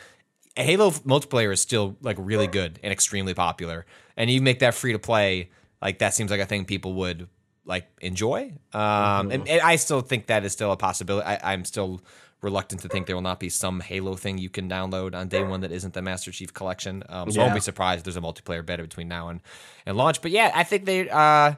Halo 0.56 0.90
multiplayer 0.90 1.52
is 1.52 1.60
still 1.60 1.96
like 2.00 2.16
really 2.18 2.46
good 2.46 2.78
and 2.82 2.92
extremely 2.92 3.34
popular, 3.34 3.84
and 4.16 4.30
you 4.30 4.40
make 4.40 4.60
that 4.60 4.74
free 4.74 4.92
to 4.92 4.98
play. 4.98 5.50
Like 5.82 5.98
that 5.98 6.14
seems 6.14 6.30
like 6.30 6.40
a 6.40 6.46
thing 6.46 6.64
people 6.64 6.94
would 6.94 7.28
like 7.66 7.86
enjoy. 8.00 8.54
Um, 8.72 9.30
and, 9.30 9.46
and 9.48 9.60
I 9.60 9.76
still 9.76 10.00
think 10.00 10.26
that 10.28 10.44
is 10.44 10.52
still 10.52 10.72
a 10.72 10.76
possibility. 10.76 11.26
I, 11.26 11.52
I'm 11.52 11.64
still 11.64 12.00
reluctant 12.46 12.80
to 12.82 12.88
think 12.88 13.06
there 13.06 13.16
will 13.16 13.22
not 13.22 13.40
be 13.40 13.50
some 13.50 13.80
Halo 13.80 14.14
thing 14.16 14.38
you 14.38 14.48
can 14.48 14.68
download 14.68 15.14
on 15.14 15.28
day 15.28 15.42
one 15.42 15.60
that 15.60 15.72
isn't 15.72 15.92
the 15.92 16.00
Master 16.00 16.30
Chief 16.32 16.54
Collection. 16.54 17.02
Um, 17.08 17.30
so 17.30 17.40
I 17.40 17.44
won't 17.44 17.54
be 17.54 17.60
surprised 17.60 17.98
if 17.98 18.04
there's 18.04 18.16
a 18.16 18.20
multiplayer 18.20 18.64
beta 18.64 18.82
between 18.82 19.08
now 19.08 19.28
and, 19.28 19.40
and 19.84 19.96
launch. 19.96 20.22
But 20.22 20.30
yeah, 20.30 20.50
I 20.54 20.64
think 20.64 20.84
they 20.86 21.10
uh, 21.10 21.54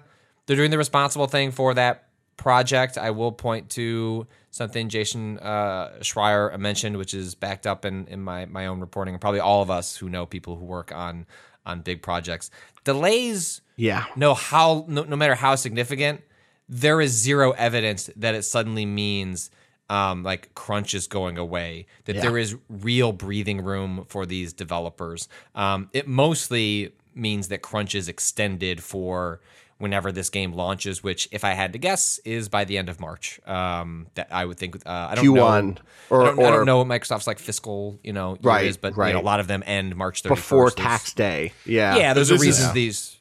they're 0.46 0.56
doing 0.56 0.70
the 0.70 0.78
responsible 0.78 1.26
thing 1.26 1.52
for 1.52 1.74
that 1.74 2.08
project. 2.36 2.96
I 2.96 3.10
will 3.10 3.32
point 3.32 3.68
to 3.70 4.26
something 4.50 4.88
Jason 4.88 5.38
uh, 5.40 5.98
Schreier 6.00 6.58
mentioned, 6.58 6.96
which 6.96 7.12
is 7.12 7.34
backed 7.34 7.66
up 7.66 7.84
in, 7.84 8.06
in 8.06 8.22
my, 8.22 8.46
my 8.46 8.66
own 8.66 8.80
reporting, 8.80 9.14
and 9.14 9.20
probably 9.20 9.40
all 9.40 9.60
of 9.60 9.70
us 9.70 9.96
who 9.96 10.08
know 10.08 10.24
people 10.24 10.56
who 10.56 10.64
work 10.64 10.90
on 10.92 11.26
on 11.66 11.82
big 11.82 12.00
projects. 12.00 12.50
Delays, 12.84 13.60
yeah. 13.76 14.06
no 14.16 14.32
how 14.32 14.86
no, 14.88 15.02
no 15.02 15.16
matter 15.16 15.34
how 15.34 15.54
significant, 15.54 16.22
there 16.66 17.00
is 17.00 17.12
zero 17.12 17.50
evidence 17.52 18.08
that 18.16 18.34
it 18.34 18.42
suddenly 18.42 18.86
means 18.86 19.50
um, 19.90 20.22
like 20.22 20.54
crunch 20.54 20.94
is 20.94 21.06
going 21.06 21.38
away, 21.38 21.86
that 22.04 22.16
Yeah. 22.16 22.22
there 22.22 22.38
is 22.38 22.56
real 22.68 23.12
breathing 23.12 23.62
room 23.64 24.04
for 24.08 24.26
these 24.26 24.52
developers. 24.52 25.28
Um, 25.54 25.88
it 25.92 26.06
mostly 26.06 26.92
means 27.14 27.48
that 27.48 27.62
crunch 27.62 27.94
is 27.94 28.08
extended 28.08 28.82
for 28.82 29.40
whenever 29.78 30.10
this 30.10 30.28
game 30.28 30.52
launches, 30.52 31.04
which, 31.04 31.28
if 31.30 31.44
I 31.44 31.50
had 31.52 31.72
to 31.72 31.78
guess, 31.78 32.18
is 32.24 32.48
by 32.48 32.64
the 32.64 32.76
end 32.76 32.88
of 32.88 32.98
March. 32.98 33.38
Um, 33.46 34.08
that 34.14 34.26
I 34.32 34.44
would 34.44 34.56
think. 34.58 34.74
Uh, 34.84 35.08
I 35.10 35.14
don't 35.14 35.24
Q1 35.24 35.34
know. 35.36 35.74
or- 36.10 36.22
I, 36.22 36.26
don't, 36.26 36.38
I 36.44 36.50
don't 36.50 36.66
know 36.66 36.78
what 36.78 36.88
Microsoft's 36.88 37.28
like 37.28 37.38
fiscal, 37.38 37.96
you 38.02 38.12
know, 38.12 38.30
year 38.32 38.38
Right, 38.42 38.66
is, 38.66 38.76
but 38.76 38.94
you 38.94 38.96
right. 38.98 39.14
know, 39.14 39.20
a 39.20 39.22
lot 39.22 39.38
of 39.40 39.46
them 39.46 39.62
end 39.66 39.94
March 39.94 40.22
31st. 40.24 40.28
before 40.28 40.70
tax 40.72 41.12
day. 41.14 41.52
Yeah. 41.64 41.96
Yeah, 41.96 42.12
there's 42.14 42.30
a 42.30 42.34
This 42.34 42.42
reason 42.42 42.66
Yeah. 42.66 42.72
these. 42.72 43.16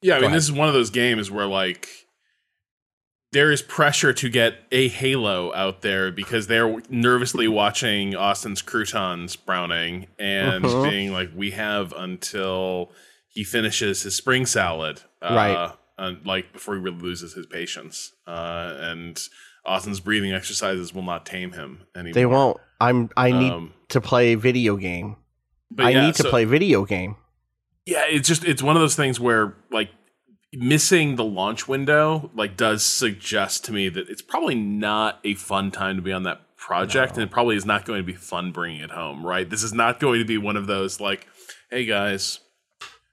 Yeah, 0.00 0.12
I 0.14 0.16
mean, 0.18 0.24
ahead. 0.26 0.36
this 0.36 0.44
is 0.44 0.52
one 0.52 0.68
of 0.68 0.74
those 0.74 0.90
games 0.90 1.28
where 1.30 1.46
like 1.46 1.88
there 3.32 3.50
is 3.50 3.60
pressure 3.62 4.12
to 4.12 4.28
get 4.28 4.54
a 4.72 4.88
Halo 4.88 5.52
out 5.54 5.82
there 5.82 6.10
because 6.12 6.46
they're 6.46 6.80
nervously 6.88 7.48
watching 7.48 8.14
Austin's 8.14 8.62
croutons 8.62 9.36
browning 9.36 10.06
and 10.18 10.64
Mhm. 10.64 10.90
being 10.90 11.12
like, 11.12 11.30
"We 11.34 11.50
have 11.52 11.92
until 11.96 12.92
he 13.28 13.44
finishes 13.44 14.02
his 14.02 14.14
spring 14.14 14.46
salad, 14.46 15.02
uh, 15.20 15.34
Right. 15.34 15.72
and, 15.98 16.24
like 16.26 16.52
before 16.52 16.76
he 16.76 16.80
really 16.80 16.98
loses 17.00 17.34
his 17.34 17.46
patience." 17.46 18.12
Uh, 18.26 18.74
and 18.78 19.20
Austin's 19.64 20.00
breathing 20.00 20.32
exercises 20.32 20.94
will 20.94 21.02
not 21.02 21.26
tame 21.26 21.52
him 21.52 21.80
anymore. 21.94 22.14
They 22.14 22.26
won't. 22.26 22.56
I'm 22.80 23.10
I 23.16 23.32
need 23.32 23.52
Um, 23.52 23.72
to 23.88 24.00
play 24.00 24.34
video 24.36 24.76
game. 24.76 25.16
I 25.78 25.90
yeah, 25.90 26.06
need 26.06 26.14
to 26.14 26.22
so- 26.22 26.30
play 26.30 26.44
video 26.44 26.84
game. 26.84 27.16
Yeah, 27.84 28.04
it's 28.08 28.28
just 28.28 28.44
it's 28.44 28.62
one 28.62 28.76
of 28.76 28.82
those 28.82 28.94
things 28.96 29.18
where 29.20 29.54
like 29.70 29.90
missing 30.56 31.16
the 31.16 31.24
launch 31.24 31.68
window 31.68 32.30
like 32.34 32.56
does 32.56 32.84
suggest 32.84 33.64
to 33.64 33.72
me 33.72 33.88
that 33.88 34.08
it's 34.08 34.22
probably 34.22 34.54
not 34.54 35.20
a 35.24 35.34
fun 35.34 35.70
time 35.70 35.96
to 35.96 36.02
be 36.02 36.12
on 36.12 36.22
that 36.22 36.40
project 36.56 37.14
and 37.14 37.22
it 37.22 37.30
probably 37.30 37.56
is 37.56 37.64
not 37.64 37.84
going 37.84 38.00
to 38.00 38.06
be 38.06 38.14
fun 38.14 38.50
bringing 38.50 38.80
it 38.80 38.90
home, 38.90 39.24
right? 39.24 39.48
This 39.48 39.62
is 39.62 39.72
not 39.72 40.00
going 40.00 40.18
to 40.18 40.24
be 40.24 40.38
one 40.38 40.56
of 40.56 40.66
those 40.66 41.00
like, 41.00 41.26
hey 41.70 41.84
guys, 41.84 42.40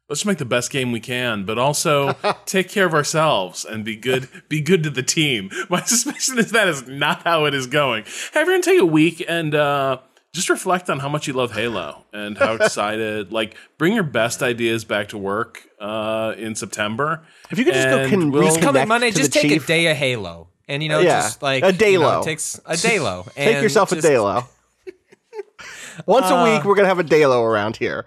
let's 0.09 0.21
just 0.21 0.25
make 0.25 0.37
the 0.37 0.45
best 0.45 0.71
game 0.71 0.91
we 0.91 0.99
can, 0.99 1.45
but 1.45 1.59
also 1.59 2.13
take 2.45 2.69
care 2.69 2.85
of 2.85 2.93
ourselves 2.93 3.65
and 3.65 3.85
be 3.85 3.95
good 3.95 4.27
be 4.49 4.61
good 4.61 4.83
to 4.83 4.89
the 4.89 5.03
team. 5.03 5.51
My 5.69 5.81
suspicion 5.81 6.39
is 6.39 6.51
that 6.51 6.67
is 6.67 6.87
not 6.87 7.23
how 7.23 7.45
it 7.45 7.53
is 7.53 7.67
going. 7.67 8.05
Have 8.33 8.41
everyone 8.41 8.61
take 8.61 8.81
a 8.81 8.85
week 8.85 9.23
and 9.27 9.53
uh 9.53 9.99
just 10.33 10.49
reflect 10.49 10.89
on 10.89 10.99
how 10.99 11.07
much 11.09 11.27
you 11.27 11.33
love 11.33 11.51
Halo 11.53 12.05
and 12.11 12.37
how 12.37 12.55
excited. 12.55 13.31
like, 13.31 13.55
bring 13.77 13.93
your 13.93 14.03
best 14.03 14.41
ideas 14.41 14.83
back 14.83 15.09
to 15.09 15.17
work 15.17 15.61
uh, 15.79 16.33
in 16.37 16.55
September. 16.55 17.23
If 17.51 17.59
you 17.59 17.65
could 17.65 17.75
just 17.75 17.87
go 17.87 17.99
And 17.99 18.09
con- 18.11 18.31
we'll- 18.31 18.43
reconnect 18.55 18.61
Coming 18.61 18.87
Monday, 18.87 19.11
just 19.11 19.31
take 19.31 19.43
chief. 19.43 19.63
a 19.63 19.67
day 19.67 19.87
of 19.91 19.97
Halo, 19.97 20.47
and 20.67 20.81
you 20.81 20.89
know, 20.89 20.99
Yeah, 20.99 21.21
just 21.21 21.41
like 21.43 21.63
a 21.63 21.67
you 21.71 21.99
know, 21.99 22.07
Daylo. 22.21 22.23
takes 22.23 22.55
a 22.65 22.73
Daylo. 22.73 23.25
Take 23.35 23.47
and 23.55 23.63
yourself 23.63 23.91
a 23.91 23.95
just- 23.95 24.07
Daylo. 24.07 24.47
Once 26.07 26.25
a 26.27 26.43
week, 26.43 26.65
we're 26.65 26.75
gonna 26.75 26.87
have 26.87 26.99
a 26.99 27.03
Daylo 27.03 27.43
around 27.43 27.77
here, 27.77 28.05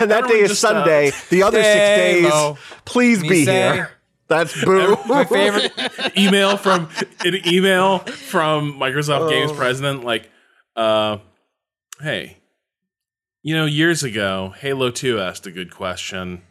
and 0.00 0.10
that 0.10 0.26
day 0.28 0.40
is 0.40 0.50
just, 0.50 0.64
uh, 0.64 0.68
Sunday. 0.84 1.10
the 1.30 1.42
other 1.42 1.62
six 1.62 1.74
days, 1.74 2.26
Daylo. 2.26 2.58
please 2.84 3.22
Me 3.22 3.28
be 3.30 3.44
say- 3.46 3.72
here. 3.74 3.90
That's 4.28 4.60
boo. 4.64 4.96
My 5.06 5.24
favorite. 5.24 5.72
email 6.18 6.56
from 6.56 6.88
an 7.24 7.46
email 7.46 8.00
from 8.00 8.72
Microsoft 8.74 9.30
Games 9.30 9.52
Oh. 9.52 9.54
president, 9.54 10.02
like, 10.04 10.28
uh, 10.76 11.18
hey, 12.00 12.38
you 13.42 13.54
know, 13.54 13.64
years 13.66 14.02
ago, 14.02 14.54
Halo 14.58 14.90
2 14.90 15.20
asked 15.20 15.46
a 15.46 15.52
good 15.52 15.70
question. 15.72 16.42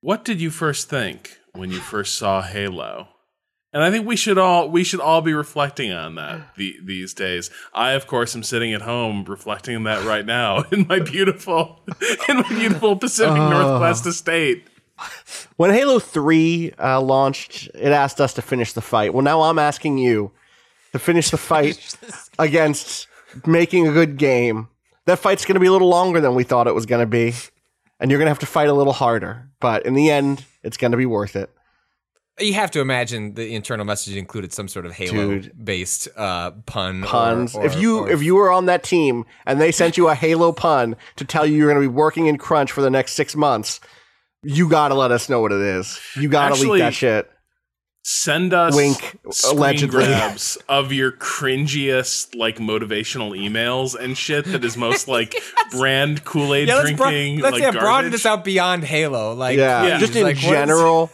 What 0.00 0.24
did 0.24 0.40
you 0.40 0.50
first 0.50 0.88
think 0.88 1.38
when 1.54 1.70
you 1.70 1.78
first 1.78 2.16
saw 2.16 2.42
Halo? 2.42 3.08
And 3.74 3.82
I 3.82 3.90
think 3.90 4.06
we 4.06 4.16
should 4.16 4.36
all 4.36 4.68
we 4.68 4.84
should 4.84 5.00
all 5.00 5.22
be 5.22 5.32
reflecting 5.32 5.92
on 5.92 6.16
that 6.16 6.54
the, 6.56 6.76
these 6.82 7.14
days. 7.14 7.50
I, 7.72 7.92
of 7.92 8.06
course, 8.06 8.34
am 8.36 8.42
sitting 8.42 8.74
at 8.74 8.82
home 8.82 9.24
reflecting 9.24 9.74
on 9.76 9.84
that 9.84 10.04
right 10.04 10.26
now 10.26 10.62
in 10.72 10.86
my 10.86 10.98
beautiful 10.98 11.80
in 12.28 12.36
my 12.36 12.48
beautiful 12.50 12.96
Pacific 12.96 13.32
Oh. 13.38 13.48
Northwest 13.48 14.04
estate. 14.04 14.66
When 15.56 15.70
Halo 15.70 15.98
3 15.98 16.72
uh, 16.78 17.00
launched, 17.00 17.68
it 17.74 17.92
asked 17.92 18.20
us 18.20 18.34
to 18.34 18.42
finish 18.42 18.74
the 18.74 18.82
fight. 18.82 19.14
Well, 19.14 19.24
now 19.24 19.42
I'm 19.42 19.58
asking 19.58 19.96
you 19.98 20.32
to 20.92 20.98
finish 20.98 21.30
the 21.30 21.36
fight 21.38 21.96
against 22.38 23.08
making 23.46 23.88
a 23.88 23.92
good 23.92 24.16
game. 24.16 24.68
That 25.06 25.18
fight's 25.18 25.44
going 25.44 25.54
to 25.54 25.60
be 25.60 25.66
a 25.66 25.72
little 25.72 25.88
longer 25.88 26.20
than 26.20 26.34
we 26.34 26.44
thought 26.44 26.66
it 26.66 26.74
was 26.74 26.86
going 26.86 27.00
to 27.00 27.06
be. 27.06 27.34
And 27.98 28.10
you're 28.10 28.18
going 28.18 28.26
to 28.26 28.30
have 28.30 28.38
to 28.40 28.46
fight 28.46 28.68
a 28.68 28.72
little 28.72 28.92
harder. 28.92 29.48
But 29.60 29.86
in 29.86 29.94
the 29.94 30.10
end, 30.10 30.44
it's 30.62 30.76
going 30.76 30.90
to 30.92 30.96
be 30.96 31.06
worth 31.06 31.36
it. 31.36 31.50
You 32.40 32.54
have 32.54 32.70
to 32.72 32.80
imagine 32.80 33.34
the 33.34 33.54
internal 33.54 33.84
message 33.84 34.16
included 34.16 34.52
some 34.52 34.66
sort 34.66 34.86
of 34.86 34.92
Halo-based 34.92 36.08
uh, 36.16 36.52
pun. 36.66 37.02
Puns. 37.02 37.54
or- 37.54 37.66
if 37.66 37.78
you 37.78 37.98
or- 38.00 38.10
if 38.10 38.22
you 38.22 38.34
were 38.34 38.50
on 38.50 38.66
that 38.66 38.82
team 38.82 39.24
and 39.46 39.60
they 39.60 39.70
sent 39.70 39.96
you 39.96 40.08
a 40.08 40.14
Halo 40.14 40.50
pun 40.50 40.96
to 41.16 41.24
tell 41.24 41.44
you 41.46 41.56
you're 41.56 41.70
going 41.70 41.82
to 41.82 41.88
be 41.88 41.94
working 41.94 42.26
in 42.26 42.38
crunch 42.38 42.72
for 42.72 42.80
the 42.80 42.90
next 42.90 43.12
6 43.14 43.36
months, 43.36 43.80
you 44.42 44.68
got 44.68 44.88
to 44.88 44.94
let 44.94 45.12
us 45.12 45.28
know 45.28 45.40
what 45.40 45.52
it 45.52 45.60
is. 45.60 46.00
You 46.16 46.28
got 46.28 46.48
to 46.48 46.54
Actually, 46.54 46.70
leak 46.70 46.80
that 46.80 46.94
shit. 46.94 47.30
Send 48.02 48.52
us 48.52 48.74
Wink, 48.74 49.16
screen 49.30 49.56
allegedly. 49.56 50.04
grabs 50.04 50.58
of 50.68 50.92
your 50.92 51.12
cringiest 51.12 52.34
like 52.34 52.58
motivational 52.58 53.30
emails 53.30 53.94
and 53.98 54.18
shit 54.18 54.44
that 54.46 54.64
is 54.64 54.76
most 54.76 55.06
like 55.06 55.36
brand 55.70 56.24
Kool-Aid 56.24 56.66
yeah, 56.66 56.74
let's, 56.76 56.92
bro- 56.92 57.10
drinking 57.10 57.40
let's 57.40 57.52
like 57.52 57.62
yeah, 57.62 57.70
broaden 57.70 58.10
this 58.10 58.26
out 58.26 58.44
beyond 58.44 58.82
Halo. 58.82 59.34
Like, 59.34 59.56
yeah, 59.56 59.86
yeah. 59.86 59.98
just 59.98 60.16
in 60.16 60.24
like, 60.24 60.36
general. 60.36 61.10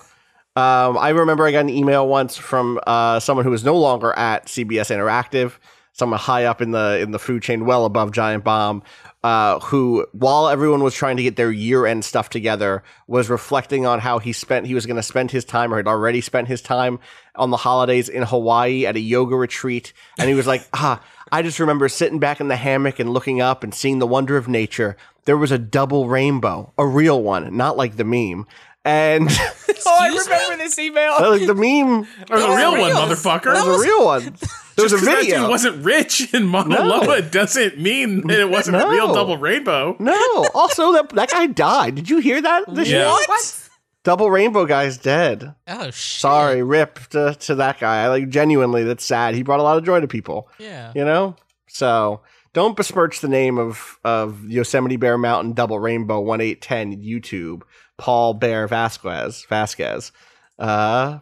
Um, 0.56 0.98
I 0.98 1.10
remember 1.10 1.46
I 1.46 1.52
got 1.52 1.60
an 1.60 1.68
email 1.68 2.08
once 2.08 2.36
from 2.36 2.80
uh, 2.86 3.20
someone 3.20 3.44
who 3.44 3.52
is 3.52 3.64
no 3.64 3.76
longer 3.76 4.12
at 4.14 4.46
CBS 4.46 4.90
Interactive, 4.90 5.52
someone 5.92 6.18
high 6.18 6.46
up 6.46 6.60
in 6.60 6.72
the 6.72 6.98
in 6.98 7.12
the 7.12 7.18
food 7.20 7.42
chain, 7.42 7.64
well 7.64 7.84
above 7.84 8.10
Giant 8.10 8.42
Bomb, 8.42 8.82
uh, 9.28 9.60
who, 9.60 10.06
while 10.12 10.48
everyone 10.48 10.82
was 10.82 10.94
trying 10.94 11.18
to 11.18 11.22
get 11.22 11.36
their 11.36 11.52
year 11.52 11.84
end 11.84 12.02
stuff 12.02 12.30
together, 12.30 12.82
was 13.06 13.28
reflecting 13.28 13.84
on 13.84 14.00
how 14.00 14.18
he 14.18 14.32
spent 14.32 14.66
he 14.66 14.72
was 14.72 14.86
going 14.86 14.96
to 14.96 15.02
spend 15.02 15.30
his 15.30 15.44
time 15.44 15.70
or 15.70 15.76
had 15.76 15.86
already 15.86 16.22
spent 16.22 16.48
his 16.48 16.62
time 16.62 16.98
on 17.36 17.50
the 17.50 17.58
holidays 17.58 18.08
in 18.08 18.22
Hawaii 18.22 18.86
at 18.86 18.96
a 18.96 19.00
yoga 19.00 19.36
retreat, 19.36 19.92
and 20.18 20.30
he 20.30 20.34
was 20.34 20.46
like, 20.46 20.66
ah. 20.72 21.02
I 21.30 21.42
just 21.42 21.60
remember 21.60 21.90
sitting 21.90 22.18
back 22.18 22.40
in 22.40 22.48
the 22.48 22.56
hammock 22.56 22.98
and 22.98 23.10
looking 23.10 23.42
up 23.42 23.62
and 23.62 23.74
seeing 23.74 23.98
the 23.98 24.06
wonder 24.06 24.38
of 24.38 24.48
nature. 24.48 24.96
There 25.26 25.36
was 25.36 25.52
a 25.52 25.58
double 25.58 26.08
rainbow, 26.08 26.72
a 26.78 26.86
real 26.86 27.22
one, 27.22 27.54
not 27.54 27.76
like 27.76 27.98
the 27.98 28.04
meme. 28.04 28.46
And 28.88 29.28
Oh, 29.86 29.98
I 30.00 30.08
remember 30.08 30.56
this 30.64 30.78
email. 30.78 31.12
like 31.20 31.46
the 31.46 31.54
meme 31.54 32.06
There's 32.26 32.42
a 32.42 32.56
real 32.56 32.70
one, 32.72 32.80
real. 32.80 32.96
motherfucker. 32.96 33.52
that 33.54 33.66
was 33.66 33.84
a 33.84 33.88
real 33.88 34.04
one. 34.04 34.34
There 34.78 34.84
was 34.84 34.92
a 34.92 34.96
Just 34.96 35.06
'cause 35.06 35.14
That 35.16 35.22
video. 35.24 35.40
dude 35.40 35.50
wasn't 35.50 35.84
rich 35.84 36.32
in 36.32 36.44
Mauna 36.46 36.76
No. 36.76 36.82
Loa 37.00 37.20
doesn't 37.20 37.80
mean 37.80 38.24
that 38.28 38.38
it 38.38 38.48
wasn't 38.48 38.76
a 38.76 38.80
No. 38.80 38.88
real 38.90 39.12
double 39.12 39.36
rainbow. 39.36 39.96
no. 39.98 40.46
Also, 40.54 40.92
that 40.92 41.08
that 41.10 41.30
guy 41.30 41.46
died. 41.48 41.96
Did 41.96 42.08
you 42.08 42.18
hear 42.18 42.40
that? 42.40 42.62
This 42.72 42.88
Yeah. 42.88 43.12
shit? 43.18 43.28
What? 43.28 43.68
Double 44.04 44.30
Rainbow 44.30 44.64
guy's 44.66 44.96
dead. 44.96 45.54
Oh 45.66 45.86
shit. 45.86 45.94
Sorry, 46.20 46.62
rip 46.62 47.00
to, 47.10 47.34
to 47.40 47.56
that 47.56 47.80
guy. 47.80 48.04
I 48.04 48.08
like 48.08 48.28
genuinely. 48.28 48.84
That's 48.84 49.04
sad. 49.04 49.34
He 49.34 49.42
brought 49.42 49.58
a 49.60 49.64
lot 49.64 49.76
of 49.78 49.84
joy 49.84 50.00
to 50.00 50.06
people. 50.06 50.48
Yeah. 50.58 50.92
You 50.94 51.04
know. 51.04 51.34
So 51.68 52.20
don't 52.54 52.76
besmirch 52.76 53.20
the 53.20 53.28
name 53.28 53.58
of 53.58 53.98
of 54.04 54.44
Yosemite 54.48 54.96
Bear 54.96 55.18
Mountain 55.18 55.54
Double 55.54 55.80
Rainbow 55.80 56.20
one 56.20 56.40
eight 56.40 56.62
ten 56.62 57.02
YouTube. 57.02 57.62
Paul 57.98 58.34
Bear 58.34 58.66
Vasquez 58.66 59.44
Vasquez. 59.48 60.12
Uh. 60.58 61.18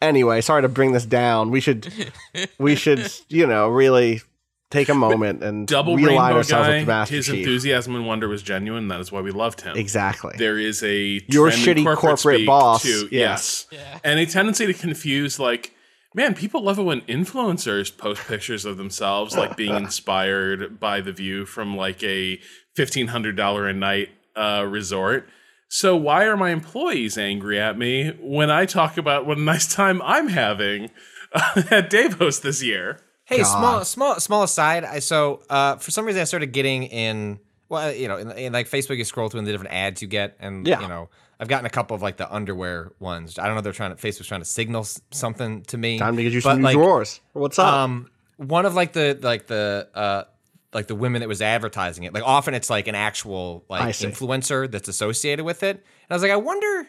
Anyway, 0.00 0.40
sorry 0.42 0.62
to 0.62 0.68
bring 0.68 0.92
this 0.92 1.04
down. 1.04 1.50
We 1.50 1.60
should 1.60 1.92
we 2.58 2.76
should 2.76 3.10
you 3.28 3.46
know 3.48 3.68
really 3.68 4.20
take 4.70 4.88
a 4.90 4.94
moment 4.94 5.42
and 5.42 5.66
Double 5.66 5.96
realign 5.96 6.06
rainbow 6.08 6.36
ourselves 6.36 6.68
guy. 6.68 6.76
with 6.76 6.80
the 6.82 6.86
Master 6.86 7.14
His 7.16 7.26
Chief. 7.26 7.34
enthusiasm 7.38 7.96
and 7.96 8.06
wonder 8.06 8.28
was 8.28 8.42
genuine. 8.42 8.86
That 8.88 9.00
is 9.00 9.10
why 9.10 9.22
we 9.22 9.32
loved 9.32 9.62
him. 9.62 9.76
Exactly. 9.76 10.34
there 10.38 10.56
is 10.58 10.82
a 10.84 11.20
Your 11.28 11.50
shitty 11.50 11.84
corporate 11.96 12.36
speak 12.40 12.46
boss, 12.46 12.82
to- 12.82 13.08
yes. 13.10 13.10
yes, 13.10 13.66
Yeah. 13.72 13.98
and 14.04 14.20
a 14.20 14.26
tendency 14.26 14.66
to 14.66 14.74
confuse 14.74 15.40
like 15.40 15.74
man 16.14 16.34
people 16.34 16.62
love 16.62 16.78
it 16.78 16.82
when 16.82 17.00
influencers 17.02 17.96
post 17.96 18.20
pictures 18.28 18.64
of 18.64 18.76
themselves 18.76 19.36
like 19.36 19.56
being 19.56 19.74
inspired 19.84 20.78
by 20.78 21.00
the 21.00 21.12
view 21.12 21.44
from 21.44 21.76
like 21.76 22.02
a 22.04 22.38
$1500 22.76 23.70
a 23.70 23.72
night 23.72 24.10
uh, 24.36 24.64
resort 24.68 25.28
so 25.68 25.94
why 25.96 26.24
are 26.24 26.36
my 26.36 26.50
employees 26.50 27.16
angry 27.18 27.60
at 27.60 27.76
me 27.78 28.10
when 28.20 28.50
i 28.50 28.64
talk 28.66 28.96
about 28.96 29.26
what 29.26 29.36
a 29.38 29.40
nice 29.40 29.72
time 29.72 30.00
i'm 30.02 30.28
having 30.28 30.90
uh, 31.32 31.62
at 31.70 31.90
davos 31.90 32.40
this 32.40 32.62
year 32.62 32.98
Hey, 33.24 33.42
God. 33.42 33.44
small, 33.44 33.84
small, 33.84 34.20
small 34.20 34.42
aside. 34.42 34.84
I 34.84 35.00
so 35.00 35.42
uh, 35.50 35.76
for 35.76 35.90
some 35.90 36.06
reason 36.06 36.22
I 36.22 36.24
started 36.24 36.46
getting 36.46 36.84
in. 36.84 37.38
Well, 37.68 37.92
you 37.92 38.08
know, 38.08 38.16
in, 38.16 38.30
in 38.30 38.52
like 38.54 38.70
Facebook, 38.70 38.96
you 38.96 39.04
scroll 39.04 39.28
through 39.28 39.40
and 39.40 39.46
the 39.46 39.52
different 39.52 39.74
ads 39.74 40.00
you 40.00 40.08
get, 40.08 40.34
and 40.40 40.66
Yeah. 40.66 40.80
you 40.80 40.88
know, 40.88 41.10
I've 41.38 41.46
gotten 41.46 41.66
a 41.66 41.68
couple 41.68 41.94
of 41.94 42.00
like 42.00 42.16
the 42.16 42.34
underwear 42.34 42.90
ones. 43.00 43.38
I 43.38 43.44
don't 43.46 43.54
know. 43.54 43.60
They're 43.60 43.74
trying 43.74 43.94
to 43.94 44.00
Facebook's 44.02 44.28
trying 44.28 44.40
to 44.40 44.46
signal 44.46 44.80
s- 44.80 45.02
something 45.10 45.60
to 45.64 45.76
me. 45.76 45.98
Time 45.98 46.16
to 46.16 46.22
get 46.22 46.32
you 46.32 46.40
But, 46.40 46.52
some 46.52 46.60
new 46.60 46.64
like, 46.68 46.72
drawers. 46.76 47.20
What's 47.34 47.58
up? 47.58 47.70
Um, 47.70 48.08
one 48.38 48.64
of 48.64 48.74
like 48.74 48.94
the 48.94 49.18
like 49.20 49.46
the 49.46 49.90
uh 49.94 50.24
like 50.72 50.86
the 50.86 50.94
women 50.94 51.20
that 51.20 51.28
was 51.28 51.40
advertising 51.42 52.04
it. 52.04 52.12
Like 52.12 52.24
often 52.24 52.54
it's 52.54 52.70
like 52.70 52.88
an 52.88 52.94
actual 52.94 53.64
like 53.68 53.94
influencer 53.94 54.70
that's 54.70 54.88
associated 54.88 55.44
with 55.44 55.62
it. 55.62 55.76
And 55.76 56.10
I 56.10 56.14
was 56.14 56.22
like, 56.22 56.32
I 56.32 56.36
wonder. 56.36 56.88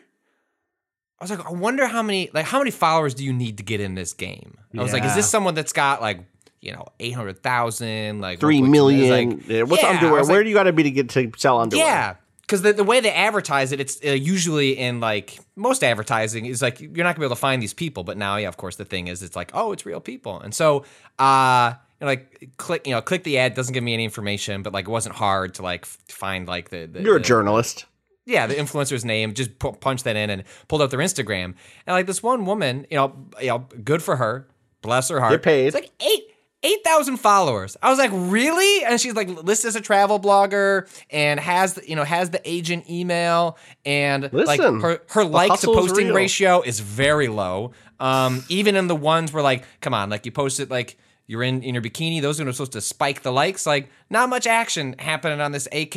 I 1.21 1.23
was 1.23 1.31
like, 1.31 1.45
I 1.45 1.51
wonder 1.51 1.85
how 1.85 2.01
many 2.01 2.29
like 2.33 2.45
how 2.45 2.59
many 2.59 2.71
followers 2.71 3.13
do 3.13 3.25
you 3.25 3.33
need 3.33 3.57
to 3.57 3.63
get 3.63 3.81
in 3.81 3.95
this 3.95 4.13
game? 4.13 4.57
I 4.77 4.81
was 4.81 4.93
like, 4.93 5.03
is 5.03 5.15
this 5.15 5.29
someone 5.29 5.53
that's 5.53 5.73
got 5.73 6.01
like 6.01 6.21
you 6.61 6.73
know 6.73 6.85
eight 6.99 7.11
hundred 7.11 7.41
thousand 7.41 8.21
like 8.21 8.39
Three 8.39 8.61
1.2 8.61 8.69
million. 8.69 9.29
Like, 9.29 9.47
Yeah, 9.47 9.63
What's 9.63 9.83
yeah, 9.83 9.89
underwear? 9.89 10.23
Where 10.23 10.37
like, 10.37 10.43
do 10.43 10.49
you 10.49 10.55
got 10.55 10.63
to 10.63 10.73
be 10.73 10.83
to 10.83 10.91
get 10.91 11.09
to 11.09 11.31
sell 11.37 11.59
underwear? 11.59 11.85
yeah, 11.85 12.15
because 12.41 12.61
the, 12.61 12.73
the 12.73 12.83
way 12.83 12.99
they 12.99 13.11
advertise 13.11 13.71
it, 13.71 13.79
it's 13.79 13.99
uh, 14.05 14.09
usually 14.11 14.77
in 14.77 14.99
like 14.99 15.39
most 15.55 15.83
advertising 15.83 16.45
is 16.45 16.61
like 16.61 16.79
you're 16.79 16.89
not 16.89 17.15
gonna 17.15 17.19
be 17.19 17.25
able 17.25 17.35
to 17.35 17.39
find 17.39 17.61
these 17.61 17.73
people. 17.73 18.03
But 18.03 18.17
now, 18.17 18.37
yeah, 18.37 18.47
of 18.47 18.57
course, 18.57 18.75
the 18.75 18.85
thing 18.85 19.07
is, 19.07 19.23
it's 19.23 19.35
like 19.35 19.51
oh, 19.53 19.71
it's 19.71 19.85
real 19.85 19.99
people, 20.01 20.39
and 20.39 20.53
so 20.53 20.85
uh, 21.17 21.73
like 22.07 22.51
click, 22.57 22.87
you 22.87 22.93
know, 22.93 23.01
click 23.01 23.23
the 23.23 23.37
ad 23.37 23.53
doesn't 23.55 23.73
give 23.73 23.83
me 23.83 23.93
any 23.93 24.05
information, 24.05 24.63
but 24.63 24.73
like 24.73 24.87
it 24.87 24.91
wasn't 24.91 25.15
hard 25.15 25.55
to 25.55 25.61
like 25.63 25.81
f- 25.83 25.97
find 26.07 26.47
like 26.47 26.69
the, 26.69 26.85
the 26.85 27.01
You're 27.01 27.17
a 27.17 27.19
the- 27.19 27.25
journalist. 27.25 27.85
yeah, 28.25 28.47
the 28.47 28.55
influencer's 28.55 29.03
name, 29.03 29.33
just 29.33 29.59
pu- 29.59 29.73
punched 29.73 30.03
that 30.05 30.15
in 30.15 30.29
and 30.29 30.43
pulled 30.67 30.81
up 30.81 30.91
their 30.91 30.99
Instagram. 30.99 31.45
And 31.45 31.55
like 31.87 32.05
this 32.07 32.23
one 32.23 32.45
woman, 32.45 32.85
you 32.89 32.97
know, 32.97 33.15
you 33.41 33.47
know, 33.47 33.67
good 33.83 34.01
for 34.03 34.15
her, 34.15 34.47
bless 34.81 35.09
her 35.09 35.19
heart. 35.19 35.31
Get 35.33 35.43
paid. 35.43 35.67
It's 35.67 35.75
like 35.75 35.91
eight. 36.01 36.23
8,000 36.61 37.15
followers. 37.15 37.77
I 37.81 37.89
was 37.89 37.97
like, 37.99 38.11
really? 38.13 38.83
And 38.83 38.99
she's 38.99 39.13
like 39.15 39.29
listed 39.29 39.69
as 39.69 39.77
a 39.77 39.81
travel 39.81 40.19
blogger 40.19 40.89
and 41.09 41.39
has, 41.39 41.75
the- 41.75 41.89
you 41.89 41.95
know, 41.95 42.03
has 42.03 42.31
the 42.31 42.41
agent 42.43 42.89
email 42.89 43.57
and 43.85 44.23
like 44.33 44.59
Listen, 44.59 44.81
her, 44.81 45.01
her 45.11 45.23
like 45.23 45.57
to 45.61 45.67
posting 45.67 46.07
real. 46.07 46.15
ratio 46.15 46.61
is 46.61 46.81
very 46.81 47.29
low. 47.29 47.71
Um, 48.01 48.43
even 48.49 48.75
in 48.75 48.87
the 48.87 48.95
ones 48.95 49.31
where 49.31 49.41
like, 49.41 49.63
come 49.79 49.93
on, 49.93 50.09
like 50.09 50.25
you 50.25 50.33
posted 50.33 50.69
like 50.69 50.97
you're 51.29 51.43
in, 51.43 51.61
in 51.61 51.75
your 51.75 51.83
bikini, 51.83 52.23
those 52.23 52.41
are 52.41 52.51
supposed 52.51 52.71
to 52.71 52.81
spike 52.81 53.21
the 53.21 53.31
likes. 53.31 53.67
Like, 53.67 53.91
not 54.09 54.29
much 54.29 54.47
action 54.47 54.95
happening 54.97 55.39
on 55.39 55.51
this 55.51 55.67
AK 55.71 55.95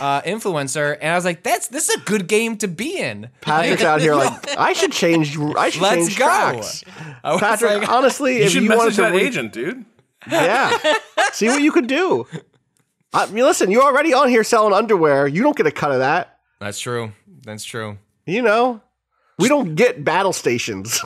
uh, 0.00 0.22
influencer. 0.22 0.96
And 0.98 1.10
I 1.12 1.14
was 1.14 1.26
like, 1.26 1.42
that's 1.42 1.68
this 1.68 1.90
is 1.90 1.96
a 1.96 2.00
good 2.00 2.26
game 2.26 2.56
to 2.56 2.68
be 2.68 2.96
in. 2.98 3.28
Patrick's 3.42 3.82
out 3.82 4.00
here 4.00 4.14
like 4.14 4.32
I 4.58 4.72
should 4.72 4.92
change. 4.92 5.38
I 5.38 5.68
should 5.68 5.82
Let's 5.82 5.96
change 6.06 6.18
go. 6.18 6.24
tracks. 6.24 6.84
I 7.22 7.32
was 7.32 7.40
Patrick, 7.42 7.80
like- 7.80 7.88
honestly, 7.90 8.38
You 8.38 8.44
if 8.44 8.52
should 8.52 8.62
you 8.62 8.70
wanted 8.70 8.84
message 8.84 8.96
to 8.96 9.02
that 9.02 9.12
re- 9.12 9.20
agent, 9.26 9.52
dude. 9.52 9.84
Yeah. 10.30 10.78
See 11.32 11.48
what 11.48 11.60
you 11.60 11.70
could 11.70 11.86
do. 11.86 12.26
I 13.12 13.26
mean, 13.26 13.44
listen, 13.44 13.70
you're 13.70 13.82
already 13.82 14.14
on 14.14 14.30
here 14.30 14.42
selling 14.42 14.72
underwear. 14.72 15.26
You 15.28 15.42
don't 15.42 15.54
get 15.56 15.66
a 15.66 15.70
cut 15.70 15.92
of 15.92 15.98
that. 15.98 16.38
That's 16.60 16.80
true. 16.80 17.12
That's 17.44 17.64
true. 17.64 17.98
You 18.24 18.40
know, 18.40 18.80
we 19.38 19.48
don't 19.48 19.74
get 19.74 20.02
battle 20.02 20.32
stations. 20.32 21.00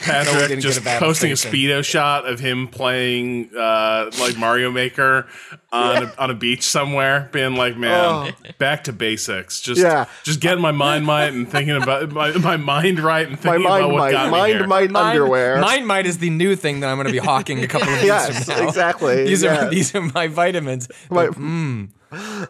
Patrick 0.00 0.48
didn't 0.48 0.60
just 0.60 0.80
a 0.80 0.98
posting 0.98 1.30
a 1.30 1.34
speedo 1.34 1.84
shot 1.84 2.26
of 2.26 2.40
him 2.40 2.68
playing 2.68 3.50
uh, 3.56 4.10
like 4.20 4.36
Mario 4.36 4.70
Maker 4.70 5.26
on 5.72 6.04
a, 6.04 6.14
on 6.18 6.30
a 6.30 6.34
beach 6.34 6.62
somewhere, 6.62 7.28
being 7.32 7.56
like, 7.56 7.76
"Man, 7.76 8.32
back 8.58 8.84
to 8.84 8.92
basics." 8.92 9.60
Just 9.60 9.80
Oh. 9.82 9.88
Yeah. 9.88 10.04
just 10.22 10.40
getting 10.40 10.60
my 10.62 10.70
mind 10.72 11.06
right 11.06 11.32
and 11.32 11.48
thinking 11.50 11.76
about 11.80 12.10
my, 12.12 12.32
my 12.38 12.56
mind 12.56 13.00
right 13.00 13.26
and 13.26 13.36
My 13.36 13.42
thinking 13.42 13.66
about 13.66 13.80
mind 13.80 13.92
what 13.92 13.98
might, 13.98 14.12
got 14.12 14.24
me 14.26 14.30
mind 14.30 14.52
here. 14.54 14.66
might 14.66 14.94
underwear. 14.94 15.60
Mind 15.60 15.86
Might 15.86 16.06
is 16.06 16.18
the 16.18 16.30
new 16.30 16.54
thing 16.56 16.80
that 16.80 16.88
I'm 16.88 16.96
going 16.96 17.06
to 17.06 17.12
be 17.12 17.18
hawking 17.18 17.62
a 17.62 17.66
couple 17.68 17.88
of 17.88 17.94
years 17.96 18.04
Yes, 18.06 18.44
from 18.44 18.56
now. 18.58 18.68
exactly, 18.68 19.24
These 19.24 19.42
yeah. 19.42 19.66
are 19.66 19.70
these 19.70 19.94
are 19.94 20.00
my 20.02 20.28
vitamins. 20.28 20.88
My- 21.10 21.28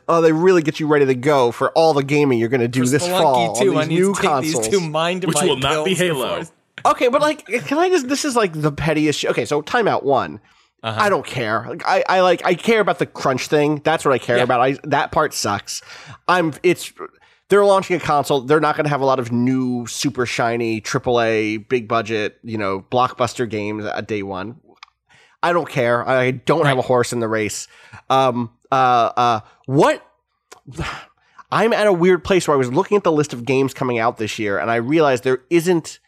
Oh, 0.08 0.20
they 0.20 0.32
really 0.32 0.60
get 0.62 0.78
you 0.78 0.86
ready 0.86 1.06
to 1.06 1.14
go 1.14 1.50
for 1.50 1.70
all 1.72 1.94
the 1.94 2.02
gaming 2.04 2.38
you're 2.38 2.50
going 2.50 2.60
to 2.60 2.68
do 2.68 2.84
this 2.84 3.02
Spelunky 3.02 3.18
fall 3.22 3.54
too. 3.54 3.70
on 3.70 3.76
I 3.76 3.80
these 3.80 3.88
need 3.88 3.94
new 3.94 4.14
to 4.14 4.20
take 4.20 4.30
consoles. 4.30 4.68
these 4.68 4.78
two 4.78 4.80
Mind 4.90 5.24
Which 5.24 5.40
will 5.40 5.56
not 5.56 5.86
be 5.86 5.94
Halo. 5.94 6.40
before- 6.40 6.54
Okay, 6.86 7.08
but 7.08 7.20
like, 7.22 7.46
can 7.46 7.78
I 7.78 7.88
just? 7.88 8.08
This 8.08 8.24
is 8.24 8.36
like 8.36 8.52
the 8.52 8.72
pettiest. 8.72 9.20
Sh- 9.20 9.24
okay, 9.26 9.44
so 9.44 9.62
timeout 9.62 10.02
one. 10.02 10.40
Uh-huh. 10.82 11.00
I 11.00 11.08
don't 11.08 11.24
care. 11.24 11.64
Like, 11.66 11.82
I, 11.86 12.04
I 12.08 12.20
like. 12.20 12.44
I 12.44 12.54
care 12.54 12.80
about 12.80 12.98
the 12.98 13.06
crunch 13.06 13.46
thing. 13.48 13.80
That's 13.84 14.04
what 14.04 14.12
I 14.12 14.18
care 14.18 14.36
Yeah. 14.36 14.42
about. 14.42 14.60
I 14.60 14.76
that 14.84 15.12
part 15.12 15.32
sucks. 15.32 15.80
I'm. 16.28 16.52
It's. 16.62 16.92
They're 17.48 17.64
launching 17.64 17.96
a 17.96 18.00
console. 18.00 18.40
They're 18.42 18.60
not 18.60 18.74
going 18.76 18.84
to 18.84 18.90
have 18.90 19.00
a 19.02 19.04
lot 19.04 19.18
of 19.18 19.30
new, 19.30 19.86
super 19.86 20.24
shiny, 20.26 20.80
AAA, 20.80 21.68
big 21.68 21.88
budget, 21.88 22.38
you 22.42 22.56
know, 22.58 22.80
blockbuster 22.90 23.48
games 23.48 23.84
at 23.84 24.06
day 24.08 24.22
one. 24.22 24.60
I 25.42 25.52
don't 25.52 25.68
care. 25.68 26.06
I 26.08 26.30
don't 26.32 26.64
have 26.66 26.78
a 26.78 26.82
horse 26.82 27.12
in 27.12 27.20
the 27.20 27.28
race. 27.28 27.66
Um. 28.10 28.50
Uh. 28.70 29.10
Uh. 29.16 29.40
What? 29.66 30.06
I'm 31.50 31.72
at 31.72 31.86
a 31.86 31.92
weird 31.92 32.24
place 32.24 32.48
where 32.48 32.54
I 32.54 32.58
was 32.58 32.72
looking 32.72 32.96
at 32.96 33.04
the 33.04 33.12
list 33.12 33.32
of 33.32 33.44
games 33.44 33.72
coming 33.72 33.98
out 33.98 34.16
this 34.18 34.38
year, 34.38 34.58
and 34.58 34.70
I 34.70 34.76
realized 34.76 35.22
there 35.24 35.42
isn't 35.50 36.00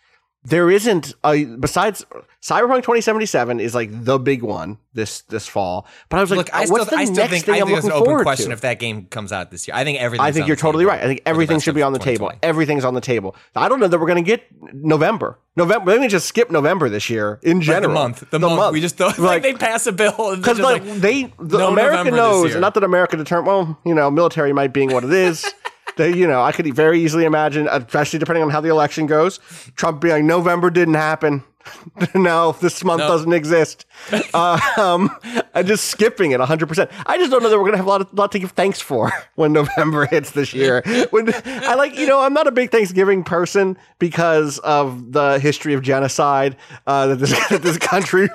there 0.48 0.70
isn't 0.70 1.12
a 1.24 1.44
besides 1.44 2.06
Cyberpunk 2.40 2.82
2077 2.82 3.58
is 3.58 3.74
like 3.74 3.88
the 4.04 4.18
big 4.18 4.42
one 4.42 4.78
this 4.94 5.22
this 5.22 5.48
fall. 5.48 5.86
But 6.08 6.18
I 6.18 6.20
was 6.20 6.30
like, 6.30 6.36
Look, 6.38 6.54
I 6.54 6.66
what's 6.66 6.68
still, 6.68 6.84
the 6.84 6.96
I 6.96 7.04
still 7.04 7.16
next 7.16 7.30
think, 7.32 7.44
thing 7.46 7.54
I 7.54 7.58
I'm 7.58 7.68
looking 7.68 7.86
an 7.90 7.92
open 7.92 8.04
forward 8.04 8.22
question 8.22 8.46
to? 8.48 8.52
if 8.52 8.60
that 8.60 8.78
game 8.78 9.06
comes 9.06 9.32
out 9.32 9.50
this 9.50 9.66
year. 9.66 9.76
I 9.76 9.82
think 9.82 9.98
everything. 9.98 10.24
I 10.24 10.30
think 10.30 10.46
you're 10.46 10.54
totally 10.56 10.84
right. 10.84 11.00
I 11.02 11.06
think 11.06 11.22
everything 11.26 11.58
should 11.58 11.74
be 11.74 11.82
on 11.82 11.92
the 11.92 11.98
table. 11.98 12.30
Everything's 12.42 12.84
on 12.84 12.94
the 12.94 13.00
table. 13.00 13.34
I 13.56 13.68
don't 13.68 13.80
know 13.80 13.88
that 13.88 13.98
we're 13.98 14.06
going 14.06 14.22
to 14.24 14.28
get 14.30 14.44
November. 14.72 15.38
November. 15.56 15.90
Let 15.90 16.00
me 16.00 16.06
just 16.08 16.26
skip 16.28 16.50
November 16.50 16.88
this 16.88 17.10
year 17.10 17.40
in 17.42 17.58
Like 17.58 17.66
general. 17.66 17.88
the 17.88 17.94
month, 17.94 18.30
the, 18.30 18.38
month. 18.38 18.72
We 18.72 18.80
just 18.80 18.98
don't 18.98 19.18
like, 19.18 19.18
Like- 19.36 19.42
they 19.42 19.54
pass 19.54 19.86
a 19.86 19.92
bill 19.92 20.36
Because 20.36 20.60
like, 20.60 20.84
like, 20.84 20.94
they, 21.00 21.24
the 21.40 21.58
no 21.58 21.68
America 21.72 22.10
knows, 22.12 22.54
not 22.54 22.74
that 22.74 22.84
America 22.84 23.16
determined. 23.16 23.46
Well, 23.48 23.80
you 23.84 23.94
know, 23.94 24.10
military 24.10 24.52
might 24.52 24.72
being 24.72 24.92
what 24.92 25.02
it 25.02 25.12
is. 25.12 25.44
you 25.98 26.26
know, 26.26 26.42
I 26.42 26.52
could 26.52 26.72
very 26.74 27.00
easily 27.00 27.24
imagine, 27.24 27.68
especially 27.70 28.18
depending 28.18 28.42
on 28.42 28.50
how 28.50 28.60
the 28.60 28.68
election 28.68 29.06
goes, 29.06 29.38
Trump 29.76 30.00
being 30.00 30.14
like, 30.14 30.24
November 30.24 30.70
didn't 30.70 30.94
happen. 30.94 31.42
no, 32.14 32.52
this 32.60 32.82
month 32.84 33.00
No. 33.00 33.08
doesn't 33.08 33.32
exist. 33.32 33.86
uh, 34.34 34.58
um, 34.76 35.10
I'm 35.54 35.66
just 35.66 35.86
skipping 35.86 36.32
it 36.32 36.38
100. 36.38 36.66
percent 36.66 36.90
I 37.06 37.18
just 37.18 37.30
don't 37.30 37.42
know 37.42 37.48
that 37.48 37.58
we're 37.58 37.64
gonna 37.64 37.76
have 37.78 37.86
a 37.86 37.88
lot, 37.88 38.00
of, 38.02 38.14
lot 38.14 38.32
to 38.32 38.38
give 38.38 38.52
thanks 38.52 38.80
for 38.80 39.12
when 39.34 39.52
November 39.52 40.06
hits 40.06 40.32
this 40.32 40.52
year. 40.52 40.82
When 41.10 41.32
I 41.46 41.74
like, 41.74 41.96
you 41.98 42.06
know, 42.06 42.20
I'm 42.20 42.32
not 42.34 42.46
a 42.46 42.52
big 42.52 42.70
Thanksgiving 42.70 43.24
person 43.24 43.76
because 43.98 44.58
of 44.60 45.12
the 45.12 45.38
history 45.38 45.74
of 45.74 45.82
genocide 45.82 46.56
uh, 46.86 47.06
that 47.08 47.16
this 47.16 47.48
that 47.48 47.62
this 47.62 47.78
country 47.78 48.28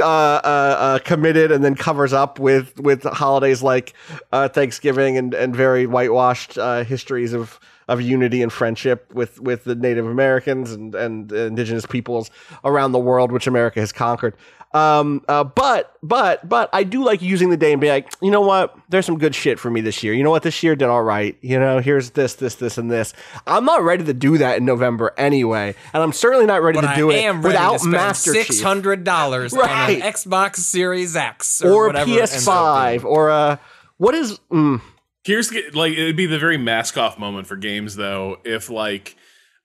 uh, 0.00 0.02
uh, 0.02 0.06
uh, 0.44 0.98
committed 1.00 1.52
and 1.52 1.64
then 1.64 1.74
covers 1.74 2.12
up 2.12 2.38
with 2.38 2.78
with 2.80 3.02
holidays 3.04 3.62
like 3.62 3.94
uh, 4.32 4.48
Thanksgiving 4.48 5.16
and 5.16 5.34
and 5.34 5.54
very 5.54 5.86
whitewashed 5.86 6.58
uh, 6.58 6.84
histories 6.84 7.32
of 7.32 7.58
of 7.88 8.00
unity 8.00 8.42
and 8.42 8.52
friendship 8.52 9.12
with 9.14 9.40
with 9.40 9.64
the 9.64 9.74
Native 9.74 10.06
Americans 10.06 10.72
and 10.72 10.94
and 10.94 11.30
indigenous 11.32 11.86
peoples 11.86 12.30
around 12.64 12.92
the 12.92 12.98
world, 12.98 13.32
which 13.32 13.46
America 13.46 13.80
has 13.80 13.92
conquered. 13.92 14.34
Um, 14.72 15.22
uh, 15.28 15.44
but 15.44 15.94
but 16.02 16.48
but 16.48 16.68
I 16.72 16.82
do 16.82 17.04
like 17.04 17.22
using 17.22 17.50
the 17.50 17.56
day 17.56 17.70
and 17.70 17.80
be 17.80 17.88
like, 17.88 18.12
you 18.20 18.32
know 18.32 18.40
what? 18.40 18.76
There's 18.88 19.06
some 19.06 19.18
good 19.18 19.32
shit 19.32 19.60
for 19.60 19.70
me 19.70 19.80
this 19.80 20.02
year. 20.02 20.12
You 20.14 20.24
know 20.24 20.30
what? 20.30 20.42
This 20.42 20.64
year 20.64 20.74
did 20.74 20.88
all 20.88 21.04
right. 21.04 21.38
You 21.42 21.60
know, 21.60 21.78
here's 21.78 22.10
this, 22.10 22.34
this, 22.34 22.56
this, 22.56 22.76
and 22.76 22.90
this. 22.90 23.14
I'm 23.46 23.64
not 23.64 23.84
ready 23.84 24.02
to 24.02 24.12
do 24.12 24.36
that 24.38 24.56
in 24.58 24.64
November 24.64 25.14
anyway, 25.16 25.76
and 25.92 26.02
I'm 26.02 26.12
certainly 26.12 26.46
not 26.46 26.60
ready 26.60 26.80
but 26.80 26.88
to 26.88 26.96
do 26.96 27.12
I 27.12 27.14
it 27.14 27.18
am 27.22 27.42
ready 27.42 27.54
without 27.54 27.84
Master 27.84 28.32
six 28.32 28.60
hundred 28.60 29.04
dollars 29.04 29.52
Right. 29.52 29.70
on 29.70 30.02
an 30.02 30.12
Xbox 30.12 30.56
Series 30.56 31.14
X 31.14 31.62
or, 31.62 31.70
or 31.70 31.86
whatever 31.86 32.10
ends 32.10 32.32
PS5 32.32 33.04
or 33.04 33.28
a 33.28 33.60
what 33.98 34.16
is. 34.16 34.40
Mm, 34.50 34.80
Here's 35.24 35.48
the- 35.48 35.70
like 35.72 35.92
it'd 35.94 36.16
be 36.16 36.26
the 36.26 36.38
very 36.38 36.58
mask 36.58 36.96
off 36.98 37.18
moment 37.18 37.46
for 37.46 37.56
games 37.56 37.96
though 37.96 38.38
if 38.44 38.68
like 38.70 39.16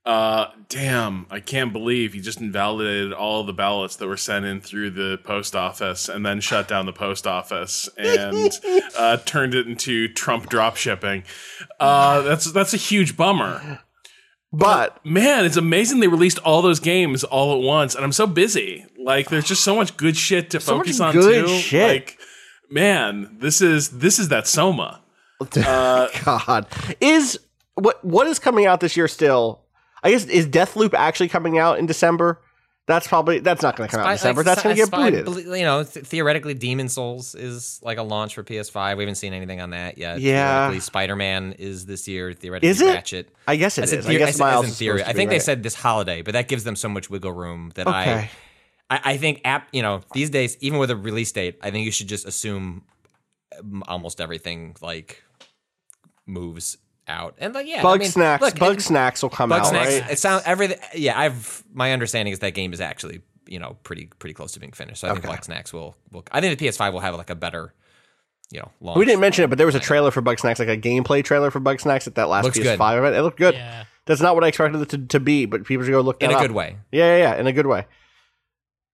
uh 0.05 0.45
damn 0.69 1.25
I 1.29 1.41
can't 1.41 1.73
believe 1.73 2.13
he 2.13 2.21
just 2.21 2.39
invalidated 2.39 3.11
all 3.11 3.43
the 3.43 3.51
ballots 3.53 3.97
that 3.97 4.07
were 4.07 4.15
sent 4.17 4.45
in 4.45 4.61
through 4.61 4.91
the 4.91 5.19
post 5.25 5.55
office 5.57 6.07
and 6.07 6.25
then 6.25 6.39
shut 6.39 6.69
down 6.69 6.85
the 6.85 6.93
post 6.93 7.27
office 7.27 7.89
and 7.97 8.57
uh 8.97 9.17
turned 9.17 9.53
it 9.53 9.67
into 9.67 10.07
Trump 10.07 10.47
drop 10.49 10.77
shipping. 10.77 11.23
Uh 11.79 12.21
that's 12.21 12.49
that's 12.53 12.73
a 12.73 12.77
huge 12.77 13.17
bummer. 13.17 13.81
but 14.53 15.03
Man, 15.05 15.43
it's 15.45 15.57
amazing 15.57 15.99
they 15.99 16.07
released 16.07 16.39
all 16.39 16.61
those 16.61 16.79
games 16.79 17.25
all 17.25 17.53
at 17.53 17.61
once 17.61 17.93
and 17.95 18.05
I'm 18.05 18.13
so 18.13 18.25
busy. 18.25 18.85
Like 18.97 19.27
there's 19.29 19.45
just 19.45 19.63
so 19.65 19.75
much 19.75 19.97
good 19.97 20.15
shit 20.15 20.49
to 20.51 20.61
So 20.61 20.77
focus 20.77 21.01
on 21.01 21.11
good 21.13 21.45
too. 21.47 21.53
shit. 21.57 21.89
Like 21.89 22.17
man, 22.71 23.35
this 23.39 23.59
is 23.61 23.89
this 23.99 24.17
is 24.17 24.29
that 24.29 24.47
Soma. 24.47 25.01
God, 25.53 26.67
is 26.99 27.39
what 27.75 28.03
what 28.03 28.27
is 28.27 28.39
coming 28.39 28.65
out 28.65 28.79
this 28.79 28.97
year 28.97 29.07
still? 29.07 29.61
I 30.03 30.11
guess 30.11 30.25
is 30.25 30.47
Deathloop 30.47 30.93
actually 30.93 31.29
coming 31.29 31.57
out 31.57 31.79
in 31.79 31.85
December? 31.85 32.41
That's 32.87 33.07
probably 33.07 33.37
that's 33.39 33.61
not 33.61 33.75
going 33.75 33.87
to 33.87 33.95
come 33.95 34.03
out 34.03 34.09
in 34.09 34.15
December. 34.15 34.39
like, 34.41 34.45
that's 34.47 34.63
going 34.63 34.75
to 34.75 34.81
get 34.81 34.87
Spy- 34.87 35.11
booted. 35.11 35.25
bel- 35.25 35.57
You 35.57 35.63
know, 35.63 35.83
th- 35.83 36.05
theoretically, 36.05 36.55
Demon 36.55 36.89
Souls 36.89 37.35
is 37.35 37.79
like 37.83 37.99
a 37.99 38.01
launch 38.03 38.33
for 38.33 38.43
PS5. 38.43 38.97
We 38.97 39.03
haven't 39.03 39.15
seen 39.15 39.31
anything 39.33 39.61
on 39.61 39.69
that 39.71 39.99
yet. 39.99 40.19
Yeah. 40.19 40.47
Theoretically, 40.61 40.79
Spider 40.79 41.15
Man 41.15 41.53
is 41.59 41.85
this 41.85 42.07
year. 42.07 42.33
Theoretically, 42.33 42.69
Is 42.69 42.81
it? 42.81 42.87
Ratchet. 42.87 43.29
I 43.47 43.57
guess 43.57 43.77
it 43.77 43.81
I 43.81 43.83
is. 43.83 43.89
said, 43.91 43.99
I 43.99 44.03
theor- 44.03 44.17
guess 44.17 44.27
I 44.29 44.31
said- 44.31 44.39
Miles 44.43 44.65
in 44.65 44.71
is 44.71 44.77
theory. 44.79 44.97
supposed 44.99 45.05
to 45.05 45.09
I 45.09 45.13
be 45.13 45.17
think 45.17 45.29
they 45.29 45.35
right. 45.35 45.41
said 45.43 45.61
this 45.61 45.75
holiday, 45.75 46.23
but 46.23 46.31
that 46.31 46.47
gives 46.47 46.63
them 46.63 46.75
so 46.75 46.89
much 46.89 47.11
wiggle 47.11 47.31
room 47.31 47.71
that 47.75 47.85
Okay. 47.85 47.95
I, 48.89 48.95
I, 48.95 49.01
I 49.13 49.17
think 49.17 49.41
app. 49.45 49.67
You 49.71 49.83
know, 49.83 50.01
these 50.13 50.31
days, 50.31 50.57
even 50.59 50.79
with 50.79 50.89
a 50.89 50.95
release 50.95 51.31
date, 51.31 51.59
I 51.61 51.69
think 51.69 51.85
you 51.85 51.91
should 51.91 52.07
just 52.09 52.25
assume 52.25 52.85
um, 53.59 53.83
almost 53.87 54.19
everything 54.19 54.75
like 54.81 55.23
moves 56.29 56.77
out. 57.07 57.35
And 57.39 57.53
like, 57.53 57.67
yeah, 57.67 57.81
Bug 57.81 57.99
I 57.99 58.03
mean, 58.03 58.11
snacks. 58.11 58.41
look, 58.41 58.59
bug 58.59 58.77
it- 58.77 58.81
snacks 58.81 59.21
will 59.23 59.29
come 59.29 59.49
Bug 59.49 59.61
out. 59.61 59.67
snacks. 59.67 59.99
Right? 60.01 60.11
It 60.11 60.19
sounds 60.19 60.43
everything. 60.45 60.77
Yeah, 60.95 61.19
I've 61.19 61.63
my 61.73 61.91
understanding 61.91 62.31
is 62.31 62.39
that 62.39 62.53
game 62.53 62.71
is 62.73 62.79
actually 62.81 63.21
you 63.47 63.57
know 63.59 63.77
pretty 63.83 64.09
pretty 64.19 64.33
close 64.33 64.51
to 64.53 64.59
being 64.59 64.71
finished. 64.73 65.01
So 65.01 65.09
I 65.09 65.13
think 65.13 65.25
Bugsnax 65.25 65.73
will 65.73 65.95
will. 66.11 66.23
I 66.31 66.39
think 66.41 66.57
the 66.57 66.67
PS5 66.67 66.93
will 66.93 66.99
have 66.99 67.15
like 67.15 67.29
a 67.31 67.35
better, 67.35 67.73
you 68.51 68.59
know, 68.59 68.71
launch. 68.79 68.97
We 68.99 69.05
didn't 69.05 69.21
mention 69.21 69.43
it, 69.43 69.47
but 69.49 69.57
there 69.57 69.65
was 69.65 69.75
a 69.75 69.79
trailer 69.79 70.11
for 70.11 70.21
Bugsnax, 70.21 70.59
like 70.59 70.67
a 70.69 70.77
gameplay 70.77 71.23
trailer 71.23 71.49
for 71.51 71.59
Bugsnax 71.59 72.05
at 72.07 72.15
that 72.15 72.29
last 72.29 72.43
Looks 72.45 72.59
PS5 72.59 72.63
good. 72.77 72.97
event. 72.99 73.15
It 73.15 73.21
looked 73.23 73.37
good. 73.39 73.55
Yeah. 73.55 73.85
That's 74.05 74.21
not 74.21 74.33
what 74.35 74.43
I 74.43 74.47
expected 74.47 74.81
it 74.81 74.89
to, 74.89 74.97
to 75.07 75.19
be. 75.19 75.45
But 75.45 75.65
people 75.65 75.83
should 75.85 75.91
go 75.91 76.01
look 76.01 76.19
that 76.19 76.25
in 76.27 76.31
a 76.31 76.35
up. 76.35 76.41
good 76.41 76.51
way. 76.51 76.77
Yeah, 76.91 77.17
yeah, 77.17 77.33
yeah, 77.33 77.39
in 77.39 77.47
a 77.47 77.51
good 77.53 77.67
way. 77.67 77.85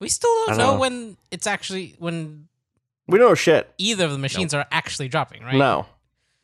We 0.02 0.10
still 0.10 0.30
don't 0.46 0.48
don't 0.50 0.58
know, 0.58 0.74
know. 0.74 0.80
when 0.80 1.18
it's 1.32 1.48
actually 1.48 1.96
when 2.00 2.48
We 3.08 3.18
don't 3.18 3.30
know 3.30 3.36
shit. 3.36 3.74
either 3.78 4.06
of 4.06 4.12
the 4.12 4.18
machines 4.18 4.54
are 4.54 4.66
actually 4.72 5.08
dropping, 5.08 5.44
right? 5.44 5.56
No, 5.56 5.86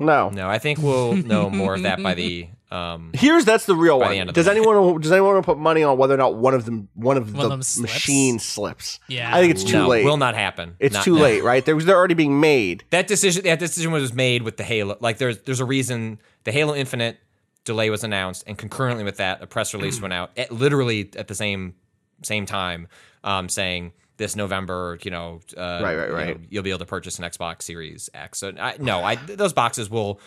no. 0.02 0.30
No, 0.30 0.50
I 0.50 0.58
think 0.60 0.80
we'll 0.80 1.14
know 1.16 1.50
more 1.50 1.76
of 1.76 1.84
that 1.84 2.02
by 2.04 2.14
the 2.14 2.48
um 2.72 3.12
Here's 3.14 3.44
that's 3.46 3.66
the 3.66 3.76
real 3.76 4.00
one. 4.00 4.28
the 4.28 4.34
does 4.34 4.46
the- 4.46 4.52
anyone 4.52 5.00
does 5.02 5.12
anyone 5.12 5.34
want 5.34 5.44
to 5.44 5.46
put 5.46 5.58
money 5.58 5.84
on 5.84 5.98
whether 5.98 6.14
or 6.14 6.18
not 6.18 6.36
one 6.36 6.54
of 6.54 6.66
them 6.66 6.88
one 6.94 7.18
of 7.18 7.34
One 7.34 7.40
the 7.40 7.44
of 7.46 7.50
them 7.50 7.64
slips? 7.64 7.94
machines 7.94 8.46
slips? 8.46 9.00
Yeah. 9.08 9.36
I 9.36 9.40
think 9.42 9.52
it's 9.52 9.64
too 9.64 9.80
no, 9.80 9.88
late. 9.88 10.06
will 10.06 10.18
not 10.18 10.36
happen. 10.36 10.76
it's 10.80 10.94
Not- 10.96 11.04
too 11.04 11.16
no. 11.16 11.22
late, 11.22 11.44
right? 11.44 11.66
They're, 11.66 11.78
they're 11.80 11.98
already 11.98 12.14
being 12.14 12.40
made. 12.40 12.84
That 12.92 13.08
decision 13.08 13.44
that 13.44 13.60
decision 13.60 13.92
was 13.92 14.14
made 14.14 14.44
with 14.44 14.58
the 14.58 14.64
Halo. 14.64 14.98
Like 15.00 15.18
there's 15.18 15.40
there's 15.40 15.60
a 15.60 15.66
reason 15.66 16.20
the 16.46 16.52
Halo 16.52 16.74
Infinite 16.76 17.18
delay 17.64 17.90
was 17.90 18.04
announced, 18.04 18.44
and 18.48 18.58
concurrently 18.58 19.04
with 19.04 19.18
that, 19.18 19.42
a 19.44 19.48
press 19.48 19.74
release 19.74 20.02
went 20.02 20.14
out 20.14 20.32
at 20.38 20.52
literally 20.52 21.10
at 21.18 21.28
the 21.28 21.36
same 21.36 21.76
same 22.24 22.46
time, 22.46 22.88
um, 23.24 23.50
saying 23.50 23.92
this 24.22 24.36
November, 24.36 24.98
you 25.04 25.12
know, 25.12 25.42
uh, 25.58 25.80
Right, 25.84 25.96
right, 25.96 26.08
you 26.10 26.14
right. 26.16 26.40
know, 26.40 26.48
you'll 26.50 26.64
be 26.64 26.70
able 26.70 26.80
to 26.80 26.86
purchase 26.86 27.20
an 27.20 27.26
Xbox 27.26 27.64
Series 27.64 28.10
X. 28.14 28.38
So 28.40 28.54
I, 28.58 28.78
no, 28.80 29.04
I 29.04 29.16
those 29.16 29.52
boxes 29.54 29.90
will 29.90 30.20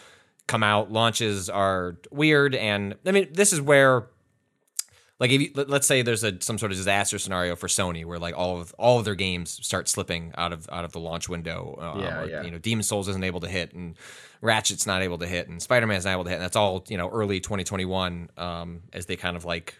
come 0.46 0.62
out. 0.62 0.90
Launches 0.92 1.48
are 1.48 1.96
weird, 2.10 2.54
and 2.54 2.96
I 3.06 3.12
mean 3.12 3.28
this 3.32 3.52
is 3.52 3.60
where 3.60 4.06
like 5.20 5.30
if 5.30 5.40
you, 5.40 5.50
let- 5.54 5.70
let's 5.70 5.86
say 5.86 6.02
there's 6.02 6.24
a 6.24 6.40
some 6.40 6.58
sort 6.58 6.72
of 6.72 6.76
disaster 6.78 7.18
scenario 7.20 7.54
for 7.54 7.68
Sony 7.68 8.04
where 8.04 8.18
like 8.18 8.36
all 8.36 8.60
of 8.60 8.74
all 8.78 8.98
of 8.98 9.04
their 9.04 9.14
games 9.14 9.58
start 9.64 9.88
slipping 9.88 10.32
out 10.36 10.52
of 10.52 10.68
out 10.72 10.84
of 10.84 10.92
the 10.92 10.98
launch 11.00 11.28
window. 11.28 11.78
Um, 11.80 12.00
Yeah, 12.00 12.20
or, 12.20 12.28
yeah. 12.28 12.42
You 12.42 12.50
know, 12.50 12.58
Demon 12.58 12.82
Souls 12.82 13.08
isn't 13.08 13.22
able 13.24 13.40
to 13.40 13.48
hit, 13.48 13.72
and 13.74 13.96
Ratchet's 14.42 14.86
not 14.86 15.02
able 15.02 15.18
to 15.18 15.26
hit, 15.26 15.48
and 15.48 15.62
Spider 15.62 15.86
Man's 15.86 16.04
not 16.04 16.12
able 16.12 16.24
to 16.24 16.30
hit, 16.30 16.36
and 16.36 16.44
that's 16.44 16.56
all 16.56 16.84
you 16.88 16.98
know 16.98 17.08
early 17.10 17.38
2021 17.40 18.28
um, 18.36 18.82
as 18.92 19.06
they 19.06 19.16
kind 19.16 19.36
of 19.36 19.44
like 19.44 19.76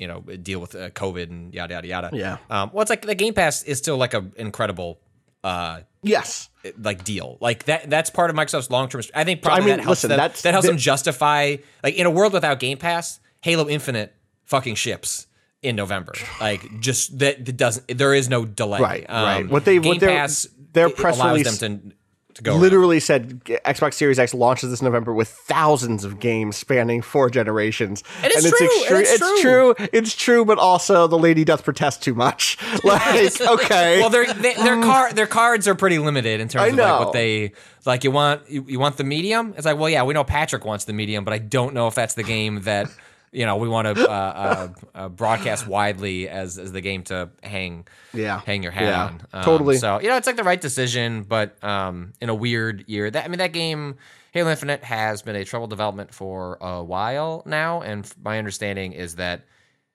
you 0.00 0.08
know 0.08 0.20
deal 0.20 0.58
with 0.58 0.74
uh, 0.74 0.90
COVID 0.90 1.30
and 1.30 1.54
yada 1.54 1.74
yada 1.74 1.86
yada. 1.86 2.10
Yeah. 2.12 2.38
Um, 2.50 2.70
well, 2.72 2.82
it's 2.82 2.90
like 2.90 3.02
the 3.02 3.14
Game 3.14 3.34
Pass 3.34 3.62
is 3.62 3.78
still 3.78 3.96
like 3.98 4.14
an 4.14 4.32
incredible. 4.36 4.98
Uh, 5.44 5.80
Yes. 6.02 6.48
like 6.78 7.04
deal 7.04 7.36
like 7.42 7.64
that 7.64 7.90
that's 7.90 8.08
part 8.08 8.30
of 8.30 8.36
microsoft's 8.36 8.70
long-term 8.70 9.02
i 9.14 9.22
think 9.24 9.42
probably 9.42 9.64
I 9.64 9.66
mean, 9.66 9.76
that 9.76 9.82
helps 9.82 9.98
listen, 9.98 10.08
them, 10.08 10.16
that's- 10.16 10.40
that 10.42 10.52
helps 10.52 10.64
the- 10.66 10.72
them 10.72 10.78
justify 10.78 11.56
like 11.84 11.94
in 11.94 12.06
a 12.06 12.10
world 12.10 12.32
without 12.32 12.58
game 12.58 12.78
pass 12.78 13.20
halo 13.42 13.68
infinite 13.68 14.14
fucking 14.46 14.76
ships 14.76 15.26
in 15.62 15.76
november 15.76 16.12
like 16.40 16.62
just 16.80 17.18
that, 17.18 17.44
that 17.44 17.56
doesn't 17.56 17.86
there 17.98 18.14
is 18.14 18.30
no 18.30 18.46
delay 18.46 18.80
Right, 18.80 19.04
Um, 19.10 19.24
right. 19.24 19.48
What 19.48 19.66
they- 19.66 19.78
game 19.78 19.90
what 19.90 20.00
pass 20.00 20.46
their 20.72 20.88
press 20.88 21.16
allows 21.16 21.32
release 21.38 21.58
them 21.58 21.80
to, 21.90 21.92
to 22.34 22.42
go 22.42 22.52
around. 22.52 22.60
Literally 22.60 23.00
said 23.00 23.44
Xbox 23.44 23.94
Series 23.94 24.18
X 24.18 24.34
launches 24.34 24.70
this 24.70 24.82
November 24.82 25.12
with 25.12 25.28
thousands 25.28 26.04
of 26.04 26.20
games 26.20 26.56
spanning 26.56 27.02
four 27.02 27.30
generations. 27.30 28.02
It 28.22 28.34
is 28.34 28.44
and 28.44 28.54
true, 28.54 28.66
It's, 28.70 28.90
and 28.90 28.98
it's 29.00 29.10
it's 29.12 29.40
true. 29.40 29.74
It's 29.92 30.14
true, 30.14 30.44
but 30.44 30.58
also 30.58 31.06
the 31.06 31.18
lady 31.18 31.44
doth 31.44 31.64
protest 31.64 32.02
too 32.02 32.14
much. 32.14 32.56
Like, 32.84 33.40
okay. 33.40 34.00
well, 34.00 34.10
their 34.10 34.32
they, 34.32 34.54
their 34.54 34.82
car 34.82 35.12
their 35.12 35.26
cards 35.26 35.68
are 35.68 35.74
pretty 35.74 35.98
limited 35.98 36.40
in 36.40 36.48
terms 36.48 36.62
I 36.62 36.66
of 36.68 36.74
like 36.74 36.86
know. 36.86 36.98
what 37.00 37.12
they 37.12 37.52
like. 37.84 38.04
You 38.04 38.10
want 38.10 38.48
you, 38.48 38.64
you 38.66 38.80
want 38.80 38.96
the 38.96 39.04
medium? 39.04 39.54
It's 39.56 39.66
like, 39.66 39.78
well, 39.78 39.88
yeah, 39.90 40.02
we 40.02 40.14
know 40.14 40.24
Patrick 40.24 40.64
wants 40.64 40.86
the 40.86 40.92
medium, 40.92 41.24
but 41.24 41.34
I 41.34 41.38
don't 41.38 41.74
know 41.74 41.88
if 41.88 41.94
that's 41.94 42.14
the 42.14 42.22
game 42.22 42.62
that 42.62 42.90
you 43.32 43.46
know 43.46 43.56
we 43.56 43.68
want 43.68 43.96
to 43.96 44.08
uh, 44.08 44.12
uh, 44.12 44.68
uh, 44.94 45.08
broadcast 45.08 45.66
widely 45.66 46.28
as 46.28 46.58
as 46.58 46.72
the 46.72 46.80
game 46.80 47.02
to 47.04 47.30
hang 47.42 47.86
Yeah. 48.12 48.40
hang 48.44 48.62
your 48.62 48.72
hat 48.72 48.84
Yeah. 48.88 49.04
on. 49.04 49.22
Um, 49.32 49.44
Totally. 49.44 49.76
So 49.76 50.00
you 50.00 50.08
know, 50.08 50.16
it's 50.16 50.26
like 50.26 50.36
the 50.36 50.44
right 50.44 50.60
decision, 50.60 51.22
but 51.22 51.62
um, 51.62 52.12
in 52.20 52.28
a 52.28 52.34
weird 52.34 52.84
year. 52.88 53.10
That 53.10 53.24
I 53.24 53.28
mean, 53.28 53.38
that 53.38 53.52
game. 53.52 53.96
Halo 54.32 54.48
Infinite 54.52 54.84
has 54.84 55.22
been 55.22 55.34
a 55.34 55.44
troubled 55.44 55.70
development 55.70 56.14
for 56.14 56.56
a 56.60 56.84
while 56.84 57.42
now, 57.46 57.80
and 57.82 58.08
my 58.22 58.38
understanding 58.38 58.92
is 58.92 59.16
that 59.16 59.44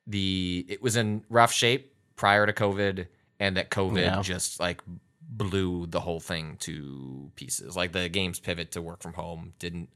the 0.07 0.65
it 0.67 0.81
was 0.81 0.97
in 0.97 1.23
rough 1.29 1.53
shape 1.53 1.93
prior 2.17 2.45
to 2.45 2.51
COVID, 2.51 3.07
and 3.39 3.55
that 3.57 3.69
COVID 3.69 4.01
Yeah. 4.01 4.21
just 4.21 4.59
like 4.59 4.81
blew 5.27 5.85
the 5.87 5.99
whole 6.01 6.19
thing 6.19 6.57
to 6.61 7.31
pieces. 7.35 7.75
Like 7.77 7.93
the 7.93 8.09
game's 8.09 8.39
pivot 8.39 8.71
to 8.73 8.81
work 8.81 9.01
from 9.01 9.13
home 9.13 9.53
didn't 9.59 9.89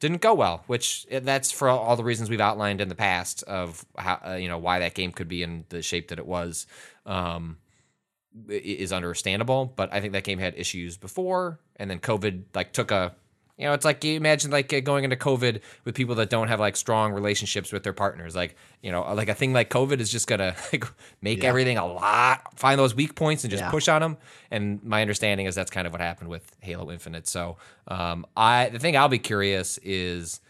didn't 0.00 0.20
go 0.20 0.34
well, 0.34 0.62
which 0.66 1.06
eh, 1.10 1.20
that's 1.20 1.50
for 1.50 1.68
all 1.68 1.96
the 1.96 2.04
reasons 2.04 2.30
we've 2.30 2.40
outlined 2.40 2.80
in 2.80 2.88
the 2.88 2.94
past 2.94 3.42
of 3.44 3.84
how 3.96 4.20
uh, 4.26 4.34
you 4.34 4.48
know 4.48 4.58
why 4.58 4.78
that 4.80 4.94
game 4.94 5.12
could 5.12 5.28
be 5.28 5.42
in 5.42 5.64
the 5.68 5.82
shape 5.82 6.08
that 6.08 6.18
it 6.18 6.26
was. 6.26 6.66
Um, 7.04 7.58
is 8.48 8.92
understandable, 8.92 9.72
but 9.76 9.90
I 9.94 10.00
think 10.02 10.12
that 10.12 10.24
game 10.24 10.38
had 10.38 10.54
issues 10.58 10.98
before, 10.98 11.58
and 11.76 11.90
then 11.90 12.00
COVID 12.00 12.44
like 12.54 12.72
took 12.72 12.90
a, 12.90 13.14
you 13.58 13.64
know, 13.64 13.72
it's 13.72 13.84
like 13.84 14.04
you 14.04 14.16
imagine 14.16 14.50
like 14.50 14.72
uh, 14.72 14.80
going 14.80 15.04
into 15.04 15.16
COVID 15.16 15.60
with 15.84 15.94
people 15.94 16.14
that 16.16 16.28
don't 16.30 16.48
have 16.48 16.60
like 16.60 16.76
strong 16.76 17.12
relationships 17.12 17.72
with 17.72 17.82
their 17.84 17.92
partners, 17.94 18.36
like 18.36 18.54
you 18.82 18.92
know, 18.92 19.02
like 19.14 19.28
a 19.28 19.34
thing 19.34 19.52
like 19.52 19.70
COVID 19.70 19.98
is 20.00 20.10
just 20.12 20.26
gonna 20.26 20.54
like 20.72 20.84
make 21.22 21.42
everything 21.44 21.78
a 21.78 21.86
lot, 21.86 22.58
find 22.58 22.78
those 22.78 22.94
weak 22.94 23.14
points 23.14 23.44
and 23.44 23.50
just 23.50 23.62
Yeah. 23.62 23.70
push 23.70 23.88
on 23.88 24.02
them. 24.02 24.16
And 24.50 24.82
my 24.84 25.00
understanding 25.00 25.46
is 25.46 25.54
that's 25.54 25.70
kind 25.70 25.86
of 25.86 25.92
what 25.92 26.00
happened 26.02 26.28
with 26.28 26.54
Halo 26.60 26.90
Infinite. 26.90 27.26
So, 27.28 27.56
um, 27.88 28.26
I 28.36 28.68
the 28.68 28.78
thing 28.78 28.96
I'll 28.96 29.08
be 29.08 29.18
curious 29.18 29.78
is 29.78 30.40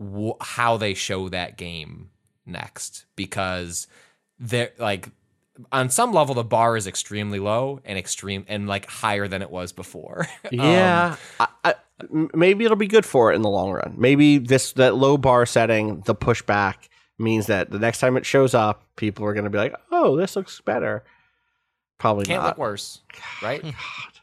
wh- 0.00 0.40
how 0.40 0.76
they 0.76 0.94
show 0.94 1.28
that 1.30 1.56
game 1.58 2.10
next 2.46 3.06
because 3.16 3.86
they're 4.38 4.72
like 4.78 5.08
on 5.70 5.90
some 5.90 6.12
level 6.12 6.34
the 6.34 6.42
bar 6.42 6.76
is 6.76 6.86
extremely 6.86 7.38
low 7.38 7.78
and 7.84 7.98
extreme 7.98 8.44
and 8.48 8.66
like 8.66 8.88
higher 8.88 9.28
than 9.28 9.42
it 9.42 9.50
was 9.50 9.72
before. 9.72 10.26
Yeah, 10.50 11.16
I, 11.38 11.46
I, 11.64 11.70
m- 11.70 11.76
maybe 12.10 12.64
it'll 12.64 12.76
be 12.76 12.86
good 12.86 13.04
for 13.06 13.32
it 13.32 13.36
in 13.36 13.42
the 13.42 13.48
long 13.50 13.70
run. 13.72 13.94
Maybe 13.96 14.38
this 14.38 14.72
that 14.72 14.94
low 14.96 15.16
bar 15.16 15.46
setting, 15.46 16.00
the 16.06 16.14
pushback 16.14 16.74
means 17.18 17.46
that 17.46 17.70
the 17.70 17.78
next 17.78 18.00
time 18.00 18.16
it 18.16 18.26
shows 18.26 18.54
up, 18.54 18.82
people 18.96 19.24
are 19.26 19.32
going 19.34 19.44
to 19.44 19.50
be 19.50 19.58
like, 19.58 19.74
"Oh, 19.90 20.16
this 20.16 20.34
looks 20.36 20.60
better." 20.60 21.04
Probably 21.98 22.24
Can't 22.24 22.42
not. 22.42 22.48
look 22.48 22.58
worse, 22.58 23.00
right? 23.42 23.62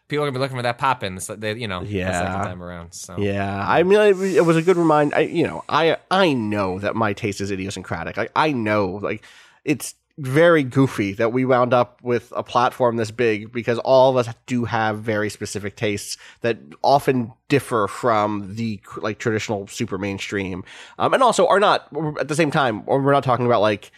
People 0.09 0.23
are 0.23 0.27
gonna 0.27 0.33
be 0.33 0.39
looking 0.39 0.57
for 0.57 0.63
that 0.63 0.77
pop 0.79 1.01
in. 1.03 1.17
They, 1.37 1.53
you 1.53 1.67
know, 1.67 1.81
the 1.81 1.87
Yeah. 1.89 2.11
second 2.11 2.43
time 2.45 2.61
around. 2.63 2.93
So 2.93 3.15
Yeah, 3.17 3.63
I 3.65 3.83
mean, 3.83 3.99
it, 4.01 4.19
it 4.37 4.41
was 4.45 4.57
a 4.57 4.61
good 4.61 4.75
reminder. 4.75 5.15
I, 5.15 5.19
you 5.21 5.45
know, 5.47 5.63
I 5.69 5.95
I 6.11 6.33
know 6.33 6.79
that 6.79 6.95
my 6.95 7.13
taste 7.13 7.39
is 7.39 7.51
idiosyncratic. 7.51 8.17
Like 8.17 8.31
I 8.35 8.51
know, 8.51 8.87
like 9.01 9.23
it's 9.63 9.95
very 10.19 10.63
goofy 10.63 11.13
that 11.13 11.31
we 11.31 11.45
wound 11.45 11.73
up 11.73 12.01
with 12.03 12.31
a 12.35 12.43
platform 12.43 12.97
this 12.97 13.11
big 13.11 13.51
because 13.51 13.79
all 13.79 14.09
of 14.09 14.17
us 14.17 14.33
do 14.45 14.65
have 14.65 14.99
very 14.99 15.29
specific 15.29 15.75
tastes 15.75 16.17
that 16.41 16.57
often 16.83 17.31
differ 17.47 17.87
from 17.87 18.55
the 18.55 18.79
like 18.97 19.17
traditional 19.17 19.65
super 19.67 19.97
mainstream, 19.97 20.63
um, 20.97 21.13
and 21.13 21.23
also 21.23 21.47
are 21.47 21.59
not 21.59 21.87
at 22.19 22.27
the 22.27 22.35
same 22.35 22.51
time. 22.51 22.83
Or 22.85 23.01
we're 23.01 23.13
not 23.13 23.23
talking 23.23 23.45
about 23.45 23.61
like. 23.61 23.91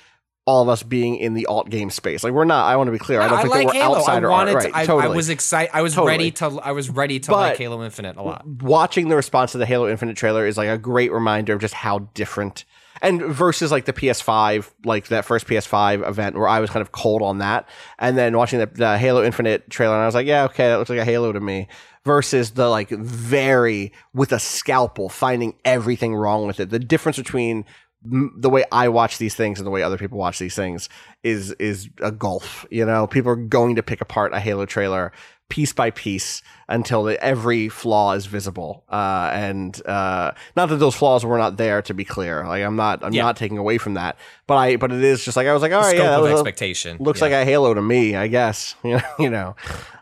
All 0.48 0.64
of 0.64 0.70
us 0.70 0.82
being 0.82 1.18
in 1.18 1.36
the 1.36 1.46
alt 1.46 1.70
game 1.70 1.92
space, 1.92 2.24
like 2.24 2.34
we're 2.34 2.46
not. 2.46 2.66
I 2.66 2.76
want 2.76 2.88
to 2.88 2.92
be 2.92 2.98
clear. 2.98 3.22
I 3.22 3.30
don't 3.30 3.38
I 3.38 3.42
think 3.44 3.54
like 3.54 3.68
we're 3.68 3.74
Halo. 3.74 3.98
outside 4.00 4.24
I 4.24 4.28
right. 4.54 4.62
to, 4.64 4.76
I, 4.76 4.86
totally. 4.88 5.14
I 5.14 5.16
was 5.16 5.30
excited. 5.30 5.70
I 5.72 5.84
was 5.84 5.94
Totally. 5.94 6.12
ready 6.14 6.32
to. 6.32 6.46
I 6.64 6.72
was 6.72 6.90
ready 6.90 7.20
to 7.20 7.30
But- 7.30 7.38
like 7.38 7.58
Halo 7.60 7.84
Infinite 7.84 8.18
a 8.18 8.24
lot. 8.24 8.44
watching 8.48 9.10
the 9.10 9.16
response 9.16 9.52
to 9.52 9.60
the 9.60 9.68
Halo 9.68 9.88
Infinite 9.88 10.18
trailer 10.18 10.48
is 10.48 10.58
like 10.58 10.68
a 10.68 10.80
great 10.80 11.12
reminder 11.12 11.54
of 11.54 11.62
just 11.62 11.76
how 11.76 12.00
different 12.16 12.66
and 13.02 13.22
versus 13.22 13.72
like 13.72 13.86
the 13.86 13.94
PS5, 13.94 14.70
like 14.86 15.08
that 15.08 15.26
first 15.26 15.48
PS5 15.48 16.08
event 16.08 16.36
where 16.36 16.48
I 16.48 16.60
was 16.60 16.70
kind 16.70 16.82
of 16.82 16.92
cold 16.92 17.22
on 17.22 17.40
that, 17.40 17.68
and 18.00 18.18
then 18.18 18.38
watching 18.38 18.60
the, 18.60 18.68
the 18.68 18.98
Halo 18.98 19.24
Infinite 19.24 19.70
trailer, 19.70 19.96
and 19.96 20.04
I 20.04 20.06
was 20.06 20.16
like, 20.16 20.28
yeah, 20.28 20.46
okay, 20.46 20.68
that 20.68 20.78
looks 20.78 20.90
like 20.90 21.00
a 21.00 21.06
Halo 21.06 21.32
to 21.32 21.40
me. 21.40 21.68
Versus 22.04 22.52
the 22.52 22.68
like 22.68 22.90
very 22.90 23.94
with 24.12 24.32
a 24.32 24.40
scalpel 24.40 25.08
finding 25.08 25.54
everything 25.64 26.16
wrong 26.16 26.48
with 26.48 26.60
it. 26.60 26.72
The 26.72 26.80
difference 26.80 27.18
between 27.18 27.64
the 28.04 28.50
way 28.50 28.64
I 28.72 28.90
watch 28.90 29.20
these 29.20 29.36
things 29.36 29.60
and 29.60 29.68
the 29.68 29.72
way 29.72 29.84
other 29.84 29.98
people 29.98 30.18
watch 30.18 30.40
these 30.40 30.56
things 30.56 30.90
is 31.24 31.52
is 31.54 31.90
a 32.02 32.12
gulf. 32.12 32.66
You 32.72 32.86
know, 32.86 33.06
people 33.06 33.32
are 33.32 33.36
going 33.36 33.76
to 33.76 33.84
pick 33.84 34.02
apart 34.02 34.34
a 34.34 34.40
Halo 34.40 34.66
trailer 34.66 35.12
piece 35.52 35.74
by 35.74 35.92
piece 35.92 36.42
until 36.70 37.04
the, 37.04 37.22
every 37.24 37.68
flaw 37.70 38.14
is 38.14 38.26
visible. 38.26 38.84
Uh, 38.90 39.30
and 39.34 39.86
uh, 39.86 40.32
not 40.56 40.70
that 40.70 40.78
those 40.78 40.96
flaws 40.96 41.24
were 41.26 41.38
not 41.38 41.58
there. 41.58 41.82
To 41.84 41.94
be 41.94 42.06
clear, 42.06 42.48
like 42.48 42.64
I'm 42.64 42.76
not 42.78 43.04
I'm 43.04 43.14
Yeah. 43.14 43.24
not 43.24 43.36
taking 43.38 43.58
away 43.60 43.78
from 43.78 43.94
that. 43.96 44.18
But 44.48 44.56
I 44.56 44.76
but 44.78 44.92
it 44.92 45.04
is 45.04 45.24
just 45.24 45.36
like 45.38 45.46
I 45.48 45.54
was 45.54 45.62
like, 45.62 45.74
all 45.74 45.82
right, 45.82 45.98
yeah, 45.98 46.18
was 46.18 46.32
expectation 46.32 46.98
looks 47.00 47.20
Yeah. 47.20 47.26
like 47.26 47.34
a 47.34 47.46
Halo 47.46 47.74
to 47.74 47.82
me, 47.82 48.16
I 48.16 48.28
guess. 48.28 48.76
You 48.84 48.96
know, 48.98 49.04
you 49.20 49.30
know. 49.30 49.56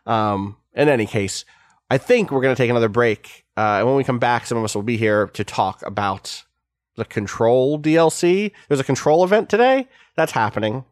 Um, 0.06 0.56
in 0.76 0.88
any 0.88 1.06
case, 1.06 1.44
I 1.90 1.98
think 1.98 2.32
we're 2.32 2.42
gonna 2.42 2.56
take 2.56 2.70
another 2.70 2.90
break. 2.90 3.46
Uh, 3.58 3.80
and 3.80 3.88
when 3.88 3.96
we 3.96 4.04
come 4.06 4.20
back, 4.20 4.46
some 4.46 4.58
of 4.58 4.64
us 4.64 4.76
will 4.76 4.84
be 4.84 4.96
here 4.98 5.28
to 5.34 5.44
talk 5.44 5.82
about 5.86 6.44
the 6.96 7.06
Control 7.06 7.80
DLC. 7.80 8.52
There's 8.68 8.80
a 8.80 8.84
Control 8.86 9.24
event 9.24 9.50
today. 9.50 9.88
That's 10.16 10.32
happening. 10.32 10.86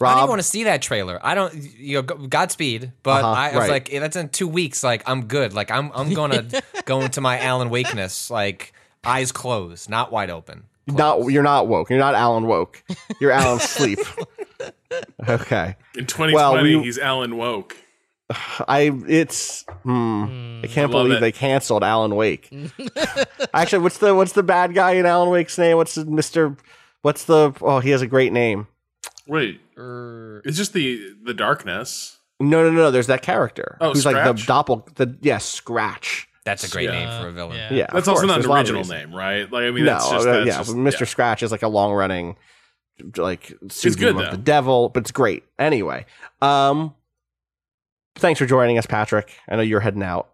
I 0.00 0.10
don't 0.10 0.18
even 0.18 0.28
want 0.28 0.40
to 0.40 0.46
see 0.46 0.64
that 0.64 0.82
trailer. 0.82 1.18
I 1.22 1.34
don't. 1.34 1.54
You 1.54 1.96
know, 1.96 2.02
Godspeed. 2.02 2.92
But 3.02 3.24
Uh-huh, 3.24 3.32
I, 3.32 3.48
I 3.50 3.54
was 3.56 3.60
right. 3.62 3.70
like, 3.70 3.90
that's 4.00 4.16
in 4.16 4.28
two 4.28 4.46
weeks. 4.48 4.82
Like, 4.84 5.02
I'm 5.08 5.26
good. 5.26 5.54
Like, 5.54 5.70
I'm 5.70 5.90
I'm 5.94 6.12
gonna 6.12 6.44
go 6.84 7.00
into 7.00 7.20
my 7.20 7.38
Alan 7.38 7.70
Wakeness, 7.70 8.30
like 8.30 8.72
eyes 9.04 9.32
closed, 9.32 9.88
not 9.88 10.12
wide 10.12 10.28
open. 10.30 10.64
not 10.86 11.24
you're 11.30 11.42
not 11.42 11.66
woke. 11.68 11.88
You're 11.90 11.98
not 11.98 12.14
Alan 12.14 12.46
woke. 12.46 12.82
You're 13.20 13.32
Alan 13.32 13.60
sleep. 13.60 13.98
Okay. 15.28 15.76
In 15.96 16.06
2020, 16.06 16.32
Well, 16.34 16.62
we- 16.62 16.82
he's 16.82 16.98
Alan 16.98 17.36
Woke. 17.36 17.76
I 18.68 18.92
it's 19.08 19.64
hmm, 19.82 20.60
I 20.64 20.66
can't 20.68 20.90
Love 20.92 21.04
believe 21.04 21.18
it. 21.18 21.20
they 21.20 21.32
canceled 21.32 21.82
Alan 21.84 22.14
Wake. 22.14 22.52
Actually, 23.54 23.82
what's 23.82 23.98
the 23.98 24.14
what's 24.14 24.32
the 24.32 24.42
bad 24.42 24.74
guy 24.74 24.92
in 24.92 25.06
Alan 25.06 25.28
Wake's 25.30 25.58
name? 25.58 25.76
What's 25.76 25.94
the 25.96 26.04
Mister 26.04 26.56
What's 27.02 27.24
the? 27.24 27.52
Oh, 27.60 27.80
he 27.80 27.90
has 27.90 28.02
a 28.02 28.06
great 28.06 28.32
name. 28.32 28.66
Wait, 29.26 29.60
Er, 29.76 30.42
it's 30.44 30.56
just 30.56 30.72
the 30.72 31.14
the 31.24 31.34
darkness. 31.34 32.18
No, 32.38 32.62
no, 32.62 32.70
no, 32.70 32.76
no. 32.76 32.90
There's 32.90 33.06
that 33.08 33.22
character 33.22 33.78
Oh, 33.80 33.92
who's 33.92 34.04
like 34.04 34.14
the 34.14 34.42
doppel. 34.42 34.94
The 34.96 35.16
yes, 35.22 35.44
Scratch. 35.44 36.28
that's 36.44 36.64
a 36.64 36.70
great 36.70 36.84
Yeah. 36.84 36.92
name 36.92 37.22
for 37.22 37.28
a 37.28 37.32
villain. 37.32 37.56
Yeah. 37.56 37.72
Yeah, 37.72 37.86
That's 37.92 38.06
also 38.08 38.20
course, 38.22 38.28
not 38.28 38.34
there's 38.34 38.44
an 38.44 38.50
a 38.50 38.54
lot 38.54 38.60
of 38.68 38.74
original 38.76 38.84
name, 38.84 39.14
right? 39.14 39.50
Like 39.50 39.64
I 39.64 39.70
mean, 39.70 39.84
no, 39.86 39.92
that's 39.94 40.10
just 40.10 40.26
uh, 40.28 40.32
that's 40.32 40.46
yeah, 40.46 40.58
just, 40.58 40.70
Mr. 40.76 41.00
yeah. 41.00 41.06
Scratch 41.06 41.42
is 41.42 41.50
like 41.50 41.62
a 41.62 41.68
long 41.68 41.92
running, 41.92 42.36
like 43.16 43.52
pseudonym 43.68 44.16
good, 44.16 44.24
of 44.26 44.30
the 44.32 44.36
devil, 44.36 44.90
but 44.90 45.00
it's 45.00 45.12
great. 45.12 45.44
Anyway, 45.58 46.04
um, 46.42 46.94
thanks 48.16 48.38
for 48.38 48.46
joining 48.46 48.78
us, 48.78 48.86
Patrick. 48.86 49.32
I 49.48 49.56
know 49.56 49.62
you're 49.62 49.80
heading 49.80 50.02
out. 50.02 50.28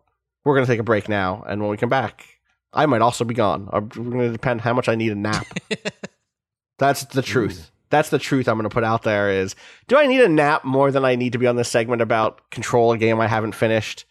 We're 0.45 0.55
gonna 0.57 0.67
take 0.67 0.81
a 0.81 0.85
break 0.85 1.09
now, 1.09 1.45
and 1.47 1.61
when 1.63 1.71
we 1.71 1.77
come 1.77 1.89
back, 1.89 2.27
I 2.73 2.87
might 2.87 3.01
also 3.01 3.25
be 3.25 3.35
gone. 3.35 3.69
Uh, 3.73 3.81
We're 3.97 4.11
gonna 4.11 4.33
depend 4.33 4.61
how 4.63 4.75
much 4.75 4.89
I 4.89 4.97
need 4.97 5.13
a 5.13 5.15
nap. 5.15 5.47
That's 6.79 7.05
the 7.05 7.23
truth. 7.23 7.71
That's 7.93 8.09
the 8.11 8.19
truth 8.19 8.49
I'm 8.49 8.57
going 8.57 8.69
to 8.69 8.75
put 8.75 8.83
out 8.83 9.03
there 9.05 9.31
is 9.31 9.55
do 9.87 9.97
I 9.97 10.07
need 10.09 10.21
a 10.21 10.29
nap 10.29 10.65
more 10.65 10.91
than 10.91 11.05
I 11.05 11.15
need 11.15 11.33
to 11.35 11.39
be 11.39 11.47
on 11.47 11.55
this 11.55 11.69
segment 11.69 12.03
about 12.03 12.51
Control, 12.51 12.91
a 12.91 12.99
game 12.99 13.21
I 13.21 13.29
haven't 13.29 13.55
finished, 13.55 14.05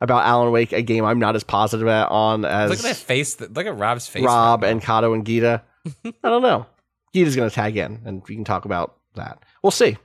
about 0.00 0.24
Alan 0.26 0.50
Wake, 0.50 0.72
a 0.72 0.82
game 0.82 1.04
I'm 1.04 1.18
not 1.20 1.36
as 1.36 1.44
positive 1.44 1.86
on 1.86 2.44
as 2.44 2.70
Look 2.70 2.78
at 2.80 2.84
that 2.84 2.96
face. 2.96 3.34
that- 3.36 3.54
Look 3.54 3.66
at 3.66 3.78
Rob's 3.78 4.08
face. 4.08 4.24
Rob 4.24 4.62
right 4.62 4.70
and 4.72 4.82
Kato 4.82 5.12
and 5.14 5.24
Gita. 5.24 5.62
I 6.04 6.12
don't 6.28 6.42
know. 6.42 6.66
Gita's 7.12 7.36
going 7.36 7.48
to 7.48 7.54
tag 7.54 7.76
in 7.76 8.00
and 8.04 8.22
we 8.28 8.34
can 8.34 8.44
talk 8.44 8.64
about 8.64 8.96
that. 9.14 9.38
We'll 9.62 9.70
see. 9.70 9.96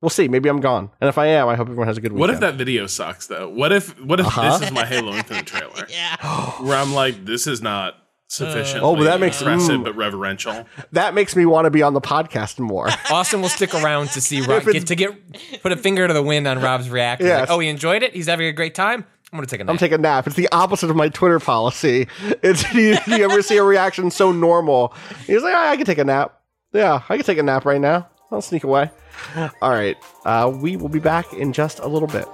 We'll 0.00 0.08
see. 0.08 0.28
Maybe 0.28 0.48
I'm 0.48 0.60
gone. 0.60 0.90
And 1.00 1.08
if 1.08 1.18
I 1.18 1.26
am, 1.26 1.46
I 1.48 1.56
hope 1.56 1.66
everyone 1.66 1.86
has 1.86 1.98
a 1.98 2.00
good 2.00 2.12
weekend. 2.12 2.20
What 2.20 2.30
if 2.30 2.40
that 2.40 2.54
video 2.54 2.86
sucks 2.86 3.26
though? 3.26 3.48
What 3.50 3.70
if 3.70 4.00
what 4.00 4.18
if 4.18 4.26
Uh-huh. 4.26 4.58
this 4.58 4.68
is 4.68 4.72
my 4.74 4.86
Halo 4.86 5.12
Infinite 5.12 5.46
trailer? 5.46 5.86
Yeah. 5.90 6.16
Where 6.62 6.76
I'm 6.78 6.94
like, 6.94 7.24
this 7.26 7.46
is 7.46 7.60
not 7.60 7.96
sufficiently 8.30 8.88
Oh, 8.88 8.96
but 8.96 9.04
that 9.04 9.20
makes- 9.20 9.40
impressive 9.40 9.80
mm. 9.80 9.84
but 9.84 9.96
reverential. 9.96 10.66
That 10.92 11.14
makes 11.14 11.34
me 11.36 11.44
want 11.46 11.66
to 11.66 11.70
be 11.70 11.82
on 11.82 11.94
the 11.94 12.00
podcast 12.00 12.58
more. 12.58 12.88
Austin 13.10 13.42
will 13.42 13.48
stick 13.48 13.74
around 13.74 14.10
to 14.10 14.20
see 14.20 14.40
Rob 14.40 14.64
get, 14.64 14.86
to 14.86 14.94
get 14.94 15.62
put 15.62 15.72
a 15.72 15.76
finger 15.76 16.06
to 16.06 16.14
the 16.14 16.22
wind 16.22 16.46
on 16.46 16.60
Rob's 16.60 16.88
reaction. 16.88 17.26
Yes. 17.26 17.40
Like, 17.40 17.50
oh, 17.50 17.58
he 17.58 17.68
enjoyed 17.68 18.02
it. 18.02 18.14
He's 18.14 18.26
having 18.26 18.46
a 18.46 18.52
great 18.52 18.74
time. 18.74 19.04
I'm 19.32 19.36
gonna 19.36 19.46
take 19.46 19.60
a 19.60 19.64
nap. 19.64 19.70
I'm 19.72 19.78
taking 19.78 19.94
a 19.96 20.02
nap. 20.02 20.26
It's 20.26 20.34
the 20.36 20.48
opposite 20.50 20.90
of 20.90 20.96
my 20.96 21.08
Twitter 21.08 21.38
policy. 21.38 22.08
It's 22.42 22.72
you, 22.74 22.96
you 23.06 23.24
ever 23.24 23.42
see 23.42 23.58
a 23.58 23.62
reaction 23.62 24.10
so 24.10 24.32
normal? 24.32 24.92
He's 25.26 25.42
like, 25.42 25.54
"Ah, 25.54 25.70
I 25.70 25.76
can 25.76 25.86
take 25.86 25.98
a 25.98 26.04
nap. 26.04 26.40
Yeah, 26.72 27.02
I 27.08 27.16
can 27.16 27.24
take 27.24 27.38
a 27.38 27.42
nap 27.42 27.64
right 27.64 27.80
now. 27.80 28.08
I'll 28.32 28.42
sneak 28.42 28.64
away. 28.64 28.90
All 29.36 29.70
right. 29.70 29.96
Uh, 30.24 30.52
we 30.54 30.76
will 30.76 30.88
be 30.88 31.00
back 31.00 31.32
in 31.32 31.52
just 31.52 31.78
a 31.80 31.86
little 31.86 32.08
bit. 32.08 32.26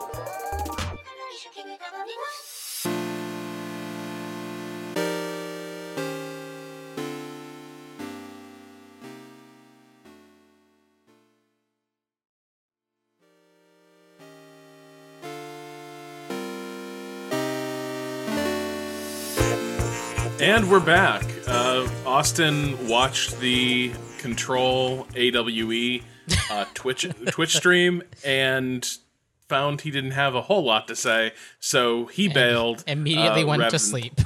And 20.57 20.71
we're 20.71 20.81
back. 20.81 21.23
Uh, 21.47 21.87
Austin 22.07 22.89
watched 22.89 23.41
the 23.41 23.93
Control 24.17 25.07
AWE 25.15 26.01
uh, 26.51 26.65
Twitch 26.73 27.07
Twitch 27.27 27.55
stream 27.55 28.03
and 28.25 28.89
found 29.51 29.83
he 29.83 29.91
didn't 29.91 30.13
have 30.13 30.35
a 30.35 30.41
whole 30.41 30.65
lot 30.65 30.89
to 30.89 30.97
say, 30.97 31.35
so 31.61 32.07
he 32.07 32.29
bailed. 32.29 32.85
Immediately 32.87 33.43
uh, 33.43 33.47
went 33.49 33.63
Rev- 33.65 33.73
to 33.73 33.79
sleep. 33.79 34.19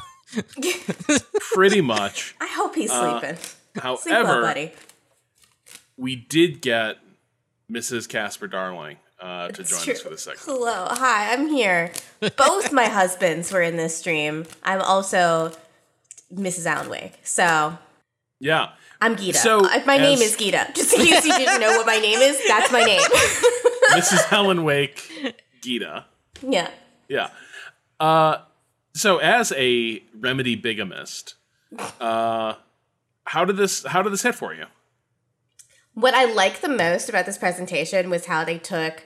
Pretty 1.52 1.80
much. 1.80 2.36
I 2.40 2.46
hope 2.46 2.76
he's 2.76 2.92
sleeping. 2.92 3.34
Sleep 3.34 3.82
well, 3.82 3.96
However, 3.96 4.42
buddy. 4.42 4.72
we 5.96 6.14
did 6.14 6.62
get 6.62 6.98
Mrs. 7.68 8.08
Casper 8.08 8.46
Darling 8.46 8.98
uh, 9.18 9.48
to 9.48 9.64
join 9.64 9.80
True. 9.80 9.94
us 9.94 10.00
for 10.00 10.10
the 10.10 10.18
second. 10.18 10.42
Hello, 10.44 10.86
hi, 10.90 11.32
I'm 11.32 11.48
here. 11.48 11.90
Both 12.36 12.72
my 12.72 12.84
husbands 12.86 13.50
were 13.52 13.62
in 13.62 13.76
this 13.76 13.96
stream. 13.96 14.44
I'm 14.62 14.80
also 14.80 15.50
Mrs. 16.32 16.66
Alan 16.66 16.88
Wake. 16.88 17.14
So 17.22 17.78
Yeah. 18.38 18.70
I'm 19.02 19.16
Gita. 19.16 19.38
So, 19.38 19.60
my 19.86 19.96
name 19.96 20.18
is 20.18 20.36
Gita. 20.36 20.68
Just 20.74 20.92
in 20.92 21.06
case 21.06 21.24
you 21.24 21.34
didn't 21.38 21.58
know 21.58 21.70
what 21.78 21.86
my 21.86 21.98
name 21.98 22.18
is, 22.18 22.38
that's 22.46 22.70
my 22.70 22.82
name. 22.82 23.00
Mrs. 23.92 24.24
Helen 24.26 24.62
Wake, 24.62 25.34
Gita. 25.62 26.04
yeah. 26.46 26.68
Yeah. 27.08 27.30
Uh, 27.98 28.38
so 28.94 29.16
as 29.18 29.52
a 29.56 30.02
remedy 30.18 30.54
bigamist, 30.54 31.34
uh, 32.00 32.54
how 33.24 33.44
did 33.46 33.56
this 33.56 33.84
how 33.86 34.02
did 34.02 34.12
this 34.12 34.22
hit 34.22 34.34
for 34.34 34.52
you? 34.54 34.66
What 35.94 36.14
I 36.14 36.24
liked 36.26 36.60
the 36.62 36.68
most 36.68 37.08
about 37.08 37.26
this 37.26 37.38
presentation 37.38 38.10
was 38.10 38.26
how 38.26 38.44
they 38.44 38.58
took, 38.58 39.04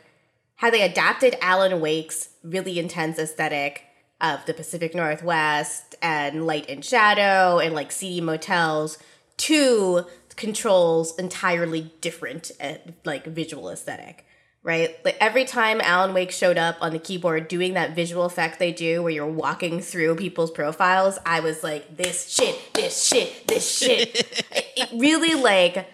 how 0.57 0.71
they 0.71 0.83
adapted 0.83 1.37
Alan 1.41 1.81
Wake's 1.81 2.31
really 2.43 2.79
intense 2.79 3.19
aesthetic 3.19 3.85
of 4.25 4.47
the 4.47 4.55
Pacific 4.55 4.95
Northwest 4.95 5.95
and 6.01 6.47
light 6.47 6.69
and 6.69 6.83
shadow 6.85 7.59
and 7.59 7.75
like 7.75 7.93
seedy 7.93 8.23
motels 8.23 8.99
to 9.37 10.07
Control's 10.37 11.17
entirely 11.17 11.93
different 12.01 12.51
uh, 12.61 12.75
like 13.05 13.27
visual 13.27 13.69
aesthetic. 13.69 14.25
Right? 14.63 14.97
Like 15.05 15.19
every 15.21 15.45
time 15.45 15.83
Alan 15.83 16.15
Wake 16.15 16.31
showed 16.31 16.57
up 16.57 16.77
on 16.81 16.95
the 16.95 16.99
keyboard 16.99 17.49
doing 17.49 17.75
that 17.75 17.95
visual 17.95 18.25
effect 18.25 18.59
they 18.59 18.73
do 18.73 19.03
where 19.03 19.13
you're 19.13 19.27
walking 19.27 19.81
through 19.81 20.17
people's 20.17 20.51
profiles, 20.51 21.19
I 21.27 21.41
was 21.41 21.63
like, 21.63 21.99
this 21.99 22.33
shit, 22.33 22.59
this 22.73 23.05
shit, 23.07 23.47
this 23.47 23.71
shit. 23.71 24.43
it 24.75 24.89
really 24.99 25.35
like 25.35 25.87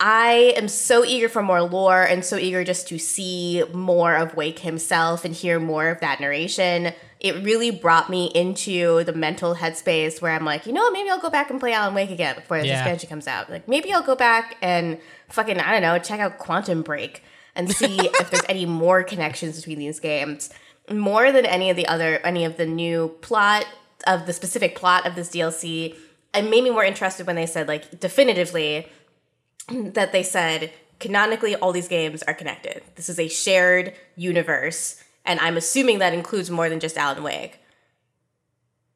I 0.00 0.52
am 0.56 0.68
so 0.68 1.04
eager 1.04 1.28
for 1.28 1.42
more 1.42 1.62
lore 1.62 2.04
and 2.04 2.24
so 2.24 2.36
eager 2.36 2.62
just 2.62 2.86
to 2.88 2.98
see 2.98 3.64
more 3.72 4.14
of 4.14 4.36
Wake 4.36 4.60
himself 4.60 5.24
and 5.24 5.34
hear 5.34 5.58
more 5.58 5.88
of 5.88 6.00
that 6.00 6.20
narration. 6.20 6.92
It 7.20 7.42
really 7.44 7.70
brought 7.72 8.08
me 8.08 8.26
into 8.34 9.02
the 9.04 9.12
mental 9.12 9.56
headspace 9.56 10.22
where 10.22 10.32
I'm 10.32 10.44
like, 10.44 10.66
you 10.66 10.72
know 10.72 10.82
what, 10.82 10.92
maybe 10.92 11.10
I'll 11.10 11.18
go 11.20 11.30
back 11.30 11.50
and 11.50 11.58
play 11.58 11.72
Alan 11.72 11.92
Wake 11.94 12.10
again 12.10 12.36
before 12.36 12.58
this 12.58 12.68
Yeah. 12.68 12.78
expansion 12.78 13.08
comes 13.08 13.26
out. 13.26 13.50
Like 13.50 13.66
maybe 13.66 13.92
I'll 13.92 14.02
go 14.02 14.14
back 14.14 14.56
and 14.62 14.98
fucking, 15.28 15.58
I 15.58 15.72
don't 15.72 15.82
know, 15.82 15.98
check 15.98 16.20
out 16.20 16.38
Quantum 16.38 16.82
Break 16.82 17.22
and 17.56 17.70
see 17.74 17.98
if 17.98 18.30
there's 18.30 18.44
any 18.48 18.66
more 18.66 19.02
connections 19.02 19.56
between 19.56 19.78
these 19.80 19.98
games. 19.98 20.50
More 20.90 21.32
than 21.32 21.44
any 21.44 21.70
of 21.70 21.76
the 21.76 21.86
other 21.88 22.18
any 22.24 22.44
of 22.44 22.56
the 22.56 22.66
new 22.66 23.08
plot 23.20 23.66
of 24.06 24.26
the 24.26 24.32
specific 24.32 24.76
plot 24.76 25.06
of 25.06 25.16
this 25.16 25.28
DLC. 25.30 25.96
It 26.32 26.42
made 26.42 26.62
me 26.62 26.70
more 26.70 26.84
interested 26.84 27.26
when 27.26 27.36
they 27.36 27.46
said 27.46 27.66
like 27.68 27.98
definitively 27.98 28.86
that 29.68 30.12
they 30.12 30.22
said 30.22 30.70
canonically 31.00 31.56
all 31.56 31.72
these 31.72 31.88
games 31.88 32.22
are 32.22 32.34
connected. 32.34 32.82
This 32.94 33.08
is 33.08 33.18
a 33.18 33.28
shared 33.28 33.92
universe, 34.16 35.02
and 35.28 35.38
I'm 35.40 35.56
assuming 35.56 35.98
that 36.00 36.12
includes 36.12 36.50
more 36.50 36.68
than 36.68 36.80
just 36.80 36.96
Alan 36.98 37.22
Wake. 37.22 37.60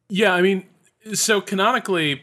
Yeah, 0.09 0.33
I 0.35 0.43
mean, 0.43 0.67
so 1.15 1.41
canonically, 1.41 2.23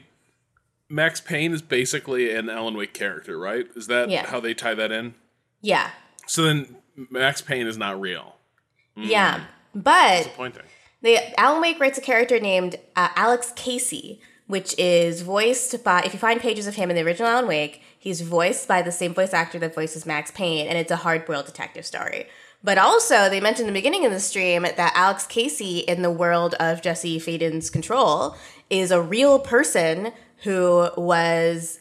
Max 0.90 1.22
Payne 1.22 1.54
is 1.54 1.62
basically 1.62 2.34
an 2.36 2.50
Alan 2.50 2.76
Wake 2.76 2.94
character, 2.94 3.38
right? 3.40 3.68
Is 3.76 3.88
that 3.88 4.10
Yeah. 4.10 4.28
how 4.28 4.40
they 4.40 4.54
tie 4.54 4.74
that 4.76 4.92
in? 4.92 5.16
Yeah, 5.62 5.90
So 6.28 6.44
then 6.44 6.76
Max 7.10 7.42
Payne 7.42 7.68
is 7.68 7.78
not 7.78 8.00
real. 8.00 8.36
yeah, 8.96 9.46
but 9.76 10.32
Pointing. 10.36 10.64
they 11.02 11.34
Alan 11.38 11.62
Wake 11.62 11.80
writes 11.80 11.98
a 11.98 12.02
character 12.02 12.40
named 12.40 12.76
uh, 12.96 13.10
Alex 13.16 13.52
Casey, 13.56 14.22
which 14.48 14.78
is 14.80 15.22
voiced 15.22 15.84
by. 15.84 16.02
If 16.02 16.14
you 16.14 16.20
find 16.20 16.40
pages 16.40 16.66
of 16.68 16.76
him 16.76 16.90
in 16.90 16.96
the 16.96 17.04
original 17.04 17.30
Alan 17.30 17.48
Wake, 17.48 17.82
he's 17.98 18.22
voiced 18.22 18.68
by 18.68 18.82
the 18.82 18.92
same 18.92 19.14
voice 19.14 19.34
actor 19.34 19.60
that 19.60 19.76
voices 19.76 20.06
Max 20.06 20.32
Payne, 20.32 20.68
and 20.68 20.78
it's 20.78 20.92
a 20.92 20.98
hard-boiled 20.98 21.46
detective 21.46 21.86
story. 21.86 22.28
But 22.64 22.78
also, 22.78 23.30
they 23.30 23.40
mentioned 23.40 23.68
in 23.68 23.74
the 23.74 23.78
beginning 23.78 24.06
of 24.06 24.12
the 24.12 24.20
stream 24.20 24.64
that 24.64 24.92
Alex 24.96 25.26
Casey, 25.26 25.80
in 25.80 26.02
the 26.02 26.12
world 26.12 26.56
of 26.60 26.82
Jesse 26.82 27.18
Faden's 27.18 27.70
Control, 27.70 28.36
is 28.70 28.92
a 28.92 29.02
real 29.02 29.40
person 29.40 30.12
who 30.44 30.90
was 30.98 31.80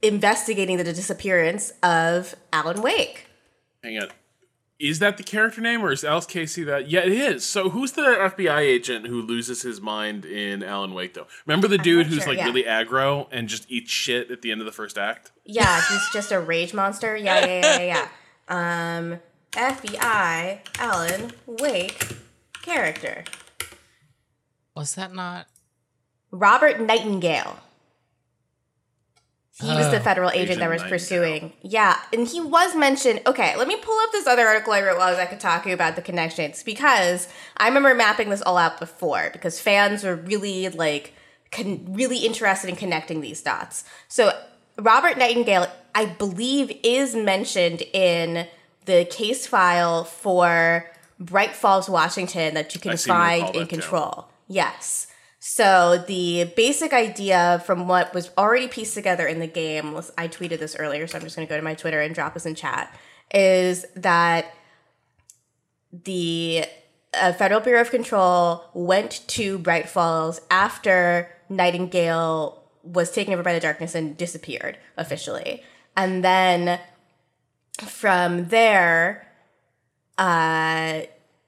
investigating 0.00 0.76
the 0.76 0.84
disappearance 0.84 1.72
of 1.82 2.34
Alan 2.52 2.82
Wake. 2.82 3.26
Hang 3.82 3.98
on. 3.98 4.08
Is 4.78 4.98
that 4.98 5.16
the 5.16 5.22
character 5.22 5.60
name 5.60 5.82
or 5.82 5.92
is 5.92 6.02
Alex 6.02 6.26
Casey 6.26 6.64
that? 6.64 6.88
Yeah, 6.88 7.00
it 7.00 7.12
is. 7.12 7.44
So 7.44 7.70
who's 7.70 7.92
the 7.92 8.02
FBI 8.02 8.58
agent 8.58 9.06
who 9.06 9.22
loses 9.22 9.62
his 9.62 9.80
mind 9.80 10.24
in 10.24 10.64
Alan 10.64 10.92
Wake 10.92 11.14
though? 11.14 11.28
Remember 11.46 11.68
the 11.68 11.78
dude 11.78 12.08
who's 12.08 12.24
sure, 12.24 12.28
like 12.28 12.38
yeah. 12.38 12.46
really 12.46 12.64
aggro 12.64 13.28
and 13.30 13.48
just 13.48 13.70
eats 13.70 13.92
shit 13.92 14.32
at 14.32 14.42
the 14.42 14.50
end 14.50 14.60
of 14.60 14.64
the 14.66 14.72
first 14.72 14.98
act? 14.98 15.30
Yeah, 15.44 15.80
he's 15.88 16.08
just 16.12 16.32
a 16.32 16.40
rage 16.40 16.74
monster. 16.74 17.16
Yeah, 17.16 17.46
yeah, 17.46 17.60
yeah, 17.60 17.78
yeah. 17.78 17.84
yeah. 17.84 18.08
Um, 18.48 19.20
FBI 19.52 20.60
Alan 20.78 21.32
Wake 21.46 22.06
character 22.62 23.24
Was 24.74 24.94
that 24.94 25.14
not? 25.14 25.46
Robert 26.30 26.80
Nightingale. 26.80 27.58
He 29.60 29.68
was 29.68 29.90
the 29.90 29.98
Oh. 30.00 30.02
federal 30.02 30.30
agent, 30.30 30.42
Agent 30.42 30.60
that 30.60 30.70
was 30.70 30.82
pursuing. 30.90 31.52
Yeah, 31.60 31.98
and 32.12 32.26
he 32.26 32.40
was 32.40 32.74
mentioned. 32.74 33.20
Okay, 33.26 33.54
let 33.56 33.68
me 33.68 33.76
pull 33.76 33.96
up 34.00 34.10
this 34.10 34.26
other 34.26 34.46
article 34.48 34.72
I 34.72 34.80
wrote 34.80 34.96
while 34.96 35.08
I 35.08 35.10
was 35.10 35.18
at 35.20 35.30
Kotaku 35.30 35.72
about 35.74 35.94
the 35.94 36.02
connections 36.02 36.62
because 36.62 37.28
I 37.58 37.68
remember 37.68 37.94
mapping 37.94 38.30
this 38.30 38.40
all 38.42 38.56
out 38.56 38.80
before 38.80 39.28
because 39.32 39.60
fans 39.60 40.02
were 40.02 40.16
really 40.16 40.70
like 40.70 41.12
con- 41.52 41.84
really 41.92 42.18
interested 42.20 42.70
in 42.70 42.76
connecting 42.76 43.20
these 43.20 43.42
dots. 43.42 43.84
So 44.08 44.32
Robert 44.78 45.18
Nightingale, 45.18 45.66
I 45.94 46.06
believe, 46.06 46.72
is 46.82 47.14
mentioned 47.14 47.82
in 47.92 48.48
the 48.84 49.04
case 49.04 49.46
file 49.46 50.04
for 50.04 50.90
Bright 51.18 51.54
Falls, 51.54 51.88
Washington, 51.88 52.54
that 52.54 52.74
you 52.74 52.80
can 52.80 52.96
find 52.96 53.54
in. 53.54 53.66
Control. 53.66 54.28
Yes. 54.48 55.06
So 55.38 56.04
the 56.06 56.52
basic 56.56 56.92
idea 56.92 57.62
from 57.66 57.88
what 57.88 58.14
was 58.14 58.30
already 58.38 58.68
pieced 58.68 58.94
together 58.94 59.26
in 59.26 59.40
the 59.40 59.46
game 59.46 59.92
was 59.92 60.12
I 60.16 60.28
tweeted 60.28 60.58
this 60.60 60.76
earlier, 60.76 61.06
so 61.06 61.18
I'm 61.18 61.24
just 61.24 61.36
going 61.36 61.48
to 61.48 61.52
go 61.52 61.56
to 61.56 61.64
my 61.64 61.74
Twitter 61.74 62.00
and 62.00 62.14
drop 62.14 62.34
this 62.34 62.46
in 62.46 62.54
chat. 62.54 62.96
Is 63.34 63.84
that 63.96 64.54
the 65.92 66.64
uh, 67.14 67.32
Federal 67.32 67.60
Bureau 67.60 67.80
of 67.80 67.90
Control 67.90 68.64
went 68.74 69.22
to 69.28 69.58
Bright 69.58 69.88
Falls 69.88 70.40
after 70.50 71.28
Nightingale 71.48 72.62
was 72.82 73.10
taken 73.12 73.34
over 73.34 73.42
by 73.42 73.52
the 73.52 73.60
darkness 73.60 73.94
and 73.94 74.16
disappeared 74.16 74.78
officially. 74.96 75.62
And 75.96 76.24
then 76.24 76.80
from 77.80 78.48
there, 78.48 79.26
uh, 80.18 81.02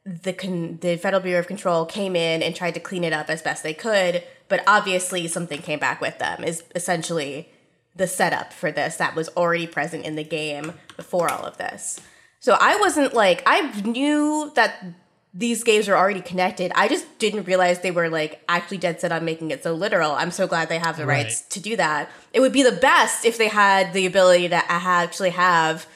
the 0.05 0.33
con- 0.33 0.79
the 0.81 0.97
Federal 0.97 1.23
Bureau 1.23 1.41
of 1.41 1.47
Control 1.47 1.87
came 1.87 2.15
in 2.17 2.43
and 2.43 2.55
tried 2.55 2.75
to 2.75 2.81
clean 2.81 3.05
it 3.05 3.13
up 3.13 3.31
as 3.31 3.43
best 3.43 3.63
they 3.63 3.75
could, 3.75 4.23
but 4.49 4.63
obviously 4.67 5.27
something 5.29 5.61
came 5.63 5.79
back 5.79 6.01
with 6.01 6.19
them. 6.19 6.45
Is 6.45 6.63
essentially 6.75 7.49
the 7.97 8.07
setup 8.07 8.53
for 8.53 8.73
this 8.73 8.97
that 8.97 9.15
was 9.15 9.29
already 9.31 9.67
present 9.67 10.05
in 10.05 10.17
the 10.17 10.25
game 10.25 10.75
before 10.97 11.31
all 11.31 11.45
of 11.45 11.57
this. 11.59 12.01
So 12.41 12.57
I 12.61 12.77
wasn't 12.77 13.15
like 13.15 13.43
I 13.47 13.81
knew 13.83 14.53
that 14.57 14.85
these 15.33 15.65
games 15.65 15.89
were 15.89 15.97
already 15.97 16.21
connected. 16.21 16.71
I 16.75 16.87
just 16.87 17.19
didn't 17.19 17.45
realize 17.45 17.81
they 17.81 17.91
were 17.91 18.09
like 18.09 18.43
actually 18.49 18.79
dead 18.79 19.01
set 19.01 19.11
on 19.11 19.25
making 19.25 19.51
it 19.53 19.63
so 19.63 19.75
literal. 19.75 20.13
I'm 20.13 20.31
so 20.31 20.47
glad 20.47 20.69
they 20.69 20.79
have 20.79 20.97
the 20.97 21.07
Right. 21.07 21.25
rights 21.25 21.41
to 21.51 21.61
do 21.61 21.77
that. 21.77 22.11
It 22.33 22.41
would 22.41 22.53
be 22.53 22.63
the 22.63 22.73
best 22.73 23.25
if 23.25 23.39
they 23.39 23.49
had 23.49 23.93
the 23.95 24.07
ability 24.07 24.49
to 24.51 24.57
actually 24.71 25.31
have 25.31 25.87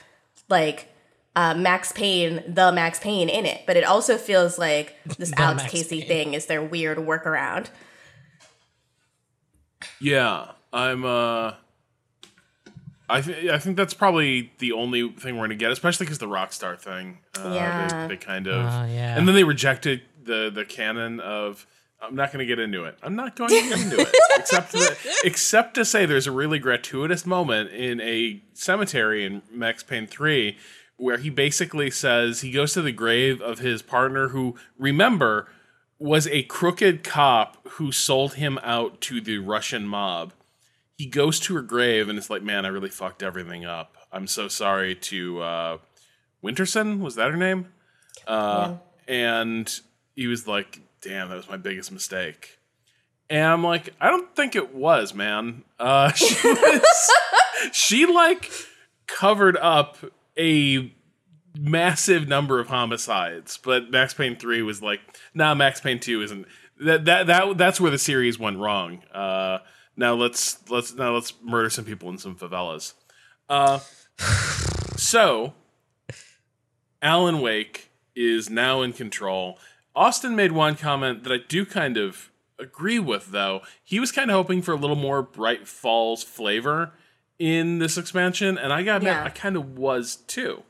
like 0.48 0.88
uh, 1.36 1.54
Max 1.54 1.92
Payne, 1.92 2.42
the 2.46 2.72
Max 2.72 2.98
Payne 2.98 3.28
in 3.28 3.46
it. 3.46 3.62
But 3.66 3.76
it 3.76 3.84
also 3.84 4.16
feels 4.18 4.58
like 4.58 4.96
this 5.18 5.30
The 5.30 5.40
Alex 5.40 5.62
Max 5.62 5.72
Casey 5.72 6.00
Payne. 6.00 6.08
thing 6.08 6.34
is 6.34 6.46
their 6.46 6.62
weird 6.62 6.98
workaround. 6.98 7.68
Yeah, 10.00 10.52
I'm. 10.72 11.04
uh 11.04 11.52
I 13.10 13.22
think 13.22 13.48
I 13.50 13.58
think 13.58 13.76
that's 13.78 13.94
probably 13.94 14.52
the 14.58 14.72
only 14.72 15.08
thing 15.10 15.36
we're 15.36 15.44
gonna 15.44 15.54
get, 15.54 15.70
especially 15.70 16.04
because 16.06 16.18
the 16.18 16.26
Rockstar 16.28 16.78
thing. 16.78 17.18
Uh, 17.38 17.52
Yeah. 17.54 18.06
they, 18.06 18.14
they 18.14 18.16
kind 18.18 18.46
of, 18.46 18.66
Oh, 18.66 18.86
yeah. 18.92 19.16
and 19.16 19.26
then 19.26 19.34
they 19.34 19.44
rejected 19.44 20.02
the 20.24 20.50
the 20.54 20.64
canon 20.64 21.20
of. 21.20 21.66
I'm 22.00 22.14
not 22.14 22.32
going 22.32 22.40
to 22.40 22.46
get 22.46 22.58
into 22.58 22.84
it. 22.84 22.96
I'm 23.02 23.16
not 23.16 23.34
going 23.34 23.50
to 23.50 23.68
get 23.68 23.80
into 23.80 24.00
it, 24.00 24.14
except 24.36 24.72
that, 24.72 24.96
except 25.24 25.74
to 25.74 25.84
say 25.84 26.06
there's 26.06 26.28
a 26.28 26.32
really 26.32 26.58
gratuitous 26.58 27.26
moment 27.26 27.70
in 27.70 28.00
a 28.00 28.40
cemetery 28.54 29.24
in 29.24 29.42
Max 29.50 29.82
Payne 29.82 30.06
three 30.06 30.56
where 30.96 31.18
he 31.18 31.30
basically 31.30 31.90
says 31.90 32.40
he 32.40 32.50
goes 32.50 32.72
to 32.72 32.82
the 32.82 32.92
grave 32.92 33.40
of 33.40 33.60
his 33.60 33.82
partner 33.82 34.28
who, 34.28 34.56
remember, 34.76 35.48
was 35.98 36.26
a 36.28 36.42
crooked 36.44 37.02
cop 37.04 37.66
who 37.72 37.90
sold 37.92 38.34
him 38.34 38.58
out 38.62 39.00
to 39.00 39.20
the 39.20 39.38
Russian 39.38 39.86
mob. 39.86 40.32
He 40.96 41.06
goes 41.06 41.38
to 41.40 41.54
her 41.54 41.62
grave 41.62 42.08
and 42.08 42.18
it's 42.18 42.30
like, 42.30 42.42
man, 42.42 42.64
I 42.64 42.68
really 42.68 42.88
fucked 42.88 43.22
everything 43.22 43.64
up. 43.64 43.96
I'm 44.12 44.26
so 44.26 44.48
sorry 44.48 44.94
to 44.96 45.40
uh, 45.40 45.78
Winterson. 46.42 46.98
Was 46.98 47.14
that 47.14 47.30
her 47.30 47.36
name? 47.36 47.68
Uh, 48.26 48.76
and 49.06 49.80
he 50.16 50.26
was 50.26 50.48
like, 50.48 50.80
damn, 51.00 51.28
that 51.28 51.36
was 51.36 51.48
my 51.48 51.56
biggest 51.56 51.92
mistake. 51.92 52.58
And 53.30 53.44
I'm 53.44 53.62
like, 53.62 53.94
I 54.00 54.08
don't 54.08 54.34
think 54.34 54.56
it 54.56 54.74
was, 54.74 55.14
man. 55.14 55.64
Uh, 55.78 56.12
she 56.12 56.48
was, 56.48 57.10
she 57.72 58.06
like 58.06 58.50
covered 59.06 59.56
up 59.56 59.98
a 60.38 60.92
massive 61.58 62.28
number 62.28 62.60
of 62.60 62.68
homicides, 62.68 63.58
but 63.58 63.90
Max 63.90 64.14
Payne 64.14 64.36
3 64.36 64.62
was 64.62 64.82
like, 64.82 65.00
nah, 65.34 65.54
Max 65.54 65.80
Payne 65.80 66.00
2 66.00 66.22
isn't. 66.22 66.46
That 66.80 67.06
that 67.06 67.26
that 67.26 67.58
that's 67.58 67.80
where 67.80 67.90
the 67.90 67.98
series 67.98 68.38
went 68.38 68.58
wrong. 68.58 69.02
Uh, 69.12 69.58
now 69.96 70.14
let's 70.14 70.58
let's 70.70 70.94
now 70.94 71.12
let's 71.12 71.34
murder 71.42 71.70
some 71.70 71.84
people 71.84 72.08
in 72.08 72.18
some 72.18 72.36
favelas. 72.36 72.94
Uh, 73.48 73.80
so 74.96 75.54
Alan 77.02 77.40
Wake 77.40 77.90
is 78.14 78.48
now 78.48 78.82
in 78.82 78.92
control. 78.92 79.58
Austin 79.98 80.36
made 80.36 80.52
one 80.52 80.76
comment 80.76 81.24
that 81.24 81.32
I 81.32 81.38
do 81.38 81.66
kind 81.66 81.96
of 81.96 82.30
agree 82.58 83.00
with, 83.00 83.32
though. 83.32 83.62
He 83.82 83.98
was 83.98 84.12
kind 84.12 84.30
of 84.30 84.34
hoping 84.34 84.62
for 84.62 84.72
a 84.72 84.76
little 84.76 84.96
more 84.96 85.22
Bright 85.22 85.66
Falls 85.66 86.22
flavor 86.22 86.92
in 87.38 87.80
this 87.80 87.98
expansion, 87.98 88.56
and 88.56 88.72
I 88.72 88.84
gotta 88.84 88.98
admit, 88.98 89.12
Yeah. 89.14 89.24
I 89.24 89.30
kind 89.30 89.56
of 89.56 89.76
was 89.76 90.16
too. 90.28 90.62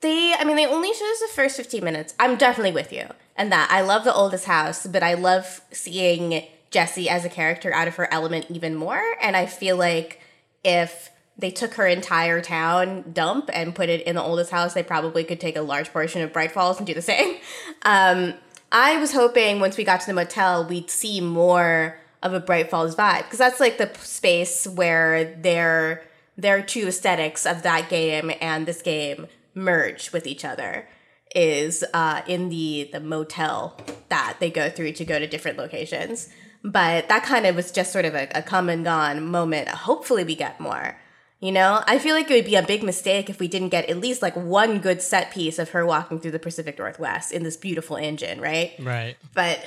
They, 0.00 0.34
I 0.34 0.44
mean, 0.44 0.56
they 0.56 0.66
only 0.66 0.92
showed 0.92 1.10
us 1.10 1.20
the 1.20 1.28
first 1.34 1.56
15 1.56 1.82
minutes. 1.82 2.14
I'm 2.20 2.36
definitely 2.36 2.72
with 2.72 2.92
you. 2.92 3.06
And 3.36 3.50
that 3.50 3.68
I 3.70 3.80
love 3.80 4.04
the 4.04 4.14
oldest 4.14 4.44
house, 4.44 4.86
but 4.86 5.02
I 5.02 5.14
love 5.14 5.62
seeing 5.72 6.44
Jesse 6.70 7.08
as 7.08 7.24
a 7.24 7.30
character 7.30 7.72
out 7.72 7.88
of 7.88 7.96
her 7.96 8.12
element 8.12 8.46
even 8.50 8.74
more. 8.74 9.02
And 9.22 9.36
I 9.36 9.46
feel 9.46 9.76
like 9.78 10.20
if 10.62 11.10
they 11.36 11.50
took 11.50 11.74
her 11.74 11.86
entire 11.86 12.40
town 12.40 13.12
dump 13.12 13.50
and 13.52 13.74
put 13.74 13.88
it 13.88 14.02
in 14.02 14.14
the 14.14 14.22
oldest 14.22 14.50
house, 14.50 14.74
they 14.74 14.82
probably 14.82 15.24
could 15.24 15.40
take 15.40 15.56
a 15.56 15.62
large 15.62 15.92
portion 15.92 16.22
of 16.22 16.32
Bright 16.32 16.52
Falls 16.52 16.78
and 16.78 16.86
do 16.86 16.94
the 16.94 17.02
same. 17.02 17.36
Um, 17.86 18.32
I 18.72 18.96
was 18.96 19.12
hoping 19.12 19.60
once 19.60 19.76
we 19.76 19.84
got 19.84 20.00
to 20.00 20.06
the 20.06 20.14
motel, 20.14 20.66
we'd 20.66 20.90
see 20.90 21.20
more 21.20 21.98
of 22.22 22.32
a 22.32 22.40
Bright 22.40 22.70
Falls 22.70 22.96
vibe 22.96 23.24
because 23.24 23.38
that's 23.38 23.60
like 23.60 23.76
the 23.76 23.92
space 23.98 24.66
where 24.66 25.34
their 25.34 26.02
their 26.36 26.62
two 26.62 26.88
aesthetics 26.88 27.44
of 27.44 27.62
that 27.62 27.90
game 27.90 28.32
and 28.40 28.64
this 28.64 28.80
game 28.80 29.26
merge 29.54 30.12
with 30.12 30.26
each 30.26 30.44
other 30.44 30.88
is 31.34 31.84
uh, 31.92 32.22
in 32.26 32.48
the 32.48 32.88
the 32.92 33.00
motel 33.00 33.78
that 34.08 34.36
they 34.40 34.50
go 34.50 34.70
through 34.70 34.92
to 34.92 35.04
go 35.04 35.18
to 35.18 35.26
different 35.26 35.58
locations. 35.58 36.30
But 36.62 37.08
that 37.10 37.22
kind 37.22 37.44
of 37.44 37.54
was 37.54 37.70
just 37.70 37.92
sort 37.92 38.06
of 38.06 38.14
a, 38.14 38.28
a 38.34 38.42
come 38.42 38.70
and 38.70 38.84
gone 38.84 39.26
moment. 39.26 39.68
Hopefully, 39.68 40.24
we 40.24 40.34
get 40.34 40.58
more. 40.58 40.96
You 41.40 41.52
know, 41.52 41.82
I 41.86 41.98
feel 41.98 42.14
like 42.14 42.30
it 42.30 42.34
would 42.34 42.44
be 42.46 42.54
a 42.56 42.62
big 42.62 42.82
mistake 42.82 43.28
if 43.28 43.38
we 43.38 43.48
didn't 43.48 43.68
get 43.68 43.90
at 43.90 43.98
least 43.98 44.22
like 44.22 44.34
one 44.34 44.78
good 44.78 45.02
set 45.02 45.30
piece 45.30 45.58
of 45.58 45.70
her 45.70 45.84
walking 45.84 46.18
through 46.18 46.30
the 46.30 46.38
Pacific 46.38 46.78
Northwest 46.78 47.32
in 47.32 47.42
this 47.42 47.56
beautiful 47.56 47.96
engine, 47.96 48.40
right? 48.40 48.72
Right. 48.80 49.16
but 49.34 49.62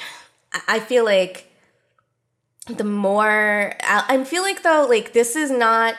I- 0.68 0.80
feel 0.80 1.06
like 1.06 1.52
the 2.68 2.84
more 2.84 3.76
I 3.84 4.06
I 4.10 4.24
feel 4.24 4.42
like 4.44 4.64
though 4.64 4.88
like 4.90 5.14
this 5.14 5.36
is 5.36 5.52
not 5.52 5.96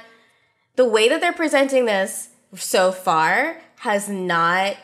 the 0.76 0.84
way 0.84 1.08
that 1.08 1.20
they're 1.20 1.32
presenting 1.32 1.84
this 1.84 2.28
so 2.56 2.90
far 2.92 3.60
has 3.80 4.08
not 4.08 4.76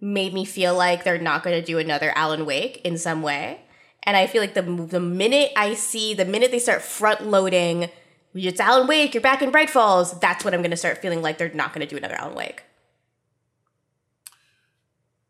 made 0.00 0.34
me 0.34 0.44
feel 0.44 0.74
like 0.74 1.04
they're 1.04 1.18
not 1.18 1.42
going 1.42 1.58
to 1.58 1.64
do 1.64 1.78
another 1.78 2.12
Alan 2.14 2.44
Wake 2.44 2.80
in 2.84 2.98
some 2.98 3.22
way. 3.22 3.60
And 4.02 4.16
I 4.16 4.26
feel 4.26 4.40
like 4.42 4.54
the 4.54 4.62
the 4.62 5.00
minute 5.00 5.52
I 5.56 5.74
see 5.74 6.14
the 6.14 6.24
minute 6.24 6.50
they 6.50 6.58
start 6.58 6.82
front 6.82 7.26
loading 7.26 7.90
it's 8.34 8.60
Alan 8.60 8.86
Wake, 8.86 9.14
you're 9.14 9.20
back 9.20 9.42
in 9.42 9.50
Bright 9.50 9.70
Falls, 9.70 10.18
that's 10.20 10.44
when 10.44 10.54
I'm 10.54 10.60
going 10.60 10.70
to 10.70 10.76
start 10.76 10.98
feeling 10.98 11.22
like 11.22 11.38
they're 11.38 11.52
not 11.52 11.72
going 11.72 11.86
to 11.86 11.90
do 11.90 11.96
another 11.96 12.14
Alan 12.14 12.34
Wake. 12.34 12.62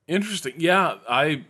Interesting. 0.07 0.55
Yeah, 0.57 0.97
I 1.09 1.45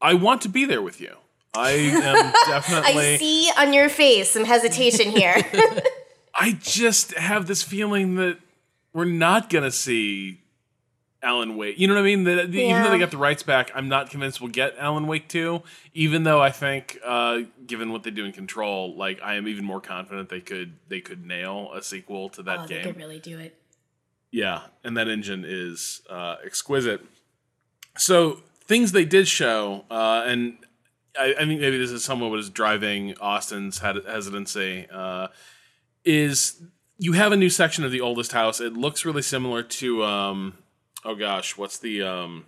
I 0.00 0.14
want 0.14 0.42
to 0.42 0.48
be 0.48 0.64
there 0.64 0.80
with 0.80 1.00
you. 1.00 1.14
I 1.54 1.70
am 1.72 2.32
definitely. 2.46 3.14
I 3.14 3.16
see 3.16 3.50
on 3.58 3.72
your 3.72 3.88
face 3.88 4.30
some 4.30 4.44
hesitation 4.44 5.10
here. 5.10 5.36
I 6.34 6.52
just 6.60 7.12
have 7.14 7.46
this 7.46 7.62
feeling 7.62 8.14
that 8.14 8.38
we're 8.94 9.04
not 9.04 9.50
gonna 9.50 9.70
see 9.70 10.40
Alan 11.22 11.56
Wake. 11.56 11.78
You 11.78 11.86
know 11.86 11.94
what 11.94 12.00
I 12.00 12.04
mean? 12.04 12.24
That 12.24 12.54
even 12.54 12.82
though 12.82 12.90
they 12.90 12.98
got 12.98 13.10
the 13.10 13.18
rights 13.18 13.42
back, 13.42 13.70
I'm 13.74 13.88
not 13.88 14.10
convinced 14.10 14.40
we'll 14.40 14.50
get 14.50 14.74
Alan 14.78 15.06
Wake 15.06 15.28
2. 15.28 15.62
Even 15.94 16.22
though 16.22 16.40
I 16.40 16.50
think, 16.50 16.98
uh, 17.04 17.40
given 17.66 17.92
what 17.92 18.02
they 18.02 18.10
do 18.10 18.24
in 18.24 18.32
Control, 18.32 18.96
like 18.96 19.20
I 19.22 19.34
am 19.34 19.46
even 19.46 19.64
more 19.64 19.80
confident 19.80 20.28
they 20.28 20.40
could 20.40 20.74
they 20.88 21.00
could 21.00 21.26
nail 21.26 21.70
a 21.74 21.82
sequel 21.82 22.28
to 22.30 22.42
that 22.44 22.60
oh, 22.60 22.66
they 22.66 22.74
game. 22.76 22.84
could 22.84 22.96
really 22.96 23.18
do 23.18 23.38
it. 23.38 23.56
Yeah, 24.30 24.62
and 24.84 24.96
that 24.96 25.08
engine 25.08 25.44
is 25.46 26.02
uh, 26.08 26.36
exquisite. 26.44 27.00
So 27.98 28.40
things 28.64 28.92
they 28.92 29.04
did 29.04 29.26
show, 29.28 29.84
uh, 29.90 30.22
and 30.26 30.56
I, 31.18 31.34
I 31.38 31.44
think 31.44 31.60
maybe 31.60 31.76
this 31.76 31.90
is 31.90 32.04
somewhat 32.04 32.30
what 32.30 32.38
is 32.38 32.48
driving 32.48 33.16
Austin's 33.18 33.80
hesitancy. 33.80 34.86
Uh, 34.90 35.28
is 36.04 36.62
you 36.98 37.12
have 37.12 37.32
a 37.32 37.36
new 37.36 37.50
section 37.50 37.84
of 37.84 37.90
the 37.90 38.00
oldest 38.00 38.32
house. 38.32 38.60
It 38.60 38.74
looks 38.74 39.04
really 39.04 39.22
similar 39.22 39.62
to, 39.62 40.04
um, 40.04 40.58
oh 41.04 41.14
gosh, 41.14 41.56
what's 41.56 41.78
the 41.78 42.02
um, 42.02 42.46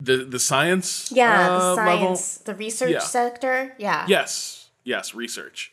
the 0.00 0.18
the 0.18 0.38
science? 0.38 1.10
Yeah, 1.12 1.48
uh, 1.50 1.74
the 1.74 1.82
level? 1.82 2.16
science, 2.16 2.38
the 2.38 2.54
research 2.54 2.90
Yeah. 2.92 2.98
sector. 3.00 3.74
Yeah. 3.78 4.04
Yes, 4.08 4.70
yes, 4.84 5.14
research. 5.14 5.72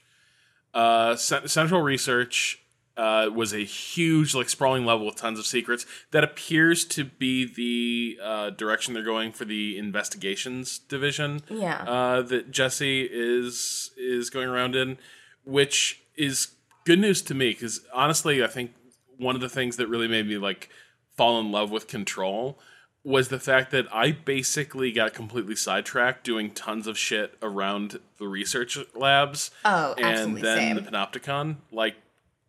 Uh, 0.73 1.15
Central 1.15 1.81
Research 1.81 2.59
uh, 2.95 3.27
was 3.33 3.53
a 3.53 3.63
huge, 3.63 4.35
like, 4.35 4.49
sprawling 4.49 4.85
level 4.85 5.07
with 5.07 5.15
tons 5.15 5.39
of 5.39 5.47
secrets. 5.47 5.85
That 6.11 6.23
appears 6.23 6.85
to 6.85 7.05
be 7.05 7.45
the 7.51 8.19
uh, 8.23 8.49
direction 8.51 8.93
they're 8.93 9.01
going 9.03 9.31
for 9.31 9.45
the 9.45 9.77
investigations 9.79 10.77
division. 10.77 11.41
Yeah. 11.49 11.81
Uh, 11.87 12.21
that 12.23 12.51
Jesse 12.51 13.09
is 13.11 13.91
is 13.97 14.29
going 14.29 14.47
around 14.47 14.75
in, 14.75 14.97
which 15.43 16.01
is 16.15 16.49
good 16.85 16.99
news 16.99 17.21
to 17.23 17.33
me 17.33 17.49
because 17.49 17.81
honestly, 17.93 18.43
I 18.43 18.47
think 18.47 18.73
one 19.19 19.35
of 19.35 19.41
the 19.41 19.49
things 19.49 19.77
that 19.77 19.87
really 19.87 20.07
made 20.07 20.27
me 20.27 20.37
like 20.37 20.69
fall 21.15 21.39
in 21.39 21.51
love 21.51 21.69
with 21.69 21.87
Control 21.87 22.57
was 23.03 23.29
the 23.29 23.39
fact 23.39 23.71
that 23.71 23.87
I 23.93 24.11
basically 24.11 24.91
got 24.91 25.13
completely 25.13 25.55
sidetracked 25.55 26.23
doing 26.23 26.51
tons 26.51 26.85
of 26.87 26.97
shit 26.97 27.35
around 27.41 27.99
the 28.17 28.27
research 28.27 28.77
labs. 28.95 29.51
Oh, 29.63 29.93
and 29.97 30.05
absolutely 30.05 30.41
then 30.41 30.57
same. 30.57 30.75
the 30.75 30.91
Panopticon. 30.91 31.55
Like, 31.71 31.95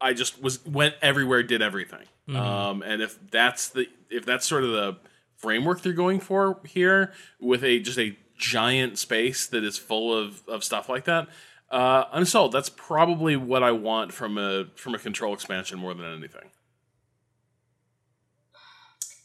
I 0.00 0.12
just 0.12 0.42
was 0.42 0.64
went 0.64 0.94
everywhere, 1.02 1.42
did 1.42 1.62
everything. 1.62 2.06
Um, 2.34 2.82
and 2.82 3.02
if 3.02 3.18
that's 3.30 3.68
the 3.68 3.88
if 4.08 4.24
that's 4.24 4.46
sort 4.46 4.62
of 4.62 4.70
the 4.70 4.96
framework 5.36 5.82
they're 5.82 5.92
going 5.92 6.20
for 6.20 6.60
here, 6.64 7.12
with 7.40 7.64
a 7.64 7.80
just 7.80 7.98
a 7.98 8.16
giant 8.36 8.98
space 8.98 9.46
that 9.48 9.64
is 9.64 9.76
full 9.78 10.16
of 10.16 10.42
of 10.48 10.64
stuff 10.64 10.88
like 10.88 11.04
that. 11.04 11.28
Uh, 11.70 12.04
I'm 12.10 12.24
sold. 12.24 12.52
That's 12.52 12.68
probably 12.68 13.36
what 13.36 13.62
I 13.62 13.72
want 13.72 14.12
from 14.12 14.38
a 14.38 14.66
from 14.74 14.94
a 14.94 14.98
control 14.98 15.34
expansion 15.34 15.78
more 15.78 15.94
than 15.94 16.06
anything. 16.06 16.50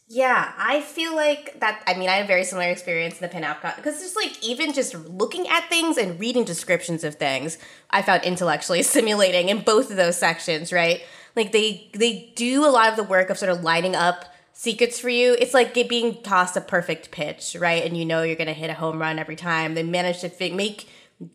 Yeah, 0.08 0.52
I 0.56 0.82
feel 0.82 1.16
like 1.16 1.58
that. 1.58 1.82
I 1.84 1.94
mean, 1.94 2.08
I 2.08 2.12
had 2.12 2.24
a 2.26 2.28
very 2.28 2.44
similar 2.44 2.68
experience 2.68 3.20
in 3.20 3.28
the 3.28 3.34
pinup 3.34 3.60
because 3.74 4.00
just 4.00 4.14
like 4.14 4.40
even 4.42 4.72
just 4.72 4.94
looking 4.94 5.48
at 5.48 5.68
things 5.68 5.98
and 5.98 6.18
reading 6.20 6.44
descriptions 6.44 7.02
of 7.02 7.16
things, 7.16 7.58
I 7.90 8.02
found 8.02 8.22
intellectually 8.22 8.82
stimulating 8.84 9.48
in 9.48 9.62
both 9.62 9.90
of 9.90 9.96
those 9.96 10.16
sections. 10.16 10.72
Right, 10.72 11.02
like 11.34 11.50
they 11.50 11.90
they 11.92 12.32
do 12.36 12.64
a 12.64 12.70
lot 12.70 12.88
of 12.88 12.96
the 12.96 13.02
work 13.02 13.30
of 13.30 13.38
sort 13.38 13.50
of 13.50 13.64
lining 13.64 13.96
up 13.96 14.26
secrets 14.52 15.00
for 15.00 15.08
you. 15.08 15.36
It's 15.40 15.52
like 15.52 15.74
being 15.74 16.22
tossed 16.22 16.56
a 16.56 16.60
perfect 16.60 17.10
pitch, 17.10 17.56
right? 17.58 17.84
And 17.84 17.96
you 17.96 18.04
know 18.04 18.22
you're 18.22 18.36
gonna 18.36 18.52
hit 18.52 18.70
a 18.70 18.74
home 18.74 19.00
run 19.00 19.18
every 19.18 19.36
time. 19.36 19.74
They 19.74 19.82
manage 19.82 20.20
to 20.20 20.28
fi- 20.28 20.52
make 20.52 20.88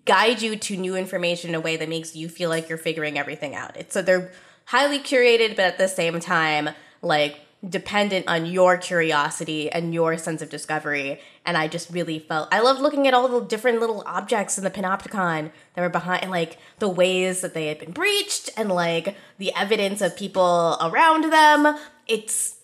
guide 0.06 0.42
you 0.42 0.56
to 0.56 0.78
new 0.78 0.96
information 0.96 1.50
in 1.50 1.56
a 1.56 1.60
way 1.60 1.76
that 1.76 1.90
makes 1.90 2.16
you 2.16 2.30
feel 2.30 2.50
like 2.50 2.70
you're 2.70 2.78
figuring 2.78 3.18
everything 3.20 3.54
out. 3.54 3.76
It's 3.76 3.94
so 3.94 4.02
they're 4.02 4.32
highly 4.66 5.00
curated, 5.00 5.58
but 5.58 5.66
at 5.66 5.78
the 5.78 5.90
same 5.90 6.22
time, 6.22 6.70
like 7.02 7.42
dependent 7.68 8.28
on 8.28 8.46
your 8.48 8.76
curiosity 8.78 9.72
and 9.72 9.94
your 9.94 10.18
sense 10.18 10.42
of 10.42 10.50
discovery. 10.50 11.20
And 11.46 11.56
I 11.56 11.68
just 11.68 11.92
really 11.92 12.18
felt 12.18 12.50
I 12.52 12.60
loved 12.60 12.82
looking 12.82 13.08
at 13.08 13.14
all 13.14 13.28
the 13.28 13.42
different 13.46 13.80
little 13.80 14.04
objects 14.06 14.58
in 14.58 14.64
the 14.64 14.72
Panopticon 14.72 15.52
that 15.76 15.82
were 15.82 15.90
behind, 15.90 16.24
and 16.24 16.32
like 16.32 16.58
the 16.80 16.90
ways 16.90 17.42
that 17.42 17.54
they 17.54 17.68
had 17.68 17.78
been 17.80 17.92
breached, 17.92 18.50
and 18.58 18.70
like 18.70 19.16
the 19.38 19.54
evidence 19.56 20.02
of 20.02 20.18
people 20.18 20.78
around 20.82 21.32
them. 21.32 21.78
It's 22.08 22.58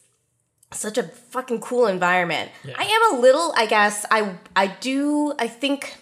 such 0.71 0.97
a 0.97 1.03
fucking 1.03 1.61
cool 1.61 1.87
environment. 1.87 2.51
I 2.77 2.83
am 2.83 3.15
a 3.17 3.21
little, 3.21 3.53
I 3.55 3.67
guess, 3.67 4.05
I 4.11 4.35
I 4.55 4.67
do 4.67 5.33
I 5.39 5.47
think 5.47 5.97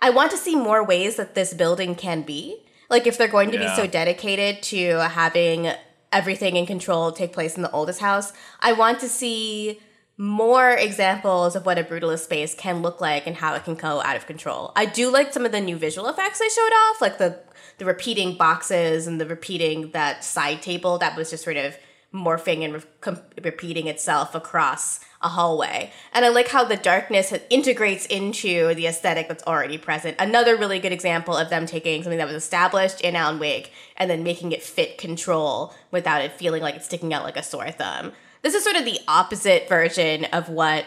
I 0.00 0.10
want 0.10 0.30
to 0.32 0.36
see 0.36 0.54
more 0.54 0.84
ways 0.84 1.16
that 1.16 1.34
this 1.34 1.54
building 1.54 1.94
can 1.94 2.22
be. 2.22 2.62
Like 2.90 3.06
if 3.06 3.18
they're 3.18 3.26
going 3.28 3.50
to 3.50 3.58
Yeah. 3.58 3.68
be 3.74 3.74
so 3.82 3.86
dedicated 3.86 4.62
to 4.64 4.98
having 5.08 5.72
everything 6.12 6.56
in 6.56 6.66
control 6.66 7.12
take 7.12 7.32
place 7.32 7.56
in 7.56 7.62
the 7.62 7.70
oldest 7.70 8.00
house, 8.00 8.32
I 8.60 8.72
want 8.72 9.00
to 9.00 9.08
see 9.08 9.80
more 10.16 10.72
examples 10.72 11.54
of 11.54 11.64
what 11.64 11.78
a 11.78 11.84
brutalist 11.84 12.24
space 12.24 12.54
can 12.54 12.82
look 12.82 13.00
like 13.00 13.26
and 13.26 13.36
how 13.36 13.54
it 13.54 13.64
can 13.64 13.76
go 13.76 14.02
out 14.02 14.16
of 14.16 14.26
control. 14.26 14.72
I 14.74 14.84
do 14.84 15.10
like 15.10 15.32
some 15.32 15.46
of 15.46 15.52
the 15.52 15.60
new 15.60 15.76
visual 15.76 16.08
effects 16.08 16.40
they 16.40 16.48
showed 16.48 16.72
off, 16.72 17.00
like 17.00 17.18
the 17.18 17.40
the 17.78 17.84
repeating 17.84 18.36
boxes 18.36 19.06
and 19.06 19.20
the 19.20 19.26
repeating 19.26 19.92
that 19.92 20.24
side 20.24 20.60
table 20.60 20.98
that 20.98 21.16
was 21.16 21.30
just 21.30 21.44
sort 21.44 21.56
of 21.56 21.76
morphing 22.12 22.64
and 22.64 22.74
re- 22.74 23.42
repeating 23.42 23.86
itself 23.86 24.34
across 24.34 25.00
a 25.20 25.28
hallway. 25.28 25.92
And 26.12 26.24
I 26.24 26.28
like 26.28 26.48
how 26.48 26.64
the 26.64 26.76
darkness 26.76 27.34
integrates 27.50 28.06
into 28.06 28.74
the 28.74 28.86
aesthetic 28.86 29.28
that's 29.28 29.44
already 29.44 29.76
present. 29.76 30.16
Another 30.18 30.56
really 30.56 30.78
good 30.78 30.92
example 30.92 31.36
of 31.36 31.50
them 31.50 31.66
taking 31.66 32.02
something 32.02 32.18
that 32.18 32.26
was 32.26 32.36
established 32.36 33.00
in 33.00 33.16
Alan 33.16 33.38
Wake 33.38 33.72
and 33.96 34.08
then 34.08 34.22
making 34.22 34.52
it 34.52 34.62
fit 34.62 34.96
control 34.96 35.74
without 35.90 36.22
it 36.22 36.32
feeling 36.32 36.62
like 36.62 36.76
it's 36.76 36.86
sticking 36.86 37.12
out 37.12 37.24
like 37.24 37.36
a 37.36 37.42
sore 37.42 37.70
thumb. 37.70 38.12
This 38.42 38.54
is 38.54 38.62
sort 38.62 38.76
of 38.76 38.84
the 38.84 39.00
opposite 39.08 39.68
version 39.68 40.24
of 40.26 40.48
what 40.48 40.86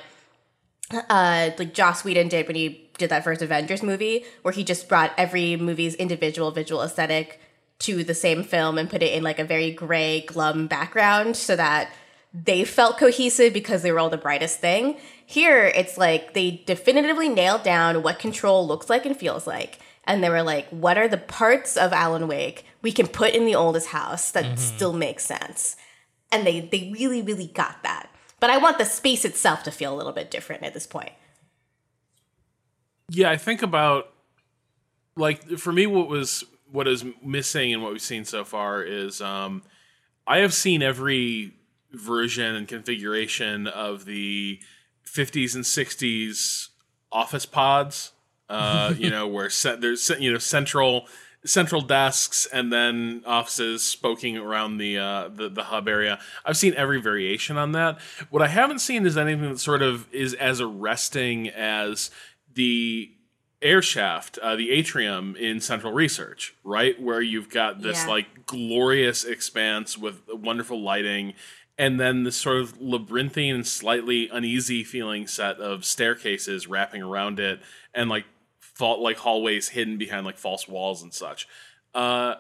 uh 1.10 1.52
like 1.58 1.74
Joss 1.74 2.04
Whedon 2.04 2.30
did 2.30 2.48
when 2.48 2.56
he 2.56 2.90
did 2.98 3.10
that 3.10 3.24
first 3.24 3.42
Avengers 3.42 3.84
movie, 3.84 4.26
where 4.44 4.54
he 4.54 4.64
just 4.64 4.88
brought 4.88 5.12
every 5.18 5.56
movie's 5.58 5.96
individual 5.96 6.52
visual 6.52 6.82
aesthetic 6.82 7.41
to 7.82 8.04
the 8.04 8.14
same 8.14 8.44
film 8.44 8.78
and 8.78 8.90
put 8.90 9.04
it 9.04 9.14
in 9.14 9.24
like 9.24 9.40
a 9.40 9.44
very 9.44 9.72
gray, 9.72 10.22
glum 10.22 10.68
background 10.68 11.36
so 11.36 11.56
that 11.56 11.92
they 12.34 12.64
felt 12.64 12.98
cohesive 12.98 13.54
because 13.54 13.82
they 13.82 13.92
were 13.92 14.00
all 14.00 14.10
the 14.10 14.18
brightest 14.18 14.60
thing. 14.60 14.98
Here, 15.26 15.66
it's 15.66 15.98
like 15.98 16.34
they 16.34 16.64
definitively 16.66 17.30
nailed 17.30 17.64
down 17.64 18.04
what 18.04 18.20
control 18.20 18.66
looks 18.66 18.90
like 18.90 19.06
and 19.06 19.18
feels 19.18 19.46
like. 19.46 19.80
And 20.06 20.24
they 20.24 20.30
were 20.30 20.44
like, 20.44 20.68
what 20.70 20.98
are 20.98 21.08
the 21.08 21.18
parts 21.18 21.78
of 21.78 21.94
Alan 21.94 22.28
Wake 22.28 22.66
we 22.82 22.92
can 22.92 23.08
put 23.08 23.34
in 23.34 23.46
the 23.46 23.56
oldest 23.56 23.88
house 23.88 24.32
that 24.32 24.46
mm-hmm. 24.46 24.56
still 24.56 24.94
makes 24.94 25.26
sense? 25.26 25.76
And 26.32 26.46
they, 26.46 26.62
they 26.62 26.92
really, 26.94 27.22
really 27.22 27.48
got 27.48 27.84
that. 27.84 28.10
But 28.40 28.50
I 28.50 28.58
want 28.58 28.78
the 28.78 28.86
space 28.86 29.26
itself 29.26 29.64
to 29.64 29.72
feel 29.72 29.94
a 29.94 29.98
little 29.98 30.14
bit 30.14 30.32
different 30.32 30.64
at 30.64 30.74
this 30.74 30.88
point. 30.88 31.12
Yeah, 33.10 33.30
I 33.30 33.38
think 33.38 33.62
about 33.62 34.12
like 35.16 35.58
for 35.58 35.72
me, 35.72 35.86
what 35.86 36.08
was 36.08 36.44
what 36.72 36.88
is 36.88 37.06
missing 37.24 37.72
in 37.72 37.82
what 37.82 37.92
we've 37.92 38.02
seen 38.02 38.26
so 38.26 38.44
far 38.44 38.82
is 38.82 39.22
um, 39.22 39.64
I 40.26 40.38
have 40.38 40.54
seen 40.54 40.82
every 40.82 41.54
version 41.92 42.56
and 42.56 42.68
configuration 42.68 43.68
of 43.68 44.06
the 44.06 44.60
50s 45.06 45.56
and 45.56 45.64
60s 45.64 46.70
office 47.12 47.46
pods. 47.46 48.14
Uh, 48.50 48.94
you 48.98 49.10
know, 49.10 49.28
where 49.28 49.50
there's 49.80 50.10
you 50.20 50.32
know 50.32 50.38
central 50.38 51.08
central 51.44 51.82
desks 51.82 52.46
and 52.46 52.72
then 52.72 53.24
offices 53.26 53.82
spoking 53.82 54.38
around 54.38 54.78
the, 54.78 54.98
uh, 54.98 55.30
the 55.30 55.50
the 55.50 55.64
hub 55.64 55.88
area. 55.88 56.20
I've 56.46 56.58
seen 56.58 56.74
every 56.76 57.02
variation 57.02 57.58
on 57.58 57.72
that. 57.72 58.00
What 58.30 58.42
I 58.42 58.48
haven't 58.48 58.80
seen 58.80 59.06
is 59.06 59.18
anything 59.18 59.50
that 59.50 59.60
sort 59.60 59.82
of 59.82 60.08
is 60.14 60.34
as 60.36 60.62
arresting 60.62 61.50
as 61.50 62.12
the 62.54 63.12
air 63.62 63.82
shaft, 63.82 64.38
uh, 64.40 64.56
the 64.56 64.72
atrium 64.72 65.36
in 65.36 65.62
Central 65.62 65.94
Research, 65.94 66.56
right, 66.64 67.00
where 67.02 67.22
you've 67.22 67.50
got 67.50 67.82
this 67.82 68.04
Yeah. 68.04 68.10
like 68.10 68.46
glorious 68.46 69.24
expanse 69.24 69.98
with 69.98 70.22
wonderful 70.28 70.82
lighting. 70.82 71.34
And 71.78 72.00
then 72.00 72.24
this 72.24 72.36
sort 72.36 72.58
of 72.58 72.80
labyrinthine 72.82 73.56
and 73.56 73.66
slightly 73.68 74.30
uneasy 74.30 74.84
feeling 74.84 75.26
set 75.26 75.58
of 75.58 75.84
staircases 75.86 76.68
wrapping 76.68 77.02
around 77.02 77.40
it, 77.40 77.60
and 77.94 78.10
like 78.10 78.26
fault 78.60 79.00
like 79.00 79.18
hallways 79.18 79.70
hidden 79.70 79.98
behind 79.98 80.26
like 80.26 80.38
false 80.38 80.68
walls 80.68 81.02
and 81.02 81.14
such. 81.14 81.48
Uh, 81.96 82.36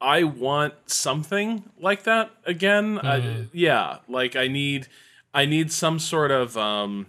I 0.00 0.24
want 0.24 0.74
something 0.86 1.70
like 1.78 2.02
that 2.04 2.30
again. 2.44 2.98
I, 2.98 3.46
yeah, 3.52 3.98
like 4.08 4.36
I 4.36 4.48
need, 4.48 4.86
I 5.32 5.46
need 5.46 5.72
some 5.72 5.98
sort 5.98 6.30
of, 6.30 6.56
um, 6.56 7.06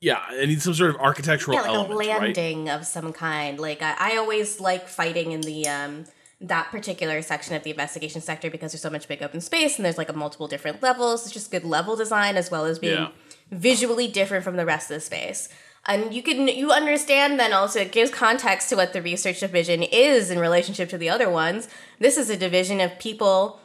yeah, 0.00 0.20
I 0.28 0.46
need 0.46 0.62
some 0.62 0.74
sort 0.74 0.90
of 0.90 0.96
architectural 0.96 1.56
yeah, 1.56 1.62
like 1.62 1.70
element, 1.70 1.94
a 1.94 1.96
right? 1.96 2.20
landing 2.22 2.68
of 2.68 2.86
some 2.86 3.12
kind. 3.12 3.58
Like 3.58 3.82
I, 3.82 3.94
I 3.98 4.16
always 4.16 4.60
like 4.60 4.88
fighting 4.88 5.32
in 5.32 5.40
the 5.40 5.66
um 5.68 6.04
that 6.40 6.70
particular 6.70 7.20
section 7.20 7.56
of 7.56 7.64
the 7.64 7.70
investigation 7.70 8.20
sector 8.20 8.48
because 8.48 8.70
there's 8.70 8.80
so 8.82 8.90
much 8.90 9.08
big 9.08 9.22
open 9.24 9.40
space 9.40 9.76
and 9.76 9.84
there's 9.84 9.98
like 9.98 10.08
a 10.08 10.12
multiple 10.12 10.46
different 10.46 10.80
levels. 10.82 11.24
It's 11.24 11.32
just 11.34 11.50
good 11.50 11.64
level 11.64 11.96
design 11.96 12.36
as 12.36 12.48
well 12.48 12.64
as 12.64 12.78
being 12.78 12.92
Yeah. 12.94 13.08
visually 13.50 14.06
different 14.06 14.44
from 14.44 14.56
the 14.56 14.64
rest 14.64 14.88
of 14.90 14.94
the 14.94 15.00
space. 15.00 15.48
And 15.86 16.14
you 16.14 16.22
can 16.22 16.46
you 16.46 16.70
understand 16.70 17.40
then 17.40 17.52
also 17.52 17.80
it 17.80 17.90
gives 17.92 18.10
context 18.12 18.68
to 18.68 18.76
what 18.76 18.92
the 18.92 19.02
research 19.02 19.40
division 19.40 19.82
is 19.82 20.30
in 20.30 20.38
relationship 20.38 20.88
to 20.90 20.98
the 20.98 21.08
other 21.08 21.28
ones. 21.28 21.66
This 21.98 22.16
is 22.16 22.30
a 22.30 22.36
division 22.36 22.80
of 22.80 22.98
people 23.00 23.58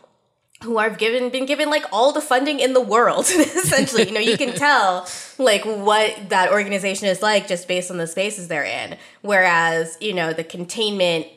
who 0.64 0.78
are 0.78 0.90
given 0.90 1.30
been 1.30 1.46
given 1.46 1.70
like 1.70 1.86
all 1.92 2.12
the 2.12 2.22
funding 2.22 2.60
in 2.60 2.74
the 2.74 2.82
world 2.82 3.26
essentially. 3.30 4.08
You 4.08 4.14
know 4.14 4.20
you 4.20 4.38
can 4.38 4.54
tell 4.56 5.08
like 5.38 5.64
what 5.64 6.30
that 6.30 6.52
organization 6.52 7.08
is 7.08 7.22
like 7.22 7.48
just 7.48 7.68
based 7.68 7.92
on 7.92 7.98
the 7.98 8.08
spaces 8.08 8.48
they're 8.48 8.64
in. 8.64 8.98
Whereas 9.22 9.98
you 10.02 10.14
know 10.14 10.34
the 10.34 10.44
containment 10.44 11.28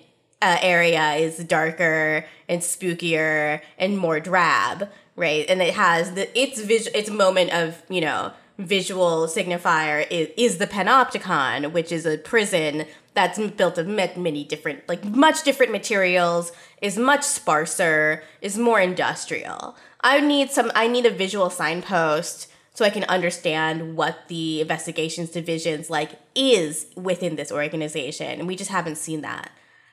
uh, 0.42 0.58
area 0.60 1.14
is 1.14 1.38
darker 1.44 2.26
and 2.48 2.60
spookier 2.60 3.60
and 3.78 3.98
more 3.98 4.20
drab 4.20 4.88
right? 5.16 5.46
And 5.48 5.60
it 5.60 5.74
has 5.74 6.12
the 6.12 6.38
its 6.38 6.60
vis- 6.60 6.88
its 6.88 7.10
moment 7.10 7.52
of 7.52 7.82
you 7.88 8.00
know 8.00 8.32
visual 8.58 9.26
signifier 9.26 10.06
is, 10.10 10.28
is 10.36 10.58
the 10.58 10.66
panopticon 10.66 11.72
which 11.72 11.92
is 11.92 12.06
a 12.06 12.16
prison 12.16 12.86
that's 13.12 13.38
built 13.38 13.76
of 13.76 13.86
many 13.86 14.44
different 14.44 14.86
like 14.88 15.04
much 15.04 15.42
different 15.42 15.72
materials 15.72 16.52
is 16.82 16.98
much 16.98 17.22
sparser 17.22 18.22
is 18.40 18.58
more 18.58 18.80
industrial. 18.80 19.76
I 20.00 20.20
need 20.20 20.50
some 20.50 20.70
i 20.74 20.86
need 20.86 21.06
a 21.06 21.10
visual 21.10 21.50
signpost 21.50 22.48
so 22.74 22.84
i 22.84 22.90
can 22.90 23.04
understand 23.04 23.96
what 23.96 24.28
the 24.28 24.60
investigations 24.60 25.30
divisions 25.30 25.90
like 25.90 26.12
is 26.34 26.86
within 26.96 27.36
this 27.36 27.50
organization 27.50 28.38
and 28.38 28.46
we 28.46 28.56
just 28.56 28.70
haven't 28.70 28.96
seen 28.96 29.22
that. 29.22 29.50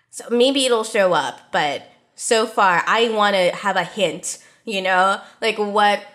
So 0.09 0.25
maybe 0.29 0.65
it'll 0.65 0.83
show 0.83 1.13
up 1.13 1.51
but 1.51 1.83
so 2.15 2.45
far 2.45 2.83
i 2.85 3.09
want 3.09 3.35
to 3.35 3.55
have 3.55 3.75
a 3.75 3.83
hint 3.83 4.39
you 4.65 4.81
know? 4.81 5.19
Like 5.41 5.57
what 5.57 6.05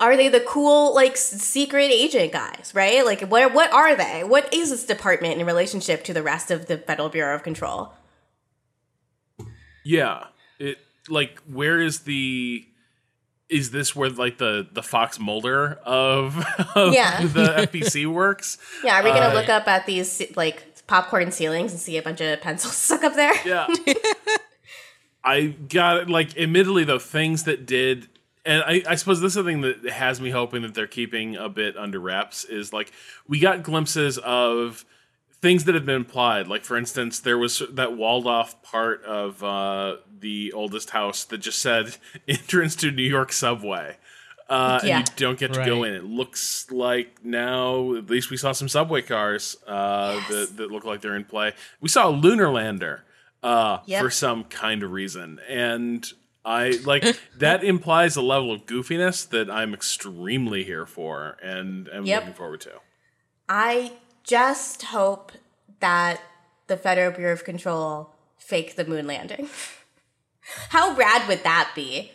are 0.00 0.16
they 0.16 0.28
the 0.28 0.40
cool 0.40 0.94
like 0.94 1.16
secret 1.16 1.90
agent 1.90 2.32
guys 2.32 2.72
right? 2.74 3.04
Like 3.04 3.22
what 3.22 3.52
what 3.52 3.72
are 3.72 3.94
they? 3.94 4.24
What 4.24 4.52
is 4.52 4.70
this 4.70 4.84
department 4.84 5.38
in 5.40 5.46
relationship 5.46 6.04
to 6.04 6.14
the 6.14 6.22
rest 6.22 6.50
of 6.50 6.66
the 6.66 6.78
federal 6.78 7.08
bureau 7.08 7.34
of 7.34 7.42
control 7.42 7.92
Yeah. 9.86 10.24
It 10.58 10.78
like 11.08 11.40
where 11.50 11.80
is 11.80 12.00
the 12.00 12.66
is 13.48 13.70
this 13.70 13.94
where 13.94 14.10
like 14.10 14.38
the 14.38 14.66
the 14.72 14.82
Fox 14.82 15.20
Mulder 15.20 15.78
of, 15.84 16.44
of 16.74 16.92
Yeah. 16.92 17.22
the 17.26 17.68
FBC 17.70 18.06
works? 18.12 18.58
Yeah, 18.82 19.00
are 19.00 19.04
we 19.04 19.10
gonna 19.10 19.26
Uh, 19.26 19.34
look 19.34 19.48
up 19.48 19.68
at 19.68 19.86
these 19.86 20.20
like 20.34 20.64
popcorn 20.88 21.30
ceilings 21.30 21.70
and 21.72 21.80
see 21.80 21.96
a 21.96 22.02
bunch 22.02 22.20
of 22.20 22.40
pencils 22.40 22.74
stuck 22.86 23.04
up 23.04 23.14
there? 23.14 23.34
Yeah. 23.46 23.66
I 25.24 25.46
got 25.68 25.96
it. 26.02 26.08
Like, 26.08 26.36
admittedly, 26.38 26.84
though, 26.84 27.00
things 27.00 27.44
that 27.44 27.66
did, 27.66 28.08
and 28.44 28.62
I, 28.64 28.82
I 28.88 28.94
suppose 28.94 29.20
this 29.20 29.32
is 29.32 29.34
the 29.34 29.42
thing 29.44 29.62
that 29.62 29.84
has 29.90 30.20
me 30.20 30.30
hoping 30.30 30.62
that 30.62 30.74
they're 30.74 30.86
keeping 30.86 31.34
a 31.36 31.48
bit 31.48 31.76
under 31.76 31.98
wraps 31.98 32.44
is 32.44 32.72
like 32.72 32.92
we 33.26 33.40
got 33.40 33.64
glimpses 33.64 34.18
of 34.18 34.84
things 35.46 35.64
that 35.64 35.74
have 35.76 35.86
been 35.86 35.94
implied. 35.96 36.48
Like, 36.48 36.64
for 36.64 36.76
instance, 36.76 37.20
there 37.20 37.38
was 37.38 37.62
that 37.70 37.96
walled 37.96 38.26
off 38.26 38.60
part 38.62 39.04
of 39.04 39.42
uh, 39.44 39.96
the 40.18 40.52
oldest 40.52 40.90
house 40.90 41.22
that 41.24 41.38
just 41.38 41.60
said 41.60 41.96
entrance 42.28 42.74
to 42.76 42.90
New 42.90 43.04
York 43.04 43.32
subway. 43.32 43.96
Uh, 44.48 44.80
Yeah. 44.82 44.98
And 44.98 45.08
you 45.08 45.14
don't 45.16 45.38
get 45.38 45.52
to 45.54 45.64
go 45.64 45.84
in. 45.84 45.94
It 45.94 46.04
looks 46.04 46.68
like 46.70 47.24
now, 47.24 47.94
at 47.94 48.10
least 48.10 48.30
we 48.30 48.36
saw 48.36 48.50
some 48.52 48.68
subway 48.68 49.02
cars 49.02 49.56
uh, 49.68 50.14
that, 50.30 50.56
that 50.56 50.70
look 50.72 50.84
like 50.84 51.00
they're 51.00 51.16
in 51.16 51.24
play. 51.24 51.52
We 51.80 51.88
saw 51.88 52.08
a 52.08 52.14
lunar 52.24 52.50
lander 52.50 53.04
uh, 53.42 53.78
Yep. 53.86 54.02
for 54.02 54.10
some 54.10 54.44
kind 54.44 54.82
of 54.82 54.90
reason. 54.90 55.38
And 55.48 56.04
I 56.44 56.78
like 56.84 57.04
that 57.38 57.62
implies 57.62 58.16
a 58.16 58.22
level 58.22 58.50
of 58.52 58.66
goofiness 58.66 59.28
that 59.30 59.48
I'm 59.48 59.72
extremely 59.74 60.64
here 60.64 60.86
for 60.86 61.36
and 61.42 61.88
am 61.90 62.04
Yep. 62.04 62.20
looking 62.22 62.34
forward 62.34 62.60
to. 62.62 62.72
I 63.48 63.92
just 64.26 64.82
hope 64.82 65.32
that 65.80 66.20
the 66.66 66.76
Federal 66.76 67.12
Bureau 67.12 67.32
of 67.32 67.44
Control 67.44 68.10
fake 68.38 68.76
the 68.76 68.84
moon 68.84 69.06
landing. 69.06 69.48
How 70.68 70.94
rad 70.94 71.26
would 71.28 71.42
that 71.44 71.72
be? 71.74 72.12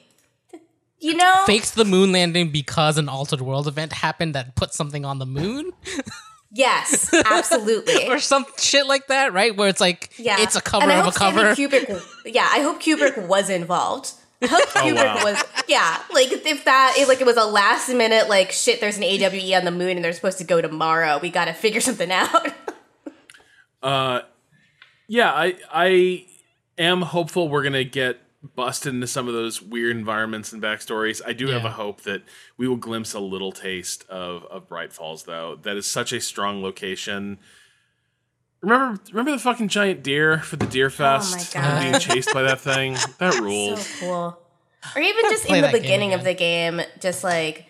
You 1.00 1.16
know, 1.16 1.34
Fakes 1.48 1.72
the 1.72 1.84
moon 1.84 2.12
landing 2.12 2.52
because 2.52 3.00
an 3.00 3.10
altered 3.10 3.42
world 3.42 3.68
event 3.68 3.92
happened 3.92 4.36
that 4.36 4.56
put 4.56 4.72
something 4.72 5.04
on 5.04 5.18
the 5.18 5.26
moon 5.26 5.72
yes, 6.52 7.12
absolutely. 7.26 8.08
or 8.10 8.20
some 8.20 8.46
shit 8.60 8.86
like 8.86 9.08
that, 9.08 9.34
right? 9.34 9.56
Where 9.56 9.68
it's 9.68 9.82
like 9.82 10.12
Yeah, 10.20 10.38
it's 10.40 10.56
a 10.56 10.62
cover 10.62 10.92
of 10.92 11.08
a 11.08 11.12
Stanley 11.12 11.56
cover. 11.56 11.56
Kubrick, 11.56 12.04
yeah, 12.26 12.48
I 12.52 12.62
hope 12.62 12.82
Kubrick 12.82 13.28
was 13.28 13.50
involved. 13.50 14.12
I 14.42 14.48
hope 14.48 14.64
Kubrick 14.70 14.96
wow. 14.96 15.24
was, 15.24 15.44
yeah, 15.68 16.02
like 16.14 16.32
if 16.32 16.66
that, 16.66 16.96
like 17.08 17.22
it 17.22 17.26
was 17.26 17.38
a 17.38 17.46
last 17.46 17.90
minute, 17.90 18.28
like 18.28 18.52
shit, 18.52 18.82
there's 18.82 18.98
an 18.98 19.04
AWE 19.04 19.54
on 19.56 19.66
the 19.66 19.72
moon 19.72 19.98
and 19.98 20.04
they're 20.04 20.14
supposed 20.14 20.40
to 20.40 20.44
go 20.44 20.62
tomorrow. 20.62 21.20
We 21.22 21.30
got 21.30 21.46
to 21.46 21.54
figure 21.54 21.82
something 21.82 22.12
out. 22.12 22.48
Uh, 23.84 24.22
yeah, 25.08 25.32
I 25.32 25.56
I 25.72 26.26
am 26.78 27.02
hopeful 27.02 27.50
we're 27.50 27.64
gonna 27.64 27.84
get 27.84 28.22
busted 28.56 28.94
into 28.94 29.08
some 29.08 29.28
of 29.28 29.34
those 29.34 29.62
weird 29.62 29.96
environments 29.96 30.54
and 30.54 30.62
backstories. 30.62 31.22
I 31.26 31.34
do 31.34 31.48
have 31.48 31.66
a 31.66 31.72
hope 31.72 32.02
that 32.02 32.24
we 32.58 32.68
will 32.68 32.78
glimpse 32.78 33.14
a 33.14 33.20
little 33.20 33.52
taste 33.52 34.08
of 34.10 34.46
of 34.46 34.68
Bright 34.68 34.94
Falls, 34.94 35.24
though. 35.24 35.58
That 35.62 35.78
is 35.78 35.86
such 35.86 36.14
a 36.14 36.22
strong 36.22 36.62
location. 36.62 37.40
Remember, 38.62 39.02
remember 39.10 39.32
the 39.32 39.40
fucking 39.40 39.70
giant 39.70 40.04
deer 40.04 40.40
for 40.40 40.56
the 40.56 40.68
Deer 40.68 40.90
Fest 40.90 41.54
God. 41.54 41.82
being 41.82 42.00
chased 42.00 42.34
by 42.34 42.44
that 42.44 42.62
thing. 42.62 42.96
That 43.18 43.40
ruled. 43.40 43.80
so 43.80 44.00
cool. 44.00 44.40
Or 44.96 45.02
even 45.02 45.24
just 45.30 45.46
in 45.48 45.62
the 45.62 45.72
beginning 45.72 46.14
of 46.14 46.24
the 46.24 46.34
game, 46.34 46.82
just 47.00 47.24
like 47.24 47.66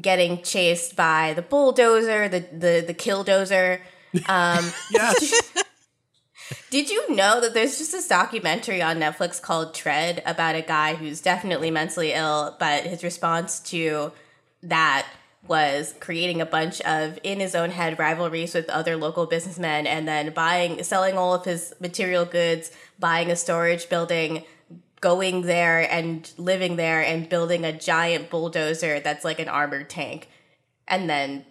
getting 0.00 0.42
chased 0.42 0.96
by 0.96 1.32
the 1.34 1.42
bulldozer, 1.42 2.28
the 2.28 2.40
the 2.40 2.84
the 2.86 2.94
killdozer. 2.94 3.80
Um, 4.28 4.72
yes. 4.90 5.52
Did 6.70 6.90
you 6.90 7.14
know 7.14 7.40
that 7.40 7.54
there's 7.54 7.78
just 7.78 7.90
this 7.92 8.06
documentary 8.06 8.80
on 8.80 8.98
Netflix 8.98 9.42
called 9.42 9.74
Tread 9.74 10.22
about 10.26 10.54
a 10.54 10.62
guy 10.62 10.94
who's 10.94 11.20
definitely 11.20 11.72
mentally 11.72 12.12
ill, 12.12 12.56
but 12.60 12.84
his 12.84 13.02
response 13.02 13.58
to 13.70 14.12
that 14.62 15.06
was 15.48 15.94
creating 16.00 16.40
a 16.40 16.46
bunch 16.46 16.80
of 16.82 17.18
in 17.22 17.40
his 17.40 17.54
own 17.54 17.70
head 17.70 17.98
rivalries 17.98 18.54
with 18.54 18.68
other 18.70 18.96
local 18.96 19.26
businessmen 19.26 19.86
and 19.86 20.06
then 20.06 20.32
buying 20.32 20.82
selling 20.82 21.16
all 21.16 21.34
of 21.34 21.44
his 21.44 21.74
material 21.80 22.24
goods, 22.24 22.70
buying 22.98 23.30
a 23.30 23.36
storage 23.36 23.88
building, 23.88 24.44
going 25.00 25.42
there 25.42 25.90
and 25.90 26.32
living 26.36 26.76
there 26.76 27.02
and 27.02 27.28
building 27.28 27.64
a 27.64 27.72
giant 27.72 28.30
bulldozer 28.30 29.00
that's 29.00 29.24
like 29.24 29.38
an 29.38 29.48
armored 29.48 29.88
tank 29.88 30.28
and 30.88 31.08
then 31.08 31.44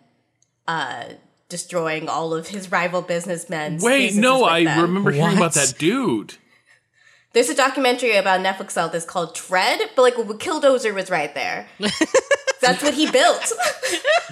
uh 0.68 1.06
destroying 1.48 2.10
all 2.10 2.34
of 2.34 2.48
his 2.48 2.72
rival 2.72 3.02
businessmen. 3.02 3.78
Wait, 3.82 4.16
no, 4.16 4.44
I 4.46 4.64
them. 4.64 4.82
remember 4.82 5.12
hearing 5.12 5.38
about 5.38 5.54
that 5.54 5.76
dude. 5.78 6.36
There's 7.34 7.50
a 7.50 7.56
documentary 7.56 8.16
about 8.16 8.40
Netflix 8.40 8.78
out 8.78 8.94
that's 8.94 9.06
called 9.06 9.36
Tread, 9.36 9.80
but 9.96 10.02
like 10.02 10.16
Killdozer 10.16 10.94
was 10.94 11.10
right 11.10 11.34
there. 11.36 11.68
That's 12.68 12.84
what 12.84 12.94
he 12.94 13.10
built. 13.10 13.52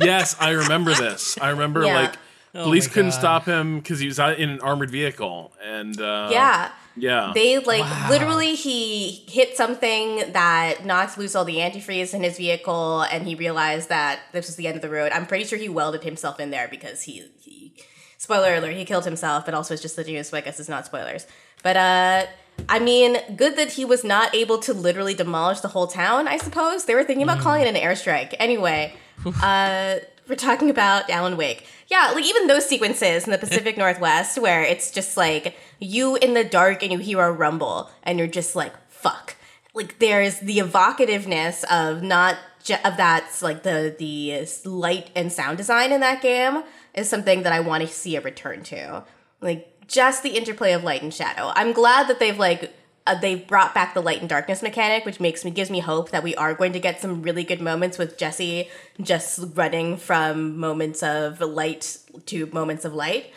Yes, 0.01 0.35
I 0.39 0.49
remember 0.51 0.93
this. 0.95 1.37
I 1.39 1.49
remember 1.49 1.83
Yeah. 1.85 1.93
like 2.01 2.13
police 2.53 2.87
couldn't 2.87 3.11
God. 3.11 3.19
stop 3.19 3.45
him 3.45 3.77
because 3.79 3.99
he 3.99 4.07
was 4.07 4.17
in 4.17 4.49
an 4.49 4.59
armored 4.61 4.89
vehicle, 4.89 5.53
and 5.63 5.99
uh, 6.01 6.29
yeah. 6.31 6.71
yeah, 6.97 7.31
They 7.35 7.59
like 7.59 7.81
Wow. 7.81 8.07
literally 8.09 8.55
he 8.55 9.23
hit 9.27 9.55
something 9.55 10.31
that 10.33 10.83
knocked 10.83 11.17
loose 11.19 11.35
all 11.35 11.45
the 11.45 11.57
antifreeze 11.57 12.13
in 12.15 12.23
his 12.23 12.37
vehicle 12.37 13.03
and 13.03 13.27
he 13.27 13.35
realized 13.35 13.89
that 13.89 14.19
this 14.31 14.47
was 14.47 14.55
the 14.55 14.65
end 14.67 14.77
of 14.77 14.81
the 14.81 14.89
road. 14.89 15.11
I'm 15.11 15.27
pretty 15.27 15.45
sure 15.45 15.59
he 15.59 15.69
welded 15.69 16.03
himself 16.03 16.39
in 16.39 16.49
there 16.49 16.67
because 16.67 17.03
he 17.03 17.23
he 17.39 17.73
spoiler 18.17 18.55
alert, 18.55 18.75
he 18.75 18.85
killed 18.85 19.05
himself, 19.05 19.45
but 19.45 19.53
also 19.53 19.73
it's 19.75 19.81
just 19.83 19.95
the 19.95 20.03
news, 20.03 20.29
so 20.29 20.37
I 20.37 20.41
guess 20.41 20.59
it's 20.59 20.69
not 20.69 20.85
spoilers. 20.87 21.27
But 21.61 21.77
uh 21.77 22.25
I 22.69 22.79
mean, 22.79 23.17
good 23.35 23.57
that 23.57 23.73
he 23.73 23.85
was 23.85 24.03
not 24.03 24.33
able 24.33 24.57
to 24.59 24.73
literally 24.73 25.13
demolish 25.13 25.59
the 25.59 25.67
whole 25.69 25.87
town, 25.87 26.27
I 26.27 26.37
suppose. 26.37 26.85
They 26.85 26.95
were 26.95 27.03
thinking 27.03 27.23
about 27.23 27.39
calling 27.39 27.61
it 27.61 27.67
an 27.67 27.75
airstrike. 27.75 28.35
Anyway, 28.39 28.93
uh 29.43 29.99
we're 30.27 30.35
talking 30.35 30.69
about 30.69 31.09
Alan 31.09 31.35
Wake. 31.35 31.65
Yeah, 31.87 32.11
like 32.15 32.25
even 32.25 32.47
those 32.47 32.65
sequences 32.65 33.25
in 33.25 33.31
the 33.31 33.37
Pacific 33.37 33.77
Northwest 33.77 34.39
where 34.39 34.63
it's 34.63 34.89
just 34.89 35.17
like 35.17 35.57
you 35.79 36.15
in 36.15 36.33
the 36.33 36.43
dark 36.43 36.81
and 36.81 36.91
you 36.91 36.97
hear 36.99 37.19
a 37.19 37.31
rumble 37.31 37.89
and 38.03 38.17
you're 38.17 38.27
just 38.27 38.55
like, 38.55 38.73
fuck. 38.89 39.35
Like 39.73 39.99
there's 39.99 40.39
the 40.39 40.59
evocativeness 40.59 41.63
of 41.65 42.03
not 42.03 42.37
ju- 42.63 42.75
of 42.85 42.95
that's 42.97 43.41
like 43.41 43.63
the 43.63 43.95
the 43.97 44.47
light 44.69 45.09
and 45.15 45.31
sound 45.31 45.57
design 45.57 45.91
in 45.91 46.01
that 46.01 46.21
game 46.21 46.63
is 46.93 47.09
something 47.09 47.43
that 47.43 47.51
I 47.53 47.59
want 47.59 47.81
to 47.81 47.87
see 47.87 48.15
a 48.15 48.21
return 48.21 48.63
to. 48.63 49.03
Like 49.41 49.72
just 49.93 50.23
the 50.23 50.31
interplay 50.31 50.73
of 50.73 50.83
light 50.83 51.03
and 51.03 51.13
shadow. 51.13 51.51
I'm 51.55 51.71
glad 51.71 52.07
that 52.07 52.19
they've 52.19 52.37
like 52.37 52.73
uh, 53.05 53.19
they've 53.19 53.45
brought 53.47 53.73
back 53.73 53.93
the 53.93 54.01
light 54.01 54.21
and 54.21 54.29
darkness 54.29 54.63
mechanic, 54.63 55.05
which 55.05 55.19
makes 55.19 55.45
me 55.45 55.51
gives 55.51 55.69
me 55.69 55.79
hope 55.79 56.09
that 56.09 56.23
we 56.23 56.35
are 56.35 56.53
going 56.53 56.73
to 56.73 56.79
get 56.79 56.99
some 56.99 57.21
really 57.21 57.43
good 57.43 57.61
moments 57.61 57.97
with 57.97 58.17
Jesse 58.17 58.69
just 59.01 59.39
running 59.53 59.97
from 59.97 60.57
moments 60.57 61.03
of 61.03 61.39
light 61.41 61.97
to 62.25 62.47
moments 62.47 62.85
of 62.85 62.93
light. 62.93 63.31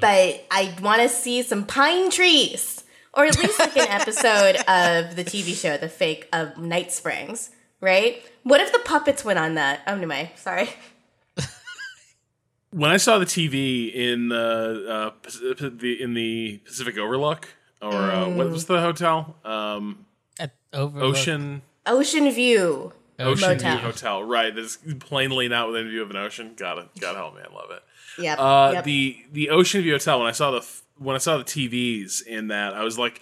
But 0.00 0.44
I 0.50 0.74
want 0.82 1.02
to 1.02 1.08
see 1.08 1.42
some 1.42 1.64
pine 1.64 2.10
trees, 2.10 2.82
or 3.14 3.26
at 3.26 3.38
least 3.38 3.58
like 3.60 3.76
an 3.76 3.86
episode 3.88 4.56
of 4.56 5.14
the 5.14 5.24
TV 5.24 5.54
show, 5.54 5.76
the 5.76 5.88
fake 5.88 6.28
of 6.32 6.56
Night 6.58 6.90
Springs, 6.90 7.50
right? 7.80 8.24
What 8.44 8.60
if 8.60 8.72
the 8.72 8.80
puppets 8.80 9.24
went 9.24 9.38
on 9.38 9.54
that? 9.54 9.80
Oh, 9.86 9.94
anyway, 9.94 10.32
sorry. 10.36 10.70
When 12.72 12.90
I 12.90 12.96
saw 12.96 13.18
the 13.18 13.26
TV 13.26 13.94
in 13.94 14.32
uh, 14.32 14.34
uh, 14.36 15.10
the 15.22 15.98
in 16.00 16.14
the 16.14 16.58
Pacific 16.64 16.98
Overlook, 16.98 17.48
or 17.80 17.92
uh, 17.92 18.28
what 18.28 18.50
was 18.50 18.66
the 18.66 18.80
hotel? 18.80 19.36
Um, 19.44 20.06
At 20.40 20.54
Overlook. 20.72 21.16
Ocean 21.16 21.62
Ocean 21.86 22.30
View. 22.30 22.92
Ocean 23.18 23.50
Motel. 23.50 23.76
View 23.76 23.86
Hotel, 23.86 24.24
right? 24.24 24.54
That's 24.54 24.78
plainly 25.00 25.46
not 25.48 25.68
within 25.68 25.88
view 25.88 26.02
of 26.02 26.10
an 26.10 26.16
ocean. 26.16 26.54
Got 26.56 26.78
it. 26.78 26.88
God 26.98 27.14
help 27.14 27.36
me, 27.36 27.42
I 27.48 27.54
love 27.54 27.70
it. 27.70 27.82
Yep. 28.18 28.38
Uh, 28.38 28.70
yep. 28.74 28.84
The 28.84 29.24
the 29.30 29.50
Ocean 29.50 29.82
View 29.82 29.92
Hotel. 29.92 30.18
When 30.18 30.28
I 30.28 30.32
saw 30.32 30.50
the 30.50 30.66
when 30.98 31.14
I 31.14 31.18
saw 31.18 31.36
the 31.36 31.44
TVs 31.44 32.26
in 32.26 32.48
that, 32.48 32.74
I 32.74 32.82
was 32.84 32.98
like, 32.98 33.20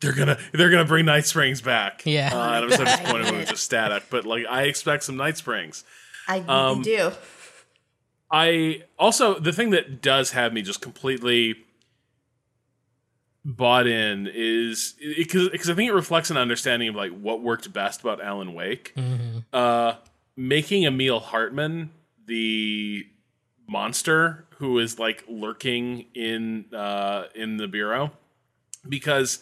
they're 0.00 0.12
gonna 0.12 0.38
they're 0.52 0.70
gonna 0.70 0.84
bring 0.84 1.06
Night 1.06 1.24
Springs 1.24 1.60
back. 1.60 2.02
Yeah. 2.04 2.30
uh, 2.32 2.54
and 2.54 2.64
I 2.64 2.66
was 2.66 2.76
so 2.76 2.84
disappointed 2.84 3.24
when 3.26 3.34
it 3.36 3.40
was 3.40 3.48
just 3.48 3.64
static. 3.64 4.04
But 4.10 4.26
like, 4.26 4.44
I 4.48 4.64
expect 4.64 5.04
some 5.04 5.16
Night 5.16 5.36
Springs. 5.36 5.84
I 6.28 6.40
um, 6.40 6.82
do. 6.82 7.12
I 8.36 8.82
also 8.98 9.38
the 9.38 9.52
thing 9.52 9.70
that 9.70 10.02
does 10.02 10.32
have 10.32 10.52
me 10.52 10.62
just 10.62 10.80
completely 10.80 11.54
bought 13.44 13.86
in 13.86 14.28
is 14.32 14.96
because 15.16 15.50
because 15.50 15.70
I 15.70 15.74
think 15.74 15.88
it 15.88 15.94
reflects 15.94 16.30
an 16.30 16.36
understanding 16.36 16.88
of 16.88 16.96
like 16.96 17.12
what 17.12 17.42
worked 17.42 17.72
best 17.72 18.00
about 18.00 18.20
Alan 18.20 18.52
Wake. 18.52 18.92
Uh, 19.52 19.94
making 20.36 20.82
Emil 20.82 21.20
Hartman 21.20 21.90
the 22.26 23.06
monster 23.68 24.46
who 24.56 24.80
is 24.80 24.98
like 24.98 25.22
lurking 25.28 26.06
in 26.12 26.64
uh, 26.74 27.26
in 27.36 27.58
the 27.58 27.68
bureau 27.68 28.10
because 28.88 29.38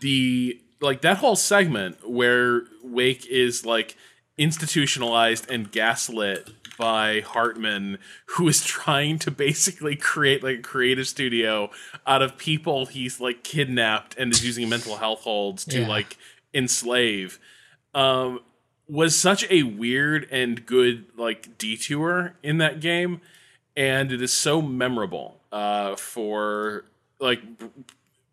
the 0.00 0.60
like 0.82 1.00
that 1.00 1.16
whole 1.16 1.36
segment 1.36 2.06
where 2.06 2.64
Wake 2.84 3.24
is 3.28 3.64
like 3.64 3.96
institutionalized 4.36 5.50
and 5.50 5.72
gaslit 5.72 6.50
by 6.76 7.20
Hartman, 7.20 7.98
who 8.36 8.48
is 8.48 8.64
trying 8.64 9.18
to 9.20 9.30
basically 9.30 9.96
create 9.96 10.42
like 10.42 10.58
a 10.58 10.62
creative 10.62 11.06
studio 11.08 11.70
out 12.06 12.22
of 12.22 12.36
people 12.36 12.86
he's 12.86 13.20
like 13.20 13.42
kidnapped 13.42 14.16
and 14.18 14.32
is 14.32 14.44
using 14.44 14.68
mental 14.68 14.96
health 14.96 15.20
holds 15.20 15.64
to 15.66 15.80
Yeah. 15.80 15.88
like 15.88 16.16
enslave. 16.54 17.38
Um, 17.94 18.40
was 18.88 19.18
such 19.18 19.44
a 19.50 19.62
weird 19.64 20.28
and 20.30 20.64
good 20.64 21.06
like 21.16 21.58
detour 21.58 22.34
in 22.42 22.58
that 22.58 22.80
game, 22.80 23.20
and 23.76 24.12
it 24.12 24.22
is 24.22 24.32
so 24.32 24.62
memorable 24.62 25.40
uh, 25.50 25.96
for 25.96 26.84
like 27.18 27.58
b- 27.58 27.66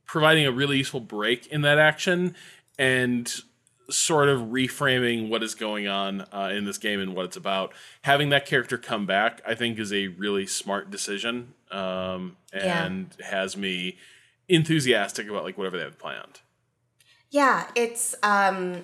providing 0.05 0.45
a 0.45 0.51
really 0.51 0.77
useful 0.77 0.99
break 0.99 1.47
in 1.47 1.61
that 1.61 1.79
action 1.79 2.35
and 2.77 3.41
sort 3.89 4.29
of 4.29 4.39
reframing 4.41 5.29
what 5.29 5.43
is 5.43 5.55
going 5.55 5.87
on 5.87 6.21
uh, 6.31 6.49
in 6.53 6.65
this 6.65 6.77
game 6.77 6.99
and 6.99 7.15
what 7.15 7.25
it's 7.25 7.37
about. 7.37 7.73
Having 8.03 8.29
that 8.29 8.45
character 8.45 8.77
come 8.77 9.05
back, 9.05 9.41
I 9.47 9.55
think, 9.55 9.77
is 9.79 9.91
a 9.93 10.07
really 10.07 10.45
smart 10.47 10.89
decision, 10.89 11.53
um, 11.71 12.37
Yeah. 12.53 12.85
and 12.85 13.15
has 13.21 13.57
me 13.57 13.97
enthusiastic 14.47 15.27
about 15.27 15.43
like 15.43 15.57
whatever 15.57 15.77
they 15.77 15.83
have 15.83 15.97
planned. 15.99 16.41
Yeah, 17.29 17.67
it's 17.75 18.13
um 18.23 18.83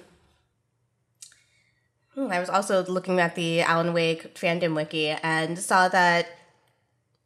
hmm, 2.16 2.28
I 2.32 2.40
was 2.40 2.50
also 2.50 2.84
looking 2.86 3.20
at 3.20 3.36
the 3.36 3.62
Alan 3.62 3.94
Wake 3.94 4.36
fandom 4.36 4.76
wiki 4.76 5.10
and 5.10 5.58
saw 5.60 5.88
that 5.90 6.28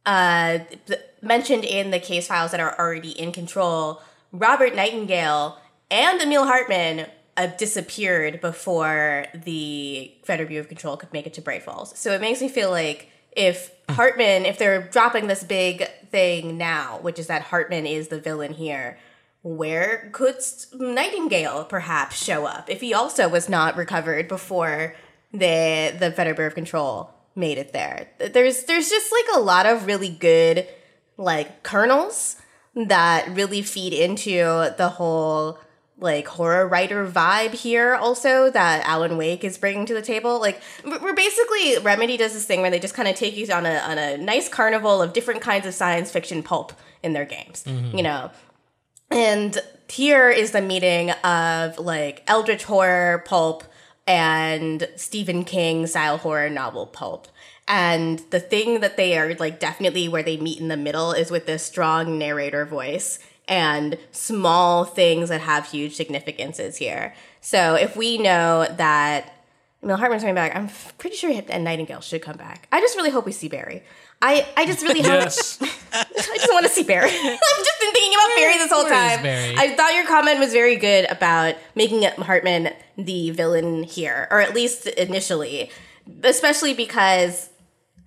uh 0.06 0.58
mentioned 1.22 1.64
in 1.64 1.90
the 1.90 1.98
case 1.98 2.26
files 2.26 2.50
that 2.50 2.60
are 2.60 2.78
already 2.78 3.10
in 3.12 3.32
control, 3.32 4.02
Robert 4.32 4.74
Nightingale 4.74 5.58
and 5.90 6.20
Emil 6.20 6.44
Hartman 6.44 7.06
uh, 7.36 7.46
disappeared 7.46 8.40
before 8.40 9.26
the 9.34 10.12
Federal 10.24 10.48
Bureau 10.48 10.62
of 10.62 10.68
Control 10.68 10.96
could 10.96 11.12
make 11.12 11.26
it 11.26 11.34
to 11.34 11.40
Bright 11.40 11.62
Falls. 11.62 11.96
So 11.98 12.12
it 12.12 12.20
makes 12.20 12.40
me 12.40 12.48
feel 12.48 12.70
like 12.70 13.10
if 13.32 13.70
Hartman, 13.88 14.46
if 14.46 14.58
they're 14.58 14.82
dropping 14.88 15.26
this 15.26 15.42
big 15.42 15.88
thing 16.10 16.56
now, 16.56 16.98
which 17.02 17.18
is 17.18 17.26
that 17.26 17.42
Hartman 17.42 17.86
is 17.86 18.08
the 18.08 18.20
villain 18.20 18.54
here, 18.54 18.98
where 19.42 20.08
could 20.12 20.36
Nightingale 20.72 21.64
perhaps 21.64 22.22
show 22.22 22.46
up 22.46 22.70
if 22.70 22.80
he 22.80 22.94
also 22.94 23.28
was 23.28 23.48
not 23.48 23.76
recovered 23.76 24.26
before 24.28 24.94
the 25.32 25.94
the 25.98 26.12
Federal 26.12 26.36
Bureau 26.36 26.48
of 26.48 26.54
Control 26.54 27.10
made 27.34 27.58
it 27.58 27.72
there? 27.72 28.08
There's 28.18 28.64
there's 28.64 28.88
just 28.88 29.12
like 29.12 29.36
a 29.36 29.40
lot 29.40 29.66
of 29.66 29.86
really 29.86 30.08
good 30.08 30.66
like 31.16 31.62
kernels 31.62 32.36
that 32.74 33.28
really 33.28 33.62
feed 33.62 33.92
into 33.92 34.72
the 34.76 34.88
whole 34.88 35.58
like 35.98 36.26
horror 36.26 36.66
writer 36.66 37.06
vibe 37.06 37.52
here 37.52 37.94
also 37.94 38.50
that 38.50 38.84
Alan 38.84 39.16
Wake 39.16 39.44
is 39.44 39.56
bringing 39.56 39.86
to 39.86 39.94
the 39.94 40.02
table. 40.02 40.40
Like 40.40 40.60
we're 40.84 41.14
basically 41.14 41.78
Remedy 41.78 42.16
does 42.16 42.32
this 42.32 42.44
thing 42.44 42.62
where 42.62 42.70
they 42.70 42.80
just 42.80 42.94
kind 42.94 43.08
of 43.08 43.14
take 43.14 43.36
you 43.36 43.46
on 43.52 43.64
a 43.64 43.76
on 43.78 43.98
a 43.98 44.16
nice 44.16 44.48
carnival 44.48 45.00
of 45.00 45.12
different 45.12 45.40
kinds 45.40 45.66
of 45.66 45.74
science 45.74 46.10
fiction 46.10 46.42
pulp 46.42 46.72
in 47.02 47.12
their 47.12 47.24
games. 47.24 47.64
Mm-hmm. 47.64 47.96
You 47.96 48.02
know, 48.02 48.30
and 49.10 49.56
here 49.88 50.30
is 50.30 50.50
the 50.50 50.62
meeting 50.62 51.10
of 51.10 51.78
like 51.78 52.24
eldritch 52.26 52.64
horror 52.64 53.22
pulp 53.26 53.64
and 54.06 54.88
Stephen 54.96 55.44
King 55.44 55.86
style 55.86 56.18
horror 56.18 56.50
novel 56.50 56.86
pulp. 56.86 57.28
And 57.66 58.18
the 58.30 58.40
thing 58.40 58.80
that 58.80 58.96
they 58.96 59.16
are 59.16 59.34
like 59.34 59.58
definitely 59.58 60.08
where 60.08 60.22
they 60.22 60.36
meet 60.36 60.60
in 60.60 60.68
the 60.68 60.76
middle 60.76 61.12
is 61.12 61.30
with 61.30 61.46
this 61.46 61.64
strong 61.64 62.18
narrator 62.18 62.66
voice 62.66 63.18
and 63.48 63.98
small 64.10 64.84
things 64.84 65.28
that 65.28 65.40
have 65.40 65.66
huge 65.66 65.94
significances 65.94 66.76
here. 66.76 67.14
So 67.40 67.74
if 67.74 67.96
we 67.96 68.18
know 68.18 68.66
that 68.76 69.34
Emil 69.82 69.96
Hartman's 69.96 70.22
coming 70.22 70.34
back, 70.34 70.56
I'm 70.56 70.70
pretty 70.98 71.16
sure 71.16 71.42
and 71.48 71.64
Nightingale 71.64 72.00
should 72.00 72.22
come 72.22 72.36
back. 72.36 72.68
I 72.72 72.80
just 72.80 72.96
really 72.96 73.10
hope 73.10 73.26
we 73.26 73.32
see 73.32 73.48
Barry. 73.48 73.82
I, 74.22 74.46
I 74.56 74.64
just 74.64 74.82
really 74.82 75.02
hope 75.02 75.10
Yes. 75.10 75.58
I 75.92 76.04
just 76.14 76.50
want 76.50 76.64
to 76.64 76.72
see 76.72 76.82
Barry. 76.82 77.10
I've 77.10 77.12
just 77.12 77.80
been 77.80 77.92
thinking 77.92 78.14
about 78.14 78.36
Barry 78.36 78.56
this 78.56 78.72
whole 78.72 78.84
time. 78.84 79.20
I 79.58 79.74
thought 79.76 79.94
your 79.94 80.06
comment 80.06 80.38
was 80.38 80.52
very 80.52 80.76
good 80.76 81.10
about 81.10 81.56
making 81.74 82.02
Hartman 82.02 82.70
the 82.96 83.30
villain 83.30 83.82
here, 83.82 84.26
or 84.30 84.40
at 84.40 84.54
least 84.54 84.86
initially, 84.86 85.70
especially 86.22 86.72
because 86.72 87.50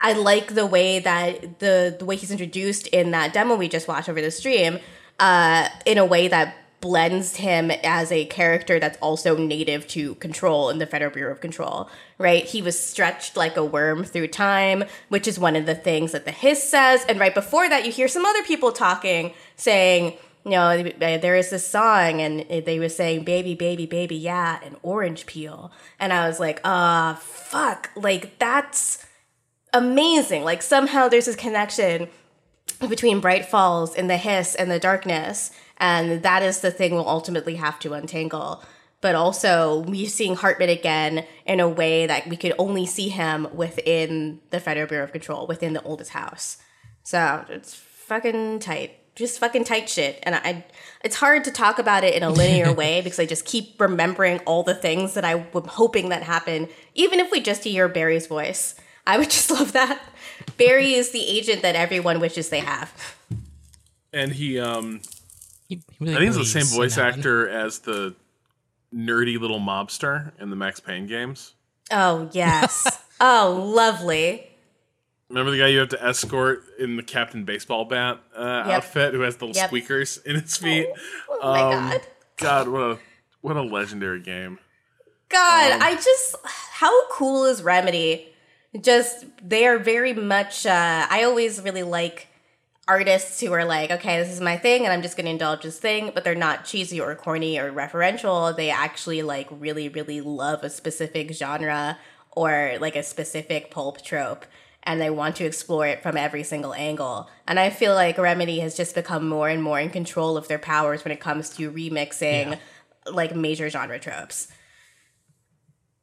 I 0.02 0.14
like 0.14 0.56
the 0.56 0.66
way 0.66 1.00
that 1.00 1.60
the 1.60 1.96
the 1.98 2.06
way 2.06 2.16
he's 2.16 2.32
introduced 2.32 2.88
in 2.88 3.12
that 3.12 3.34
demo 3.34 3.56
we 3.56 3.68
just 3.68 3.88
watched 3.88 4.10
over 4.10 4.22
the 4.22 4.32
stream, 4.32 4.80
uh, 5.20 5.70
in 5.86 5.98
a 5.98 6.06
way 6.06 6.28
that 6.28 6.56
blends 6.80 7.38
him 7.38 7.72
as 7.84 8.12
a 8.12 8.26
character 8.26 8.80
that's 8.80 8.98
also 9.00 9.36
native 9.36 9.88
to 9.88 10.14
control 10.16 10.70
in 10.70 10.78
the 10.78 10.86
Federal 10.86 11.12
Bureau 11.12 11.32
of 11.32 11.42
Control, 11.42 11.90
right? 12.20 12.46
He 12.46 12.62
was 12.62 12.80
stretched 12.80 13.36
like 13.36 13.58
a 13.58 13.66
worm 13.66 14.04
through 14.04 14.28
time, 14.28 14.84
which 15.10 15.28
is 15.28 15.40
one 15.40 15.56
of 15.56 15.66
the 15.66 15.74
things 15.74 16.12
that 16.12 16.26
the 16.26 16.32
Hiss 16.32 16.70
says. 16.70 17.04
And 17.10 17.20
right 17.20 17.34
before 17.34 17.68
that, 17.68 17.86
you 17.86 17.92
hear 17.92 18.08
some 18.08 18.26
other 18.26 18.44
people 18.44 18.72
talking, 18.72 19.34
saying, 19.56 20.14
you 20.46 20.52
know, 20.52 20.84
there 20.84 21.36
is 21.36 21.50
this 21.50 21.68
song, 21.68 22.22
and 22.22 22.46
they 22.66 22.80
were 22.80 22.88
saying, 22.88 23.26
baby, 23.26 23.56
baby, 23.56 23.86
baby, 23.86 24.16
yeah, 24.16 24.60
and 24.64 24.78
orange 24.82 25.26
peel. 25.26 25.72
And 26.00 26.14
I 26.14 26.28
was 26.28 26.40
like, 26.40 26.62
ah, 26.64 27.20
fuck. 27.22 27.90
Like, 27.96 28.40
that's 28.40 29.06
amazing. 29.74 30.44
Like, 30.44 30.62
somehow 30.62 31.10
there's 31.10 31.26
this 31.26 31.36
connection 31.36 32.08
between 32.88 33.20
Bright 33.20 33.46
Falls 33.46 33.96
and 33.96 34.10
the 34.10 34.18
hiss 34.18 34.56
and 34.56 34.70
the 34.70 34.80
darkness, 34.80 35.52
and 35.78 36.24
that 36.24 36.44
is 36.44 36.62
the 36.62 36.72
thing 36.72 36.94
we'll 36.94 37.08
ultimately 37.08 37.56
have 37.56 37.80
to 37.80 37.94
untangle. 37.94 38.64
But 39.00 39.16
also, 39.16 39.80
we're 39.88 40.10
seeing 40.10 40.36
Hartman 40.36 40.70
again 40.70 41.26
in 41.46 41.60
a 41.60 41.70
way 41.70 42.08
that 42.08 42.28
we 42.28 42.36
could 42.36 42.54
only 42.58 42.86
see 42.86 43.10
him 43.10 43.48
within 43.54 44.40
the 44.50 44.60
Federal 44.60 44.88
Bureau 44.88 45.04
of 45.04 45.12
Control, 45.12 45.46
within 45.46 45.74
the 45.74 45.84
oldest 45.84 46.12
house. 46.12 46.58
So 47.04 47.46
it's 47.50 47.76
fucking 47.76 48.60
tight, 48.60 49.16
just 49.16 49.40
fucking 49.40 49.66
tight 49.66 49.88
shit. 49.88 50.20
And 50.24 50.36
I, 50.36 50.66
it's 51.04 51.18
hard 51.18 51.44
to 51.44 51.52
talk 51.52 51.78
about 51.78 52.04
it 52.04 52.16
in 52.16 52.24
a 52.24 52.30
linear 52.32 52.74
way 52.74 53.02
because 53.02 53.20
I 53.20 53.28
just 53.28 53.46
keep 53.46 53.80
remembering 53.80 54.40
all 54.40 54.64
the 54.64 54.76
things 54.76 55.14
that 55.14 55.24
I 55.24 55.36
was 55.36 55.66
hoping 55.68 56.10
that 56.10 56.24
happen. 56.24 56.68
Even 56.96 57.20
if 57.20 57.32
we 57.32 57.40
just 57.40 57.64
hear 57.64 57.88
Barry's 57.88 58.26
voice, 58.26 58.74
I 59.06 59.20
would 59.20 59.30
just 59.30 59.52
love 59.52 59.74
that. 59.74 60.02
Barry 60.58 60.94
is 60.94 61.12
the 61.12 61.26
agent 61.28 61.62
that 61.62 61.76
everyone 61.76 62.20
wishes 62.20 62.50
they 62.50 62.60
have. 62.60 63.16
and 64.14 64.32
he 64.34 64.60
um 64.60 65.02
He, 65.68 65.76
he 65.76 65.84
really 66.00 66.16
I 66.16 66.20
think 66.20 66.30
it's 66.30 66.38
the 66.54 66.62
same 66.62 66.66
voice 66.78 66.96
that 66.96 67.02
one. 67.12 67.20
actor 67.20 67.50
as 67.50 67.80
the 67.80 68.16
nerdy 68.94 69.40
little 69.40 69.60
mobster 69.60 70.32
in 70.40 70.50
the 70.50 70.56
Max 70.56 70.80
Payne 70.80 71.08
games. 71.08 71.54
Oh 71.92 72.30
yes. 72.34 73.02
oh 73.20 73.72
lovely. 73.76 74.48
Remember 75.30 75.52
the 75.52 75.58
guy 75.58 75.68
you 75.68 75.80
have 75.80 75.90
to 75.90 76.02
escort 76.04 76.64
in 76.80 76.96
the 76.96 77.04
Captain 77.04 77.44
Baseball 77.44 77.84
Bat 77.84 78.20
uh, 78.36 78.64
Yep. 78.68 78.78
outfit 78.78 79.14
who 79.14 79.20
has 79.22 79.36
the 79.36 79.46
little 79.48 79.60
Yep. 79.60 79.70
squeakers 79.70 80.18
in 80.26 80.40
his 80.40 80.56
feet? 80.56 80.88
Oh 81.30 81.52
my 81.52 81.62
Um, 81.62 81.90
god. 81.92 82.02
God, 82.38 82.68
what 82.70 82.82
a 82.82 83.00
what 83.42 83.58
a 83.58 83.62
legendary 83.62 84.22
game. 84.22 84.58
God, 85.30 85.72
um, 85.74 85.82
I 85.82 85.96
just 85.96 86.36
how 86.46 87.08
cool 87.10 87.44
is 87.46 87.62
Remedy? 87.62 88.34
Just 88.80 89.26
they 89.42 89.66
are 89.66 89.78
very 89.80 90.14
much 90.14 90.66
uh 90.66 91.08
I 91.10 91.24
always 91.24 91.62
really 91.62 91.84
like 91.84 92.28
artists 92.88 93.42
who 93.42 93.52
are 93.52 93.66
like, 93.66 93.92
okay, 93.92 94.18
this 94.22 94.32
is 94.32 94.40
my 94.40 94.58
thing 94.58 94.84
and 94.84 94.94
I'm 94.94 95.02
just 95.02 95.18
gonna 95.18 95.30
indulge 95.30 95.64
this 95.64 95.80
thing, 95.80 96.12
but 96.14 96.24
they're 96.24 96.36
not 96.36 96.66
cheesy 96.66 97.00
or 97.00 97.14
corny 97.16 97.60
or 97.60 97.72
referential. 97.72 98.56
They 98.56 98.70
actually 98.70 99.24
like 99.24 99.48
really, 99.52 99.90
really 99.90 100.22
love 100.22 100.64
a 100.64 100.70
specific 100.70 101.34
genre 101.34 101.98
or 102.32 102.78
like 102.80 102.96
a 102.96 103.04
specific 103.04 103.72
pulp 103.72 104.02
trope 104.02 104.46
and 104.84 105.02
they 105.02 105.10
want 105.10 105.36
to 105.36 105.46
explore 105.46 105.86
it 105.86 106.02
from 106.02 106.16
every 106.16 106.44
single 106.44 106.74
angle. 106.74 107.30
And 107.46 107.60
I 107.60 107.70
feel 107.70 107.94
like 107.94 108.18
Remedy 108.18 108.60
has 108.60 108.78
just 108.78 108.96
become 108.96 109.28
more 109.28 109.50
and 109.50 109.62
more 109.62 109.80
in 109.80 109.90
control 109.90 110.38
of 110.38 110.48
their 110.48 110.60
powers 110.60 111.04
when 111.04 111.12
it 111.12 111.20
comes 111.20 111.50
to 111.58 111.70
remixing 111.70 112.58
like 113.06 113.36
major 113.36 113.70
genre 113.70 114.00
tropes. 114.00 114.48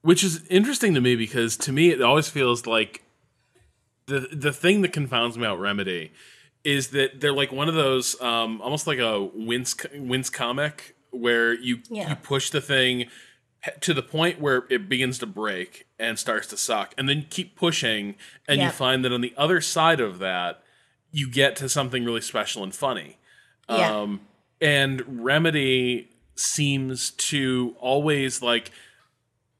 Which 0.04 0.22
is 0.22 0.46
interesting 0.48 0.92
to 0.94 1.00
me 1.00 1.16
because 1.16 1.56
to 1.56 1.72
me 1.72 1.88
it 1.90 2.02
always 2.02 2.28
feels 2.28 2.66
like 2.66 3.02
the 4.06 4.28
the 4.30 4.52
thing 4.52 4.82
that 4.82 4.92
confounds 4.92 5.38
me 5.38 5.44
about 5.46 5.58
Remedy 5.60 6.12
is 6.62 6.88
that 6.88 7.20
they're 7.22 7.32
like 7.32 7.50
one 7.52 7.68
of 7.70 7.74
those 7.74 8.20
um, 8.20 8.60
almost 8.60 8.86
like 8.86 8.98
a 8.98 9.22
wince 9.22 9.74
wince 9.94 10.28
comic 10.28 10.94
where 11.10 11.54
you 11.54 11.78
Yeah. 11.88 12.10
you 12.10 12.16
push 12.16 12.50
the 12.50 12.60
thing 12.60 13.06
to 13.80 13.94
the 13.94 14.02
point 14.02 14.42
where 14.42 14.64
it 14.68 14.90
begins 14.90 15.18
to 15.20 15.26
break 15.26 15.86
and 15.98 16.18
starts 16.18 16.48
to 16.48 16.56
suck 16.58 16.92
and 16.98 17.08
then 17.08 17.24
keep 17.30 17.56
pushing 17.56 18.14
and 18.46 18.60
you 18.60 18.68
find 18.68 19.02
that 19.06 19.12
on 19.12 19.22
the 19.22 19.32
other 19.38 19.62
side 19.62 20.00
of 20.00 20.18
that 20.18 20.62
you 21.12 21.30
get 21.30 21.56
to 21.56 21.68
something 21.68 22.04
really 22.04 22.20
special 22.20 22.62
and 22.62 22.74
funny 22.74 23.16
Yeah. 23.70 24.00
um, 24.00 24.20
and 24.60 25.24
remedy 25.24 26.10
seems 26.36 27.10
to 27.12 27.74
always 27.80 28.42
like 28.42 28.70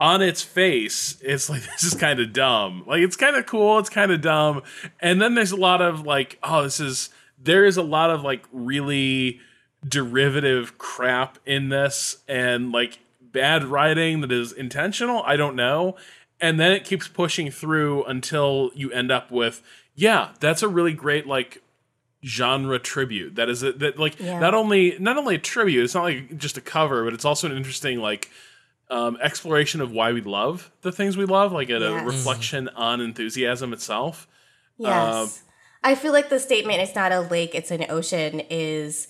on 0.01 0.21
its 0.23 0.43
face 0.43 1.16
it's 1.23 1.49
like 1.49 1.62
this 1.73 1.83
is 1.83 1.95
kind 1.95 2.21
of 2.21 2.33
dumb 2.33 2.83
like 2.87 3.01
it's 3.01 3.16
kind 3.16 3.37
of 3.37 3.47
cool 3.47 3.79
it's 3.79 3.91
kind 3.91 4.11
of 4.12 4.21
dumb 4.21 4.62
and 5.01 5.21
then 5.21 5.35
there's 5.35 5.53
a 5.53 5.57
lot 5.57 5.81
of 5.81 6.05
like 6.05 6.39
oh 6.43 6.62
this 6.62 6.81
is 6.81 7.11
there 7.43 7.65
is 7.65 7.77
a 7.77 7.83
lot 7.83 8.11
of 8.11 8.23
like 8.23 8.45
really 8.53 9.41
derivative 9.89 10.79
crap 10.79 11.39
in 11.47 11.69
this 11.69 12.19
and 12.27 12.73
like 12.73 12.99
bad 13.21 13.65
writing 13.65 14.21
that 14.21 14.33
is 14.33 14.53
intentional 14.53 15.23
i 15.27 15.37
don't 15.37 15.55
know 15.57 15.95
and 16.41 16.59
then 16.59 16.73
it 16.73 16.85
keeps 16.85 17.07
pushing 17.09 17.51
through 17.51 18.05
until 18.05 18.71
you 18.75 18.91
end 18.91 19.11
up 19.12 19.31
with 19.31 19.62
yeah, 19.97 20.31
that's 20.41 20.61
a 20.62 20.69
really 20.69 20.93
great 20.93 21.25
like 21.27 21.62
genre 22.25 22.79
tribute. 22.81 23.37
That 23.37 23.49
is 23.49 23.62
a, 23.62 23.73
that 23.75 23.99
like 23.99 24.19
Yeah. 24.19 24.41
not 24.41 24.53
only 24.55 24.97
not 24.99 25.16
only 25.16 25.37
a 25.37 25.39
tribute, 25.39 25.85
it's 25.85 25.95
not 25.95 26.03
like 26.03 26.37
just 26.37 26.57
a 26.57 26.61
cover, 26.61 27.05
but 27.05 27.15
it's 27.15 27.25
also 27.25 27.49
an 27.49 27.57
interesting 27.57 28.01
like 28.01 28.29
um, 28.90 29.16
exploration 29.20 29.81
of 29.81 29.93
why 29.93 30.12
we 30.12 30.20
love 30.20 30.70
the 30.82 30.93
things 30.93 31.16
we 31.16 31.24
love, 31.24 31.52
like 31.52 31.70
a, 31.70 31.77
a 31.77 32.05
reflection 32.05 32.69
on 32.69 33.01
enthusiasm 33.01 33.73
itself. 33.73 34.28
Yes. 34.78 35.43
I 35.82 35.94
feel 35.94 36.12
like 36.12 36.31
the 36.31 36.40
statement 36.40 36.81
it's 36.81 36.94
not 36.94 37.12
a 37.12 37.20
lake, 37.20 37.55
it's 37.55 37.70
an 37.70 37.86
ocean 37.89 38.40
is 38.51 39.09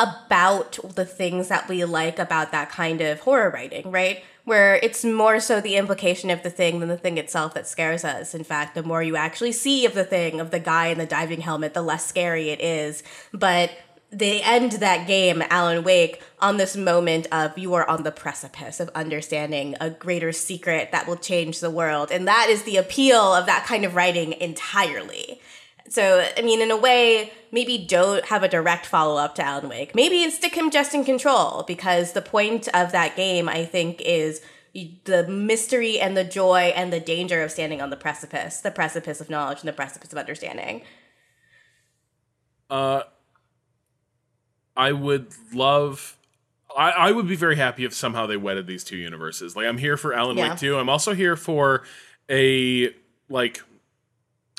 about 0.00 0.78
the 0.96 1.04
things 1.04 1.48
that 1.48 1.68
we 1.68 1.84
like 1.84 2.18
about 2.18 2.52
that 2.52 2.70
kind 2.70 3.00
of 3.00 3.20
horror 3.20 3.50
writing, 3.50 3.90
right? 3.90 4.24
Where 4.44 4.76
it's 4.76 5.04
more 5.04 5.38
so 5.38 5.60
the 5.60 5.76
implication 5.76 6.30
of 6.30 6.42
the 6.42 6.50
thing 6.50 6.80
than 6.80 6.88
the 6.88 6.96
thing 6.96 7.18
itself 7.18 7.52
that 7.54 7.66
scares 7.66 8.04
us. 8.04 8.34
In 8.34 8.42
fact, 8.42 8.74
the 8.74 8.82
more 8.82 9.02
you 9.02 9.16
actually 9.16 9.52
see 9.52 9.84
of 9.84 9.94
the 9.94 10.04
thing, 10.04 10.40
of 10.40 10.50
the 10.50 10.58
guy 10.58 10.86
in 10.86 10.98
the 10.98 11.06
diving 11.06 11.42
helmet, 11.42 11.74
the 11.74 11.82
less 11.82 12.06
scary 12.06 12.48
it 12.48 12.60
is. 12.60 13.02
But 13.32 13.70
they 14.12 14.42
end 14.42 14.72
that 14.72 15.06
game, 15.06 15.42
Alan 15.50 15.84
Wake, 15.84 16.22
on 16.40 16.56
this 16.56 16.76
moment 16.76 17.28
of 17.30 17.56
you 17.56 17.74
are 17.74 17.88
on 17.88 18.02
the 18.02 18.10
precipice 18.10 18.80
of 18.80 18.88
understanding 18.90 19.76
a 19.80 19.90
greater 19.90 20.32
secret 20.32 20.90
that 20.90 21.06
will 21.06 21.16
change 21.16 21.60
the 21.60 21.70
world. 21.70 22.10
And 22.10 22.26
that 22.26 22.48
is 22.48 22.64
the 22.64 22.76
appeal 22.76 23.20
of 23.34 23.46
that 23.46 23.66
kind 23.66 23.84
of 23.84 23.94
writing 23.94 24.32
entirely. 24.32 25.40
So, 25.88 26.26
I 26.36 26.42
mean, 26.42 26.60
in 26.60 26.70
a 26.70 26.76
way, 26.76 27.32
maybe 27.52 27.78
don't 27.78 28.24
have 28.26 28.42
a 28.42 28.48
direct 28.48 28.86
follow 28.86 29.16
up 29.16 29.34
to 29.36 29.44
Alan 29.44 29.68
Wake. 29.68 29.94
Maybe 29.94 30.28
stick 30.30 30.54
him 30.54 30.70
just 30.70 30.94
in 30.94 31.04
control 31.04 31.64
because 31.66 32.12
the 32.12 32.22
point 32.22 32.68
of 32.74 32.92
that 32.92 33.16
game, 33.16 33.48
I 33.48 33.64
think, 33.64 34.00
is 34.00 34.40
the 35.04 35.26
mystery 35.28 35.98
and 35.98 36.16
the 36.16 36.24
joy 36.24 36.72
and 36.76 36.92
the 36.92 37.00
danger 37.00 37.42
of 37.42 37.50
standing 37.50 37.80
on 37.80 37.90
the 37.90 37.96
precipice, 37.96 38.60
the 38.60 38.70
precipice 38.70 39.20
of 39.20 39.30
knowledge 39.30 39.60
and 39.60 39.68
the 39.68 39.72
precipice 39.72 40.12
of 40.12 40.18
understanding. 40.18 40.82
Uh, 42.68 43.02
I 44.80 44.92
would 44.92 45.28
love. 45.52 46.16
I, 46.74 46.90
I 46.90 47.12
would 47.12 47.28
be 47.28 47.36
very 47.36 47.56
happy 47.56 47.84
if 47.84 47.92
somehow 47.92 48.26
they 48.26 48.38
wedded 48.38 48.66
these 48.66 48.82
two 48.82 48.96
universes. 48.96 49.54
Like 49.54 49.66
I'm 49.66 49.76
here 49.76 49.98
for 49.98 50.14
Alan 50.14 50.38
Yeah. 50.38 50.50
Wake 50.50 50.58
2. 50.58 50.78
I'm 50.78 50.88
also 50.88 51.12
here 51.12 51.36
for 51.36 51.82
a 52.30 52.90
like 53.28 53.60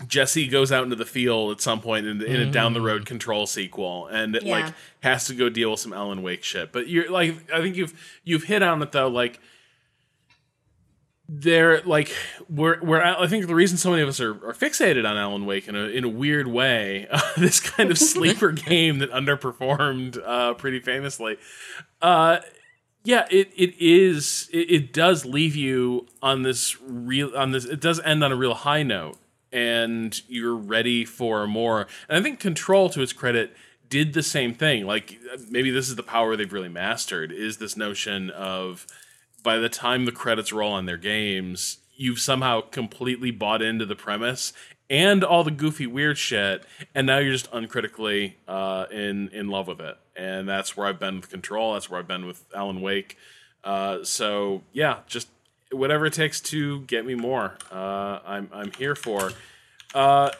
Jesse 0.08 0.48
goes 0.48 0.72
out 0.72 0.84
into 0.84 0.96
the 0.96 1.06
field 1.06 1.52
at 1.52 1.62
some 1.62 1.82
point 1.82 2.06
in, 2.06 2.22
in 2.22 2.40
a 2.40 2.52
down 2.52 2.74
the 2.74 2.82
road 2.82 3.04
mm. 3.04 3.06
control 3.06 3.48
sequel 3.48 4.08
and 4.08 4.36
it, 4.36 4.44
Yeah. 4.44 4.66
like 4.66 4.74
has 5.02 5.26
to 5.28 5.34
go 5.34 5.50
deal 5.50 5.72
with 5.72 5.80
some 5.80 5.94
Alan 5.94 6.22
Wake 6.22 6.44
shit. 6.44 6.72
But 6.72 6.88
you're 6.88 7.10
like 7.10 7.52
I 7.52 7.60
think 7.62 7.76
you've 7.76 7.94
you've 8.24 8.44
hit 8.44 8.62
on 8.62 8.82
it 8.84 8.92
though 8.92 9.08
like 9.08 9.40
they're 11.34 11.82
like 11.84 12.14
we're 12.50 12.82
we're 12.82 13.02
I 13.02 13.26
think 13.28 13.48
the 13.48 13.56
reason 13.56 13.78
so 13.78 13.90
many 13.90 14.02
of 14.02 14.10
us 14.10 14.20
are, 14.20 14.32
are 14.32 14.54
fixated 14.54 15.10
on 15.10 15.16
Alan 15.16 15.46
Wake 15.46 15.70
in 15.70 15.78
a 15.78 15.86
in 15.86 16.04
a 16.04 16.10
weird 16.10 16.48
way, 16.48 17.08
this 17.38 17.62
kind 17.62 17.90
of 17.90 17.98
sleeper 17.98 18.52
game 18.52 19.00
that 19.00 19.10
underperformed 19.12 20.22
uh, 20.26 20.54
pretty 20.56 20.82
famously. 20.82 21.38
Uh, 22.02 22.40
yeah, 23.06 23.28
it 23.32 23.50
it 23.56 23.74
is 23.80 24.50
it, 24.52 24.70
it 24.70 24.94
does 24.94 25.26
leave 25.26 25.56
you 25.56 26.06
on 26.22 26.42
this 26.44 26.80
real 26.82 27.32
on 27.36 27.52
this 27.52 27.64
it 27.64 27.80
does 27.80 28.02
end 28.02 28.26
on 28.26 28.34
a 28.34 28.36
real 28.36 28.54
high 28.54 28.84
note 28.84 29.18
and 29.54 30.22
you're 30.28 30.56
ready 30.56 31.06
for 31.06 31.48
more. 31.48 31.88
And 32.10 32.18
I 32.18 32.22
think 32.22 32.40
Control 32.40 32.90
to 32.90 33.02
its 33.02 33.14
credit 33.14 33.56
did 33.88 34.14
the 34.14 34.24
same 34.24 34.54
thing. 34.54 34.86
Like 34.86 35.18
maybe 35.50 35.72
this 35.72 35.88
is 35.88 35.96
the 35.96 36.04
power 36.04 36.36
they've 36.36 36.52
really 36.52 36.70
mastered 36.70 37.32
is 37.32 37.58
this 37.58 37.78
notion 37.78 38.30
of 38.32 38.86
by 39.44 39.58
the 39.58 39.70
time 39.70 40.06
the 40.06 40.12
credits 40.12 40.52
roll 40.52 40.74
on 40.74 40.86
their 40.86 40.98
games, 40.98 41.78
you've 41.96 42.20
somehow 42.20 42.62
completely 42.62 43.32
bought 43.32 43.62
into 43.62 43.86
the 43.86 43.96
premise 43.96 44.54
and 44.90 45.24
all 45.24 45.44
the 45.44 45.52
goofy 45.52 45.88
weird 45.88 46.18
shit, 46.18 46.66
and 46.94 47.08
now 47.08 47.18
you're 47.18 47.32
just 47.32 47.48
uncritically 47.54 48.38
uh, 48.48 48.86
in 48.92 49.30
in 49.30 49.48
love 49.48 49.68
with 49.68 49.80
it. 49.80 49.98
And 50.16 50.48
that's 50.48 50.76
where 50.76 50.88
I've 50.88 51.00
been 51.00 51.16
with 51.16 51.30
Control. 51.30 51.74
That's 51.74 51.90
where 51.90 52.00
I've 52.00 52.08
been 52.08 52.26
with 52.26 52.44
Alan 52.54 52.82
Wake. 52.82 53.18
Uh, 53.64 54.04
so 54.04 54.64
yeah, 54.74 55.00
just 55.08 55.30
whatever 55.72 56.06
it 56.06 56.14
takes 56.14 56.42
to 56.42 56.82
get 56.82 57.06
me 57.06 57.16
more. 57.16 57.58
Uh, 57.72 58.20
I'm 58.26 58.50
I'm 58.54 58.72
here 58.74 58.96
for. 58.96 59.32
Uh, 59.96 60.32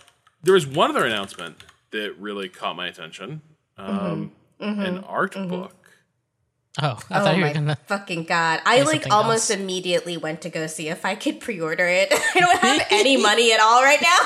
there 0.44 0.54
was 0.54 0.68
one 0.68 0.90
other 0.90 1.06
announcement 1.06 1.64
that 1.92 2.16
really 2.20 2.50
caught 2.50 2.76
my 2.76 2.88
attention. 2.88 3.42
Um, 3.78 4.34
An 4.60 5.00
art 5.06 5.34
book. 5.34 5.74
Oh, 6.82 6.98
I 7.10 7.20
oh 7.20 7.24
thought 7.26 7.36
you 7.36 7.42
my 7.42 7.48
were 7.50 7.54
gonna. 7.54 7.78
fucking 7.88 8.24
god! 8.24 8.62
I 8.66 8.82
like 8.84 9.12
almost 9.12 9.52
else. 9.52 9.60
immediately 9.60 10.16
went 10.18 10.42
to 10.42 10.50
go 10.50 10.68
see 10.68 10.88
if 10.88 11.04
I 11.06 11.16
could 11.16 11.40
pre-order 11.42 11.86
it. 11.88 12.10
I 12.36 12.40
don't 12.40 12.60
have 12.60 12.88
any 12.92 13.18
money 13.18 13.52
at 13.52 13.60
all 13.60 13.84
right 13.84 14.02
now. 14.02 14.08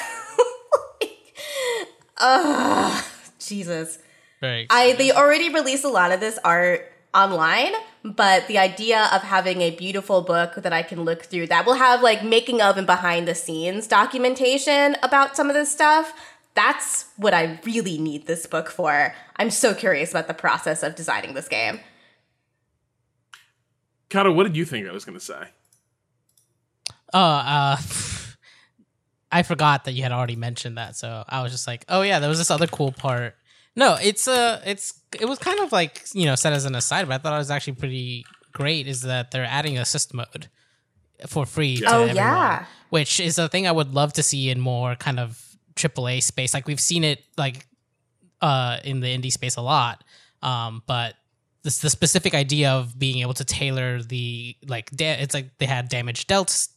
Ugh, 2.19 3.05
Jesus. 3.39 3.99
Very 4.41 4.67
I 4.71 4.93
they 4.95 5.13
already 5.13 5.53
released 5.53 5.85
a 5.85 5.89
lot 5.89 6.13
of 6.13 6.21
this 6.21 6.39
art 6.45 6.91
online, 7.15 7.73
but 8.05 8.47
the 8.49 8.59
idea 8.59 9.09
of 9.13 9.23
having 9.23 9.61
a 9.63 9.71
beautiful 9.71 10.23
book 10.23 10.55
that 10.57 10.73
I 10.73 10.83
can 10.83 11.03
look 11.05 11.23
through 11.25 11.47
that 11.49 11.67
will 11.67 11.75
have 11.75 12.03
like 12.03 12.25
making 12.25 12.61
of 12.61 12.77
and 12.77 12.87
behind 12.87 13.29
the 13.29 13.35
scenes 13.35 13.87
documentation 13.87 14.97
about 15.03 15.37
some 15.37 15.49
of 15.49 15.55
this 15.55 15.71
stuff. 15.71 16.13
That's 16.55 17.07
what 17.17 17.33
I 17.33 17.61
really 17.65 17.99
need 17.99 18.27
this 18.27 18.47
book 18.47 18.69
for. 18.71 19.15
I'm 19.37 19.51
so 19.51 19.73
curious 19.75 20.11
about 20.11 20.27
the 20.29 20.35
process 20.35 20.83
of 20.83 20.95
designing 20.95 21.35
this 21.35 21.49
game. 21.49 21.81
Kato, 24.09 24.33
what 24.33 24.45
did 24.45 24.57
you 24.57 24.65
think 24.65 24.89
I 24.89 24.93
was 24.93 25.05
going 25.05 25.19
to 25.19 25.25
say? 25.25 25.45
Oh, 27.13 27.21
uh, 27.21 27.77
I 29.33 29.43
forgot 29.45 29.85
that 29.85 29.93
you 29.93 30.03
had 30.03 30.13
already 30.13 30.37
mentioned 30.37 30.77
that, 30.79 30.97
so 30.97 31.25
I 31.29 31.43
was 31.43 31.53
just 31.53 31.67
like, 31.67 31.85
oh 31.89 32.03
yeah, 32.03 32.19
there 32.19 32.29
was 32.29 32.39
this 32.39 32.51
other 32.51 32.67
cool 32.67 32.91
part. 32.93 33.37
No, 33.77 33.97
it's 34.03 34.27
uh, 34.27 34.61
it's 34.67 35.01
it 35.19 35.27
was 35.27 35.39
kind 35.39 35.61
of 35.61 35.71
like 35.71 36.03
you 36.13 36.25
know 36.27 36.35
set 36.35 36.53
as 36.53 36.65
an 36.65 36.75
aside, 36.75 37.07
but 37.07 37.15
I 37.15 37.19
thought 37.19 37.35
it 37.35 37.39
was 37.39 37.51
actually 37.53 37.75
pretty 37.75 38.25
great. 38.53 38.89
Is 38.89 39.03
that 39.03 39.31
they're 39.31 39.45
adding 39.45 39.79
assist 39.79 40.13
mode 40.13 40.49
for 41.29 41.47
free? 41.47 41.77
To 41.77 41.85
Oh, 41.87 41.93
everyone, 42.03 42.17
yeah. 42.17 42.65
which 42.89 43.21
is 43.21 43.39
a 43.39 43.49
thing 43.49 43.69
I 43.69 43.73
would 43.73 43.95
love 43.95 44.13
to 44.15 44.25
see 44.25 44.51
in 44.51 44.59
more 44.59 44.97
kind 44.97 45.21
of 45.21 45.50
AAA 45.75 46.23
space. 46.23 46.55
Like 46.55 46.67
we've 46.67 46.81
seen 46.81 47.05
it 47.05 47.23
like 47.37 47.67
uh 48.41 48.79
in 48.85 49.01
the 49.01 49.07
indie 49.07 49.33
space 49.33 49.57
a 49.57 49.63
lot, 49.63 50.05
um, 50.43 50.83
but 50.87 51.15
this 51.63 51.79
the 51.79 51.91
specific 51.91 52.35
idea 52.35 52.71
of 52.71 52.99
being 52.99 53.19
able 53.19 53.35
to 53.35 53.45
tailor 53.45 54.03
the 54.03 54.57
like 54.67 54.91
da- 54.91 55.21
it's 55.21 55.35
like 55.35 55.59
they 55.59 55.67
had 55.67 55.89
damage 55.89 56.27
dealt 56.27 56.69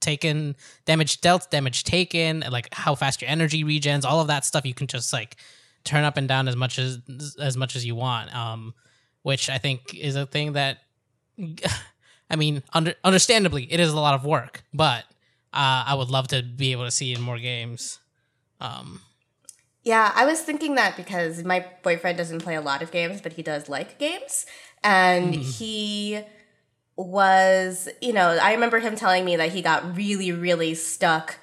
taken 0.00 0.54
damage 0.84 1.20
dealt 1.20 1.50
damage 1.50 1.84
taken 1.84 2.44
like 2.50 2.68
how 2.72 2.94
fast 2.94 3.20
your 3.20 3.30
energy 3.30 3.64
regens 3.64 4.04
all 4.04 4.20
of 4.20 4.28
that 4.28 4.44
stuff 4.44 4.64
you 4.64 4.74
can 4.74 4.86
just 4.86 5.12
like 5.12 5.36
turn 5.84 6.04
up 6.04 6.16
and 6.16 6.28
down 6.28 6.46
as 6.46 6.56
much 6.56 6.78
as 6.78 6.98
as 7.40 7.56
much 7.56 7.74
as 7.74 7.84
you 7.84 7.94
want 7.94 8.34
um 8.34 8.74
which 9.22 9.50
i 9.50 9.58
think 9.58 9.94
is 9.94 10.14
a 10.14 10.26
thing 10.26 10.52
that 10.52 10.78
i 12.30 12.36
mean 12.36 12.62
under, 12.72 12.94
understandably 13.02 13.70
it 13.72 13.80
is 13.80 13.92
a 13.92 13.96
lot 14.00 14.14
of 14.14 14.24
work 14.24 14.62
but 14.72 15.04
uh, 15.52 15.84
i 15.86 15.94
would 15.94 16.10
love 16.10 16.28
to 16.28 16.42
be 16.42 16.72
able 16.72 16.84
to 16.84 16.90
see 16.90 17.12
in 17.12 17.20
more 17.20 17.38
games 17.38 17.98
um 18.60 19.00
Yeah, 19.84 20.12
I 20.14 20.26
was 20.26 20.40
thinking 20.40 20.74
that 20.74 20.96
because 20.96 21.44
my 21.44 21.64
boyfriend 21.82 22.18
doesn't 22.18 22.42
play 22.42 22.54
a 22.54 22.60
lot 22.60 22.82
of 22.82 22.90
games, 22.90 23.20
but 23.20 23.34
he 23.34 23.42
does 23.42 23.68
like 23.68 23.98
games. 23.98 24.46
And 24.84 25.34
he 25.34 26.20
was, 26.96 27.88
you 28.00 28.12
know, 28.12 28.38
I 28.40 28.52
remember 28.52 28.80
him 28.80 28.96
telling 28.96 29.24
me 29.24 29.36
that 29.36 29.52
he 29.52 29.62
got 29.62 29.96
really, 29.96 30.32
really 30.32 30.74
stuck 30.74 31.36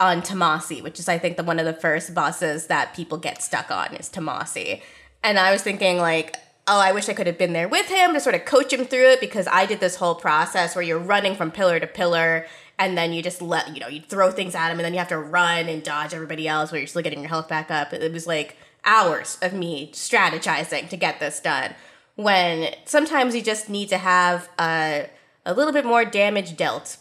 on 0.00 0.22
Tommasi, 0.22 0.82
which 0.82 0.98
is, 0.98 1.08
I 1.08 1.18
think, 1.18 1.36
the 1.36 1.44
one 1.44 1.58
of 1.58 1.66
the 1.66 1.74
first 1.74 2.14
bosses 2.14 2.66
that 2.66 2.94
people 2.94 3.18
get 3.18 3.42
stuck 3.42 3.70
on 3.70 3.94
is 3.94 4.08
Tommasi. 4.08 4.82
And 5.22 5.38
I 5.38 5.52
was 5.52 5.62
thinking, 5.62 5.98
like, 5.98 6.36
oh, 6.66 6.80
I 6.80 6.92
wish 6.92 7.08
I 7.08 7.12
could 7.12 7.26
have 7.26 7.38
been 7.38 7.52
there 7.52 7.68
with 7.68 7.88
him 7.88 8.14
to 8.14 8.20
sort 8.20 8.34
of 8.34 8.44
coach 8.44 8.72
him 8.72 8.86
through 8.86 9.10
it 9.10 9.20
because 9.20 9.46
I 9.46 9.66
did 9.66 9.80
this 9.80 9.96
whole 9.96 10.14
process 10.14 10.74
where 10.74 10.82
you're 10.82 10.98
running 10.98 11.36
from 11.36 11.50
pillar 11.50 11.78
to 11.78 11.86
pillar 11.86 12.46
and 12.78 12.96
then 12.98 13.12
you 13.12 13.22
just 13.22 13.40
let, 13.40 13.74
you 13.74 13.80
know, 13.80 13.88
you 13.88 14.00
throw 14.00 14.30
things 14.30 14.54
at 14.54 14.70
him 14.70 14.78
and 14.78 14.84
then 14.84 14.92
you 14.92 14.98
have 14.98 15.08
to 15.08 15.18
run 15.18 15.68
and 15.68 15.82
dodge 15.82 16.14
everybody 16.14 16.48
else 16.48 16.72
while 16.72 16.78
you're 16.78 16.86
still 16.86 17.02
getting 17.02 17.20
your 17.20 17.28
health 17.28 17.48
back 17.48 17.70
up. 17.70 17.92
It 17.92 18.12
was 18.12 18.26
like 18.26 18.56
hours 18.84 19.38
of 19.42 19.52
me 19.52 19.90
strategizing 19.92 20.88
to 20.88 20.96
get 20.96 21.20
this 21.20 21.40
done. 21.40 21.74
When 22.16 22.74
sometimes 22.84 23.34
you 23.34 23.42
just 23.42 23.68
need 23.68 23.88
to 23.88 23.98
have 23.98 24.48
a, 24.58 25.08
a 25.44 25.54
little 25.54 25.72
bit 25.72 25.84
more 25.84 26.04
damage 26.04 26.56
dealt, 26.56 26.98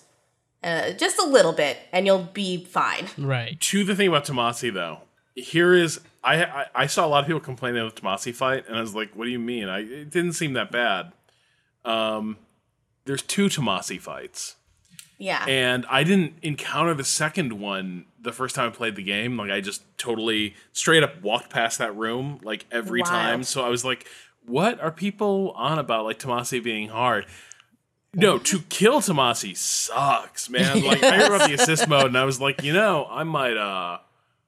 uh, 0.63 0.91
just 0.91 1.19
a 1.19 1.25
little 1.25 1.53
bit, 1.53 1.77
and 1.91 2.05
you'll 2.05 2.29
be 2.33 2.63
fine. 2.63 3.07
right 3.17 3.59
To 3.59 3.83
the 3.83 3.95
thing 3.95 4.07
about 4.07 4.25
Tommasi, 4.25 4.73
though, 4.73 4.99
here 5.35 5.73
is 5.73 5.99
I, 6.23 6.43
I 6.43 6.65
I 6.73 6.87
saw 6.87 7.05
a 7.05 7.09
lot 7.09 7.19
of 7.19 7.27
people 7.27 7.41
complaining 7.41 7.81
of 7.81 7.93
the 7.93 8.01
Tommasi 8.01 8.33
fight, 8.33 8.65
and 8.67 8.77
I 8.77 8.81
was 8.81 8.95
like, 8.95 9.13
"What 9.13 9.25
do 9.25 9.31
you 9.31 9.39
mean?" 9.39 9.67
I 9.67 9.79
it 9.79 10.09
didn't 10.09 10.33
seem 10.33 10.53
that 10.53 10.71
bad. 10.71 11.11
Um, 11.83 12.37
there's 13.05 13.21
two 13.21 13.47
Tommasi 13.47 13.99
fights, 13.99 14.55
Yeah. 15.18 15.45
and 15.48 15.85
I 15.90 16.03
didn't 16.03 16.34
encounter 16.41 16.94
the 16.94 17.03
second 17.03 17.53
one 17.53 18.06
the 18.22 18.31
first 18.31 18.56
time 18.56 18.68
I 18.68 18.72
played 18.72 18.95
the 18.95 19.03
game. 19.03 19.38
Like 19.38 19.52
I 19.52 19.61
just 19.61 19.84
totally 19.98 20.56
straight 20.73 21.03
up 21.03 21.22
walked 21.22 21.49
past 21.49 21.77
that 21.77 21.95
room 21.95 22.40
like 22.44 22.65
every 22.72 23.02
Wild. 23.02 23.10
time. 23.11 23.44
So 23.44 23.64
I 23.65 23.69
was 23.69 23.84
like, 23.85 24.07
"What 24.45 24.80
are 24.81 24.91
people 24.91 25.52
on 25.56 25.80
about?" 25.80 26.06
Like 26.06 26.19
Tommasi 26.19 26.61
being 26.64 26.90
hard. 26.90 27.26
No, 28.14 28.38
to 28.38 28.60
kill 28.69 29.02
Tommasi 29.02 29.56
sucks, 29.57 30.49
man. 30.49 30.84
Like 30.84 31.03
I 31.03 31.18
heard 31.18 31.34
about 31.34 31.48
the 31.49 31.53
assist 31.60 31.88
mode, 31.88 32.07
and 32.07 32.18
I 32.18 32.26
was 32.26 32.40
like, 32.40 32.64
you 32.64 32.72
know, 32.73 33.07
I 33.10 33.23
might, 33.23 33.57
uh, 33.57 33.98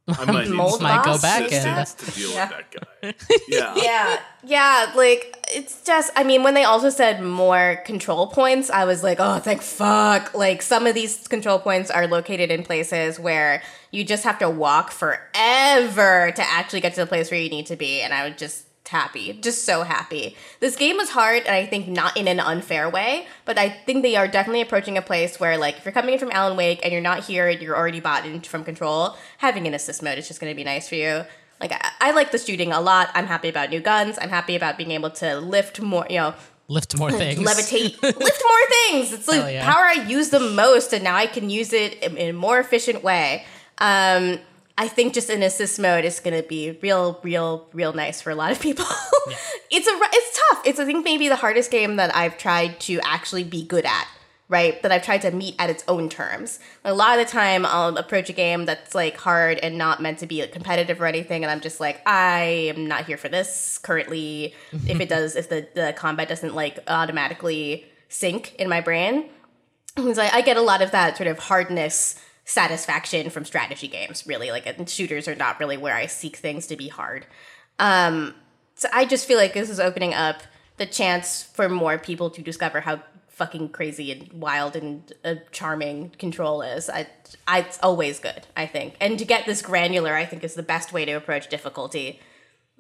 I 0.08 0.32
might 0.32 0.48
need 0.48 0.56
Mold 0.56 0.74
some 0.74 0.84
Might 0.84 1.04
go 1.04 1.18
back 1.18 1.52
and- 1.52 1.88
to 1.88 2.12
deal 2.12 2.32
Yeah. 2.32 2.48
with 2.50 2.58
that 2.58 2.72
guy. 2.72 3.14
Yeah, 3.48 3.74
yeah, 3.76 4.20
yeah. 4.44 4.92
Like 4.96 5.38
it's 5.54 5.82
just. 5.84 6.12
I 6.16 6.24
mean, 6.24 6.44
when 6.44 6.54
they 6.54 6.64
also 6.64 6.90
said 6.90 7.22
more 7.24 7.82
control 7.86 8.28
points, 8.28 8.70
I 8.70 8.86
was 8.86 9.04
like, 9.04 9.18
oh, 9.20 9.40
thank 9.40 9.62
fuck. 9.62 10.34
Like 10.34 10.62
some 10.62 10.86
of 10.88 10.96
these 10.96 11.28
control 11.28 11.60
points 11.60 11.90
are 11.92 12.08
located 12.08 12.52
in 12.52 12.64
places 12.64 13.20
where 13.20 13.62
you 13.92 14.04
just 14.04 14.24
have 14.24 14.40
to 14.40 14.50
walk 14.50 14.92
forever 14.92 16.32
to 16.36 16.42
actually 16.42 16.82
get 16.82 16.94
to 16.96 17.02
the 17.02 17.08
place 17.08 17.32
where 17.32 17.40
you 17.40 17.50
need 17.50 17.68
to 17.68 17.76
be, 17.76 18.02
and 18.02 18.14
I 18.14 18.28
was 18.30 18.38
just 18.38 18.66
happy, 18.90 19.34
just 19.34 19.64
so 19.66 19.84
happy. 19.84 20.36
This 20.60 20.76
game 20.76 20.98
was 20.98 21.10
hard, 21.10 21.44
and 21.44 21.56
I 21.56 21.66
think 21.66 21.88
not 21.88 22.16
in 22.18 22.28
an 22.28 22.40
unfair 22.40 22.90
way, 22.90 23.28
but 23.46 23.58
I 23.58 23.70
think 23.70 24.04
they 24.04 24.16
are 24.16 24.28
definitely 24.28 24.62
approaching 24.62 24.98
a 24.98 25.02
place 25.02 25.40
where, 25.40 25.58
like, 25.58 25.78
if 25.78 25.86
you're 25.86 25.92
coming 25.92 26.14
in 26.14 26.20
from 26.20 26.32
Alan 26.32 26.58
Wake 26.58 26.80
and 26.84 26.92
you're 26.92 27.02
not 27.02 27.26
here 27.26 27.48
and 27.48 27.62
you're 27.62 27.76
already 27.76 28.00
bought 28.00 28.26
in 28.26 28.42
from 28.42 28.64
Control, 28.64 29.16
having 29.40 29.68
an 29.68 29.74
assist 29.74 30.02
mode 30.04 30.18
is 30.18 30.28
just 30.28 30.40
going 30.40 30.52
to 30.52 30.56
be 30.56 30.64
nice 30.64 30.88
for 30.90 30.96
you. 30.96 31.26
Like, 31.60 31.72
I, 31.72 31.92
I 32.02 32.12
like 32.12 32.32
the 32.32 32.38
shooting 32.38 32.72
a 32.72 32.82
lot. 32.82 33.10
I'm 33.14 33.28
happy 33.28 33.50
about 33.50 33.70
new 33.70 33.80
guns. 33.80 34.18
I'm 34.22 34.30
happy 34.30 34.56
about 34.56 34.78
being 34.78 34.92
able 34.92 35.10
to 35.12 35.40
lift 35.40 35.82
more, 35.82 36.06
you 36.10 36.18
know, 36.18 36.34
Lift 36.68 36.98
more 36.98 37.12
things. 37.24 37.40
levitate, 37.40 38.02
lift 38.02 38.20
more 38.20 38.68
things. 38.90 39.14
It's 39.14 39.28
like 39.28 39.54
yeah. 39.54 39.72
power 39.72 39.84
I 39.84 40.06
use 40.08 40.30
the 40.30 40.40
most, 40.40 40.94
and 40.94 41.04
now 41.04 41.16
I 41.16 41.28
can 41.28 41.50
use 41.50 41.74
it 41.74 42.02
in, 42.04 42.18
in 42.18 42.30
a 42.30 42.34
more 42.34 42.60
efficient 42.60 43.04
way. 43.04 43.46
Um, 43.78 44.40
I 44.78 44.88
think 44.88 45.14
just 45.14 45.30
in 45.30 45.42
assist 45.42 45.80
mode 45.80 46.04
is 46.04 46.20
going 46.20 46.42
to 46.42 46.48
be 46.48 46.78
real, 46.82 47.20
real, 47.24 47.68
real 47.72 47.94
nice 47.94 48.22
for 48.22 48.30
a 48.30 48.36
lot 48.36 48.52
of 48.52 48.60
people. 48.60 48.86
it's 49.72 49.88
a, 49.88 49.92
it's 49.92 50.40
tough. 50.50 50.62
It's 50.66 50.80
I 50.80 50.86
think 50.86 51.06
maybe 51.06 51.30
the 51.30 51.38
hardest 51.38 51.72
game 51.72 51.96
that 51.96 52.14
I've 52.16 52.38
tried 52.38 52.80
to 52.82 53.00
actually 53.04 53.44
be 53.44 53.64
good 53.64 53.86
at. 53.86 54.08
Right, 54.48 54.80
that 54.84 54.92
I've 54.92 55.04
tried 55.04 55.24
to 55.24 55.32
meet 55.32 55.56
at 55.58 55.72
its 55.72 55.84
own 55.88 56.08
terms. 56.08 56.60
A 56.84 56.94
lot 56.94 57.18
of 57.18 57.26
the 57.26 57.32
time, 57.32 57.66
I'll 57.66 57.98
approach 57.98 58.30
a 58.30 58.34
game 58.34 58.66
that's 58.66 58.94
like 58.94 59.18
hard 59.18 59.58
and 59.58 59.76
not 59.76 60.04
meant 60.04 60.20
to 60.20 60.28
be 60.28 60.42
like, 60.42 60.52
competitive 60.52 61.02
or 61.02 61.08
anything, 61.08 61.44
and 61.44 61.50
I'm 61.50 61.62
just 61.62 61.80
like, 61.80 62.00
I 62.06 62.72
am 62.76 62.86
not 62.86 63.06
here 63.06 63.18
for 63.18 63.28
this 63.28 63.80
currently. 63.80 64.54
if 64.72 65.00
it 65.00 65.10
does, 65.10 65.36
if 65.36 65.50
the 65.50 65.68
the 65.74 65.96
combat 65.98 66.30
doesn't 66.30 66.54
like 66.54 66.78
automatically 66.88 67.88
sync 68.08 68.54
in 68.60 68.70
my 68.70 68.82
brain, 68.82 69.32
it's 69.98 70.20
like 70.20 70.32
I 70.32 70.42
get 70.42 70.58
a 70.58 70.62
lot 70.62 70.84
of 70.84 70.92
that 70.92 71.18
sort 71.18 71.26
of 71.26 71.40
hardness 71.40 72.22
satisfaction 72.46 73.30
from 73.30 73.44
strategy 73.44 73.88
games. 73.88 74.26
Really, 74.26 74.52
like 74.52 74.88
shooters 74.88 75.28
are 75.28 75.36
not 75.36 75.60
really 75.60 75.78
where 75.78 75.96
I 75.96 76.06
seek 76.06 76.38
things 76.38 76.68
to 76.68 76.76
be 76.76 76.88
hard. 76.88 77.26
Um, 77.80 78.36
so 78.76 78.88
I 78.94 79.06
just 79.06 79.28
feel 79.28 79.38
like 79.38 79.54
this 79.54 79.70
is 79.70 79.80
opening 79.80 80.14
up 80.14 80.42
the 80.78 80.86
chance 80.86 81.44
for 81.44 81.70
more 81.70 81.98
people 81.98 82.30
to 82.30 82.42
discover 82.42 82.82
how 82.82 83.02
fucking 83.30 83.70
crazy 83.70 84.12
and 84.12 84.32
wild 84.34 84.76
and 84.76 85.12
uh, 85.26 85.36
charming 85.52 86.10
control 86.12 86.62
is. 86.62 86.90
I, 86.90 87.08
I, 87.48 87.60
it's 87.62 87.80
always 87.84 88.20
good, 88.20 88.48
I 88.56 88.66
think. 88.66 88.96
And 89.02 89.20
to 89.20 89.26
get 89.26 89.46
this 89.46 89.62
granular, 89.62 90.16
I 90.16 90.26
think 90.26 90.44
is 90.44 90.54
the 90.54 90.64
best 90.64 90.94
way 90.94 91.04
to 91.06 91.12
approach 91.14 91.50
difficulty. 91.50 92.22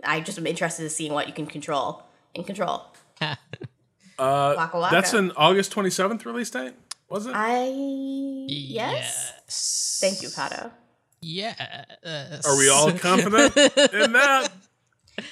I 0.04 0.22
just 0.22 0.38
am 0.38 0.48
interested 0.48 0.84
in 0.84 0.90
seeing 0.90 1.14
what 1.14 1.28
you 1.28 1.34
can 1.34 1.46
control 1.46 2.04
in 2.34 2.44
control. 2.46 2.84
uh, 3.22 3.36
Waka 4.18 4.78
waka. 4.80 4.96
that's 4.96 5.14
an 5.14 5.32
August 5.36 5.72
twenty 5.72 5.90
seventh 5.90 6.26
release 6.26 6.50
date, 6.50 6.74
was 7.10 7.26
it? 7.28 7.34
I 7.36 7.68
yes. 8.48 9.34
Yes. 9.46 9.98
Thank 10.02 10.22
you, 10.22 10.30
Kato. 10.30 10.72
Yes. 11.22 12.46
Are 12.46 12.58
we 12.58 12.70
all 12.70 12.92
confident 12.92 13.56
in 13.94 14.12
that? 14.14 14.50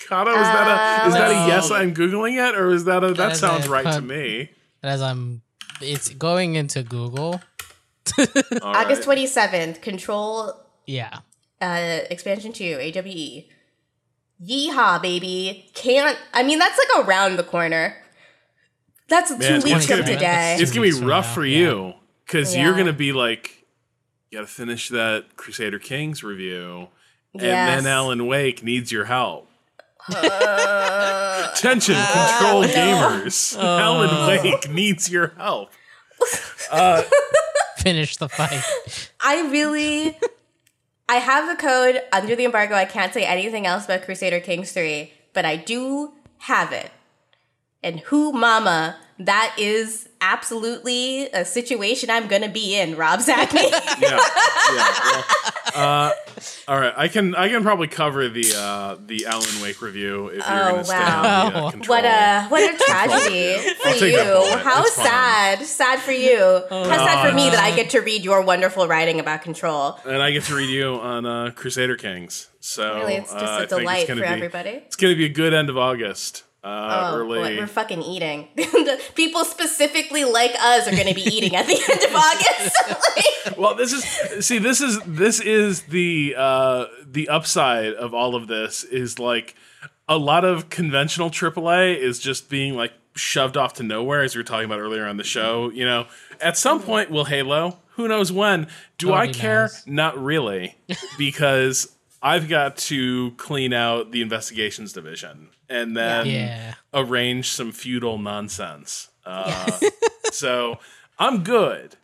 Kato, 0.07 0.31
is 0.31 0.35
that 0.37 1.03
a 1.03 1.07
is 1.07 1.13
that 1.13 1.29
a 1.31 1.47
yes? 1.47 1.69
I'm 1.71 1.93
googling 1.93 2.37
it, 2.49 2.55
or 2.57 2.71
is 2.71 2.85
that 2.85 3.03
a 3.03 3.13
that 3.13 3.35
sounds 3.35 3.67
a 3.67 3.69
right 3.69 3.85
to 3.93 4.01
me? 4.01 4.49
As 4.81 5.01
I'm, 5.01 5.41
it's 5.81 6.09
going 6.09 6.55
into 6.55 6.83
Google. 6.83 7.41
All 8.61 8.75
August 8.75 9.03
twenty 9.03 9.27
seventh. 9.27 9.81
Control 9.81 10.53
Yeah. 10.85 11.19
uh, 11.61 11.99
expansion 12.09 12.53
two 12.53 12.77
AWE. 12.79 13.45
Yeehaw, 14.41 15.01
baby! 15.01 15.69
Can't. 15.73 16.17
I 16.33 16.43
mean, 16.43 16.59
that's 16.59 16.77
like 16.77 17.05
around 17.07 17.37
the 17.37 17.43
corner. 17.43 17.95
That's 19.09 19.29
two 19.29 19.37
Man, 19.37 19.55
it's 19.55 19.65
weeks 19.65 19.85
gonna 19.87 20.01
from 20.03 20.07
be- 20.11 20.13
today. 20.13 20.57
It's 20.59 20.71
gonna 20.71 20.87
be 20.87 20.93
rough 20.93 21.27
now, 21.27 21.33
for 21.33 21.45
yeah. 21.45 21.57
you 21.59 21.93
because 22.25 22.55
you're 22.55 22.75
gonna 22.75 22.93
be 22.93 23.11
like, 23.13 23.65
you 24.31 24.37
gotta 24.39 24.47
finish 24.47 24.89
that 24.89 25.35
Crusader 25.35 25.79
Kings 25.79 26.23
review, 26.23 26.87
and 27.33 27.41
Yes. 27.41 27.83
then 27.83 27.91
Alan 27.91 28.25
Wake 28.27 28.63
needs 28.63 28.91
your 28.91 29.05
help. 29.05 29.47
Uh, 30.09 31.49
Attention, 31.53 31.95
control 31.95 32.63
gamers. 32.65 33.57
Alan 33.57 34.27
Wake 34.27 34.69
needs 34.69 35.09
your 35.09 35.33
help. 35.37 35.71
Finish 37.77 38.17
the 38.17 38.29
fight. 38.29 38.63
I 39.21 39.49
really. 39.49 40.17
I 41.09 41.15
have 41.15 41.47
the 41.47 41.61
code 41.61 42.01
under 42.11 42.35
the 42.35 42.45
embargo. 42.45 42.75
I 42.75 42.85
can't 42.85 43.13
say 43.13 43.23
anything 43.25 43.65
else 43.67 43.85
about 43.85 44.03
Crusader 44.03 44.39
Kings 44.39 44.71
3, 44.71 45.11
but 45.33 45.45
I 45.45 45.57
do 45.57 46.13
have 46.39 46.71
it. 46.71 46.91
And 47.83 47.99
who 48.01 48.31
mama, 48.31 48.95
that 49.19 49.55
is 49.59 50.07
absolutely 50.21 51.25
a 51.33 51.43
situation 51.43 52.09
I'm 52.09 52.27
gonna 52.27 52.49
be 52.49 52.79
in, 52.79 52.95
Rob 52.95 53.19
Zacny. 53.19 53.69
Yeah, 54.01 54.19
yeah. 54.73 55.23
Well, 55.75 55.75
uh, 55.75 56.11
all 56.67 56.79
right, 56.79 56.93
I 56.95 57.07
can 57.07 57.35
I 57.35 57.49
can 57.49 57.61
probably 57.63 57.87
cover 57.87 58.27
the 58.29 58.45
uh, 58.57 58.95
the 59.05 59.25
Alan 59.25 59.61
Wake 59.61 59.81
review 59.81 60.27
if 60.27 60.37
you're 60.37 60.43
Oh, 60.47 60.71
gonna 60.71 60.83
stay 60.85 60.97
wow. 60.97 61.17
on 61.45 61.51
the 61.53 61.59
uh, 61.59 61.61
Wow. 61.63 61.69
control. 61.71 61.97
What 61.97 62.05
a 62.05 62.43
what 62.47 62.73
a 62.73 62.77
tragedy 62.85 63.57
for 63.81 63.87
I'll 63.89 64.07
you. 64.07 64.57
How 64.59 64.81
It's 64.83 64.95
fine. 64.95 65.05
sad. 65.05 65.61
Sad 65.65 65.99
for 65.99 66.11
you. 66.11 66.39
How 66.69 66.83
sad 67.05 67.29
for 67.29 67.35
me 67.35 67.49
that 67.49 67.59
I 67.61 67.75
get 67.75 67.89
to 67.91 67.99
read 67.99 68.23
your 68.23 68.41
wonderful 68.41 68.87
writing 68.87 69.19
about 69.19 69.41
control. 69.41 69.99
and 70.05 70.21
I 70.21 70.31
get 70.31 70.43
to 70.45 70.55
read 70.55 70.69
you 70.69 70.95
on 70.95 71.25
uh, 71.25 71.51
Crusader 71.55 71.95
Kings. 71.97 72.49
So 72.61 72.95
Really, 72.99 73.15
it's 73.15 73.31
just 73.31 73.43
uh, 73.43 73.57
a 73.59 73.63
I 73.63 73.65
delight 73.65 74.07
for 74.07 74.15
be, 74.15 74.23
everybody. 74.23 74.69
It's 74.87 74.95
gonna 74.95 75.15
be 75.15 75.25
a 75.25 75.29
good 75.29 75.53
end 75.53 75.69
of 75.69 75.77
August. 75.77 76.43
Uh, 76.63 77.11
Oh, 77.11 77.17
early. 77.17 77.39
boy, 77.39 77.57
we're 77.57 77.67
fucking 77.67 78.01
eating. 78.01 78.47
The 78.55 79.01
People 79.15 79.43
specifically 79.45 80.23
like 80.23 80.51
us 80.59 80.87
are 80.87 80.91
going 80.91 81.07
to 81.07 81.13
be 81.13 81.21
eating 81.23 81.55
at 81.55 81.67
the 81.67 81.73
end 81.73 82.03
of 82.03 82.15
August. 82.15 82.75
Like, 83.47 83.57
well, 83.57 83.75
this 83.75 83.91
is 83.93 84.45
see, 84.45 84.57
this 84.57 84.79
is 84.81 84.99
this 85.05 85.39
is 85.41 85.81
the 85.83 86.33
uh, 86.37 86.85
the 87.05 87.27
upside 87.29 87.93
of 87.93 88.13
all 88.13 88.35
of 88.35 88.47
this 88.47 88.83
is 88.85 89.19
like 89.19 89.55
a 90.07 90.17
lot 90.17 90.45
of 90.45 90.69
conventional 90.69 91.29
AAA 91.29 91.97
is 91.97 92.19
just 92.19 92.49
being 92.49 92.75
like 92.75 92.93
shoved 93.15 93.57
off 93.57 93.73
to 93.75 93.83
nowhere, 93.83 94.21
as 94.23 94.35
we 94.35 94.39
were 94.39 94.43
talking 94.45 94.65
about 94.65 94.79
earlier 94.79 95.05
on 95.05 95.17
the 95.17 95.23
show. 95.23 95.69
You 95.71 95.85
know, 95.85 96.07
at 96.41 96.57
some 96.57 96.81
point 96.81 97.11
will 97.11 97.25
Halo. 97.25 97.77
Who 97.95 98.07
knows 98.07 98.31
when? 98.31 98.67
Do 98.97 99.13
I 99.13 99.27
care? 99.27 99.63
knows. 99.63 99.83
Not 99.85 100.17
really, 100.21 100.75
because 101.17 101.93
I've 102.21 102.47
got 102.49 102.77
to 102.77 103.31
clean 103.31 103.73
out 103.73 104.11
the 104.11 104.21
investigations 104.21 104.93
division 104.93 105.49
and 105.73 105.97
then 105.97 106.25
Yeah. 106.27 106.73
arrange 106.93 107.49
some 107.51 107.71
feudal 107.71 108.17
nonsense. 108.17 109.09
Uh, 109.25 109.79
so 110.31 110.79
I'm 111.19 111.43
good. 111.43 111.95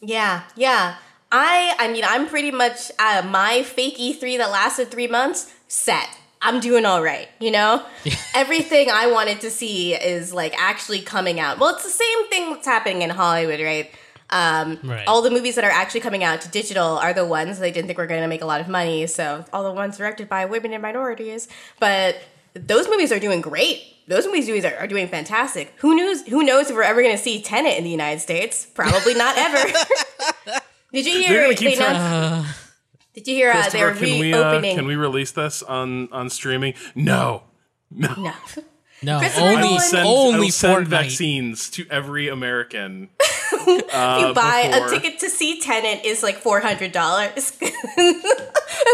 yeah, 0.00 0.42
yeah. 0.56 0.96
I, 1.30 1.74
I 1.78 1.88
mean, 1.90 2.04
I'm 2.06 2.28
pretty 2.28 2.50
much 2.50 2.90
uh, 2.98 3.22
my 3.26 3.62
fake 3.62 3.96
E3 3.98 4.36
that 4.38 4.50
lasted 4.50 4.90
three 4.90 5.06
months 5.06 5.50
set. 5.68 6.08
I'm 6.42 6.60
doing 6.60 6.84
all 6.84 7.02
right, 7.02 7.28
you 7.40 7.50
know? 7.50 7.82
Everything 8.34 8.90
I 8.90 9.06
wanted 9.10 9.40
to 9.42 9.50
see 9.50 9.94
is 9.94 10.34
like 10.34 10.54
actually 10.60 11.00
coming 11.00 11.40
out. 11.40 11.58
Well, 11.58 11.74
it's 11.74 11.84
the 11.84 11.90
same 11.90 12.28
thing 12.28 12.50
that's 12.52 12.66
happening 12.66 13.02
in 13.02 13.10
Hollywood, 13.10 13.60
right? 13.60 13.90
Um, 14.32 14.78
Right. 14.82 15.06
All 15.06 15.22
the 15.22 15.30
movies 15.30 15.54
that 15.56 15.64
are 15.64 15.70
actually 15.70 16.00
coming 16.00 16.24
out 16.24 16.40
to 16.40 16.48
digital 16.48 16.98
are 16.98 17.12
the 17.12 17.24
ones 17.26 17.58
they 17.58 17.70
didn't 17.70 17.86
think 17.86 17.98
were 17.98 18.06
going 18.06 18.22
to 18.22 18.28
make 18.28 18.42
a 18.42 18.46
lot 18.46 18.60
of 18.60 18.68
money. 18.68 19.06
So 19.06 19.44
all 19.52 19.62
the 19.62 19.72
ones 19.72 19.98
directed 19.98 20.28
by 20.28 20.46
women 20.46 20.72
and 20.72 20.80
minorities, 20.82 21.48
but 21.78 22.16
those 22.54 22.88
movies 22.88 23.12
are 23.12 23.18
doing 23.20 23.40
great. 23.40 23.82
Those 24.08 24.26
movies 24.26 24.48
movies 24.48 24.64
are, 24.64 24.74
are 24.76 24.86
doing 24.88 25.06
fantastic. 25.06 25.72
Who 25.78 25.94
knows? 25.94 26.22
Who 26.26 26.42
knows 26.42 26.68
if 26.70 26.74
we're 26.76 26.82
ever 26.82 27.02
going 27.02 27.16
to 27.16 27.22
see 27.22 27.40
Tenet 27.40 27.78
in 27.78 27.84
the 27.84 27.90
United 27.90 28.20
States? 28.20 28.66
Probably 28.74 29.14
not 29.14 29.36
ever. 29.38 29.58
Did 30.92 31.06
you 31.06 31.20
They're 31.20 31.28
hear? 31.28 31.42
gonna 31.44 31.54
keep 31.54 31.68
they 31.70 31.76
trying- 31.76 31.96
announced- 31.96 32.58
did 33.14 33.28
you 33.28 33.34
hear? 33.34 33.50
Uh, 33.50 33.68
they're 33.68 33.90
Christopher, 33.92 34.06
can 34.06 34.20
we 34.20 34.32
uh, 34.32 34.38
reopening. 34.38 34.74
can 34.76 34.86
we 34.86 34.96
release 34.96 35.32
this 35.32 35.62
on 35.62 36.10
on 36.12 36.30
streaming? 36.30 36.72
No, 36.94 37.42
no. 37.90 38.14
no. 38.14 38.32
No, 39.02 39.18
Christopher 39.18 39.44
only 39.44 39.56
I 39.56 39.60
Nolan- 39.62 39.80
send, 39.80 40.06
only 40.06 40.50
send 40.50 40.86
Fortnite. 40.86 40.90
vaccines 40.90 41.70
to 41.70 41.86
every 41.90 42.28
American. 42.28 43.08
If 43.64 43.68
you 44.28 44.34
buy 44.34 44.68
before- 44.72 44.86
a 44.86 44.90
ticket 44.90 45.20
to 45.20 45.30
see 45.30 45.60
Tenet 45.60 46.04
is 46.04 46.22
like 46.22 46.36
four 46.38 46.60
hundred 46.60 46.90
dollars, 46.92 47.52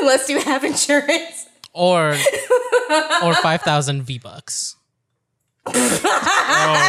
unless 0.02 0.28
you 0.28 0.40
have 0.40 0.62
insurance. 0.64 1.47
or 1.72 2.10
or 3.22 3.35
five 3.35 3.62
thousand 3.62 4.02
V 4.02 4.18
bucks. 4.18 4.76
Oh 5.66 5.72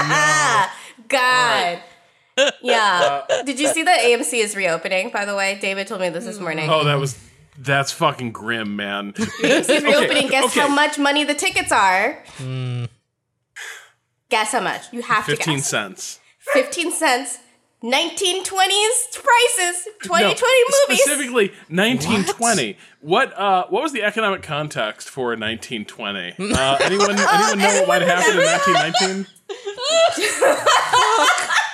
no! 0.10 1.08
God. 1.08 1.80
Uh, 2.38 2.52
Yeah. 2.62 3.24
Did 3.46 3.60
you 3.60 3.68
see 3.68 3.84
that 3.84 4.00
AMC 4.02 4.34
is 4.44 4.56
reopening? 4.56 5.10
By 5.12 5.26
the 5.26 5.36
way, 5.36 5.58
David 5.62 5.88
told 5.88 6.02
me 6.02 6.10
this 6.10 6.26
this 6.26 6.40
morning. 6.40 6.70
Oh, 6.70 6.84
that 6.86 6.96
was 6.96 7.18
that's 7.58 7.91
fucking 7.91 8.32
grim, 8.32 8.76
man. 8.76 9.14
AMC 9.14 9.70
is 9.70 9.84
reopening. 9.84 10.28
Guess 10.30 10.46
okay. 10.46 10.60
how 10.62 10.68
much 10.70 10.98
money 10.98 11.24
the 11.24 11.34
tickets 11.36 11.72
are? 11.72 12.24
Guess 14.30 14.51
how 14.51 14.60
much? 14.61 14.91
You 14.93 15.01
have 15.01 15.26
to 15.26 15.31
Fifteen 15.35 15.56
guess. 15.57 15.68
cents. 15.68 16.19
15 16.53 16.91
cents. 16.91 17.39
1920s 17.84 19.14
prices. 19.14 19.88
2020 20.03 20.03
No, 20.03 20.34
movies. 20.34 21.01
Specifically, 21.01 21.47
1920. 21.69 22.77
What? 23.01 23.34
uh 23.38 23.65
What 23.69 23.81
was 23.84 23.91
the 23.93 24.03
economic 24.03 24.41
context 24.43 25.10
for 25.10 25.27
1920? 25.35 26.35
Uh, 26.53 26.77
anyone? 26.81 27.11
anyone 27.18 27.57
know 27.60 27.73
what 27.80 27.88
might 27.88 28.01
have 28.01 28.19
happened 28.19 28.39
in 28.39 28.45
1919? 28.45 29.27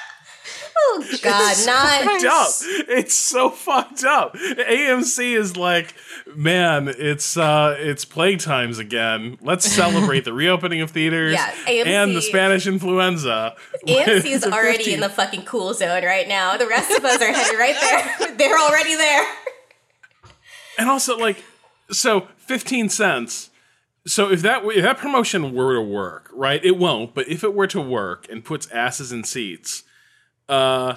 Oh 0.77 1.05
God, 1.21 1.55
not 1.65 2.03
fucked 2.03 2.25
up. 2.25 2.49
It's 2.89 3.15
so 3.15 3.49
fucked 3.49 4.03
up. 4.03 4.35
AMC 4.35 5.35
is 5.37 5.55
like, 5.55 5.93
man, 6.35 6.87
it's 6.87 7.37
uh 7.37 7.75
it's 7.79 8.03
plague 8.05 8.39
times 8.39 8.77
again. 8.77 9.37
Let's 9.41 9.65
celebrate 9.65 10.25
the 10.25 10.33
reopening 10.33 10.81
of 10.81 10.91
theaters 10.91 11.33
Yeah, 11.33 11.51
AMC 11.65 11.85
and 11.85 12.15
the 12.15 12.21
Spanish 12.21 12.67
influenza. 12.67 13.55
AMC 13.87 14.25
is 14.25 14.43
already 14.43 14.77
15 14.77 14.93
in 14.95 14.99
the 14.99 15.09
fucking 15.09 15.43
cool 15.43 15.73
zone 15.73 16.03
right 16.03 16.27
now. 16.27 16.57
The 16.57 16.67
rest 16.67 16.91
of 16.91 17.05
us 17.05 17.21
are 17.21 17.31
headed 17.31 17.57
right 17.57 17.75
there. 17.79 18.35
They're 18.37 18.57
already 18.59 18.95
there. 18.95 19.25
And 20.77 20.89
also 20.89 21.17
like 21.17 21.43
so 21.89 22.27
15 22.37 22.89
cents. 22.89 23.49
So 24.07 24.29
if 24.29 24.41
that 24.41 24.63
if 24.65 24.83
that 24.83 24.97
promotion 24.97 25.53
were 25.53 25.75
to 25.75 25.81
work, 25.81 26.29
right? 26.33 26.63
It 26.63 26.77
won't, 26.77 27.15
but 27.15 27.27
if 27.27 27.43
it 27.43 27.53
were 27.55 27.67
to 27.67 27.81
work 27.81 28.27
and 28.29 28.43
puts 28.43 28.67
asses 28.71 29.11
in 29.11 29.23
seats, 29.23 29.83
uh 30.49 30.95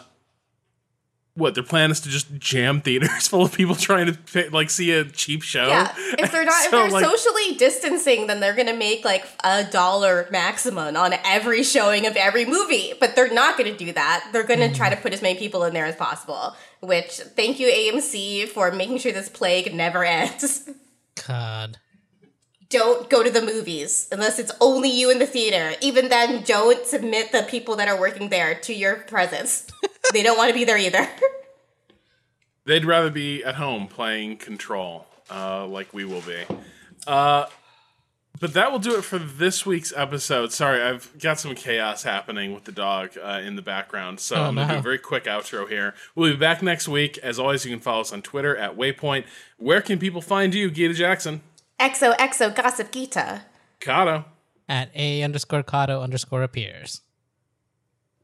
what 1.34 1.54
their 1.54 1.62
plan 1.62 1.92
is 1.92 2.00
to 2.00 2.08
just 2.08 2.34
jam 2.38 2.80
theaters 2.80 3.28
full 3.28 3.42
of 3.44 3.52
people 3.52 3.76
trying 3.76 4.06
to 4.06 4.12
pay, 4.12 4.48
like 4.48 4.68
see 4.70 4.90
a 4.90 5.04
cheap 5.04 5.42
show. 5.42 5.68
Yeah. 5.68 5.94
If 6.18 6.32
they're 6.32 6.44
not, 6.44 6.54
if 6.64 6.70
they're 6.72 6.88
like- 6.90 7.04
socially 7.04 7.54
distancing, 7.56 8.26
then 8.26 8.40
they're 8.40 8.56
gonna 8.56 8.74
make 8.76 9.04
like 9.04 9.24
a 9.44 9.62
dollar 9.62 10.26
maximum 10.32 10.96
on 10.96 11.14
every 11.24 11.62
showing 11.62 12.06
of 12.06 12.16
every 12.16 12.44
movie. 12.44 12.92
But 12.98 13.14
they're 13.14 13.32
not 13.32 13.56
gonna 13.56 13.76
do 13.76 13.92
that. 13.92 14.30
They're 14.32 14.42
gonna 14.42 14.74
try 14.74 14.90
to 14.90 14.96
put 14.96 15.12
as 15.12 15.22
many 15.22 15.38
people 15.38 15.62
in 15.62 15.74
there 15.74 15.86
as 15.86 15.94
possible. 15.94 16.56
Which, 16.80 17.12
thank 17.20 17.60
you 17.60 17.68
AMC 17.68 18.48
for 18.48 18.72
making 18.72 18.98
sure 18.98 19.12
this 19.12 19.28
plague 19.28 19.72
never 19.72 20.02
ends. 20.04 20.68
God. 21.26 21.78
Don't 22.70 23.08
go 23.08 23.22
to 23.22 23.30
the 23.30 23.40
movies 23.42 24.08
unless 24.12 24.38
it's 24.38 24.52
only 24.60 24.90
you 24.90 25.10
in 25.10 25.18
the 25.18 25.26
theater. 25.26 25.74
Even 25.80 26.08
then, 26.08 26.42
don't 26.42 26.86
submit 26.86 27.32
the 27.32 27.42
people 27.42 27.76
that 27.76 27.88
are 27.88 27.98
working 27.98 28.28
there 28.28 28.54
to 28.54 28.74
your 28.74 28.96
presence. 28.96 29.66
they 30.12 30.22
don't 30.22 30.36
want 30.36 30.48
to 30.50 30.54
be 30.54 30.64
there 30.64 30.78
either. 30.78 31.08
They'd 32.64 32.84
rather 32.84 33.10
be 33.10 33.42
at 33.42 33.54
home 33.54 33.86
playing 33.88 34.36
Control, 34.36 35.06
uh, 35.30 35.66
like 35.66 35.94
we 35.94 36.04
will 36.04 36.20
be. 36.20 36.44
Uh, 37.06 37.46
but 38.40 38.52
that 38.52 38.70
will 38.70 38.78
do 38.78 38.96
it 38.96 39.04
for 39.04 39.18
this 39.18 39.64
week's 39.64 39.92
episode. 39.96 40.52
Sorry, 40.52 40.82
I've 40.82 41.10
got 41.18 41.40
some 41.40 41.54
chaos 41.54 42.02
happening 42.02 42.52
with 42.52 42.64
the 42.64 42.72
dog 42.72 43.16
uh, 43.20 43.40
in 43.42 43.56
the 43.56 43.62
background, 43.62 44.20
so 44.20 44.36
Oh, 44.36 44.42
I'm 44.44 44.54
going 44.54 44.68
to 44.68 44.74
do 44.74 44.78
a 44.78 44.82
very 44.82 44.98
quick 44.98 45.24
outro 45.24 45.66
here. 45.66 45.94
We'll 46.14 46.32
be 46.32 46.36
back 46.36 46.62
next 46.62 46.86
week. 46.88 47.16
As 47.18 47.38
always, 47.38 47.64
you 47.64 47.70
can 47.70 47.80
follow 47.80 48.02
us 48.02 48.12
on 48.12 48.20
Twitter 48.20 48.54
at 48.54 48.76
Waypoint. 48.76 49.24
Where 49.56 49.80
can 49.80 49.98
people 49.98 50.20
find 50.20 50.54
you, 50.54 50.70
Gita 50.70 50.92
Jackson? 50.94 51.40
Exo 51.80 52.16
Exo 52.16 52.54
Gossip 52.54 52.90
Gita. 52.90 53.42
Kato. 53.80 54.24
At 54.68 54.90
A 54.94 55.22
underscore 55.22 55.62
Kato 55.62 56.02
underscore 56.02 56.42
appears. 56.42 57.02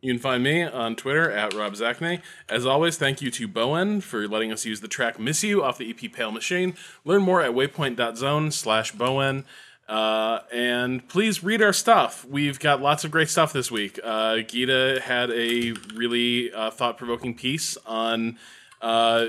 You 0.03 0.13
can 0.13 0.21
find 0.21 0.43
me 0.43 0.63
on 0.63 0.97
Twitter 0.97 1.31
at 1.31 1.55
Rob 1.55 1.73
Zacny. 1.73 2.21
As 2.47 2.67
always, 2.67 2.99
thank 2.99 3.23
you 3.23 3.31
to 3.31 3.49
bo 3.49 3.75
en 3.75 4.03
for 4.03 4.29
letting 4.29 4.53
us 4.53 4.67
use 4.67 4.83
the 4.83 4.89
track 4.89 5.19
Miss 5.19 5.43
You 5.43 5.65
off 5.65 5.79
the 5.79 5.89
EP 5.89 6.13
Pale 6.13 6.33
Machine. 6.33 6.75
Learn 7.07 7.23
more 7.23 7.41
at 7.41 7.53
waypoint.zone 7.53 8.51
slash 8.51 8.93
Bowen. 8.93 9.47
Uh, 9.89 10.41
and 10.53 11.09
please 11.09 11.43
read 11.43 11.63
our 11.63 11.73
stuff. 11.73 12.25
We've 12.27 12.59
got 12.59 12.83
lots 12.83 13.05
of 13.05 13.11
great 13.11 13.31
stuff 13.31 13.55
this 13.55 13.71
week. 13.71 13.99
Uh, 14.05 14.41
Gita 14.41 15.01
had 15.03 15.31
a 15.31 15.73
really 15.95 16.53
uh, 16.53 16.71
thought 16.71 16.99
provoking 16.99 17.35
piece 17.35 17.79
on 17.87 18.39
uh, 18.83 19.27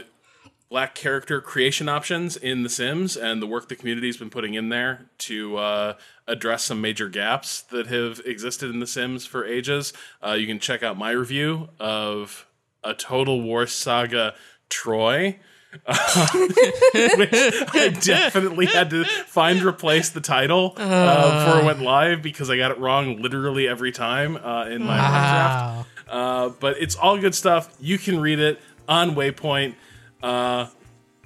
black 0.69 0.95
character 0.95 1.41
creation 1.41 1.87
options 1.87 2.35
in 2.35 2.63
The 2.63 2.69
Sims 2.69 3.15
and 3.15 3.41
the 3.41 3.47
work 3.47 3.69
the 3.69 3.75
community's 3.75 4.17
been 4.17 4.29
putting 4.29 4.55
in 4.55 4.69
there 4.69 5.05
to 5.19 5.57
uh, 5.57 5.93
address 6.27 6.65
some 6.65 6.81
major 6.81 7.07
gaps 7.07 7.61
that 7.61 7.87
have 7.87 8.21
existed 8.25 8.69
in 8.69 8.79
The 8.79 8.87
Sims 8.87 9.25
for 9.25 9.45
ages. 9.45 9.93
Uh, 10.25 10.31
you 10.31 10.47
can 10.47 10.59
check 10.59 10.83
out 10.83 10.97
my 10.97 11.11
review 11.11 11.69
of 11.79 12.47
a 12.83 12.93
Total 12.93 13.41
War 13.41 13.67
Saga 13.67 14.33
Troy. 14.69 15.39
which 15.85 17.33
I 17.33 17.93
definitely 18.01 18.67
had 18.67 18.91
to 18.91 19.03
find 19.03 19.61
replace 19.61 20.09
the 20.09 20.21
title 20.21 20.73
uh, 20.77 21.45
before 21.45 21.61
it 21.61 21.65
went 21.65 21.81
live 21.81 22.21
because 22.21 22.49
I 22.49 22.55
got 22.55 22.71
it 22.71 22.79
wrong 22.79 23.21
literally 23.21 23.67
every 23.67 23.91
time 23.91 24.37
uh, 24.37 24.67
in 24.67 24.83
my 24.83 24.95
draft. 24.95 25.87
Wow. 26.07 26.45
Uh, 26.45 26.49
but 26.61 26.77
it's 26.77 26.95
all 26.95 27.17
good 27.17 27.35
stuff. 27.35 27.75
You 27.81 27.97
can 27.97 28.21
read 28.21 28.39
it 28.39 28.61
on 28.87 29.15
Waypoint, 29.15 29.75
uh, 30.23 30.67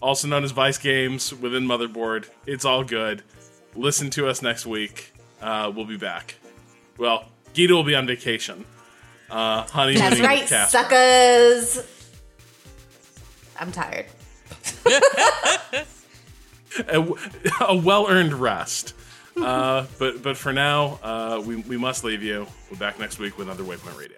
also 0.02 0.28
known 0.28 0.44
as 0.44 0.52
Vice 0.52 0.78
Games 0.78 1.34
within 1.34 1.66
Motherboard. 1.66 2.28
It's 2.45 2.66
all 2.66 2.84
good. 2.84 3.24
Listen 3.76 4.10
to 4.11 4.28
us 4.28 4.41
next 4.41 4.66
week. 4.66 5.14
Uh, 5.41 5.72
we'll 5.74 5.86
be 5.86 5.98
back. 5.98 6.36
Well, 6.98 7.26
Gita 7.53 7.74
will 7.74 7.84
be 7.84 7.95
on 7.95 8.07
vacation. 8.07 8.66
Uh, 9.30 9.64
honey, 9.68 9.95
That's 9.95 10.20
right, 10.20 10.48
suckers. 10.48 11.86
I'm 13.60 13.72
tired. 13.72 14.06
a, 16.88 17.14
a 17.68 17.76
well-earned 17.78 18.34
rest. 18.34 18.94
Uh, 19.38 19.86
but 19.98 20.22
but 20.22 20.36
for 20.36 20.52
now, 20.52 20.99
uh, 21.03 21.41
we 21.45 21.57
we 21.57 21.78
must 21.78 22.03
leave 22.03 22.22
you. 22.24 22.48
We're 22.70 22.78
back 22.78 22.99
next 22.99 23.20
week 23.20 23.38
with 23.38 23.48
another 23.48 23.64
Waypoint 23.64 23.98
Radio. 23.98 24.18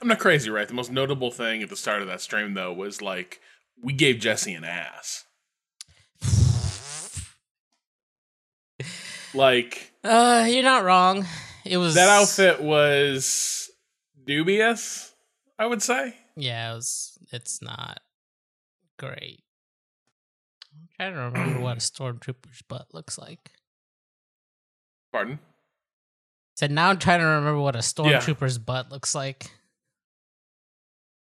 I'm 0.00 0.08
not 0.08 0.18
crazy, 0.18 0.48
right? 0.50 0.66
The 0.66 0.74
most 0.74 0.90
notable 0.90 1.30
thing 1.30 1.62
at 1.62 1.68
the 1.68 1.76
start 1.76 2.00
of 2.00 2.08
that 2.08 2.20
stream, 2.22 2.54
though, 2.54 2.72
was 2.72 3.02
like 3.02 3.40
we 3.82 3.92
gave 3.92 4.18
Jesse 4.18 4.54
an 4.54 4.64
ass. 4.64 5.24
like 9.34 9.92
Uh, 10.02 10.46
you're 10.48 10.62
not 10.62 10.84
wrong. 10.84 11.26
It 11.64 11.76
was 11.76 11.94
that 11.94 12.08
outfit 12.08 12.62
was 12.62 13.70
dubious. 14.24 15.12
I 15.58 15.66
would 15.66 15.82
say. 15.82 16.14
Yeah, 16.36 16.72
it 16.72 16.76
was. 16.76 17.18
It's 17.32 17.60
not 17.60 18.00
great. 18.98 19.42
I'm 20.72 20.88
trying 20.96 21.12
to 21.14 21.20
remember 21.20 21.60
what 21.60 21.76
a 21.76 21.80
stormtrooper's 21.80 22.62
butt 22.66 22.86
looks 22.94 23.18
like. 23.18 23.50
Pardon. 25.12 25.38
Said 26.56 26.70
now 26.70 26.88
I'm 26.88 26.98
trying 26.98 27.20
to 27.20 27.26
remember 27.26 27.60
what 27.60 27.76
a 27.76 27.80
stormtrooper's 27.80 28.58
butt 28.58 28.90
looks 28.90 29.14
like. 29.14 29.50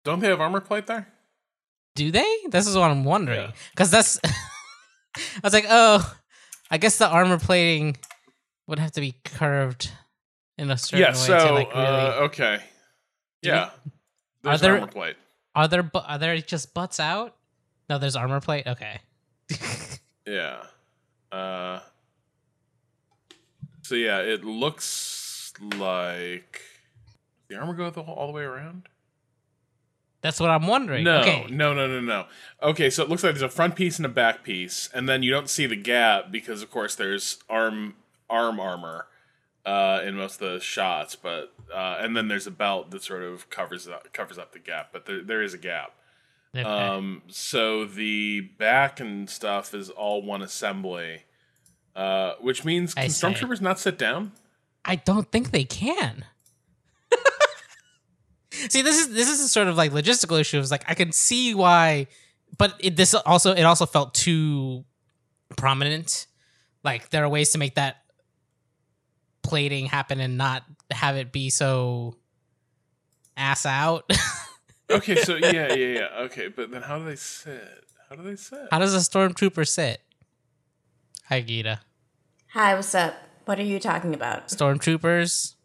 Don't 0.08 0.20
they 0.20 0.28
have 0.28 0.40
armor 0.40 0.60
plate 0.60 0.86
there? 0.86 1.06
Do 1.94 2.10
they? 2.10 2.26
This 2.48 2.66
is 2.66 2.74
what 2.74 2.90
I'm 2.90 3.04
wondering. 3.04 3.40
Yeah. 3.42 3.50
Because 3.72 3.90
that's. 3.90 4.18
I 4.24 5.20
was 5.44 5.52
like, 5.52 5.66
oh, 5.68 6.16
I 6.70 6.78
guess 6.78 6.96
the 6.96 7.06
armor 7.06 7.38
plating 7.38 7.98
would 8.66 8.78
have 8.78 8.92
to 8.92 9.02
be 9.02 9.16
curved 9.22 9.90
in 10.56 10.70
a 10.70 10.78
certain 10.78 11.00
yeah. 11.00 11.08
way 11.10 11.14
So 11.14 11.46
to 11.48 11.52
like 11.52 11.74
really. 11.74 11.86
uh, 11.86 12.12
okay. 12.24 12.60
Do 13.42 13.50
Yeah. 13.50 13.70
There's 14.42 14.62
there- 14.62 14.74
armor 14.76 14.86
plate. 14.86 15.16
are 15.54 15.68
there 15.68 15.90
are 15.94 16.18
there 16.18 16.38
just 16.38 16.72
butts 16.72 16.98
out? 16.98 17.36
No, 17.90 17.98
there's 17.98 18.16
armor 18.16 18.40
plate. 18.40 18.66
Okay. 18.66 19.00
Yeah. 20.26 20.62
Uh. 21.30 21.80
So 23.82 23.94
yeah, 23.94 24.18
it 24.20 24.44
looks 24.44 25.52
like 25.76 26.60
the 27.48 27.56
armor 27.56 27.72
go 27.74 27.90
the 27.90 28.02
whole, 28.02 28.14
all 28.14 28.26
the 28.26 28.32
way 28.34 28.42
around. 28.42 28.88
That's 30.20 30.40
what 30.40 30.50
I'm 30.50 30.66
wondering. 30.66 31.04
No, 31.04 31.20
okay. 31.20 31.46
no, 31.48 31.72
no, 31.74 31.86
no, 31.86 32.00
no. 32.00 32.26
Okay, 32.62 32.90
so 32.90 33.04
it 33.04 33.08
looks 33.08 33.22
like 33.22 33.34
there's 33.34 33.42
a 33.42 33.48
front 33.48 33.76
piece 33.76 33.98
and 33.98 34.06
a 34.06 34.08
back 34.08 34.42
piece, 34.42 34.88
and 34.92 35.08
then 35.08 35.22
you 35.22 35.30
don't 35.30 35.48
see 35.48 35.66
the 35.66 35.76
gap 35.76 36.32
because, 36.32 36.60
of 36.62 36.70
course, 36.70 36.96
there's 36.96 37.38
arm 37.48 37.94
arm 38.28 38.58
armor 38.58 39.06
uh, 39.64 40.00
in 40.04 40.16
most 40.16 40.40
of 40.40 40.50
the 40.50 40.60
shots, 40.60 41.14
but 41.14 41.52
uh, 41.72 41.98
and 42.00 42.16
then 42.16 42.28
there's 42.28 42.46
a 42.46 42.50
belt 42.50 42.90
that 42.90 43.02
sort 43.02 43.22
of 43.22 43.48
covers 43.50 43.86
up, 43.86 44.12
covers 44.12 44.38
up 44.38 44.52
the 44.52 44.58
gap, 44.58 44.88
but 44.92 45.06
there, 45.06 45.22
there 45.22 45.42
is 45.42 45.54
a 45.54 45.58
gap. 45.58 45.92
Okay. 46.56 46.64
Um, 46.64 47.22
so 47.28 47.84
the 47.84 48.40
back 48.40 49.00
and 49.00 49.28
stuff 49.28 49.74
is 49.74 49.90
all 49.90 50.22
one 50.22 50.42
assembly, 50.42 51.24
uh, 51.94 52.32
which 52.40 52.64
means 52.64 52.94
I 52.96 53.02
can 53.02 53.10
stormtroopers 53.10 53.60
not 53.60 53.78
sit 53.78 53.98
down? 53.98 54.32
I 54.84 54.96
don't 54.96 55.30
think 55.30 55.50
they 55.50 55.64
can. 55.64 56.24
See, 58.68 58.82
this 58.82 58.98
is 58.98 59.14
this 59.14 59.28
is 59.28 59.40
a 59.40 59.48
sort 59.48 59.68
of 59.68 59.76
like 59.76 59.92
logistical 59.92 60.40
issue. 60.40 60.58
It's 60.58 60.70
like 60.70 60.84
I 60.88 60.94
can 60.94 61.12
see 61.12 61.54
why, 61.54 62.06
but 62.56 62.74
it, 62.78 62.96
this 62.96 63.14
also 63.14 63.52
it 63.52 63.62
also 63.62 63.86
felt 63.86 64.14
too 64.14 64.84
prominent. 65.56 66.26
Like 66.84 67.10
there 67.10 67.24
are 67.24 67.28
ways 67.28 67.50
to 67.50 67.58
make 67.58 67.74
that 67.76 67.96
plating 69.42 69.86
happen 69.86 70.20
and 70.20 70.36
not 70.36 70.64
have 70.90 71.16
it 71.16 71.32
be 71.32 71.50
so 71.50 72.16
ass 73.36 73.66
out. 73.66 74.10
Okay, 74.90 75.16
so 75.16 75.36
yeah, 75.36 75.74
yeah, 75.74 75.74
yeah. 75.74 76.08
Okay, 76.20 76.48
but 76.48 76.70
then 76.70 76.80
how 76.80 76.98
do 76.98 77.04
they 77.04 77.16
sit? 77.16 77.84
How 78.08 78.16
do 78.16 78.22
they 78.22 78.36
sit? 78.36 78.68
How 78.70 78.78
does 78.78 78.94
a 78.94 78.98
stormtrooper 78.98 79.68
sit? 79.68 80.00
Hi, 81.28 81.42
Gita. 81.42 81.80
Hi, 82.54 82.74
what's 82.74 82.94
up? 82.94 83.14
What 83.44 83.58
are 83.58 83.64
you 83.64 83.80
talking 83.80 84.14
about? 84.14 84.48
Stormtroopers. 84.48 85.56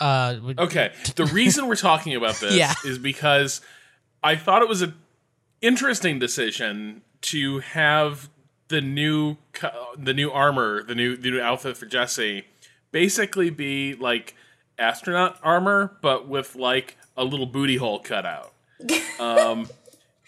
Uh, 0.00 0.36
Okay, 0.58 0.92
the 1.16 1.26
reason 1.26 1.66
we're 1.66 1.76
talking 1.76 2.14
about 2.16 2.36
this 2.40 2.54
Yeah. 2.54 2.74
is 2.84 2.98
because 2.98 3.60
I 4.22 4.34
thought 4.36 4.62
it 4.62 4.68
was 4.68 4.82
an 4.82 4.94
interesting 5.60 6.18
decision 6.18 7.02
to 7.22 7.58
have 7.60 8.28
the 8.68 8.80
new 8.80 9.36
the 9.98 10.14
new 10.14 10.30
armor, 10.30 10.82
the 10.82 10.94
new 10.94 11.16
the 11.16 11.30
new 11.30 11.40
outfit 11.40 11.76
for 11.76 11.86
Jesse, 11.86 12.44
basically 12.92 13.50
be 13.50 13.94
like 13.94 14.34
astronaut 14.78 15.38
armor, 15.42 15.98
but 16.00 16.26
with 16.28 16.56
like 16.56 16.96
a 17.16 17.24
little 17.24 17.46
booty 17.46 17.76
hole 17.76 17.98
cut 18.00 18.24
out. 18.26 18.52
Um, 19.20 19.68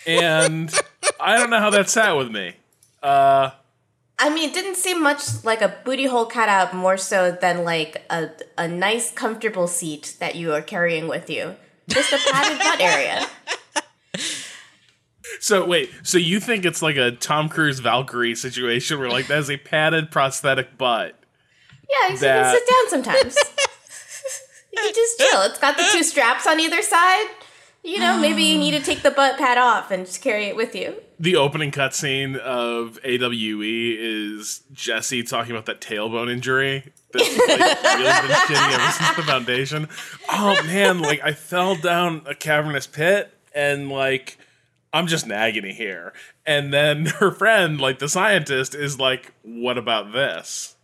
and 0.07 0.71
I 1.19 1.39
don't 1.39 1.49
know 1.49 1.59
how 1.61 1.71
that 1.71 1.89
sat 1.89 2.13
with 2.13 2.31
me. 2.31 2.57
Uh, 3.03 3.53
I 4.23 4.31
mean, 4.33 4.49
it 4.49 4.55
didn't 4.55 4.77
seem 4.77 5.03
much 5.03 5.45
like 5.45 5.63
a 5.63 5.77
booty 5.85 6.07
hole 6.07 6.27
cutout, 6.27 6.73
more 6.73 6.97
so 6.97 7.33
than 7.33 7.65
like 7.65 8.05
a, 8.09 8.31
a 8.57 8.69
nice, 8.69 9.11
comfortable 9.11 9.67
seat 9.67 10.15
that 10.21 10.37
you 10.37 10.53
are 10.53 10.63
carrying 10.63 11.09
with 11.09 11.29
you. 11.29 11.57
Just 11.89 12.13
a 12.13 12.19
padded 12.31 12.57
butt 12.57 12.81
area. 12.81 13.27
so 15.41 15.67
wait, 15.67 15.91
so 16.05 16.19
you 16.19 16.39
think 16.39 16.65
it's 16.65 16.83
like 16.83 16.95
a 16.95 17.11
Tom 17.11 17.49
Cruise 17.49 17.81
Valkyrie 17.81 18.37
situation 18.37 19.01
where 19.01 19.11
like 19.11 19.27
there's 19.27 19.51
a 19.51 19.57
padded 19.57 20.13
prosthetic 20.13 20.79
butt? 20.79 21.19
Yeah, 21.91 22.13
you 22.13 22.19
That- 22.19 22.45
can 22.45 22.61
sit 22.61 22.69
down 22.69 22.91
sometimes. 22.91 23.37
you 24.73 24.83
can 24.83 24.95
just 24.95 25.19
chill. 25.19 25.43
It's 25.43 25.59
got 25.59 25.77
the 25.77 25.89
two 25.91 26.05
straps 26.05 26.47
on 26.47 26.61
either 26.61 26.81
side. 26.81 27.27
You 27.85 27.99
know, 27.99 28.17
maybe 28.21 28.45
you 28.45 28.59
need 28.59 28.71
to 28.73 28.81
take 28.81 29.03
the 29.03 29.11
butt 29.11 29.39
pad 29.39 29.59
off 29.59 29.91
and 29.91 30.07
just 30.07 30.23
carry 30.23 30.45
it 30.47 30.55
with 30.55 30.75
you. 30.77 30.95
the 31.19 31.35
opening 31.37 31.73
cutscene 31.73 32.37
of 32.37 32.99
AWE 33.05 33.97
is 33.99 34.63
Jesse 34.73 35.23
talking 35.25 35.51
about 35.51 35.67
that 35.67 35.81
tailbone 35.81 36.31
injury 36.31 36.93
that's 37.13 37.29
like 37.29 37.49
really 37.49 38.29
been 38.29 38.37
shitty 38.47 38.73
ever 38.75 38.93
since 38.93 39.17
the 39.17 39.23
foundation. 39.25 39.89
Oh 40.29 40.63
man, 40.65 41.01
like 41.01 41.21
I 41.25 41.33
fell 41.33 41.75
down 41.75 42.23
a 42.27 42.35
cavernous 42.37 42.87
pit 42.87 43.33
and 43.55 43.89
like 43.89 44.39
I'm 44.93 45.07
just 45.09 45.25
in 45.27 45.33
agony 45.33 45.73
here. 45.73 46.13
And 46.47 46.73
then 46.73 47.07
her 47.19 47.33
friend, 47.33 47.81
like 47.81 47.99
the 47.99 48.09
scientist, 48.09 48.75
is 48.77 48.99
like, 48.99 49.33
"What 49.43 49.77
about 49.79 50.13
this?" 50.13 50.77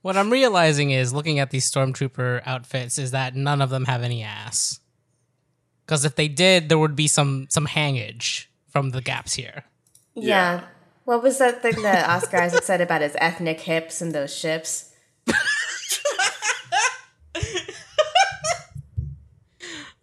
What 0.00 0.16
I'm 0.16 0.30
realizing 0.30 0.90
is 0.90 1.12
looking 1.12 1.38
at 1.38 1.50
these 1.50 1.70
stormtrooper 1.70 2.42
outfits 2.44 2.98
is 2.98 3.10
that 3.12 3.36
none 3.36 3.60
of 3.62 3.70
them 3.70 3.84
have 3.84 4.02
any 4.02 4.22
ass. 4.22 4.80
Because 5.84 6.04
if 6.04 6.16
they 6.16 6.28
did, 6.28 6.68
there 6.68 6.78
would 6.78 6.96
be 6.96 7.08
some 7.08 7.46
some 7.50 7.66
hangage 7.66 8.46
from 8.68 8.90
the 8.90 9.00
gaps 9.02 9.34
here. 9.34 9.64
Yeah. 10.14 10.64
What 11.04 11.22
was 11.22 11.38
that 11.38 11.62
thing 11.62 11.82
that 11.82 12.08
Oscar 12.08 12.38
Isaac 12.38 12.62
said 12.62 12.80
about 12.80 13.00
his 13.00 13.16
ethnic 13.18 13.60
hips 13.60 14.00
and 14.00 14.14
those 14.14 14.34
ships? 14.34 14.94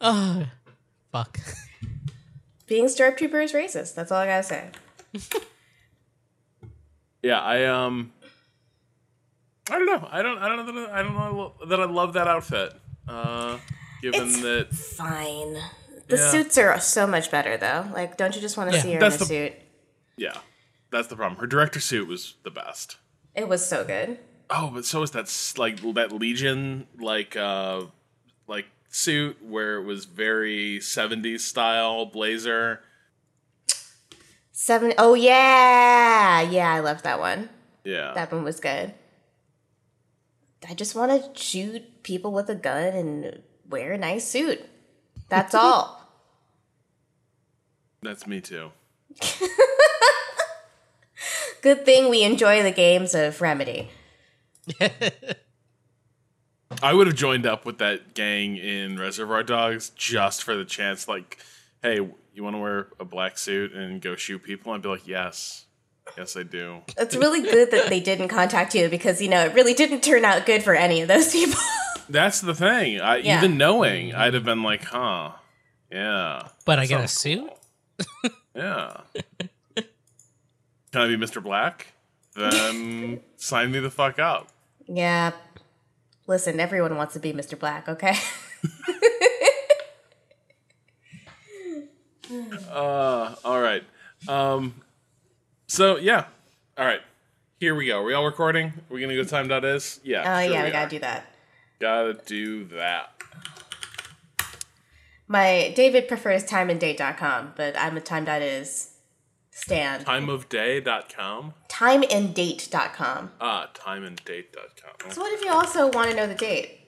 Oh, 0.01 0.45
fuck. 1.11 1.39
Being 2.65 2.85
stormtrooper 2.85 3.43
is 3.43 3.51
racist. 3.51 3.95
That's 3.95 4.11
all 4.11 4.19
I 4.19 4.27
gotta 4.27 4.43
say. 4.43 4.69
Yeah, 7.21 7.41
I 7.41 7.65
um, 7.65 8.13
I 9.69 9.77
don't 9.77 9.85
know. 9.87 10.07
I 10.09 10.21
don't. 10.21 10.37
I 10.37 10.47
don't 10.47 10.65
know 10.65 10.71
that 10.71 10.89
I, 10.89 10.99
I 10.99 11.03
don't 11.03 11.15
know 11.15 11.53
that 11.67 11.79
I 11.81 11.83
love 11.83 12.13
that 12.13 12.29
outfit. 12.29 12.73
Uh, 13.09 13.57
given 14.01 14.27
It's 14.27 14.41
that 14.41 14.73
fine. 14.73 15.53
The 16.07 16.17
Yeah. 16.17 16.31
suits 16.31 16.57
are 16.57 16.79
so 16.79 17.05
much 17.05 17.29
better, 17.29 17.55
though. 17.57 17.87
Like, 17.93 18.17
don't 18.17 18.35
you 18.35 18.41
just 18.41 18.57
want 18.57 18.71
to 18.71 18.75
Yeah, 18.77 18.81
see 18.83 18.91
her 18.93 18.97
in 18.99 19.03
a 19.03 19.09
the- 19.09 19.25
suit? 19.25 19.53
Yeah, 20.17 20.37
that's 20.91 21.07
the 21.07 21.15
problem. 21.15 21.39
Her 21.39 21.47
director 21.47 21.79
suit 21.79 22.07
was 22.07 22.35
the 22.43 22.49
best. 22.51 22.97
It 23.35 23.47
was 23.47 23.65
so 23.65 23.83
good. 23.85 24.19
Oh, 24.49 24.71
but 24.73 24.85
so 24.85 25.03
is 25.03 25.11
that 25.11 25.31
like 25.57 25.81
that 25.93 26.11
Legion 26.11 26.87
like 26.99 27.35
uh 27.35 27.83
like 28.47 28.65
suit 28.89 29.37
where 29.43 29.75
it 29.77 29.83
was 29.83 30.05
very 30.05 30.79
70s 30.79 31.41
style 31.45 32.05
blazer. 32.07 32.81
Seven 34.51 34.93
oh 34.97 35.13
yeah, 35.13 36.41
yeah, 36.41 36.73
I 36.73 36.79
loved 36.79 37.03
that 37.03 37.19
one. 37.19 37.49
Yeah. 37.83 38.13
That 38.13 38.31
one 38.31 38.43
was 38.43 38.59
good. 38.59 38.93
I 40.67 40.73
just 40.73 40.95
want 40.95 41.11
to 41.35 41.39
shoot 41.41 42.03
people 42.03 42.31
with 42.33 42.49
a 42.49 42.55
gun 42.55 42.93
and 42.93 43.41
wear 43.69 43.93
a 43.93 43.97
nice 43.97 44.27
suit. 44.27 44.65
That's 45.29 45.55
all. 45.55 45.97
That's 48.01 48.25
me 48.27 48.41
too. 48.41 48.71
Good 51.61 51.85
thing 51.85 52.09
we 52.09 52.23
enjoy 52.23 52.63
the 52.63 52.71
games 52.71 53.13
of 53.13 53.41
Remedy. 53.41 53.89
I 56.81 56.93
would 56.93 57.07
have 57.07 57.15
joined 57.15 57.45
up 57.45 57.65
with 57.65 57.79
that 57.79 58.13
gang 58.13 58.55
in 58.55 58.97
Reservoir 58.97 59.43
Dogs 59.43 59.89
just 59.89 60.43
for 60.43 60.55
the 60.55 60.63
chance 60.63 61.07
like 61.07 61.39
hey, 61.81 61.95
you 62.33 62.43
want 62.43 62.55
to 62.55 62.59
wear 62.59 62.87
a 62.99 63.05
black 63.05 63.37
suit 63.37 63.73
and 63.73 64.01
go 64.01 64.15
shoot 64.15 64.43
people? 64.43 64.71
I'd 64.73 64.81
be 64.81 64.89
like, 64.89 65.07
"Yes. 65.07 65.65
Yes, 66.17 66.35
I 66.35 66.43
do." 66.43 66.81
It's 66.97 67.15
really 67.15 67.41
good 67.41 67.71
that 67.71 67.87
they 67.87 67.99
didn't 67.99 68.29
contact 68.29 68.75
you 68.75 68.89
because 68.89 69.21
you 69.21 69.29
know 69.29 69.45
it 69.45 69.53
really 69.53 69.73
didn't 69.73 70.01
turn 70.01 70.25
out 70.25 70.45
good 70.45 70.63
for 70.63 70.73
any 70.73 71.01
of 71.01 71.07
those 71.07 71.31
people. 71.31 71.59
That's 72.09 72.41
the 72.41 72.55
thing. 72.55 72.99
I 72.99 73.17
Yeah. 73.17 73.37
even 73.37 73.57
knowing, 73.57 74.13
I'd 74.15 74.33
have 74.33 74.43
been 74.43 74.63
like, 74.63 74.83
"Huh. 74.85 75.31
Yeah. 75.91 76.47
But 76.65 76.79
I 76.79 76.85
get 76.85 77.01
a 77.03 77.07
suit? 77.07 77.49
cool. 78.21 78.31
Yeah. 78.55 79.01
Can 79.75 81.01
I 81.01 81.07
be 81.07 81.17
Mr. 81.17 81.41
Black? 81.41 81.93
Then 82.35 83.19
sign 83.37 83.71
me 83.71 83.79
the 83.79 83.91
fuck 83.91 84.17
up. 84.19 84.49
yeah. 84.87 85.31
Listen, 86.27 86.59
everyone 86.59 86.95
wants 86.95 87.13
to 87.15 87.19
be 87.19 87.33
Mr. 87.33 87.57
Black, 87.57 87.87
okay? 87.89 88.15
Uh, 92.69 93.35
all 93.43 93.59
right. 93.61 93.83
Um, 94.27 94.75
so 95.67 95.97
yeah. 95.97 96.25
All 96.77 96.85
right. 96.85 97.01
Here 97.59 97.73
we 97.75 97.87
go. 97.87 97.99
Are 97.99 98.03
we 98.03 98.13
all 98.13 98.25
recording? 98.25 98.67
Are 98.67 98.93
we 98.93 99.01
gonna 99.01 99.15
go 99.15 99.23
to 99.23 99.29
time.is? 99.29 99.99
Yeah. 100.03 100.21
Oh 100.21 100.43
sure 100.45 100.53
yeah, 100.53 100.61
we 100.63 100.69
are. 100.69 100.71
gotta 100.71 100.89
do 100.89 100.99
that. 100.99 101.25
Gotta 101.79 102.13
do 102.13 102.65
that. 102.65 103.11
My 105.27 105.71
David 105.75 106.07
prefers 106.07 106.43
timeanddate.com, 106.43 107.53
but 107.55 107.77
I'm 107.77 107.95
a 107.95 108.01
time 108.01 108.25
time.is 108.25 108.93
stand. 109.51 110.05
Timeofday.com. 110.05 111.53
Timeanddate.com. 111.69 113.31
Ah, 113.39 113.69
timeanddate.com. 113.73 115.11
So 115.11 115.21
what 115.21 115.31
if 115.33 115.45
you 115.45 115.51
also 115.51 115.89
want 115.91 116.09
to 116.09 116.17
know 116.17 116.27
the 116.27 116.35
date? 116.35 116.79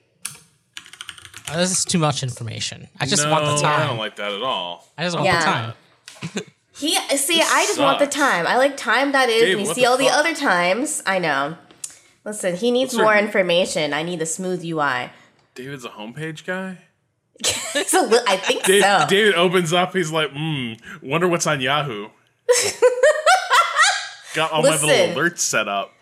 Uh, 1.47 1.57
this 1.57 1.71
is 1.71 1.85
too 1.85 1.99
much 1.99 2.23
information. 2.23 2.87
I 2.99 3.05
just 3.05 3.23
no, 3.23 3.31
want 3.31 3.45
the 3.45 3.61
time. 3.61 3.81
I 3.81 3.87
don't 3.87 3.97
like 3.97 4.15
that 4.15 4.31
at 4.31 4.41
all. 4.41 4.87
I 4.97 5.03
just 5.03 5.15
want 5.15 5.25
Yeah. 5.25 5.73
the 6.21 6.27
time. 6.27 6.45
He 6.73 6.95
see, 7.15 7.39
I 7.39 7.65
just 7.67 7.79
want 7.79 7.99
the 7.99 8.07
time. 8.07 8.47
I 8.47 8.57
like 8.57 8.75
time 8.75 9.11
that 9.11 9.29
is. 9.29 9.41
Dave, 9.43 9.57
and 9.59 9.67
you 9.67 9.73
see 9.73 9.81
the 9.81 9.87
all 9.87 9.97
the 9.97 10.09
other 10.09 10.33
times. 10.33 11.03
I 11.05 11.19
know. 11.19 11.57
Listen, 12.23 12.55
he 12.55 12.71
needs 12.71 12.93
What's 12.93 13.03
more 13.03 13.13
your- 13.15 13.23
information. 13.25 13.93
I 13.93 14.03
need 14.03 14.21
a 14.21 14.25
smooth 14.25 14.63
UI. 14.63 15.09
David's 15.55 15.85
a 15.85 15.89
homepage 15.89 16.45
guy? 16.45 16.77
It's 17.73 17.93
a 17.93 18.01
li- 18.01 18.19
I 18.27 18.35
think 18.35 18.63
Dave, 18.65 18.83
so. 18.83 19.05
David 19.07 19.35
opens 19.35 19.71
up. 19.71 19.93
He's 19.93 20.11
like, 20.11 20.29
hmm, 20.33 20.73
wonder 21.01 21.27
what's 21.27 21.47
on 21.47 21.61
Yahoo. 21.61 22.09
Got 24.35 24.51
all 24.51 24.61
my 24.61 24.71
little 24.71 24.89
alerts 24.89 25.39
set 25.39 25.67
up. 25.67 25.93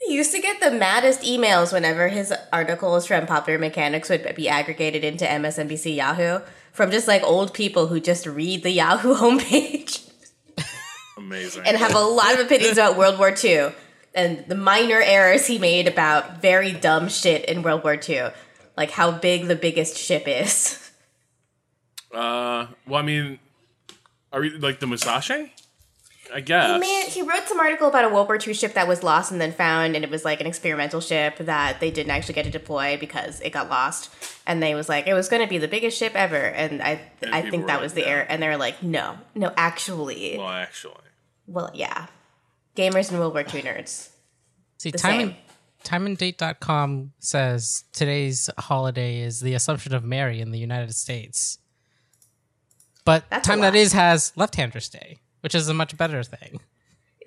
He 0.00 0.14
used 0.14 0.32
to 0.32 0.40
get 0.40 0.60
the 0.60 0.70
maddest 0.70 1.20
emails 1.22 1.72
whenever 1.72 2.08
his 2.08 2.32
articles 2.52 3.06
from 3.06 3.26
Popular 3.26 3.58
Mechanics 3.58 4.08
would 4.10 4.34
be 4.36 4.48
aggregated 4.48 5.04
into 5.04 5.24
MSNBC 5.24 5.96
Yahoo 5.96 6.40
from 6.72 6.90
just 6.90 7.08
like 7.08 7.22
old 7.22 7.52
people 7.54 7.86
who 7.88 7.98
just 8.00 8.26
read 8.26 8.62
the 8.62 8.70
Yahoo 8.70 9.14
homepage 9.16 10.08
Amazing. 11.16 11.64
and 11.66 11.76
have 11.76 11.94
a 11.94 12.00
lot 12.00 12.34
of 12.34 12.40
opinions 12.40 12.78
about 12.78 12.96
World 12.96 13.18
War 13.18 13.34
II 13.42 13.70
and 14.18 14.44
the 14.48 14.56
minor 14.56 15.00
errors 15.00 15.46
he 15.46 15.58
made 15.58 15.86
about 15.86 16.42
very 16.42 16.72
dumb 16.72 17.08
shit 17.08 17.44
in 17.44 17.62
World 17.62 17.84
War 17.84 17.96
II, 17.96 18.30
like 18.76 18.90
how 18.90 19.12
big 19.12 19.46
the 19.46 19.54
biggest 19.54 19.96
ship 19.96 20.24
is. 20.26 20.90
uh, 22.12 22.66
well, 22.86 23.00
I 23.00 23.02
mean, 23.02 23.38
are 24.32 24.40
we 24.40 24.50
like 24.50 24.80
the 24.80 24.88
Musashi? 24.88 25.52
I 26.34 26.40
guess. 26.40 26.70
He, 26.70 26.78
made, 26.78 27.08
he 27.08 27.22
wrote 27.22 27.46
some 27.46 27.58
article 27.58 27.88
about 27.88 28.04
a 28.04 28.08
World 28.08 28.28
War 28.28 28.38
II 28.44 28.52
ship 28.52 28.74
that 28.74 28.86
was 28.86 29.02
lost 29.02 29.32
and 29.32 29.40
then 29.40 29.52
found, 29.52 29.94
and 29.94 30.04
it 30.04 30.10
was 30.10 30.24
like 30.26 30.42
an 30.42 30.46
experimental 30.46 31.00
ship 31.00 31.38
that 31.38 31.80
they 31.80 31.90
didn't 31.90 32.10
actually 32.10 32.34
get 32.34 32.44
to 32.44 32.50
deploy 32.50 32.98
because 32.98 33.40
it 33.40 33.50
got 33.50 33.70
lost. 33.70 34.10
And 34.46 34.62
they 34.62 34.74
was 34.74 34.90
like, 34.90 35.06
it 35.06 35.14
was 35.14 35.28
going 35.30 35.42
to 35.42 35.48
be 35.48 35.56
the 35.56 35.68
biggest 35.68 35.96
ship 35.96 36.14
ever, 36.14 36.36
and 36.36 36.82
I 36.82 37.00
And 37.22 37.34
I 37.34 37.48
think 37.48 37.66
that 37.68 37.74
like, 37.74 37.82
was 37.82 37.94
the 37.94 38.02
no. 38.02 38.08
error. 38.08 38.26
And 38.28 38.42
they 38.42 38.48
were 38.48 38.58
like, 38.58 38.82
no, 38.82 39.16
no, 39.34 39.54
actually, 39.56 40.36
well, 40.36 40.48
actually, 40.48 40.96
well, 41.46 41.70
yeah, 41.72 42.08
gamers 42.78 43.10
and 43.10 43.18
World 43.18 43.34
War 43.34 43.42
II 43.42 43.62
nerds. 43.62 44.10
See, 44.78 44.90
The 44.92 44.98
time 44.98 45.20
and, 45.20 45.36
same. 45.84 46.16
timeanddate.com 46.16 47.12
says 47.18 47.84
today's 47.92 48.48
holiday 48.58 49.20
is 49.20 49.40
the 49.40 49.54
Assumption 49.54 49.94
of 49.94 50.04
Mary 50.04 50.40
in 50.40 50.52
the 50.52 50.58
United 50.58 50.94
States. 50.94 51.58
But 53.04 53.24
That's 53.30 53.46
Time 53.46 53.60
That 53.60 53.74
Is 53.74 53.92
has 53.94 54.32
Left 54.36 54.54
Handers 54.56 54.88
Day, 54.88 55.18
which 55.40 55.54
is 55.54 55.68
a 55.68 55.74
much 55.74 55.96
better 55.96 56.22
thing. 56.22 56.60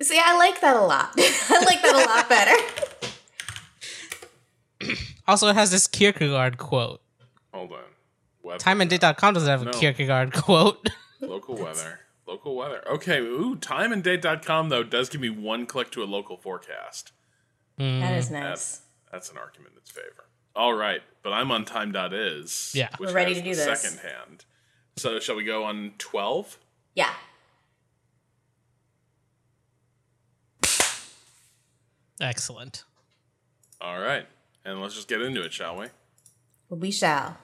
See, 0.00 0.18
I 0.20 0.36
like 0.38 0.60
that 0.62 0.76
a 0.76 0.80
lot. 0.80 1.12
I 1.18 1.62
like 1.66 1.82
that 1.82 1.94
a 1.94 2.08
lot 2.08 2.28
better. 2.28 2.56
Also, 5.28 5.46
it 5.46 5.54
has 5.54 5.70
this 5.70 5.86
Kierkegaard 5.86 6.58
quote. 6.58 7.00
hold 7.54 7.70
on. 7.72 7.78
Weather. 8.42 8.58
Timeanddate.com 8.58 9.34
doesn't 9.34 9.48
have 9.48 9.64
a 9.64 9.70
Kierkegaard 9.70 10.32
quote. 10.32 10.88
Local 11.20 11.54
weather. 11.54 12.00
Local 12.26 12.54
weather. 12.56 12.82
Okay. 12.88 13.18
Ooh, 13.18 13.56
timeanddate.com 13.56 14.68
though 14.68 14.82
does 14.82 15.08
give 15.08 15.20
me 15.20 15.30
one 15.30 15.66
click 15.66 15.90
to 15.92 16.02
a 16.02 16.06
local 16.06 16.36
forecast. 16.36 17.12
That 17.78 18.16
is 18.16 18.26
mm. 18.26 18.30
That's, 18.30 18.30
nice. 18.30 18.80
that's 19.10 19.30
an 19.30 19.38
argument 19.38 19.72
in 19.72 19.78
its 19.78 19.90
favor. 19.90 20.26
All 20.54 20.74
right, 20.74 21.00
but 21.22 21.32
I'm 21.32 21.50
on 21.50 21.64
time.is. 21.64 22.72
Yeah. 22.74 22.90
which 22.98 23.08
We're 23.08 23.14
ready 23.14 23.34
to 23.34 23.40
do 23.40 23.54
the 23.54 23.64
this. 23.64 23.80
Second 23.80 24.00
hand. 24.00 24.44
So 24.96 25.18
shall 25.18 25.36
we 25.36 25.44
go 25.44 25.64
on 25.64 25.94
12? 25.98 26.58
Yeah. 26.94 27.10
Excellent. 32.20 32.84
All 33.80 33.98
right. 33.98 34.26
And 34.64 34.80
let's 34.80 34.94
just 34.94 35.08
get 35.08 35.22
into 35.22 35.42
it, 35.42 35.52
shall 35.52 35.76
we? 35.76 35.86
We 36.68 36.90
shall. 36.92 37.38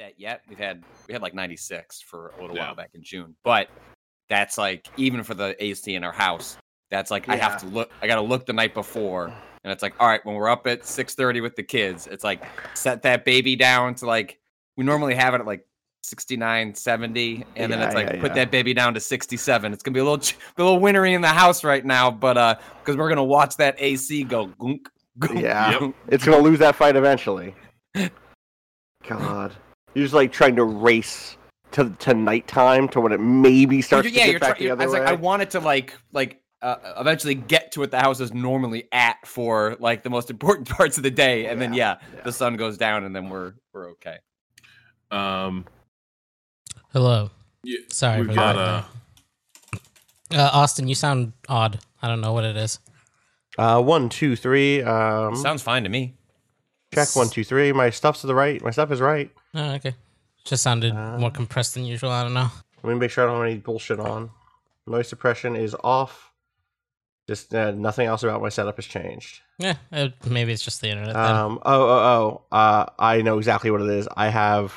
That 0.00 0.18
yet. 0.18 0.42
We've 0.48 0.58
had 0.58 0.82
we 1.06 1.12
had 1.12 1.22
like 1.22 1.34
96 1.34 2.00
for 2.02 2.32
a 2.38 2.40
little 2.40 2.56
Yeah. 2.56 2.66
while 2.66 2.74
back 2.74 2.90
in 2.94 3.02
June, 3.02 3.34
but 3.44 3.68
that's 4.28 4.58
like 4.58 4.88
even 4.96 5.22
for 5.22 5.34
the 5.34 5.62
AC 5.62 5.94
in 5.94 6.02
our 6.04 6.12
house. 6.12 6.56
That's 6.90 7.10
like 7.10 7.28
I 7.28 7.36
have 7.36 7.60
to 7.60 7.66
look. 7.66 7.90
I 8.02 8.06
got 8.08 8.16
to 8.16 8.20
look 8.22 8.46
the 8.46 8.52
night 8.52 8.74
before, 8.74 9.26
and 9.26 9.72
it's 9.72 9.82
like 9.82 9.94
all 10.00 10.08
right 10.08 10.24
when 10.24 10.34
we're 10.34 10.48
up 10.48 10.66
at 10.66 10.82
6:30 10.82 11.40
with 11.40 11.54
the 11.54 11.62
kids. 11.62 12.08
It's 12.08 12.24
like 12.24 12.42
set 12.74 13.02
that 13.02 13.24
baby 13.24 13.54
down 13.54 13.94
to 13.96 14.06
like 14.06 14.40
we 14.76 14.84
normally 14.84 15.14
have 15.14 15.34
it 15.34 15.40
at 15.40 15.46
like 15.46 15.64
69, 16.02 16.74
70, 16.74 17.44
and 17.56 17.70
then 17.72 17.80
it's 17.80 17.94
like 17.94 18.06
yeah, 18.06 18.20
put 18.20 18.30
yeah. 18.30 18.34
that 18.36 18.50
baby 18.50 18.74
down 18.74 18.94
to 18.94 19.00
67. 19.00 19.72
It's 19.72 19.82
gonna 19.82 19.94
be 19.94 20.00
a 20.00 20.04
little 20.04 20.18
a 20.18 20.62
little 20.62 20.80
wintry 20.80 21.14
in 21.14 21.20
the 21.20 21.28
house 21.28 21.62
right 21.62 21.84
now, 21.84 22.10
but 22.10 22.36
uh 22.36 22.56
because 22.80 22.96
we're 22.96 23.08
gonna 23.08 23.22
watch 23.22 23.56
that 23.58 23.76
AC 23.78 24.24
go 24.24 24.46
gunk. 24.46 24.88
gunk, 25.18 25.40
Yeah, 25.40 25.90
it's 26.08 26.24
gonna 26.24 26.38
lose 26.38 26.58
that 26.60 26.74
fight 26.74 26.96
eventually. 26.96 27.54
God, 29.08 29.52
you're 29.94 30.04
just 30.04 30.14
like 30.14 30.32
trying 30.32 30.56
to 30.56 30.64
race 30.64 31.36
to 31.72 31.90
to 32.00 32.14
nighttime 32.14 32.88
to 32.88 33.00
when 33.00 33.12
it 33.12 33.20
maybe 33.20 33.80
starts 33.82 34.06
yeah, 34.08 34.10
to 34.10 34.14
get 34.16 34.30
you're 34.30 34.40
back 34.40 34.56
try- 34.56 34.66
the 34.66 34.70
other 34.72 34.82
I 34.82 34.86
was 34.86 34.94
way. 34.94 35.00
like, 35.00 35.08
I 35.08 35.12
wanted 35.14 35.50
to 35.50 35.60
like 35.60 35.94
like 36.12 36.40
uh, 36.62 36.76
eventually 36.98 37.34
get 37.34 37.72
to 37.72 37.80
what 37.80 37.90
the 37.90 37.98
house 37.98 38.20
is 38.20 38.34
normally 38.34 38.86
at 38.92 39.16
for 39.26 39.76
like 39.80 40.02
the 40.02 40.10
most 40.10 40.30
important 40.30 40.68
parts 40.76 40.96
of 40.96 41.02
the 41.02 41.10
day, 41.10 41.46
and 41.46 41.60
then 41.60 41.72
yeah, 41.72 41.96
yeah. 42.14 42.20
the 42.22 42.32
sun 42.32 42.56
goes 42.56 42.76
down, 42.76 43.04
and 43.04 43.14
then 43.16 43.28
we're 43.30 43.54
we're 43.72 43.90
okay. 43.92 44.18
Um, 45.10 45.64
Hello. 46.92 47.30
yeah, 47.64 47.78
Sorry 47.88 48.20
we've 48.20 48.28
for 48.30 48.34
got 48.34 48.56
that. 48.56 49.78
uh, 50.34 50.38
Uh, 50.42 50.50
Austin, 50.52 50.86
you 50.88 50.94
sound 50.94 51.32
odd. 51.48 51.80
I 52.02 52.08
don't 52.08 52.20
know 52.20 52.32
what 52.32 52.44
it 52.44 52.56
is. 52.56 52.78
uh, 53.58 53.80
one, 53.82 54.08
two, 54.08 54.36
three. 54.36 54.82
Um, 54.82 55.34
Sounds 55.36 55.62
fine 55.62 55.82
to 55.84 55.88
me. 55.88 56.14
check 56.94 57.14
one, 57.16 57.28
two, 57.28 57.42
three. 57.44 57.72
My 57.72 57.90
stuff's 57.90 58.20
to 58.22 58.26
the 58.26 58.34
right. 58.34 58.62
My 58.62 58.70
stuff 58.70 58.90
is 58.92 59.00
right. 59.00 59.30
Oh, 59.54 59.72
okay. 59.74 59.94
Just 60.44 60.62
sounded 60.62 60.92
Uh, 60.94 61.18
more 61.18 61.30
compressed 61.30 61.74
than 61.74 61.84
usual. 61.84 62.10
I 62.10 62.22
don't 62.22 62.34
know. 62.34 62.50
Let 62.82 62.92
me 62.94 62.98
make 62.98 63.10
sure 63.10 63.24
I 63.24 63.26
don't 63.30 63.40
have 63.42 63.50
any 63.50 63.58
bullshit 63.60 64.00
on. 64.00 64.30
Noise 64.86 65.08
suppression 65.08 65.54
is 65.56 65.76
off. 65.84 66.32
Just 67.28 67.54
uh, 67.54 67.70
nothing 67.72 68.06
else 68.06 68.22
about 68.22 68.40
my 68.42 68.48
setup 68.48 68.76
has 68.76 68.86
changed. 68.86 69.40
Yeah, 69.58 69.74
it, 69.92 70.14
maybe 70.26 70.52
it's 70.52 70.64
just 70.64 70.80
the 70.80 70.88
internet. 70.88 71.14
Then. 71.14 71.24
Um, 71.36 71.58
oh, 71.64 71.82
oh, 71.82 72.42
oh. 72.50 72.56
Uh, 72.56 72.86
I 72.98 73.22
know 73.22 73.38
exactly 73.38 73.70
what 73.70 73.82
it 73.82 73.88
is. 73.90 74.08
I 74.16 74.28
have. 74.28 74.74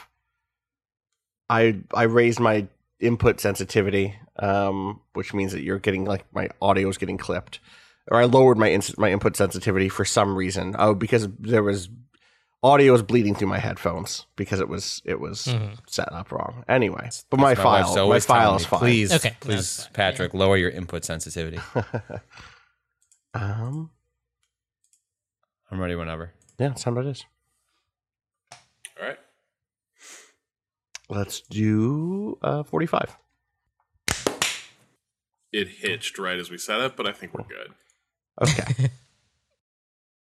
I 1.49 1.79
I 1.93 2.03
raised 2.03 2.39
my 2.39 2.67
input 2.99 3.39
sensitivity, 3.39 4.15
um, 4.39 5.01
which 5.13 5.33
means 5.33 5.51
that 5.53 5.61
you're 5.63 5.79
getting 5.79 6.05
like 6.05 6.25
my 6.33 6.49
audio 6.61 6.89
is 6.89 6.97
getting 6.97 7.17
clipped, 7.17 7.59
or 8.11 8.19
I 8.21 8.25
lowered 8.25 8.57
my 8.57 8.69
ins- 8.71 8.97
my 8.97 9.11
input 9.11 9.35
sensitivity 9.35 9.89
for 9.89 10.05
some 10.05 10.35
reason. 10.35 10.75
Oh, 10.77 10.93
because 10.93 11.27
there 11.39 11.63
was 11.63 11.89
audio 12.63 12.93
was 12.93 13.03
bleeding 13.03 13.35
through 13.35 13.49
my 13.49 13.59
headphones 13.59 14.25
because 14.37 14.59
it 14.61 14.69
was 14.69 15.01
it 15.05 15.19
was 15.19 15.45
Mhm. 15.47 15.77
set 15.87 16.11
up 16.13 16.31
wrong. 16.31 16.63
Anyway, 16.69 17.09
but 17.29 17.39
my 17.39 17.53
That's 17.53 17.63
wife's 17.65 17.93
file 17.93 18.07
my 18.09 18.19
file 18.19 18.55
is 18.55 18.65
fine. 18.65 18.79
Please, 18.79 19.13
Okay, 19.13 19.35
please, 19.41 19.55
that's 19.55 19.83
fine. 19.85 19.93
Patrick, 19.93 20.33
lower 20.33 20.55
your 20.57 20.69
input 20.69 21.03
sensitivity. 21.05 21.59
um, 23.33 23.91
I'm 25.69 25.79
ready 25.79 25.95
whenever. 25.95 26.31
yeah, 26.57 26.69
that's 26.69 26.83
how 26.83 26.95
it 26.97 27.05
is. 27.05 27.25
all 28.99 29.07
right. 29.07 29.19
Let's 31.09 31.41
do 31.41 32.37
uh, 32.41 32.63
forty 32.63 32.85
five. 32.85 33.15
It 35.51 35.67
hitched 35.67 36.17
right 36.17 36.39
as 36.39 36.49
we 36.49 36.57
set 36.57 36.79
it, 36.81 36.95
but 36.95 37.05
I 37.07 37.11
think 37.11 37.33
we're 37.33 37.43
good. 37.43 37.73
Okay. 38.41 38.89